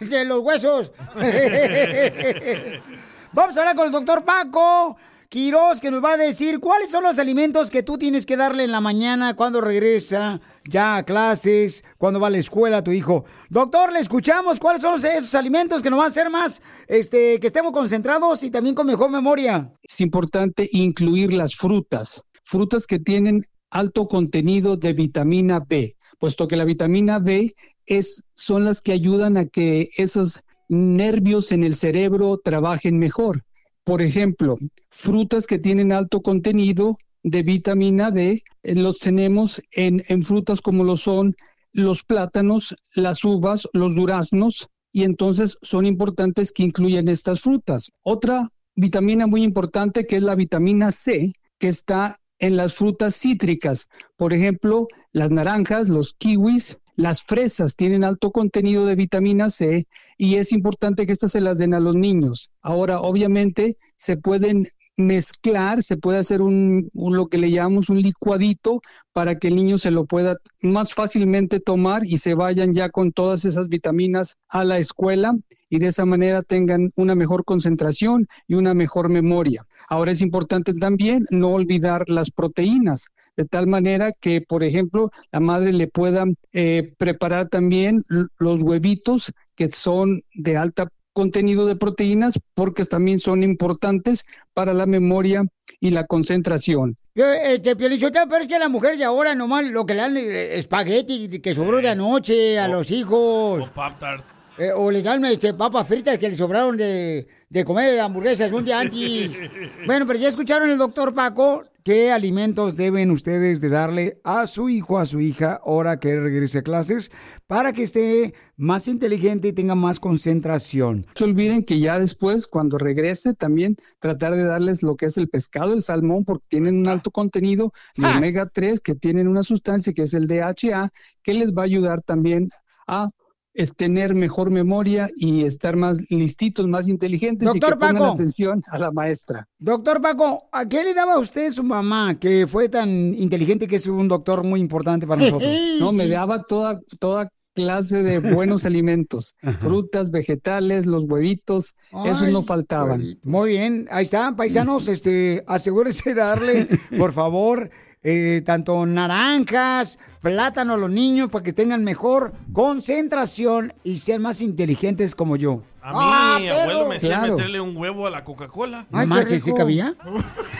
De 0.00 0.26
los 0.26 0.40
huesos. 0.40 0.92
Vamos 3.32 3.56
a 3.56 3.60
hablar 3.60 3.74
con 3.74 3.86
el 3.86 3.92
doctor 3.92 4.22
Paco 4.22 4.98
Quiroz, 5.30 5.80
que 5.80 5.92
nos 5.92 6.02
va 6.02 6.14
a 6.14 6.16
decir 6.16 6.58
cuáles 6.58 6.90
son 6.90 7.04
los 7.04 7.20
alimentos 7.20 7.70
que 7.70 7.84
tú 7.84 7.96
tienes 7.96 8.26
que 8.26 8.36
darle 8.36 8.64
en 8.64 8.72
la 8.72 8.80
mañana 8.80 9.36
cuando 9.36 9.60
regresa 9.60 10.40
ya 10.68 10.96
a 10.96 11.04
clases, 11.04 11.84
cuando 11.98 12.18
va 12.18 12.26
a 12.26 12.30
la 12.30 12.38
escuela 12.38 12.82
tu 12.82 12.90
hijo. 12.90 13.24
Doctor, 13.48 13.92
le 13.92 14.00
escuchamos. 14.00 14.58
¿Cuáles 14.58 14.82
son 14.82 14.96
esos 14.96 15.36
alimentos 15.36 15.84
que 15.84 15.90
nos 15.90 15.98
van 15.98 16.06
a 16.06 16.10
hacer 16.10 16.30
más, 16.30 16.60
este, 16.88 17.38
que 17.38 17.46
estemos 17.46 17.70
concentrados 17.70 18.42
y 18.42 18.50
también 18.50 18.74
con 18.74 18.88
mejor 18.88 19.08
memoria? 19.08 19.72
Es 19.84 20.00
importante 20.00 20.68
incluir 20.72 21.32
las 21.32 21.54
frutas, 21.54 22.24
frutas 22.42 22.88
que 22.88 22.98
tienen 22.98 23.44
alto 23.70 24.08
contenido 24.08 24.76
de 24.76 24.94
vitamina 24.94 25.60
B, 25.60 25.94
puesto 26.18 26.48
que 26.48 26.56
la 26.56 26.64
vitamina 26.64 27.20
B 27.20 27.54
es, 27.86 28.24
son 28.34 28.64
las 28.64 28.80
que 28.80 28.90
ayudan 28.90 29.36
a 29.36 29.44
que 29.44 29.90
esos 29.96 30.42
nervios 30.68 31.52
en 31.52 31.62
el 31.62 31.76
cerebro 31.76 32.40
trabajen 32.42 32.98
mejor. 32.98 33.44
Por 33.84 34.02
ejemplo, 34.02 34.58
frutas 34.90 35.46
que 35.46 35.58
tienen 35.58 35.92
alto 35.92 36.20
contenido 36.20 36.96
de 37.22 37.42
vitamina 37.42 38.10
D, 38.10 38.42
eh, 38.62 38.74
los 38.74 38.98
tenemos 38.98 39.60
en, 39.72 40.02
en 40.08 40.22
frutas 40.22 40.60
como 40.60 40.84
lo 40.84 40.96
son 40.96 41.34
los 41.72 42.02
plátanos, 42.02 42.74
las 42.94 43.24
uvas, 43.24 43.68
los 43.72 43.94
duraznos, 43.94 44.68
y 44.92 45.04
entonces 45.04 45.56
son 45.62 45.86
importantes 45.86 46.52
que 46.52 46.64
incluyan 46.64 47.08
estas 47.08 47.42
frutas. 47.42 47.90
Otra 48.02 48.48
vitamina 48.74 49.26
muy 49.26 49.42
importante 49.42 50.06
que 50.06 50.16
es 50.16 50.22
la 50.22 50.34
vitamina 50.34 50.90
C, 50.90 51.32
que 51.58 51.68
está 51.68 52.18
en 52.38 52.56
las 52.56 52.74
frutas 52.74 53.14
cítricas. 53.14 53.88
Por 54.16 54.32
ejemplo, 54.32 54.88
las 55.12 55.30
naranjas, 55.30 55.88
los 55.88 56.14
kiwis, 56.14 56.78
las 56.96 57.22
fresas 57.22 57.76
tienen 57.76 58.02
alto 58.02 58.30
contenido 58.30 58.86
de 58.86 58.96
vitamina 58.96 59.50
C 59.50 59.86
y 60.20 60.36
es 60.36 60.52
importante 60.52 61.06
que 61.06 61.14
estas 61.14 61.32
se 61.32 61.40
las 61.40 61.56
den 61.56 61.72
a 61.72 61.80
los 61.80 61.94
niños. 61.94 62.50
Ahora, 62.60 63.00
obviamente, 63.00 63.78
se 63.96 64.18
pueden 64.18 64.68
mezclar, 64.98 65.82
se 65.82 65.96
puede 65.96 66.18
hacer 66.18 66.42
un, 66.42 66.90
un, 66.92 67.16
lo 67.16 67.28
que 67.28 67.38
le 67.38 67.50
llamamos 67.50 67.88
un 67.88 68.02
licuadito 68.02 68.82
para 69.14 69.38
que 69.38 69.48
el 69.48 69.56
niño 69.56 69.78
se 69.78 69.90
lo 69.90 70.04
pueda 70.04 70.36
más 70.60 70.92
fácilmente 70.92 71.58
tomar 71.58 72.04
y 72.04 72.18
se 72.18 72.34
vayan 72.34 72.74
ya 72.74 72.90
con 72.90 73.12
todas 73.12 73.46
esas 73.46 73.70
vitaminas 73.70 74.36
a 74.50 74.62
la 74.62 74.76
escuela 74.76 75.32
y 75.70 75.78
de 75.78 75.86
esa 75.86 76.04
manera 76.04 76.42
tengan 76.42 76.90
una 76.96 77.14
mejor 77.14 77.46
concentración 77.46 78.28
y 78.46 78.56
una 78.56 78.74
mejor 78.74 79.08
memoria. 79.08 79.64
Ahora 79.88 80.12
es 80.12 80.20
importante 80.20 80.74
también 80.74 81.24
no 81.30 81.48
olvidar 81.48 82.10
las 82.10 82.30
proteínas 82.30 83.06
de 83.36 83.46
tal 83.46 83.66
manera 83.66 84.12
que, 84.12 84.42
por 84.42 84.62
ejemplo, 84.62 85.10
la 85.32 85.40
madre 85.40 85.72
le 85.72 85.86
pueda 85.86 86.26
eh, 86.52 86.92
preparar 86.98 87.48
también 87.48 88.04
los 88.38 88.60
huevitos 88.60 89.32
que 89.60 89.70
son 89.70 90.22
de 90.32 90.56
alta 90.56 90.88
contenido 91.12 91.66
de 91.66 91.76
proteínas 91.76 92.40
porque 92.54 92.86
también 92.86 93.20
son 93.20 93.42
importantes 93.42 94.24
para 94.54 94.72
la 94.72 94.86
memoria 94.86 95.44
y 95.80 95.90
la 95.90 96.06
concentración. 96.06 96.96
Este, 97.14 97.76
pero 97.76 97.94
es 97.94 98.48
que 98.48 98.58
la 98.58 98.70
mujer 98.70 98.96
de 98.96 99.04
ahora 99.04 99.34
nomás 99.34 99.70
lo 99.70 99.84
que 99.84 99.92
le 99.92 100.00
dan 100.00 100.16
eh, 100.16 100.56
espagueti 100.56 101.40
que 101.40 101.54
sobró 101.54 101.82
de 101.82 101.90
anoche 101.90 102.58
a 102.58 102.68
los 102.68 102.90
hijos. 102.90 103.68
O. 103.68 104.39
Eh, 104.60 104.72
o 104.74 104.90
le 104.90 105.02
dan 105.02 105.24
este, 105.24 105.54
papas 105.54 105.88
fritas 105.88 106.18
que 106.18 106.28
le 106.28 106.36
sobraron 106.36 106.76
de, 106.76 107.26
de 107.48 107.64
comer 107.64 107.98
hamburguesas 107.98 108.52
un 108.52 108.64
día 108.64 108.80
antes. 108.80 109.38
bueno, 109.86 110.06
pero 110.06 110.18
ya 110.18 110.28
escucharon 110.28 110.68
el 110.68 110.76
doctor 110.76 111.14
Paco 111.14 111.64
¿Qué 111.82 112.12
alimentos 112.12 112.76
deben 112.76 113.10
ustedes 113.10 113.62
de 113.62 113.70
darle 113.70 114.20
a 114.22 114.46
su 114.46 114.68
hijo, 114.68 114.98
a 114.98 115.06
su 115.06 115.18
hija, 115.20 115.58
ahora 115.64 115.98
que 115.98 116.20
regrese 116.20 116.58
a 116.58 116.62
clases, 116.62 117.10
para 117.46 117.72
que 117.72 117.84
esté 117.84 118.34
más 118.58 118.86
inteligente 118.86 119.48
y 119.48 119.52
tenga 119.54 119.74
más 119.74 119.98
concentración? 119.98 121.06
No 121.06 121.12
se 121.14 121.24
olviden 121.24 121.64
que 121.64 121.80
ya 121.80 121.98
después, 121.98 122.46
cuando 122.46 122.76
regrese, 122.76 123.32
también 123.32 123.76
tratar 123.98 124.36
de 124.36 124.44
darles 124.44 124.82
lo 124.82 124.96
que 124.96 125.06
es 125.06 125.16
el 125.16 125.30
pescado, 125.30 125.72
el 125.72 125.82
salmón, 125.82 126.26
porque 126.26 126.44
tienen 126.50 126.76
un 126.76 126.88
alto 126.88 127.10
contenido 127.10 127.72
de 127.96 128.08
omega 128.08 128.50
3, 128.52 128.80
que 128.80 128.94
tienen 128.94 129.26
una 129.26 129.42
sustancia 129.42 129.94
que 129.94 130.02
es 130.02 130.12
el 130.12 130.26
DHA, 130.26 130.90
que 131.22 131.32
les 131.32 131.54
va 131.54 131.62
a 131.62 131.64
ayudar 131.64 132.02
también 132.02 132.50
a 132.86 133.08
es 133.54 133.74
tener 133.74 134.14
mejor 134.14 134.50
memoria 134.50 135.08
y 135.16 135.44
estar 135.44 135.76
más 135.76 135.98
listitos, 136.10 136.66
más 136.68 136.88
inteligentes 136.88 137.54
y 137.54 137.60
que 137.60 137.72
pongan 137.72 138.02
atención 138.02 138.62
a 138.68 138.78
la 138.78 138.92
maestra. 138.92 139.48
Doctor 139.58 140.00
Paco, 140.00 140.38
¿a 140.52 140.68
qué 140.68 140.84
le 140.84 140.94
daba 140.94 141.14
a 141.14 141.18
usted 141.18 141.50
su 141.50 141.64
mamá 141.64 142.18
que 142.18 142.46
fue 142.46 142.68
tan 142.68 142.88
inteligente 142.88 143.66
que 143.66 143.76
es 143.76 143.86
un 143.86 144.08
doctor 144.08 144.44
muy 144.44 144.60
importante 144.60 145.06
para 145.06 145.22
nosotros? 145.22 145.50
no, 145.80 145.92
me 145.92 146.08
daba 146.08 146.42
toda, 146.44 146.80
toda 147.00 147.28
clase 147.54 148.02
de 148.02 148.20
buenos 148.20 148.64
alimentos, 148.66 149.34
frutas, 149.58 150.10
vegetales, 150.10 150.86
los 150.86 151.04
huevitos, 151.04 151.76
esos 152.06 152.28
no 152.28 152.42
faltaban. 152.42 153.02
Muy 153.24 153.50
bien, 153.50 153.86
ahí 153.90 154.04
está, 154.04 154.34
paisanos, 154.36 154.88
este, 154.88 155.44
asegúrese 155.46 156.10
de 156.10 156.14
darle, 156.14 156.68
por 156.96 157.12
favor, 157.12 157.70
eh, 158.02 158.42
tanto 158.44 158.86
naranjas, 158.86 159.98
plátano 160.22 160.74
a 160.74 160.78
los 160.78 160.90
niños 160.90 161.28
para 161.28 161.44
que 161.44 161.52
tengan 161.52 161.84
mejor 161.84 162.32
concentración 162.52 163.72
y 163.84 163.98
sean 163.98 164.22
más 164.22 164.40
inteligentes 164.40 165.14
como 165.14 165.36
yo. 165.36 165.62
A 165.82 165.92
mí, 165.92 166.42
mi 166.42 166.48
ah, 166.48 166.62
abuelo 166.62 166.86
me 166.86 166.96
decía 166.96 167.22
meterle 167.22 167.60
un 167.60 167.74
huevo 167.74 168.06
a 168.06 168.10
la 168.10 168.22
Coca-Cola. 168.22 168.86
Ay, 168.92 169.06
marches, 169.06 169.44
¿sí 169.44 169.54
cabía? 169.54 169.94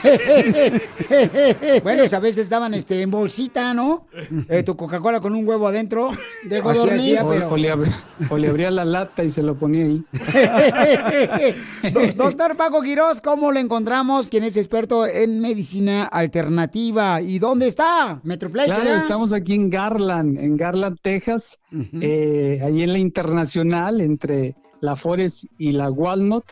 bueno, 1.83 2.03
a 2.11 2.19
veces 2.21 2.49
daban 2.49 2.73
este, 2.73 3.03
en 3.03 3.11
bolsita, 3.11 3.75
¿no? 3.75 4.07
Eh, 4.49 4.63
tu 4.63 4.77
Coca-Cola 4.77 5.21
con 5.21 5.35
un 5.35 5.47
huevo 5.47 5.69
adentro 5.69 6.11
de 6.45 6.63
codorniz. 6.63 7.21
O, 7.21 8.39
le 8.39 8.49
abría, 8.49 8.71
la 8.71 8.85
lata 8.85 9.23
y 9.23 9.31
se 9.31 9.43
lo 9.43 9.57
ponía 9.57 9.85
ahí. 9.85 10.05
Doctor 12.17 12.57
Paco 12.57 12.83
Quiroz, 12.83 13.21
¿cómo 13.21 13.53
lo 13.53 13.59
encontramos? 13.59 14.29
Quien 14.29 14.45
es 14.45 14.57
experto 14.57 15.07
en 15.07 15.41
medicina 15.41 16.05
alternativa. 16.05 17.21
¿Y 17.21 17.39
dónde 17.39 17.67
está? 17.67 18.21
Metroplex, 18.25 18.67
Claro, 18.67 18.97
estamos 18.97 19.33
aquí 19.33 19.55
en 19.55 19.71
Garland, 19.71 20.39
en 20.39 20.57
Garland, 20.57 20.99
Texas. 21.01 21.61
eh, 22.01 22.61
ahí 22.65 22.83
en 22.83 22.93
la 22.93 22.99
Internacional, 22.99 24.01
entre 24.01 24.57
la 24.81 24.97
Forest 24.97 25.45
y 25.59 25.73
la 25.73 25.91
Walnut, 25.91 26.45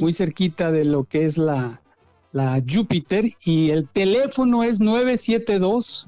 muy 0.00 0.12
cerquita 0.12 0.70
de 0.72 0.84
lo 0.84 1.04
que 1.04 1.24
es 1.24 1.38
la, 1.38 1.80
la 2.32 2.62
Júpiter. 2.66 3.24
Y 3.44 3.70
el 3.70 3.88
teléfono 3.88 4.62
es 4.62 4.80
972 4.80 6.06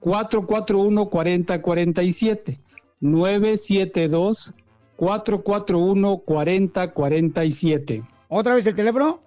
441 0.00 1.08
4047. 1.08 2.60
972 3.00 4.54
441 4.96 6.18
4047. 6.18 8.02
¿Otra 8.28 8.54
vez 8.54 8.66
el 8.66 8.74
teléfono? 8.74 9.20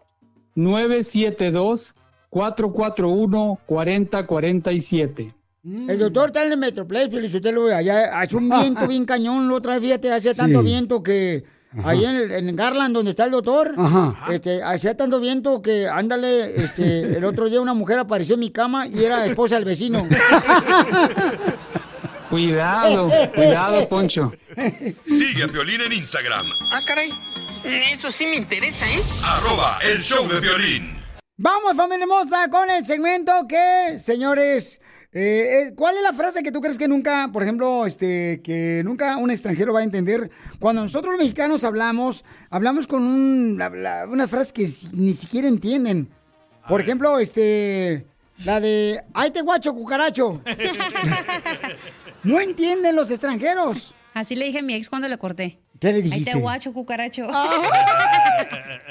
972 0.56 1.96
441 2.30 3.60
4047. 3.66 5.34
El 5.64 6.00
doctor 6.00 6.28
está 6.28 6.44
en 6.44 6.54
el 6.54 6.58
Metroplex, 6.58 7.14
Felicitelo, 7.14 7.68
allá 7.68 8.20
hace 8.20 8.36
un 8.36 8.50
viento 8.62 8.88
bien 8.88 9.06
cañón, 9.06 9.48
la 9.48 9.54
otra 9.56 9.74
vez, 9.74 9.84
fíjate, 9.84 10.12
hace 10.12 10.34
tanto 10.34 10.64
viento 10.64 11.04
que 11.04 11.44
Ahí 11.86 12.04
en, 12.04 12.50
en, 12.50 12.56
Garland, 12.56 12.94
donde 12.94 13.12
está 13.12 13.26
el 13.26 13.32
doctor, 13.32 13.74
este, 14.30 14.62
hacía 14.62 14.98
tanto 14.98 15.22
viento 15.22 15.62
que, 15.62 15.88
ándale, 15.88 16.62
este, 16.62 17.18
el 17.18 17.24
otro 17.24 17.50
día 17.50 17.62
una 17.62 17.74
mujer 17.74 17.98
apareció 17.98 18.34
en 18.34 18.42
mi 18.42 18.52
cama 18.52 18.88
y 18.88 19.04
era 19.04 19.26
esposa 19.26 19.56
del 19.56 19.64
vecino. 19.64 20.04
cuidado, 22.30 23.10
cuidado, 23.34 23.88
Poncho. 23.88 24.34
Sigue 25.06 25.44
a 25.44 25.48
Violín 25.48 25.82
en 25.82 25.94
Instagram. 25.94 26.46
Ah, 26.74 26.82
caray. 26.86 27.10
Eso 27.64 28.12
sí 28.12 28.26
me 28.26 28.36
interesa, 28.36 28.90
¿eh? 28.90 29.02
Arroba 29.24 29.78
el 29.84 30.02
show 30.02 30.28
de 30.28 30.40
violín. 30.40 30.98
Vamos, 31.38 31.78
familia 31.78 32.04
hermosa, 32.04 32.50
con 32.50 32.70
el 32.70 32.86
segmento 32.86 33.32
que, 33.48 33.98
señores, 33.98 34.82
eh, 35.14 35.68
eh, 35.68 35.74
¿Cuál 35.76 35.98
es 35.98 36.04
la 36.04 36.14
frase 36.14 36.42
que 36.42 36.52
tú 36.52 36.62
crees 36.62 36.78
que 36.78 36.88
nunca, 36.88 37.30
por 37.34 37.44
ejemplo, 37.44 37.86
este, 37.86 38.42
que 38.44 38.82
nunca 38.84 39.18
un 39.18 39.32
extranjero 39.32 39.74
va 39.74 39.82
a 39.82 39.84
entender? 39.84 40.30
Cuando 40.60 40.82
nosotros 40.82 41.14
los 41.14 41.22
mexicanos 41.22 41.64
hablamos, 41.64 42.24
hablamos 42.50 42.88
con 42.88 43.04
un, 43.04 43.62
una 44.10 44.28
frase 44.28 44.54
que 44.54 44.68
ni 44.94 45.14
siquiera 45.14 45.48
entienden. 45.48 46.10
Por 46.68 46.82
ejemplo, 46.82 47.20
este, 47.20 48.06
la 48.46 48.60
de, 48.60 49.04
¡ay 49.14 49.32
te 49.32 49.42
guacho, 49.42 49.74
cucaracho! 49.74 50.42
no 52.24 52.40
entienden 52.40 52.96
los 52.96 53.12
extranjeros. 53.12 53.96
Así 54.14 54.36
le 54.36 54.46
dije 54.46 54.60
a 54.60 54.64
mi 54.64 54.74
ex 54.74 54.90
cuando 54.90 55.08
le 55.08 55.18
corté. 55.18 55.61
¿Qué 55.82 55.88
le 55.88 55.96
Ahí 55.96 56.02
dijiste? 56.04 56.32
te 56.34 56.38
guacho, 56.38 56.72
cucaracho. 56.72 57.28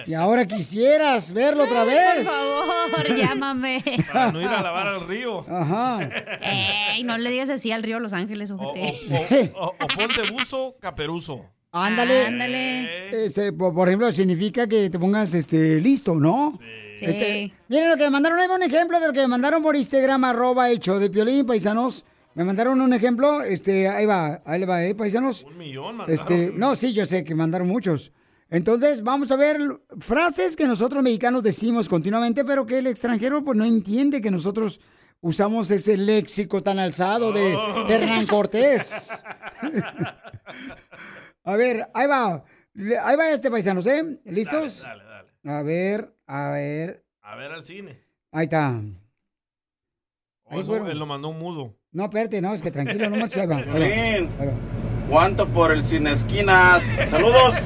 Y 0.07 0.15
ahora 0.15 0.47
quisieras 0.47 1.33
verlo 1.33 1.65
otra 1.65 1.85
vez. 1.85 2.27
Por 2.27 3.05
favor, 3.05 3.17
llámame. 3.17 3.85
Para 4.11 4.33
no 4.33 4.41
ir 4.41 4.49
a 4.49 4.63
lavar 4.63 4.89
al 4.89 5.07
río. 5.07 5.45
Ajá. 5.49 6.01
Ey, 6.43 7.03
no 7.05 7.19
le 7.19 7.31
digas 7.31 7.51
así 7.51 7.71
al 7.71 7.83
río 7.83 8.01
Los 8.01 8.13
Ángeles, 8.13 8.51
ojete. 8.51 9.53
O, 9.55 9.67
o 9.67 9.87
ponte 9.89 10.31
buzo, 10.31 10.77
caperuzo. 10.81 11.45
Ándale. 11.73 12.27
Ándale. 12.27 13.25
Ese, 13.27 13.53
por, 13.53 13.89
ejemplo, 13.89 14.11
significa 14.11 14.67
que 14.67 14.89
te 14.91 14.99
pongas 14.99 15.35
este 15.35 15.81
listo, 15.81 16.15
¿no? 16.15 16.59
Sí. 16.97 17.05
Este, 17.05 17.53
miren 17.69 17.91
lo 17.91 17.97
que 17.97 18.05
me 18.05 18.11
mandaron, 18.11 18.39
ahí 18.41 18.49
va 18.49 18.57
un 18.57 18.63
ejemplo 18.63 18.99
de 18.99 19.07
lo 19.07 19.13
que 19.13 19.21
me 19.21 19.29
mandaron 19.29 19.63
por 19.63 19.77
Instagram, 19.77 20.25
arroba 20.25 20.73
show 20.75 20.99
de 20.99 21.11
Piolín, 21.11 21.47
paisanos. 21.47 22.05
Me 22.35 22.45
mandaron 22.45 22.81
un 22.81 22.93
ejemplo, 22.93 23.43
este, 23.43 23.89
ahí 23.89 24.07
va, 24.07 24.41
ahí 24.45 24.61
le 24.61 24.67
va, 24.67 24.85
¿eh, 24.85 24.95
paisanos? 24.95 25.43
Un 25.45 25.59
millón 25.59 25.97
mandaron. 25.97 26.15
Este, 26.15 26.53
no, 26.57 26.77
sí, 26.77 26.93
yo 26.93 27.05
sé 27.05 27.25
que 27.25 27.35
mandaron 27.35 27.67
muchos. 27.67 28.13
Entonces, 28.49 29.03
vamos 29.03 29.31
a 29.33 29.37
ver 29.37 29.59
frases 29.99 30.57
que 30.57 30.67
nosotros 30.67 31.03
mexicanos 31.03 31.43
decimos 31.43 31.89
continuamente, 31.89 32.45
pero 32.45 32.67
que 32.67 32.79
el 32.79 32.87
extranjero 32.87 33.45
pues 33.45 33.57
no 33.59 33.65
entiende 33.65 34.21
que 34.21 34.31
nosotros 34.31 34.81
usamos 35.21 35.71
ese 35.71 35.97
léxico 35.97 36.63
tan 36.63 36.79
alzado 36.79 37.33
de 37.33 37.55
Oh. 37.55 37.89
Hernán 37.89 38.27
Cortés. 38.27 39.23
a 41.45 41.57
ver, 41.57 41.89
ahí 41.95 42.07
va. 42.07 42.45
Ahí 43.03 43.17
va 43.17 43.31
este 43.31 43.51
paisanos, 43.51 43.87
¿eh? 43.87 44.21
¿Listos? 44.25 44.83
Dale, 44.83 45.05
dale. 45.05 45.29
A 45.45 45.63
ver, 45.63 46.15
a 46.27 46.51
ver. 46.51 47.05
A 47.23 47.37
ver 47.37 47.53
al 47.53 47.65
cine. 47.65 48.01
Ahí 48.33 48.45
está. 48.45 48.81
O 50.45 50.53
Ahí 50.55 50.61
eso 50.61 50.87
él 50.87 50.99
lo 50.99 51.07
mandó 51.07 51.33
mudo. 51.33 51.77
No, 51.93 52.05
espérate, 52.05 52.41
no, 52.41 52.55
es 52.55 52.63
que 52.63 52.71
tranquilo, 52.71 53.11
no 53.11 53.17
marches, 53.17 53.39
ahí 53.39 53.47
va. 53.49 53.57
ahí 53.57 53.65
va, 53.65 53.73
Piolín. 53.73 54.31
ahí 54.39 54.47
va. 54.47 54.53
¿Cuánto 55.09 55.49
por 55.49 55.73
el 55.73 55.83
sin 55.83 56.07
esquinas? 56.07 56.85
Saludos. 57.11 57.57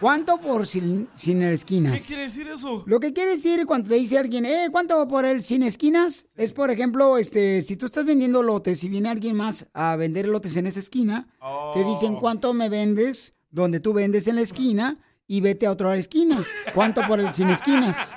¿Cuánto 0.00 0.40
por 0.40 0.66
sin, 0.66 1.08
sin 1.12 1.42
esquinas? 1.42 2.00
¿Qué 2.00 2.06
quiere 2.06 2.22
decir 2.24 2.48
eso? 2.48 2.82
Lo 2.86 3.00
que 3.00 3.12
quiere 3.12 3.32
decir 3.32 3.66
cuando 3.66 3.90
te 3.90 3.96
dice 3.96 4.18
alguien, 4.18 4.46
eh, 4.46 4.68
¿cuánto 4.72 5.06
por 5.08 5.26
el 5.26 5.42
sin 5.42 5.62
esquinas? 5.62 6.26
Es, 6.36 6.52
por 6.52 6.70
ejemplo, 6.70 7.18
este, 7.18 7.60
si 7.60 7.76
tú 7.76 7.86
estás 7.86 8.06
vendiendo 8.06 8.42
lotes 8.42 8.82
y 8.82 8.88
viene 8.88 9.10
alguien 9.10 9.36
más 9.36 9.68
a 9.74 9.96
vender 9.96 10.26
lotes 10.28 10.56
en 10.56 10.66
esa 10.66 10.80
esquina, 10.80 11.26
te 11.74 11.84
dicen, 11.84 12.16
¿cuánto 12.16 12.54
me 12.54 12.70
vendes? 12.70 13.34
Donde 13.50 13.78
tú 13.78 13.92
vendes 13.92 14.26
en 14.26 14.36
la 14.36 14.42
esquina 14.42 14.98
y 15.26 15.42
vete 15.42 15.66
a 15.66 15.70
otra 15.70 15.94
esquina. 15.96 16.44
¿Cuánto 16.74 17.02
por 17.06 17.20
el 17.20 17.30
sin 17.32 17.50
esquinas? 17.50 18.12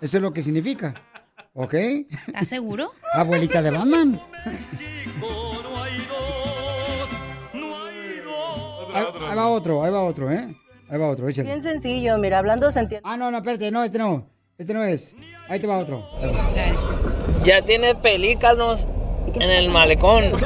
Eso 0.00 0.16
es 0.16 0.22
lo 0.22 0.32
que 0.32 0.42
significa. 0.42 0.94
¿Ok? 1.56 1.72
¿Estás 1.72 2.48
seguro? 2.48 2.92
Abuelita 3.14 3.62
de 3.62 3.70
Batman. 3.70 4.20
Ahí, 8.92 9.04
ahí 9.28 9.36
va 9.36 9.48
otro, 9.48 9.82
ahí 9.82 9.90
va 9.90 10.02
otro, 10.02 10.30
¿eh? 10.30 10.54
Ahí 10.88 10.98
va 10.98 11.08
otro, 11.08 11.26
échale. 11.28 11.48
Bien 11.48 11.62
sencillo, 11.62 12.18
mira, 12.18 12.38
hablando 12.38 12.70
se 12.70 12.80
entiende. 12.80 13.08
Ah, 13.08 13.16
no, 13.16 13.30
no, 13.30 13.38
espérate, 13.38 13.70
no, 13.70 13.82
este 13.82 13.98
no. 13.98 14.28
Este 14.58 14.74
no 14.74 14.84
es. 14.84 15.16
Ahí 15.48 15.58
te 15.58 15.66
va 15.66 15.78
otro. 15.78 16.06
Ya 17.44 17.62
tiene 17.62 17.94
pelícanos 17.94 18.86
en 19.34 19.50
el 19.50 19.70
malecón. 19.70 20.32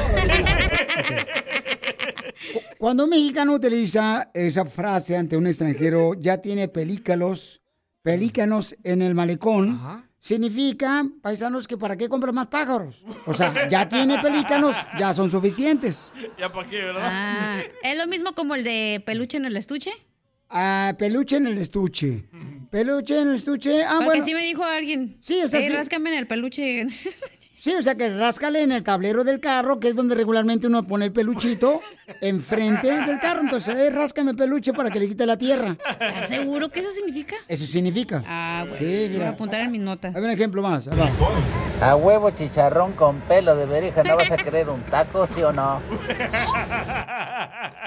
Cuando 2.77 3.03
un 3.03 3.09
mexicano 3.09 3.53
utiliza 3.53 4.31
esa 4.33 4.65
frase 4.65 5.17
ante 5.17 5.35
un 5.37 5.45
extranjero, 5.45 6.13
ya 6.13 6.37
tiene 6.37 6.69
pelícalos, 6.69 7.61
pelícanos 8.01 8.77
en 8.83 9.01
el 9.01 9.13
malecón, 9.13 9.79
significa, 10.21 11.03
paisanos, 11.21 11.67
que 11.67 11.77
para 11.77 11.97
qué 11.97 12.07
compra 12.07 12.31
más 12.31 12.47
pájaros. 12.47 13.03
O 13.25 13.33
sea, 13.33 13.67
ya 13.67 13.89
tiene 13.89 14.17
pelícanos, 14.19 14.77
ya 14.97 15.13
son 15.13 15.29
suficientes. 15.29 16.13
Ya 16.39 16.49
para 16.51 16.69
qué, 16.69 16.77
¿verdad? 16.77 17.01
Ah, 17.03 17.59
¿Es 17.83 17.97
lo 17.97 18.07
mismo 18.07 18.33
como 18.33 18.55
el 18.55 18.63
de 18.63 19.03
peluche 19.05 19.35
en 19.37 19.45
el 19.45 19.57
estuche? 19.57 19.91
Ah, 20.49 20.93
peluche 20.97 21.37
en 21.37 21.47
el 21.47 21.57
estuche. 21.57 22.25
Peluche 22.69 23.19
en 23.21 23.29
el 23.29 23.35
estuche. 23.35 23.83
Ah, 23.83 23.93
Porque 23.95 24.05
bueno. 24.05 24.25
sí 24.25 24.33
me 24.33 24.43
dijo 24.43 24.63
alguien. 24.63 25.17
Sí, 25.19 25.41
o 25.43 25.47
sea, 25.47 25.59
"Ey, 25.59 25.67
sí. 25.67 25.73
ráscame 25.73 26.11
en 26.13 26.19
el 26.19 26.27
peluche. 26.27 26.87
Sí, 27.61 27.75
o 27.75 27.81
sea 27.83 27.93
que 27.93 28.09
ráscale 28.09 28.63
en 28.63 28.71
el 28.71 28.81
tablero 28.83 29.23
del 29.23 29.39
carro, 29.39 29.79
que 29.79 29.87
es 29.87 29.95
donde 29.95 30.15
regularmente 30.15 30.65
uno 30.65 30.81
pone 30.87 31.05
el 31.05 31.11
peluchito 31.11 31.79
enfrente 32.19 32.87
del 33.05 33.19
carro. 33.19 33.41
Entonces, 33.41 33.75
eh, 33.77 33.91
ráscame 33.91 34.33
peluche 34.33 34.73
para 34.73 34.89
que 34.89 34.99
le 34.99 35.07
quite 35.07 35.27
la 35.27 35.37
tierra. 35.37 35.77
¿Estás 35.91 36.27
seguro 36.27 36.69
que 36.69 36.79
eso 36.79 36.89
significa? 36.89 37.35
Eso 37.47 37.67
significa. 37.67 38.23
Ah, 38.25 38.65
bueno. 38.67 38.77
Sí, 38.79 38.85
Voy 38.85 39.05
a 39.05 39.09
mira. 39.09 39.29
apuntar 39.29 39.61
en 39.61 39.69
mis 39.71 39.81
notas. 39.81 40.15
Hay 40.15 40.23
un 40.23 40.31
ejemplo 40.31 40.63
más. 40.63 40.89
A 41.81 41.95
huevo 41.95 42.31
chicharrón 42.31 42.93
con 42.93 43.19
pelo 43.21 43.55
de 43.55 43.67
verija, 43.67 44.01
¿no 44.01 44.15
vas 44.15 44.31
a 44.31 44.37
querer 44.37 44.67
un 44.67 44.81
taco, 44.81 45.27
sí 45.27 45.43
o 45.43 45.53
no? 45.53 45.79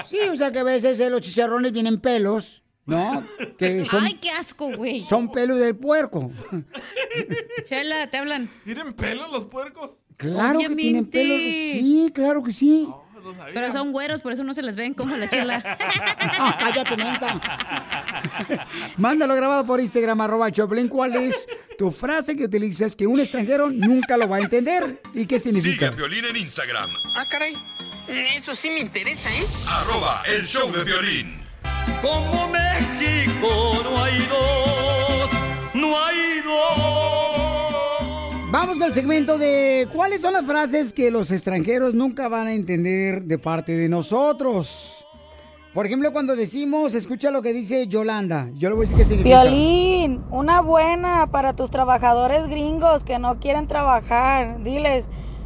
Sí, 0.05 0.19
o 0.31 0.37
sea 0.37 0.51
que 0.53 0.59
a 0.59 0.63
veces 0.63 0.97
eh, 1.01 1.09
los 1.09 1.19
chicharrones 1.19 1.73
vienen 1.73 1.99
pelos, 1.99 2.63
¿no? 2.85 3.25
Que 3.57 3.83
son, 3.85 4.03
Ay, 4.03 4.13
qué 4.21 4.29
asco, 4.31 4.71
güey. 4.75 5.01
son 5.01 5.31
pelos 5.31 5.59
del 5.59 5.75
puerco. 5.75 6.31
Chela, 7.63 8.09
te 8.09 8.17
hablan. 8.17 8.49
¿Tienen 8.63 8.93
pelos 8.93 9.31
los 9.31 9.45
puercos? 9.45 9.95
Claro 10.17 10.59
que 10.59 10.75
tienen 10.75 11.05
pelos. 11.05 11.37
Sí, 11.39 12.11
claro 12.13 12.43
que 12.43 12.51
sí. 12.51 12.87
Pero 13.55 13.71
son 13.71 13.91
güeros, 13.91 14.21
por 14.21 14.33
eso 14.33 14.43
no 14.43 14.53
se 14.53 14.61
les 14.61 14.75
ven 14.75 14.93
como 14.93 15.15
la 15.17 15.27
chela. 15.29 15.77
Ah, 16.37 16.57
cállate, 16.59 16.95
menta. 16.97 17.41
Mándalo 18.97 19.35
grabado 19.35 19.65
por 19.65 19.79
Instagram, 19.79 20.19
arroba 20.21 20.51
Choplin. 20.51 20.87
¿Cuál 20.87 21.15
es 21.15 21.47
tu 21.77 21.89
frase 21.91 22.35
que 22.35 22.45
utilizas 22.45 22.95
que 22.95 23.07
un 23.07 23.19
extranjero 23.19 23.69
nunca 23.69 24.17
lo 24.17 24.27
va 24.27 24.37
a 24.37 24.39
entender? 24.41 25.01
¿Y 25.13 25.25
qué 25.25 25.39
Sigue 25.39 25.59
significa? 25.61 25.87
a 25.89 25.91
Piolín 25.95 26.25
en 26.25 26.35
Instagram, 26.37 26.89
Ah, 27.15 27.25
caray. 27.29 27.55
Eso 28.07 28.53
sí 28.53 28.69
me 28.69 28.79
interesa, 28.79 29.29
¿eh? 29.33 29.43
arroba 29.69 30.21
el 30.37 30.45
show 30.45 30.71
de 30.71 30.83
violín. 30.83 31.44
Como 32.01 32.47
México 32.49 33.47
no 33.83 34.03
hay 34.03 34.17
dos, 34.27 35.29
no 35.73 35.97
hay 35.97 36.41
dos. 36.43 38.51
Vamos 38.51 38.77
con 38.77 38.87
el 38.87 38.93
segmento 38.93 39.37
de 39.37 39.87
cuáles 39.93 40.21
son 40.21 40.33
las 40.33 40.45
frases 40.45 40.93
que 40.93 41.11
los 41.11 41.31
extranjeros 41.31 41.93
nunca 41.93 42.27
van 42.27 42.47
a 42.47 42.53
entender 42.53 43.23
de 43.23 43.37
parte 43.37 43.73
de 43.73 43.89
nosotros. 43.89 45.05
Por 45.73 45.85
ejemplo, 45.85 46.13
cuando 46.13 46.37
decimos, 46.37 46.95
escucha 46.95 47.31
lo 47.31 47.41
que 47.41 47.51
dice 47.51 47.87
Yolanda. 47.87 48.49
Yo 48.53 48.69
le 48.69 48.75
voy 48.75 48.83
a 48.83 48.85
decir 48.85 48.97
qué 48.97 49.03
significa. 49.03 49.41
Violín, 49.43 50.23
una 50.31 50.61
buena 50.61 51.29
para 51.29 51.53
tus 51.53 51.69
trabajadores 51.69 52.47
gringos 52.47 53.03
que 53.03 53.19
no 53.19 53.41
quieren 53.41 53.67
trabajar. 53.67 54.63
Diles, 54.63 55.03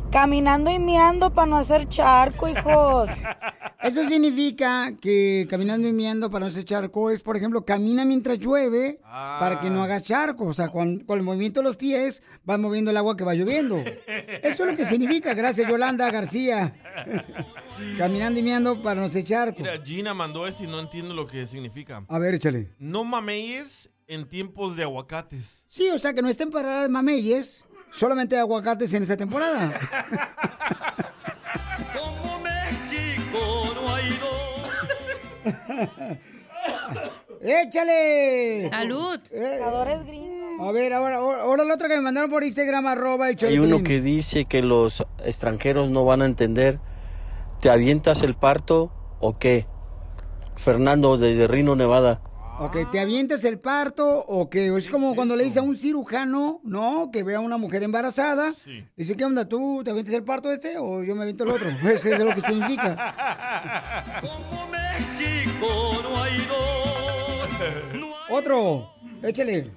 caminando 0.10 0.72
y 0.72 0.80
miando 0.80 1.34
para 1.34 1.48
no 1.48 1.58
hacer 1.58 1.88
charco, 1.88 2.48
hijos. 2.48 3.10
Eso 3.82 4.04
significa 4.04 4.94
que 5.00 5.48
caminando 5.50 5.88
y 5.88 5.94
miando 5.94 6.30
para 6.30 6.42
no 6.42 6.46
hacer 6.48 6.66
charco 6.66 7.12
es, 7.12 7.24
por 7.24 7.38
ejemplo, 7.38 7.64
camina 7.64 8.06
mientras 8.06 8.40
llueve 8.40 9.00
para 9.04 9.60
que 9.62 9.70
no 9.70 9.84
hagas 9.84 10.04
charco. 10.04 10.46
O 10.46 10.54
sea, 10.54 10.70
con, 10.70 11.00
con 11.00 11.18
el 11.18 11.24
movimiento 11.24 11.62
de 11.62 11.66
los 11.66 11.78
pies 11.78 12.24
vas 12.44 12.60
moviendo 12.60 12.92
el 12.92 12.98
agua 12.98 13.16
que 13.16 13.24
va 13.24 13.34
lloviendo. 13.34 13.78
Eso 13.78 14.64
es 14.64 14.70
lo 14.72 14.76
que 14.76 14.86
significa. 14.86 15.34
Gracias, 15.34 15.70
Yolanda 15.70 16.12
García. 16.12 16.76
Caminando 17.98 18.40
y 18.40 18.44
miando 18.44 18.82
para 18.82 19.00
no 19.00 19.06
hacer 19.06 19.24
charco. 19.24 19.62
Mira, 19.62 19.82
Gina 19.84 20.14
mandó 20.14 20.48
esto 20.48 20.64
y 20.64 20.68
no 20.68 20.80
entiendo 20.80 21.14
lo 21.14 21.28
que 21.28 21.46
significa. 21.46 22.04
A 22.08 22.20
ver, 22.20 22.34
échale. 22.34 22.74
No 22.80 23.04
mameyes 23.06 23.90
en 24.08 24.28
tiempos 24.28 24.76
de 24.76 24.84
aguacates. 24.84 25.64
Sí, 25.68 25.88
o 25.92 26.00
sea, 26.00 26.14
que 26.14 26.22
no 26.24 26.30
estén 26.30 26.50
paradas 26.50 26.90
mameyes, 26.90 27.66
solamente 27.90 28.38
aguacates 28.38 28.94
en 28.94 29.04
esta 29.04 29.18
temporada. 29.18 29.80
Como 31.94 32.40
México 32.40 33.74
no 33.76 33.96
hay 33.96 34.10
dos. 34.18 34.40
¡Échale! 37.42 38.70
¡Salud! 38.70 39.20
Trabajadores 39.30 40.06
gringos. 40.06 40.40
A 40.60 40.72
ver, 40.74 40.94
ahora, 40.94 41.18
ahora, 41.18 41.64
el 41.64 41.72
otro 41.72 41.88
que 41.88 41.96
me 41.96 42.02
mandaron 42.02 42.30
por 42.30 42.44
Instagram, 42.44 42.86
arroba 42.86 43.30
el 43.30 43.38
Hay 43.46 43.60
uno 43.60 43.82
que 43.82 44.02
dice 44.02 44.44
que 44.44 44.62
los 44.62 45.06
extranjeros 45.24 45.90
no 45.90 46.04
van 46.04 46.22
a 46.22 46.26
entender. 46.26 46.80
¿Te 47.62 47.70
avientas 47.70 48.24
el 48.24 48.36
parto 48.36 48.92
o 49.22 49.40
qué? 49.40 49.68
Fernando 50.58 51.18
desde 51.18 51.48
Reno, 51.48 51.78
Nevada. 51.78 52.22
Ok, 52.62 52.92
¿te 52.92 53.00
avientas 53.00 53.46
el 53.46 53.58
parto 53.58 54.20
o 54.28 54.50
qué? 54.50 54.76
Es 54.76 54.90
como 54.90 55.16
cuando 55.16 55.38
le 55.38 55.46
dice 55.46 55.60
a 55.60 55.62
un 55.62 55.78
cirujano, 55.78 56.60
¿no? 56.66 57.10
Que 57.10 57.24
ve 57.24 57.36
a 57.36 57.40
una 57.40 57.58
mujer 57.58 57.84
embarazada. 57.84 58.54
Dice, 58.98 59.16
¿qué 59.16 59.24
onda? 59.24 59.48
¿Tú 59.48 59.82
te 59.86 59.92
avientas 59.92 60.14
el 60.14 60.26
parto 60.26 60.52
este 60.52 60.78
o 60.78 61.02
yo 61.02 61.16
me 61.16 61.22
aviento 61.22 61.46
el 61.46 61.52
otro? 61.52 61.70
Eso 61.90 62.10
es 62.10 62.20
lo 62.20 62.36
que 62.36 62.42
significa. 62.42 64.04
Como 64.20 64.68
México 64.68 66.02
no 66.04 66.22
hay 66.22 66.38
dos. 66.48 67.50
Otro, 68.30 68.92
échale. 69.24 69.72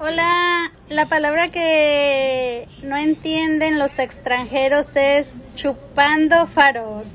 Hola, 0.00 0.72
la 0.88 1.08
palabra 1.08 1.48
que 1.50 2.68
no 2.82 2.96
entienden 2.96 3.78
los 3.78 4.00
extranjeros 4.00 4.96
es 4.96 5.28
chupando 5.54 6.48
faros, 6.48 7.06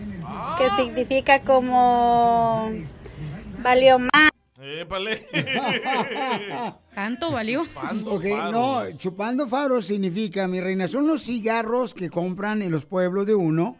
que 0.57 0.69
significa 0.81 1.41
como 1.41 2.71
valió 3.61 3.99
más. 3.99 4.34
Épale. 4.65 5.27
Tanto 6.95 7.31
valió. 7.31 7.61
Ok, 7.61 8.25
no, 8.51 8.97
chupando 8.97 9.47
faros 9.47 9.85
significa, 9.85 10.47
mi 10.47 10.59
reina, 10.59 10.87
son 10.87 11.05
los 11.05 11.21
cigarros 11.21 11.93
que 11.93 12.09
compran 12.09 12.63
en 12.63 12.71
los 12.71 12.85
pueblos 12.85 13.27
de 13.27 13.35
uno, 13.35 13.77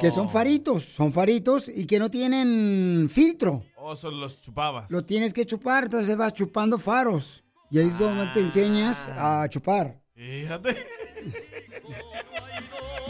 que 0.00 0.10
son 0.10 0.28
faritos, 0.28 0.82
son 0.84 1.12
faritos 1.12 1.68
y 1.68 1.86
que 1.86 1.98
no 1.98 2.10
tienen 2.10 3.08
filtro. 3.10 3.64
Oh, 3.76 3.94
solo 3.94 4.16
los 4.16 4.40
chupabas. 4.40 4.90
Lo 4.90 5.02
tienes 5.04 5.34
que 5.34 5.44
chupar, 5.44 5.84
entonces 5.84 6.16
vas 6.16 6.32
chupando 6.32 6.78
faros. 6.78 7.44
Y 7.70 7.78
ahí 7.78 7.88
es 7.88 7.98
donde 7.98 8.26
te 8.28 8.40
enseñas 8.40 9.08
a 9.16 9.46
chupar. 9.50 10.00
Fíjate. 10.14 10.86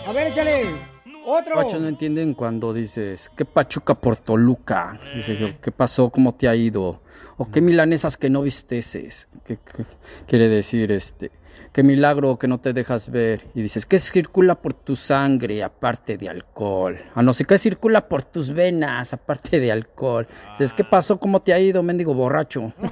A 0.06 0.12
ver, 0.12 0.28
échale. 0.28 0.93
Otro. 1.26 1.54
Guachos 1.54 1.80
no 1.80 1.88
entienden 1.88 2.34
cuando 2.34 2.72
dices, 2.72 3.30
¿qué 3.36 3.44
pachuca 3.44 3.94
por 3.94 4.16
Toluca? 4.16 4.98
Dice 5.14 5.36
yo, 5.36 5.48
¿qué 5.60 5.72
pasó? 5.72 6.10
¿Cómo 6.10 6.34
te 6.34 6.48
ha 6.48 6.54
ido? 6.54 7.00
O 7.36 7.50
qué 7.50 7.60
milanesas 7.60 8.16
que 8.16 8.28
no 8.30 8.42
visteces. 8.42 9.28
¿Qué, 9.44 9.56
qué 9.56 9.84
quiere 10.26 10.48
decir 10.48 10.92
este? 10.92 11.30
Qué 11.72 11.82
milagro 11.82 12.38
que 12.38 12.46
no 12.46 12.58
te 12.60 12.72
dejas 12.72 13.10
ver. 13.10 13.48
Y 13.54 13.62
dices, 13.62 13.86
¿qué 13.86 13.98
circula 13.98 14.54
por 14.54 14.74
tu 14.74 14.96
sangre 14.96 15.62
aparte 15.62 16.16
de 16.16 16.28
alcohol? 16.28 16.98
Ah, 17.14 17.22
no 17.22 17.32
sé, 17.32 17.44
¿qué 17.44 17.58
circula 17.58 18.08
por 18.08 18.22
tus 18.22 18.52
venas 18.52 19.12
aparte 19.12 19.58
de 19.60 19.72
alcohol? 19.72 20.28
Dices, 20.50 20.72
¿qué 20.72 20.84
pasó? 20.84 21.18
¿Cómo 21.18 21.40
te 21.40 21.52
ha 21.52 21.58
ido, 21.58 21.82
mendigo 21.82 22.14
borracho? 22.14 22.72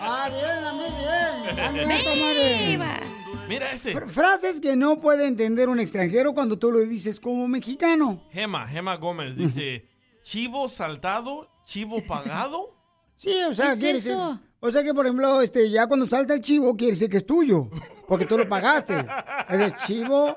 Ah, 0.00 0.30
bien, 0.30 0.76
muy 0.76 0.90
bien. 1.84 2.80
Ah. 2.80 3.07
Mira 3.48 3.70
este. 3.72 3.94
Fr- 3.94 4.08
frases 4.08 4.60
que 4.60 4.76
no 4.76 4.98
puede 5.00 5.26
entender 5.26 5.68
un 5.68 5.80
extranjero 5.80 6.34
cuando 6.34 6.58
tú 6.58 6.70
lo 6.70 6.80
dices 6.80 7.18
como 7.20 7.48
mexicano. 7.48 8.22
Gema, 8.32 8.66
Gema 8.66 8.96
Gómez 8.96 9.36
dice, 9.36 9.86
chivo 10.22 10.68
saltado, 10.68 11.48
chivo 11.64 12.02
pagado. 12.06 12.74
Sí, 13.20 13.34
o 13.48 13.52
sea, 13.52 13.66
¿Qué 13.66 13.72
es 13.72 13.78
quiere 13.80 13.98
eso? 13.98 14.10
decir- 14.10 14.40
O 14.60 14.70
sea 14.70 14.84
que, 14.84 14.94
por 14.94 15.04
ejemplo, 15.04 15.42
este, 15.42 15.68
ya 15.70 15.88
cuando 15.88 16.06
salta 16.06 16.34
el 16.34 16.40
chivo, 16.40 16.76
quiere 16.76 16.92
decir 16.92 17.10
que 17.10 17.16
es 17.16 17.26
tuyo. 17.26 17.68
Porque 18.06 18.26
tú 18.26 18.38
lo 18.38 18.48
pagaste. 18.48 18.94
Es 19.48 19.58
el 19.60 19.74
chivo 19.74 20.36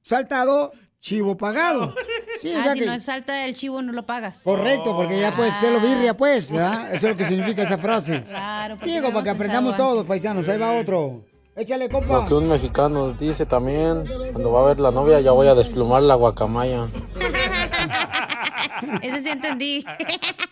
saltado, 0.00 0.72
chivo 1.00 1.36
pagado. 1.36 1.94
Sí, 2.38 2.50
o 2.54 2.58
ah, 2.60 2.62
sea 2.62 2.72
si 2.72 2.80
que. 2.80 2.86
no 2.86 2.98
salta 3.00 3.44
el 3.44 3.52
chivo, 3.54 3.82
no 3.82 3.92
lo 3.92 4.06
pagas. 4.06 4.40
Correcto, 4.42 4.96
porque 4.96 5.20
ya 5.20 5.36
puedes 5.36 5.54
hacerlo 5.54 5.80
birria, 5.80 6.16
pues. 6.16 6.50
¿verdad? 6.50 6.86
Eso 6.94 7.06
es 7.08 7.12
lo 7.12 7.16
que 7.18 7.26
significa 7.26 7.62
esa 7.62 7.76
frase. 7.76 8.22
Claro, 8.24 8.78
Digo, 8.82 9.08
para 9.12 9.22
que 9.22 9.30
aprendamos 9.30 9.76
todos, 9.76 10.06
paisanos. 10.06 10.48
Ahí 10.48 10.56
va 10.58 10.72
otro. 10.72 11.26
Échale, 11.56 11.86
Lo 11.88 11.92
compa. 12.00 12.26
que 12.26 12.34
un 12.34 12.48
mexicano 12.48 13.12
dice 13.12 13.46
también, 13.46 14.04
cuando 14.32 14.50
va 14.52 14.62
a 14.62 14.64
ver 14.66 14.80
la 14.80 14.90
novia 14.90 15.20
ya 15.20 15.30
voy 15.30 15.46
a 15.46 15.54
desplumar 15.54 16.02
la 16.02 16.16
guacamaya. 16.16 16.88
Ese 19.02 19.20
sí 19.20 19.28
entendí. 19.28 19.84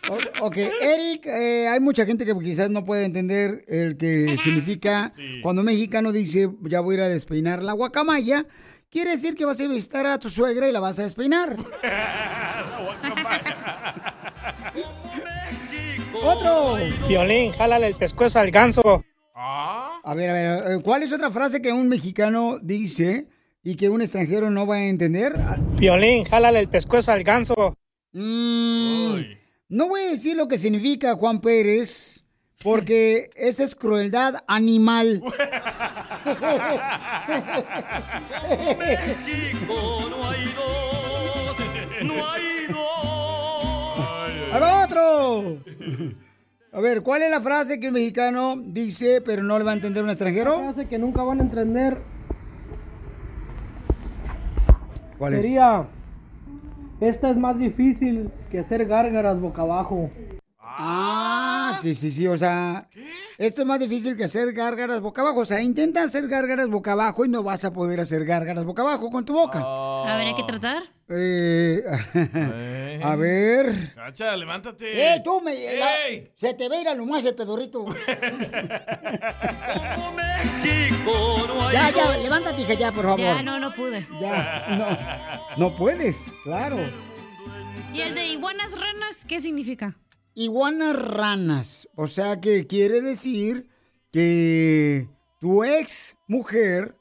O- 0.09 0.47
Ok, 0.47 0.57
Eric, 0.59 1.27
eh, 1.27 1.67
hay 1.69 1.81
mucha 1.81 2.07
gente 2.07 2.25
que 2.25 2.37
quizás 2.39 2.71
no 2.71 2.85
puede 2.85 3.05
entender 3.05 3.65
el 3.67 3.97
que 3.97 4.37
significa 4.43 5.13
cuando 5.43 5.63
un 5.63 5.67
mexicano 5.67 6.13
dice 6.13 6.49
ya 6.63 6.81
voy 6.81 6.95
a 6.95 6.99
ir 6.99 7.05
a 7.05 7.09
despeinar 7.09 7.63
la 7.65 7.73
guacamaya. 7.73 8.47
Quiere 8.91 9.11
decir 9.11 9.35
que 9.35 9.45
vas 9.45 9.61
a 9.61 9.67
visitar 9.69 10.07
a 10.07 10.19
tu 10.19 10.29
suegra 10.29 10.69
y 10.69 10.73
la 10.73 10.81
vas 10.81 10.99
a 11.01 11.03
despeinar. 11.03 11.57
Otro. 16.23 16.77
Violín, 17.09 17.53
jálale 17.53 17.89
el 17.89 17.95
pescuezo 17.95 18.39
al 18.39 18.51
ganso. 18.51 19.05
A 19.35 20.15
ver, 20.15 20.31
a 20.31 20.33
ver, 20.33 20.73
eh, 20.73 20.83
¿cuál 20.83 21.03
es 21.03 21.13
otra 21.13 21.31
frase 21.31 21.63
que 21.63 21.73
un 21.73 21.89
mexicano 21.89 22.59
dice 22.61 23.29
y 23.63 23.77
que 23.77 23.89
un 23.89 24.03
extranjero 24.03 24.51
no 24.51 24.67
va 24.67 24.77
a 24.77 24.85
entender? 24.85 25.35
Violín, 25.79 26.25
jálale 26.25 26.61
el 26.61 26.69
pescuezo 26.69 27.13
al 27.13 27.25
ganso. 27.25 27.79
Mm, 28.13 29.17
no 29.69 29.89
voy 29.89 30.03
a 30.03 30.11
decir 30.11 30.37
lo 30.37 30.49
que 30.49 30.59
significa 30.59 31.15
Juan 31.15 31.41
Pérez, 31.41 32.25
porque 32.63 33.31
esa 33.35 33.65
es 33.65 33.75
crueldad 33.75 34.35
animal. 34.47 35.23
no 35.25 35.31
hay 40.29 40.45
dos, 40.55 41.57
no 42.03 42.29
hay 42.29 42.43
¡A 44.53 44.59
va 44.59 44.85
otro! 44.85 45.65
A 46.75 46.81
ver, 46.81 47.03
¿cuál 47.03 47.21
es 47.21 47.31
la 47.31 47.43
frase 47.43 47.79
que 47.81 47.89
un 47.89 47.93
mexicano 47.95 48.55
dice 48.57 49.21
pero 49.23 49.43
no 49.43 49.59
le 49.59 49.65
va 49.65 49.73
a 49.73 49.75
entender 49.75 50.03
un 50.03 50.09
extranjero? 50.09 50.59
frase 50.59 50.89
que 50.89 50.99
nunca 50.99 51.23
van 51.23 51.41
a 51.41 51.43
entender 51.43 51.99
¿Cuál 55.19 55.35
es? 55.35 55.43
sería, 55.43 55.87
esta 57.01 57.31
es 57.31 57.37
más 57.37 57.59
difícil 57.59 58.31
que 58.51 58.61
hacer 58.61 58.87
gárgaras 58.87 59.39
boca 59.39 59.63
abajo. 59.63 60.11
Ah, 60.79 61.79
sí, 61.81 61.95
sí, 61.95 62.11
sí, 62.11 62.27
o 62.27 62.37
sea, 62.37 62.89
esto 63.39 63.63
es 63.63 63.67
más 63.67 63.81
difícil 63.81 64.17
que 64.17 64.25
hacer 64.25 64.53
gárgaras 64.53 65.01
boca 65.01 65.23
abajo. 65.23 65.41
O 65.41 65.47
sea, 65.47 65.61
intenta 65.61 66.03
hacer 66.03 66.29
gárgaras 66.29 66.69
boca 66.69 66.93
abajo 66.93 67.25
y 67.25 67.29
no 67.29 67.43
vas 67.43 67.65
a 67.65 67.73
poder 67.73 68.01
hacer 68.01 68.25
gárgaras 68.25 68.65
boca 68.65 68.83
abajo 68.83 69.11
con 69.11 69.25
tu 69.25 69.35
boca. 69.35 69.61
A 69.63 70.17
ver, 70.17 70.29
hay 70.29 70.35
que 70.35 70.45
tratar. 70.45 70.83
Eh, 71.09 71.83
a 73.05 73.17
ver. 73.17 73.67
Cacha, 73.95 74.35
levántate. 74.37 75.15
¡Eh, 75.15 75.21
tú 75.23 75.41
me... 75.43 75.53
la- 75.77 76.07
¡Ey! 76.07 76.33
se 76.37 76.55
te 76.55 76.69
ve 76.71 76.81
ir 76.81 76.89
a 76.89 76.95
nomás 76.95 77.23
el 77.27 77.35
pedorrito. 77.35 77.85
ya, 81.73 81.91
ya, 81.91 82.17
levántate, 82.19 82.63
hija, 82.63 82.75
ya, 82.75 82.93
por 82.93 83.05
favor. 83.05 83.21
Ya, 83.21 83.43
no, 83.43 83.59
no 83.59 83.75
pude. 83.75 84.07
Ya, 84.21 85.41
no. 85.57 85.69
No 85.71 85.77
puedes, 85.77 86.31
claro. 86.45 86.79
¿Y 87.93 88.01
el 88.01 88.15
de 88.15 88.27
iguanas 88.29 88.73
ranas 88.73 89.25
qué 89.29 89.41
significa? 89.41 89.95
Iguanas 90.35 90.97
ranas. 90.97 91.89
O 91.95 92.07
sea 92.07 92.41
que 92.41 92.67
quiere 92.67 93.01
decir 93.01 93.69
que 94.11 95.09
tu 95.41 95.65
ex 95.65 96.17
mujer 96.27 96.97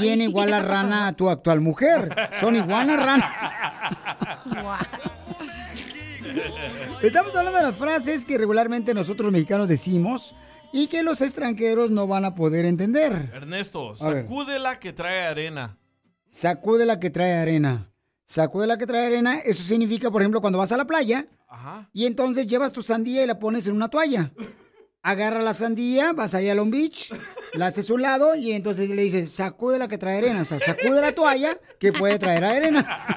tiene 0.00 0.24
igual 0.24 0.50
la 0.50 0.60
rana 0.60 1.08
a 1.08 1.12
tu 1.12 1.28
actual 1.28 1.60
mujer. 1.60 2.14
Son 2.40 2.56
iguanas 2.56 2.96
ranas. 2.98 3.52
Estamos 7.02 7.34
hablando 7.34 7.58
de 7.58 7.64
las 7.64 7.76
frases 7.76 8.24
que 8.24 8.38
regularmente 8.38 8.94
nosotros 8.94 9.24
los 9.26 9.32
mexicanos 9.32 9.68
decimos 9.68 10.34
y 10.72 10.86
que 10.86 11.02
los 11.02 11.20
extranjeros 11.20 11.90
no 11.90 12.06
van 12.06 12.24
a 12.24 12.34
poder 12.34 12.64
entender. 12.64 13.30
Ernesto, 13.34 13.94
A 14.00 14.08
ver. 14.08 14.22
sacúdela 14.24 14.78
que 14.78 14.92
trae 14.92 15.26
arena. 15.26 15.78
Sacude 16.26 16.86
la 16.86 16.98
que 16.98 17.10
trae 17.10 17.34
arena. 17.34 17.91
Sacude 18.32 18.66
la 18.66 18.78
que 18.78 18.86
trae 18.86 19.04
arena. 19.04 19.40
Eso 19.40 19.62
significa, 19.62 20.10
por 20.10 20.22
ejemplo, 20.22 20.40
cuando 20.40 20.58
vas 20.58 20.72
a 20.72 20.78
la 20.78 20.86
playa 20.86 21.26
y 21.92 22.06
entonces 22.06 22.46
llevas 22.46 22.72
tu 22.72 22.82
sandía 22.82 23.22
y 23.22 23.26
la 23.26 23.38
pones 23.38 23.66
en 23.66 23.74
una 23.76 23.88
toalla. 23.88 24.32
Agarra 25.02 25.42
la 25.42 25.52
sandía, 25.52 26.14
vas 26.14 26.34
allá 26.34 26.52
a 26.52 26.54
Long 26.54 26.70
Beach, 26.70 27.12
la 27.52 27.66
haces 27.66 27.90
a 27.90 27.92
un 27.94 28.00
lado 28.00 28.34
y 28.34 28.52
entonces 28.52 28.88
le 28.88 29.02
dices, 29.02 29.30
sacude 29.32 29.78
la 29.78 29.86
que 29.86 29.98
trae 29.98 30.16
arena. 30.16 30.40
O 30.40 30.44
sea, 30.46 30.58
sacude 30.60 31.02
la 31.02 31.12
toalla 31.12 31.60
que 31.78 31.92
puede 31.92 32.18
traer 32.18 32.42
arena. 32.44 33.06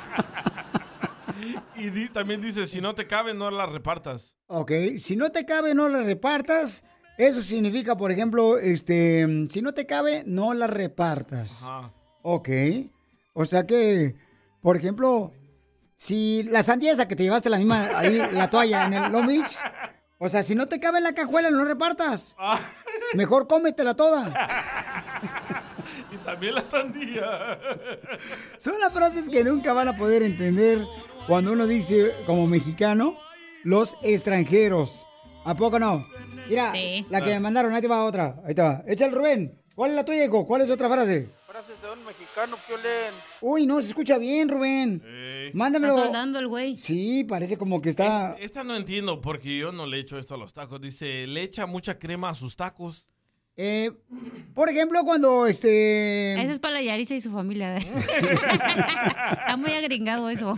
Y 1.77 1.89
di- 1.89 2.09
también 2.09 2.41
dice, 2.41 2.67
si 2.67 2.79
no 2.81 2.95
te 2.95 3.05
cabe, 3.07 3.33
no 3.33 3.51
la 3.51 3.65
repartas. 3.65 4.35
Ok, 4.47 4.71
si 4.97 5.15
no 5.15 5.29
te 5.31 5.45
cabe, 5.45 5.75
no 5.75 5.89
la 5.89 6.01
repartas. 6.03 6.83
Eso 7.17 7.41
significa, 7.41 7.95
por 7.97 8.11
ejemplo, 8.11 8.57
este, 8.57 9.47
si 9.49 9.61
no 9.61 9.73
te 9.73 9.85
cabe, 9.85 10.23
no 10.25 10.53
la 10.53 10.67
repartas. 10.67 11.67
Ok. 12.21 12.49
O 13.33 13.45
sea 13.45 13.65
que, 13.67 14.15
por 14.65 14.77
ejemplo, 14.77 15.31
si 15.95 16.41
la 16.41 16.63
sandía 16.63 16.91
esa 16.91 17.07
que 17.07 17.15
te 17.15 17.21
llevaste 17.21 17.51
la 17.51 17.59
misma, 17.59 17.85
ahí, 17.95 18.19
la 18.31 18.49
toalla 18.49 18.85
en 18.85 18.93
el 18.95 19.11
Long 19.11 19.27
Beach, 19.27 19.59
o 20.17 20.27
sea, 20.27 20.41
si 20.41 20.55
no 20.55 20.65
te 20.65 20.79
cabe 20.79 20.97
en 20.97 21.03
la 21.03 21.13
cajuela, 21.13 21.51
no 21.51 21.63
repartas. 21.65 22.35
Mejor 23.13 23.47
cómetela 23.47 23.95
toda. 23.95 24.33
Y 26.11 26.17
también 26.17 26.55
la 26.55 26.61
sandía. 26.61 27.59
Son 28.57 28.79
las 28.79 28.91
frases 28.91 29.29
que 29.29 29.43
nunca 29.43 29.71
van 29.73 29.87
a 29.89 29.95
poder 29.95 30.23
entender 30.23 30.83
cuando 31.27 31.51
uno 31.51 31.67
dice, 31.67 32.15
como 32.25 32.47
mexicano, 32.47 33.17
los 33.63 33.95
extranjeros. 34.01 35.05
¿A 35.43 35.53
poco 35.53 35.77
no? 35.77 36.03
Mira, 36.49 36.71
Sí. 36.71 37.05
la 37.09 37.21
que 37.21 37.29
me 37.31 37.39
mandaron, 37.39 37.71
ahí 37.73 37.81
te 37.81 37.87
va 37.87 38.03
otra. 38.03 38.41
Ahí 38.47 38.55
te 38.55 38.63
va. 38.63 38.83
Échale, 38.87 39.13
Rubén. 39.13 39.61
¿Cuál 39.75 39.91
es 39.91 39.95
la 39.95 40.05
tuya, 40.05 40.25
hijo? 40.25 40.47
¿Cuál 40.47 40.61
es 40.61 40.71
otra 40.71 40.89
frase? 40.89 41.29
Frases 41.55 41.81
de 41.81 41.89
un 41.89 42.05
mexicano, 42.05 42.57
Piolín. 42.67 43.15
Uy, 43.39 43.65
no 43.65 43.81
se 43.81 43.87
escucha 43.87 44.17
bien, 44.17 44.49
Rubén. 44.49 45.01
Mándamelo. 45.53 45.93
Está 45.93 46.05
soldando 46.07 46.39
el 46.39 46.49
güey. 46.49 46.75
Sí, 46.75 47.23
parece 47.23 47.57
como 47.57 47.81
que 47.81 47.87
está. 47.87 48.33
Esta 48.41 48.65
no 48.65 48.75
entiendo 48.75 49.21
porque 49.21 49.59
yo 49.59 49.71
no 49.71 49.85
le 49.85 50.01
echo 50.01 50.19
esto 50.19 50.35
a 50.35 50.37
los 50.37 50.53
tacos. 50.53 50.81
Dice, 50.81 51.25
le 51.27 51.43
echa 51.43 51.65
mucha 51.65 51.97
crema 51.97 52.27
a 52.27 52.35
sus 52.35 52.57
tacos. 52.57 53.07
Eh, 53.55 53.89
por 54.53 54.67
ejemplo, 54.67 55.01
cuando 55.05 55.47
este. 55.47 56.33
Esa 56.33 56.51
es 56.51 56.59
para 56.59 56.73
la 56.73 56.81
Yarisa 56.81 57.15
y 57.15 57.21
su 57.21 57.31
familia. 57.31 57.77
Está 59.37 59.55
muy 59.55 59.71
agringado 59.71 60.29
eso. 60.29 60.57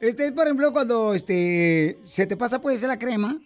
Este, 0.00 0.32
por 0.32 0.48
ejemplo, 0.48 0.70
cuando 0.70 1.14
este 1.14 1.98
se 2.04 2.26
te 2.26 2.36
pasa 2.36 2.60
pues 2.60 2.82
la 2.82 2.98
crema 2.98 3.40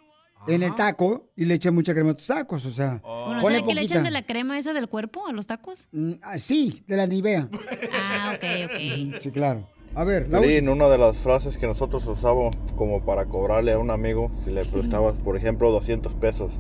en 0.47 0.63
el 0.63 0.75
taco 0.75 1.31
y 1.37 1.45
le 1.45 1.55
echas 1.55 1.73
mucha 1.73 1.95
crema 1.95 2.11
a 2.11 2.15
tus 2.15 2.27
tacos, 2.27 2.65
o 2.67 2.71
sea, 2.71 3.01
Bueno, 3.03 3.41
ponle 3.41 3.59
¿sabe 3.59 3.69
que 3.69 3.75
le 3.75 3.83
echan 3.83 4.05
de 4.05 4.11
la 4.11 4.23
crema 4.23 4.59
esa 4.59 4.73
del 4.73 4.89
cuerpo 4.89 5.27
a 5.27 5.33
los 5.33 5.47
tacos? 5.47 5.89
Mm, 5.93 6.13
ah, 6.23 6.39
sí, 6.39 6.83
de 6.87 6.97
la 6.97 7.07
Nivea. 7.07 7.49
Ah, 7.93 8.35
ok, 8.37 8.45
ok. 8.71 8.79
Sí, 9.21 9.31
claro. 9.31 9.69
A 9.95 10.05
ver, 10.05 10.29
la 10.31 10.41
última. 10.41 10.73
una 10.73 10.89
de 10.89 10.97
las 10.97 11.19
frases 11.19 11.59
que 11.59 11.67
nosotros 11.67 12.07
usamos 12.07 12.57
como 12.77 13.05
para 13.05 13.27
cobrarle 13.27 13.73
a 13.73 13.79
un 13.79 13.91
amigo 13.91 14.31
si 14.43 14.51
le 14.51 14.65
prestabas, 14.65 15.15
por 15.23 15.37
ejemplo, 15.37 15.71
200 15.71 16.15
pesos. 16.15 16.51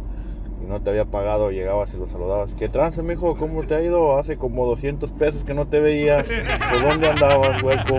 Y 0.63 0.67
no 0.69 0.81
te 0.81 0.91
había 0.91 1.05
pagado, 1.05 1.51
llegabas 1.51 1.93
y 1.95 1.97
lo 1.97 2.07
saludabas. 2.07 2.51
¿Qué 2.59 2.69
trance, 2.69 3.03
mijo? 3.03 3.35
¿Cómo 3.37 3.63
te 3.67 3.75
ha 3.75 3.83
ido? 3.83 4.17
Hace 4.19 4.37
como 4.37 4.67
200 4.67 5.11
pesos 5.13 5.45
que 5.45 5.55
no 5.55 5.67
te 5.67 5.81
veía. 5.81 6.25
¿Por 6.71 6.83
dónde 6.83 7.09
andabas, 7.09 7.63
hueco? 7.63 7.99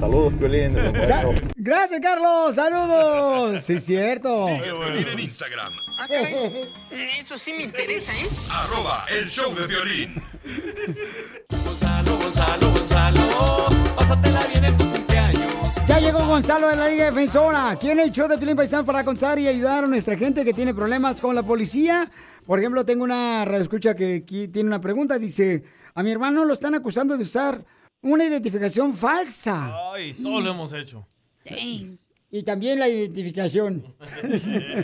Saludos, 0.00 0.34
Piolín. 0.34 0.76
Sa- 1.02 1.24
Gracias, 1.56 2.00
Carlos. 2.00 2.54
Saludos. 2.54 3.62
Sí, 3.62 3.78
cierto. 3.80 4.46
Sigue 4.48 4.70
a 4.70 4.74
Piolín 4.86 5.08
en 5.08 5.20
Instagram, 5.20 5.72
Ah. 5.98 6.06
Eso 7.18 7.38
sí 7.38 7.52
me 7.56 7.62
interesa, 7.64 8.12
¿eh? 8.12 8.26
arroba 8.50 9.04
el 9.20 9.28
show 9.28 9.54
de 9.54 9.66
violín. 9.68 10.22
Gonzalo, 11.64 12.16
Gonzalo, 12.18 12.70
Gonzalo, 12.72 13.66
pásatela 13.94 14.46
bien 14.46 14.64
en 14.64 14.76
tu. 14.76 14.91
Ya 15.92 16.00
llegó 16.00 16.26
Gonzalo 16.26 16.70
de 16.70 16.76
la 16.76 16.88
Liga 16.88 17.04
Defensora. 17.04 17.68
Aquí 17.68 17.90
en 17.90 18.00
el 18.00 18.10
show 18.10 18.26
de 18.26 18.38
Pilín 18.38 18.56
Paisano 18.56 18.82
para 18.82 19.04
contar 19.04 19.38
y 19.38 19.46
ayudar 19.46 19.84
a 19.84 19.86
nuestra 19.86 20.16
gente 20.16 20.42
que 20.42 20.54
tiene 20.54 20.72
problemas 20.72 21.20
con 21.20 21.34
la 21.34 21.42
policía. 21.42 22.10
Por 22.46 22.58
ejemplo, 22.58 22.82
tengo 22.82 23.04
una 23.04 23.44
radioescucha 23.44 23.94
que 23.94 24.22
aquí 24.24 24.48
tiene 24.48 24.70
una 24.70 24.80
pregunta. 24.80 25.18
Dice, 25.18 25.64
a 25.94 26.02
mi 26.02 26.10
hermano 26.10 26.46
lo 26.46 26.54
están 26.54 26.74
acusando 26.74 27.14
de 27.14 27.24
usar 27.24 27.62
una 28.00 28.24
identificación 28.24 28.94
falsa. 28.94 29.70
Ay, 29.92 30.14
todos 30.14 30.42
lo 30.42 30.52
hemos 30.52 30.72
hecho. 30.72 31.06
Y 32.30 32.42
también 32.42 32.78
la 32.78 32.88
identificación. 32.88 33.94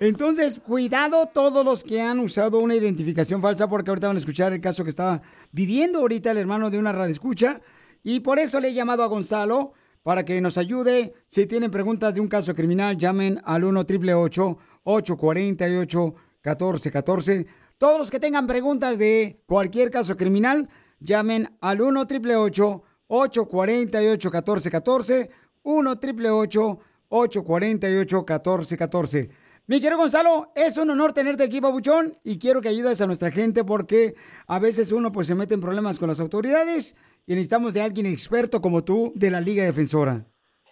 Entonces, 0.00 0.60
cuidado 0.60 1.30
todos 1.32 1.64
los 1.64 1.82
que 1.82 2.02
han 2.02 2.18
usado 2.18 2.58
una 2.58 2.74
identificación 2.74 3.40
falsa, 3.40 3.70
porque 3.70 3.90
ahorita 3.90 4.08
van 4.08 4.16
a 4.16 4.20
escuchar 4.20 4.52
el 4.52 4.60
caso 4.60 4.84
que 4.84 4.90
estaba 4.90 5.22
viviendo 5.50 6.00
ahorita 6.00 6.32
el 6.32 6.36
hermano 6.36 6.68
de 6.68 6.78
una 6.78 6.92
radioescucha. 6.92 7.62
Y 8.02 8.20
por 8.20 8.38
eso 8.38 8.60
le 8.60 8.68
he 8.68 8.74
llamado 8.74 9.02
a 9.02 9.06
Gonzalo 9.06 9.72
para 10.02 10.24
que 10.24 10.40
nos 10.40 10.58
ayude. 10.58 11.14
Si 11.26 11.46
tienen 11.46 11.70
preguntas 11.70 12.14
de 12.14 12.20
un 12.20 12.28
caso 12.28 12.54
criminal, 12.54 12.96
llamen 12.96 13.40
al 13.44 13.64
1 13.64 13.80
888 13.80 14.58
848 14.84 16.14
1414 16.44 17.46
Todos 17.78 17.98
los 17.98 18.10
que 18.10 18.18
tengan 18.18 18.46
preguntas 18.46 18.98
de 18.98 19.42
cualquier 19.46 19.90
caso 19.90 20.16
criminal, 20.16 20.68
llamen 20.98 21.56
al 21.60 21.80
1 21.80 22.00
888 22.00 22.82
848 23.06 24.30
1414 24.30 25.30
1 25.62 25.90
888 25.90 26.78
848 27.08 28.16
1414 28.18 29.30
Mi 29.66 29.80
querido 29.80 29.98
Gonzalo, 29.98 30.50
es 30.56 30.76
un 30.76 30.90
honor 30.90 31.12
tenerte 31.12 31.44
aquí, 31.44 31.60
babuchón, 31.60 32.18
y 32.24 32.38
quiero 32.38 32.60
que 32.60 32.68
ayudes 32.68 33.00
a 33.00 33.06
nuestra 33.06 33.30
gente 33.30 33.62
porque 33.62 34.16
a 34.48 34.58
veces 34.58 34.90
uno 34.90 35.12
pues 35.12 35.28
se 35.28 35.36
mete 35.36 35.54
en 35.54 35.60
problemas 35.60 36.00
con 36.00 36.08
las 36.08 36.18
autoridades 36.18 36.96
y 37.26 37.32
necesitamos 37.32 37.74
de 37.74 37.82
alguien 37.82 38.06
experto 38.06 38.60
como 38.60 38.84
tú 38.84 39.12
de 39.14 39.30
la 39.30 39.40
Liga 39.40 39.64
Defensora. 39.64 40.26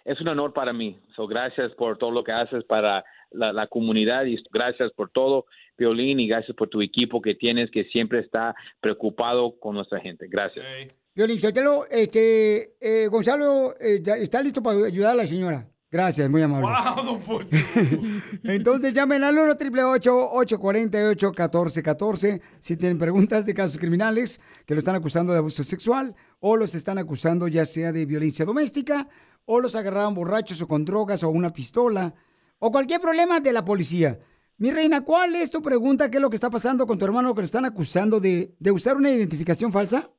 es 0.05 0.19
un 0.19 0.27
honor 0.27 0.53
para 0.53 0.73
mí. 0.73 0.99
So, 1.15 1.27
gracias 1.27 1.71
por 1.73 1.97
todo 1.97 2.11
lo 2.11 2.23
que 2.23 2.31
haces 2.31 2.63
para 2.65 3.03
la, 3.31 3.53
la 3.53 3.67
comunidad 3.67 4.25
y 4.25 4.35
gracias 4.51 4.91
por 4.93 5.09
todo, 5.11 5.45
Piolín, 5.75 6.19
y 6.19 6.27
gracias 6.27 6.55
por 6.55 6.69
tu 6.69 6.81
equipo 6.81 7.21
que 7.21 7.35
tienes 7.35 7.69
que 7.71 7.85
siempre 7.85 8.19
está 8.19 8.55
preocupado 8.79 9.59
con 9.59 9.75
nuestra 9.75 9.99
gente. 9.99 10.27
Gracias. 10.29 10.65
Violín, 11.13 11.39
Sotelo, 11.39 11.85
este, 11.89 12.73
eh, 12.79 13.07
Gonzalo, 13.07 13.73
eh, 13.79 14.01
está 14.19 14.41
listo 14.41 14.63
para 14.63 14.85
ayudar 14.85 15.11
a 15.11 15.15
la 15.15 15.27
señora. 15.27 15.67
Gracias, 15.91 16.29
muy 16.29 16.41
amable. 16.41 16.69
¡Wow, 16.69 17.03
don 17.03 17.19
Poncho! 17.21 17.57
Entonces 18.45 18.93
llamen 18.93 19.25
al 19.25 19.37
1 19.37 19.51
888 19.51 20.29
848 20.31 21.27
1414 21.31 22.41
si 22.59 22.77
tienen 22.77 22.97
preguntas 22.97 23.45
de 23.45 23.53
casos 23.53 23.77
criminales 23.77 24.39
que 24.65 24.73
lo 24.73 24.79
están 24.79 24.95
acusando 24.95 25.33
de 25.33 25.39
abuso 25.39 25.63
sexual 25.63 26.15
o 26.39 26.55
los 26.55 26.75
están 26.75 26.97
acusando 26.97 27.49
ya 27.49 27.65
sea 27.65 27.91
de 27.91 28.05
violencia 28.05 28.45
doméstica 28.45 29.09
o 29.43 29.59
los 29.59 29.75
agarraron 29.75 30.13
borrachos 30.13 30.61
o 30.61 30.67
con 30.67 30.85
drogas 30.85 31.23
o 31.23 31.29
una 31.29 31.51
pistola 31.51 32.13
o 32.59 32.71
cualquier 32.71 33.01
problema 33.01 33.41
de 33.41 33.51
la 33.51 33.65
policía. 33.65 34.17
Mi 34.59 34.71
reina, 34.71 35.01
¿cuál 35.01 35.35
es 35.35 35.51
tu 35.51 35.61
pregunta? 35.61 36.09
¿Qué 36.09 36.17
es 36.17 36.21
lo 36.21 36.29
que 36.29 36.35
está 36.35 36.49
pasando 36.49 36.87
con 36.87 36.97
tu 36.97 37.03
hermano 37.03 37.35
que 37.35 37.41
lo 37.41 37.45
están 37.45 37.65
acusando 37.65 38.21
de, 38.21 38.55
de 38.59 38.71
usar 38.71 38.95
una 38.95 39.09
identificación 39.09 39.73
falsa? 39.73 40.09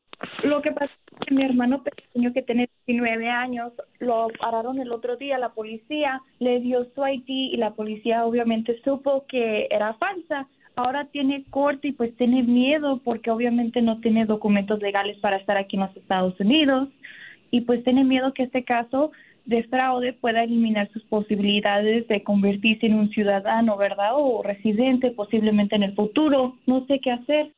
Lo 0.45 0.61
que 0.61 0.71
pasa 0.73 0.93
mi 1.33 1.43
hermano 1.45 1.83
pequeño 1.83 2.33
que 2.33 2.43
tiene 2.43 2.69
19 2.87 3.29
años 3.29 3.73
lo 3.99 4.29
pararon 4.41 4.79
el 4.79 4.93
otro 4.93 5.17
día 5.17 5.39
la 5.39 5.51
policía, 5.51 6.21
le 6.39 6.61
dio 6.61 6.87
su 6.95 7.07
ID 7.07 7.25
y 7.27 7.57
la 7.57 7.73
policía 7.73 8.25
obviamente 8.25 8.81
supo 8.83 9.25
que 9.29 9.67
era 9.71 9.95
falsa. 9.95 10.49
Ahora 10.75 11.07
tiene 11.07 11.45
corte 11.51 11.89
y 11.89 11.93
pues 11.93 12.17
tiene 12.17 12.43
miedo 12.43 13.01
porque 13.05 13.31
obviamente 13.31 13.83
no 13.83 14.01
tiene 14.01 14.25
documentos 14.25 14.81
legales 14.81 15.19
para 15.19 15.37
estar 15.37 15.57
aquí 15.57 15.77
en 15.77 15.83
los 15.83 15.97
Estados 15.97 16.39
Unidos 16.41 16.89
y 17.51 17.61
pues 17.63 17.85
tiene 17.85 18.05
miedo 18.05 18.33
que 18.33 18.45
este 18.45 18.65
caso 18.65 19.13
de 19.45 19.65
fraude 19.65 20.13
pueda 20.13 20.45
eliminar 20.45 20.91
sus 20.93 21.03
posibilidades 21.05 22.07
de 22.09 22.23
convertirse 22.23 22.87
en 22.87 22.95
un 22.95 23.11
ciudadano, 23.11 23.77
¿verdad? 23.77 24.13
O 24.15 24.43
residente 24.43 25.11
posiblemente 25.11 25.77
en 25.77 25.83
el 25.83 25.95
futuro. 25.95 26.57
No 26.67 26.87
sé 26.87 27.01
qué 27.01 27.11
hacer. 27.11 27.53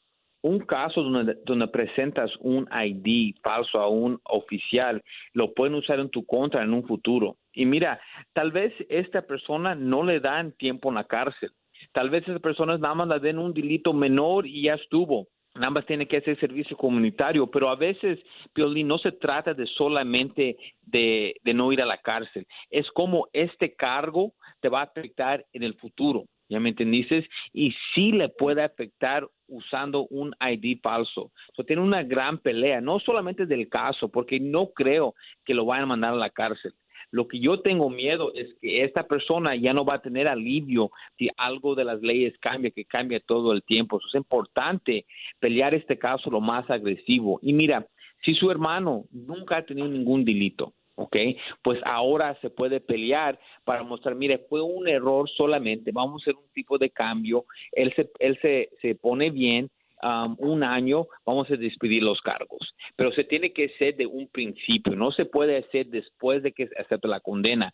Un 0.44 0.58
caso 0.58 1.02
donde, 1.02 1.38
donde 1.46 1.68
presentas 1.68 2.30
un 2.40 2.68
ID 2.70 3.34
falso 3.42 3.78
a 3.80 3.88
un 3.88 4.20
oficial, 4.24 5.02
lo 5.32 5.54
pueden 5.54 5.74
usar 5.74 5.98
en 6.00 6.10
tu 6.10 6.26
contra 6.26 6.62
en 6.62 6.74
un 6.74 6.86
futuro. 6.86 7.36
Y 7.54 7.64
mira, 7.64 7.98
tal 8.34 8.52
vez 8.52 8.74
esta 8.90 9.22
persona 9.22 9.74
no 9.74 10.02
le 10.02 10.20
dan 10.20 10.52
tiempo 10.52 10.90
en 10.90 10.96
la 10.96 11.04
cárcel. 11.04 11.50
Tal 11.92 12.10
vez 12.10 12.28
esa 12.28 12.40
persona 12.40 12.76
nada 12.76 12.94
más 12.94 13.08
la 13.08 13.18
den 13.18 13.38
un 13.38 13.54
delito 13.54 13.94
menor 13.94 14.46
y 14.46 14.64
ya 14.64 14.74
estuvo. 14.74 15.28
Nada 15.54 15.70
más 15.70 15.86
tiene 15.86 16.06
que 16.06 16.18
hacer 16.18 16.38
servicio 16.38 16.76
comunitario, 16.76 17.46
pero 17.46 17.70
a 17.70 17.76
veces, 17.76 18.18
Piolín, 18.52 18.88
no 18.88 18.98
se 18.98 19.12
trata 19.12 19.54
de 19.54 19.66
solamente 19.66 20.58
de, 20.82 21.36
de 21.42 21.54
no 21.54 21.72
ir 21.72 21.80
a 21.80 21.86
la 21.86 21.98
cárcel. 21.98 22.46
Es 22.70 22.90
como 22.90 23.28
este 23.32 23.74
cargo 23.74 24.34
te 24.60 24.68
va 24.68 24.80
a 24.80 24.84
afectar 24.84 25.46
en 25.54 25.62
el 25.62 25.74
futuro. 25.74 26.24
¿Ya 26.48 26.60
me 26.60 26.70
entendiste? 26.70 27.28
Y 27.52 27.74
sí 27.94 28.12
le 28.12 28.28
puede 28.28 28.62
afectar 28.62 29.26
usando 29.48 30.06
un 30.08 30.34
ID 30.40 30.80
falso. 30.82 31.32
So, 31.54 31.64
tiene 31.64 31.82
una 31.82 32.02
gran 32.02 32.38
pelea, 32.38 32.80
no 32.80 32.98
solamente 33.00 33.46
del 33.46 33.68
caso, 33.68 34.08
porque 34.08 34.40
no 34.40 34.68
creo 34.68 35.14
que 35.44 35.54
lo 35.54 35.64
vayan 35.64 35.84
a 35.84 35.88
mandar 35.88 36.12
a 36.12 36.16
la 36.16 36.30
cárcel. 36.30 36.74
Lo 37.10 37.28
que 37.28 37.38
yo 37.38 37.60
tengo 37.60 37.90
miedo 37.90 38.32
es 38.34 38.48
que 38.60 38.82
esta 38.82 39.06
persona 39.06 39.54
ya 39.54 39.72
no 39.72 39.84
va 39.84 39.94
a 39.94 40.02
tener 40.02 40.26
alivio 40.26 40.90
si 41.16 41.28
algo 41.36 41.74
de 41.74 41.84
las 41.84 42.02
leyes 42.02 42.36
cambia, 42.40 42.72
que 42.72 42.84
cambia 42.84 43.20
todo 43.20 43.52
el 43.52 43.62
tiempo. 43.62 43.98
Es 43.98 44.14
importante 44.14 45.06
pelear 45.38 45.74
este 45.74 45.96
caso 45.98 46.28
lo 46.30 46.40
más 46.40 46.68
agresivo. 46.70 47.38
Y 47.40 47.52
mira, 47.52 47.86
si 48.24 48.34
su 48.34 48.50
hermano 48.50 49.04
nunca 49.12 49.58
ha 49.58 49.64
tenido 49.64 49.86
ningún 49.86 50.24
delito, 50.24 50.74
¿ok? 50.96 51.16
Pues 51.62 51.80
ahora 51.84 52.38
se 52.40 52.50
puede 52.50 52.80
pelear 52.80 53.38
para 53.64 53.82
mostrar, 53.82 54.14
mire, 54.14 54.38
fue 54.48 54.62
un 54.62 54.88
error 54.88 55.28
solamente, 55.30 55.90
vamos 55.92 56.22
a 56.22 56.24
hacer 56.24 56.34
un 56.36 56.52
tipo 56.52 56.78
de 56.78 56.90
cambio, 56.90 57.44
él 57.72 57.92
se, 57.94 58.10
él 58.18 58.38
se, 58.40 58.70
se 58.80 58.94
pone 58.94 59.30
bien, 59.30 59.70
um, 60.02 60.36
un 60.38 60.62
año, 60.62 61.06
vamos 61.24 61.50
a 61.50 61.56
despedir 61.56 62.02
los 62.02 62.20
cargos. 62.20 62.74
Pero 62.96 63.12
se 63.12 63.24
tiene 63.24 63.52
que 63.52 63.70
ser 63.70 63.96
de 63.96 64.06
un 64.06 64.28
principio, 64.28 64.94
no 64.94 65.10
se 65.12 65.24
puede 65.24 65.58
hacer 65.58 65.86
después 65.86 66.42
de 66.42 66.52
que 66.52 66.68
se 66.68 66.80
acepte 66.80 67.08
la 67.08 67.20
condena, 67.20 67.72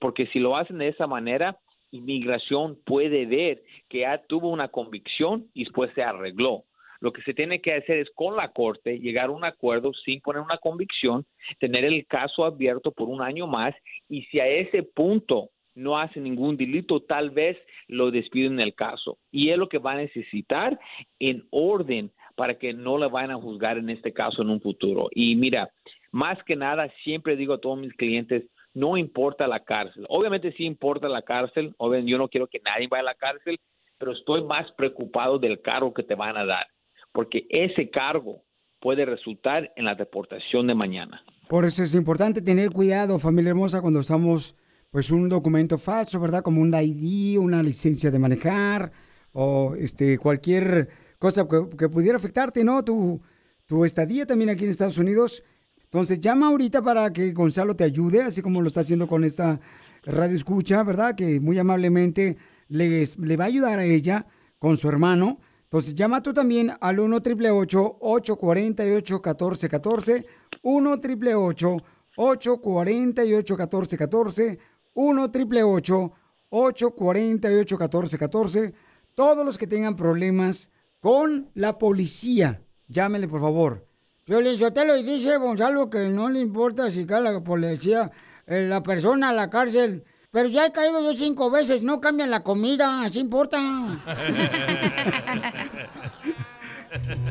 porque 0.00 0.26
si 0.28 0.38
lo 0.38 0.56
hacen 0.56 0.78
de 0.78 0.88
esa 0.88 1.06
manera, 1.06 1.58
inmigración 1.90 2.78
puede 2.84 3.26
ver 3.26 3.62
que 3.88 4.00
ya 4.00 4.22
tuvo 4.26 4.50
una 4.50 4.68
convicción 4.68 5.46
y 5.54 5.64
después 5.64 5.90
se 5.94 6.02
arregló. 6.02 6.64
Lo 7.00 7.12
que 7.12 7.22
se 7.22 7.34
tiene 7.34 7.60
que 7.60 7.74
hacer 7.74 7.98
es 7.98 8.10
con 8.14 8.36
la 8.36 8.52
corte 8.52 8.98
llegar 8.98 9.26
a 9.26 9.32
un 9.32 9.44
acuerdo 9.44 9.92
sin 10.04 10.20
poner 10.20 10.42
una 10.42 10.58
convicción, 10.58 11.24
tener 11.58 11.84
el 11.84 12.06
caso 12.06 12.44
abierto 12.44 12.92
por 12.92 13.08
un 13.08 13.22
año 13.22 13.46
más 13.46 13.74
y 14.08 14.22
si 14.24 14.40
a 14.40 14.46
ese 14.46 14.82
punto 14.82 15.50
no 15.74 15.98
hace 15.98 16.20
ningún 16.20 16.56
delito, 16.56 17.00
tal 17.00 17.30
vez 17.30 17.56
lo 17.88 18.10
despiden 18.10 18.56
del 18.56 18.74
caso. 18.74 19.18
Y 19.30 19.50
es 19.50 19.58
lo 19.58 19.68
que 19.68 19.78
va 19.78 19.92
a 19.92 19.96
necesitar 19.96 20.78
en 21.18 21.46
orden 21.50 22.10
para 22.36 22.58
que 22.58 22.72
no 22.72 22.98
le 22.98 23.08
vayan 23.08 23.30
a 23.30 23.40
juzgar 23.40 23.78
en 23.78 23.90
este 23.90 24.12
caso 24.12 24.42
en 24.42 24.50
un 24.50 24.60
futuro. 24.60 25.08
Y 25.12 25.36
mira, 25.36 25.70
más 26.12 26.42
que 26.44 26.56
nada, 26.56 26.92
siempre 27.04 27.36
digo 27.36 27.54
a 27.54 27.60
todos 27.60 27.78
mis 27.78 27.94
clientes, 27.94 28.44
no 28.74 28.96
importa 28.96 29.46
la 29.46 29.60
cárcel. 29.60 30.06
Obviamente 30.08 30.52
sí 30.52 30.64
importa 30.64 31.08
la 31.08 31.22
cárcel, 31.22 31.74
obviamente 31.78 32.10
yo 32.10 32.18
no 32.18 32.28
quiero 32.28 32.46
que 32.46 32.60
nadie 32.60 32.88
vaya 32.88 33.02
a 33.02 33.04
la 33.04 33.14
cárcel, 33.14 33.58
pero 33.98 34.12
estoy 34.12 34.42
más 34.44 34.70
preocupado 34.72 35.38
del 35.38 35.60
cargo 35.60 35.92
que 35.92 36.02
te 36.02 36.14
van 36.14 36.36
a 36.36 36.44
dar, 36.44 36.66
porque 37.12 37.46
ese 37.50 37.90
cargo 37.90 38.44
puede 38.80 39.04
resultar 39.04 39.72
en 39.76 39.84
la 39.84 39.94
deportación 39.94 40.66
de 40.66 40.74
mañana. 40.74 41.22
Por 41.48 41.64
eso 41.64 41.82
es 41.82 41.94
importante 41.94 42.42
tener 42.42 42.70
cuidado, 42.70 43.18
familia 43.18 43.50
hermosa, 43.50 43.80
cuando 43.80 44.00
usamos 44.00 44.56
pues 44.90 45.10
un 45.10 45.28
documento 45.28 45.78
falso, 45.78 46.20
¿verdad? 46.20 46.42
Como 46.42 46.60
un 46.60 46.72
ID, 46.74 47.38
una 47.38 47.62
licencia 47.62 48.10
de 48.10 48.18
manejar 48.18 48.90
o 49.32 49.74
este 49.78 50.18
cualquier 50.18 50.88
cosa 51.18 51.46
que, 51.46 51.76
que 51.76 51.88
pudiera 51.88 52.16
afectarte, 52.16 52.64
¿no? 52.64 52.84
Tu, 52.84 53.20
tu 53.66 53.84
estadía 53.84 54.26
también 54.26 54.50
aquí 54.50 54.64
en 54.64 54.70
Estados 54.70 54.98
Unidos. 54.98 55.44
Entonces 55.84 56.20
llama 56.20 56.48
ahorita 56.48 56.82
para 56.82 57.12
que 57.12 57.32
Gonzalo 57.32 57.74
te 57.74 57.84
ayude, 57.84 58.22
así 58.22 58.42
como 58.42 58.60
lo 58.62 58.68
está 58.68 58.80
haciendo 58.80 59.06
con 59.06 59.24
esta 59.24 59.60
radio 60.04 60.36
escucha, 60.36 60.82
¿verdad? 60.82 61.14
Que 61.14 61.40
muy 61.40 61.58
amablemente 61.58 62.36
les, 62.68 63.18
le 63.18 63.36
va 63.36 63.44
a 63.44 63.48
ayudar 63.48 63.78
a 63.78 63.84
ella 63.84 64.26
con 64.58 64.76
su 64.76 64.88
hermano. 64.88 65.40
Entonces 65.70 65.94
llama 65.94 66.22
tú 66.22 66.32
también 66.32 66.72
al 66.80 66.98
1 66.98 67.16
888 67.16 67.98
848 68.00 69.14
1414 69.14 70.26
1 70.62 70.92
888 70.92 71.76
848 72.16 73.56
1414 73.56 74.58
1 74.94 75.22
888 75.22 76.12
848-1414. 76.50 78.74
Todos 79.14 79.44
los 79.44 79.58
que 79.58 79.66
tengan 79.66 79.96
problemas 79.96 80.70
con 81.00 81.50
la 81.54 81.76
policía, 81.78 82.62
llámenle 82.88 83.28
por 83.28 83.40
favor. 83.40 83.86
Yo 84.26 84.40
le 84.40 84.56
lo 84.56 85.02
dice 85.02 85.36
Gonzalo 85.38 85.90
que 85.90 86.08
no 86.08 86.28
le 86.28 86.38
importa 86.40 86.90
si 86.90 87.06
cae 87.06 87.22
la 87.22 87.40
policía, 87.42 88.10
eh, 88.46 88.66
la 88.68 88.82
persona 88.82 89.30
a 89.30 89.32
la 89.32 89.48
cárcel. 89.50 90.04
Pero 90.32 90.48
ya 90.48 90.64
he 90.66 90.70
caído 90.70 91.00
yo 91.02 91.18
cinco 91.18 91.50
veces, 91.50 91.82
no 91.82 92.00
cambian 92.00 92.30
la 92.30 92.44
comida, 92.44 93.02
así 93.02 93.18
importa. 93.18 93.58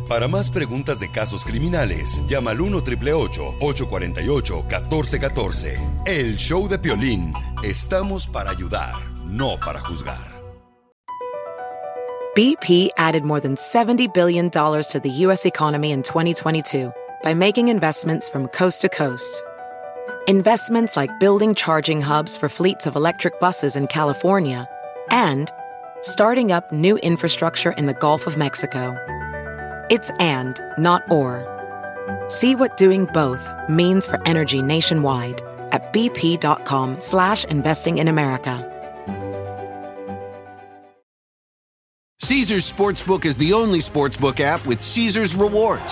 Para 0.10 0.28
más 0.28 0.50
preguntas 0.50 1.00
de 1.00 1.10
casos 1.10 1.46
criminales, 1.46 2.22
llama 2.28 2.52
al 2.52 2.60
1 2.62 2.78
848 2.78 4.64
1414 4.70 5.80
El 6.06 6.36
show 6.38 6.68
de 6.68 6.78
Piolín. 6.80 7.34
Estamos 7.64 8.28
para 8.28 8.52
ayudar, 8.52 8.96
no 9.26 9.58
para 9.64 9.80
juzgar. 9.82 10.40
BP 12.36 12.92
added 12.98 13.24
more 13.24 13.42
than 13.42 13.56
$70 13.56 14.14
billion 14.14 14.50
to 14.50 15.00
the 15.02 15.10
U.S. 15.26 15.46
economy 15.46 15.92
in 15.92 16.04
2022 16.04 16.92
by 17.24 17.34
making 17.34 17.70
investments 17.70 18.30
from 18.30 18.48
coast 18.50 18.82
to 18.82 18.90
coast. 18.90 19.44
Investments 20.30 20.96
like 20.96 21.20
building 21.20 21.56
charging 21.56 22.02
hubs 22.02 22.38
for 22.38 22.50
fleets 22.50 22.86
of 22.86 22.96
electric 22.96 23.40
buses 23.40 23.76
in 23.76 23.88
California 23.88 24.70
and 25.10 25.50
starting 26.04 26.52
up 26.52 26.72
new 26.72 27.00
infrastructure 27.00 27.72
in 27.72 27.88
the 27.88 27.96
Gulf 27.96 28.28
of 28.28 28.38
Mexico. 28.38 28.96
It's 29.90 30.12
and, 30.20 30.62
not 30.78 31.02
or. 31.10 31.48
See 32.28 32.54
what 32.54 32.78
doing 32.78 33.06
both 33.06 33.42
means 33.70 34.06
for 34.06 34.22
energy 34.28 34.62
nationwide 34.62 35.42
at 35.72 35.92
bp.com 35.94 37.02
slash 37.02 37.44
investing 37.46 37.98
in 37.98 38.08
America. 38.08 38.68
Caesar's 42.20 42.72
Sportsbook 42.72 43.26
is 43.26 43.36
the 43.36 43.52
only 43.54 43.80
sportsbook 43.80 44.40
app 44.42 44.64
with 44.68 44.80
Caesar's 44.80 45.34
rewards. 45.34 45.92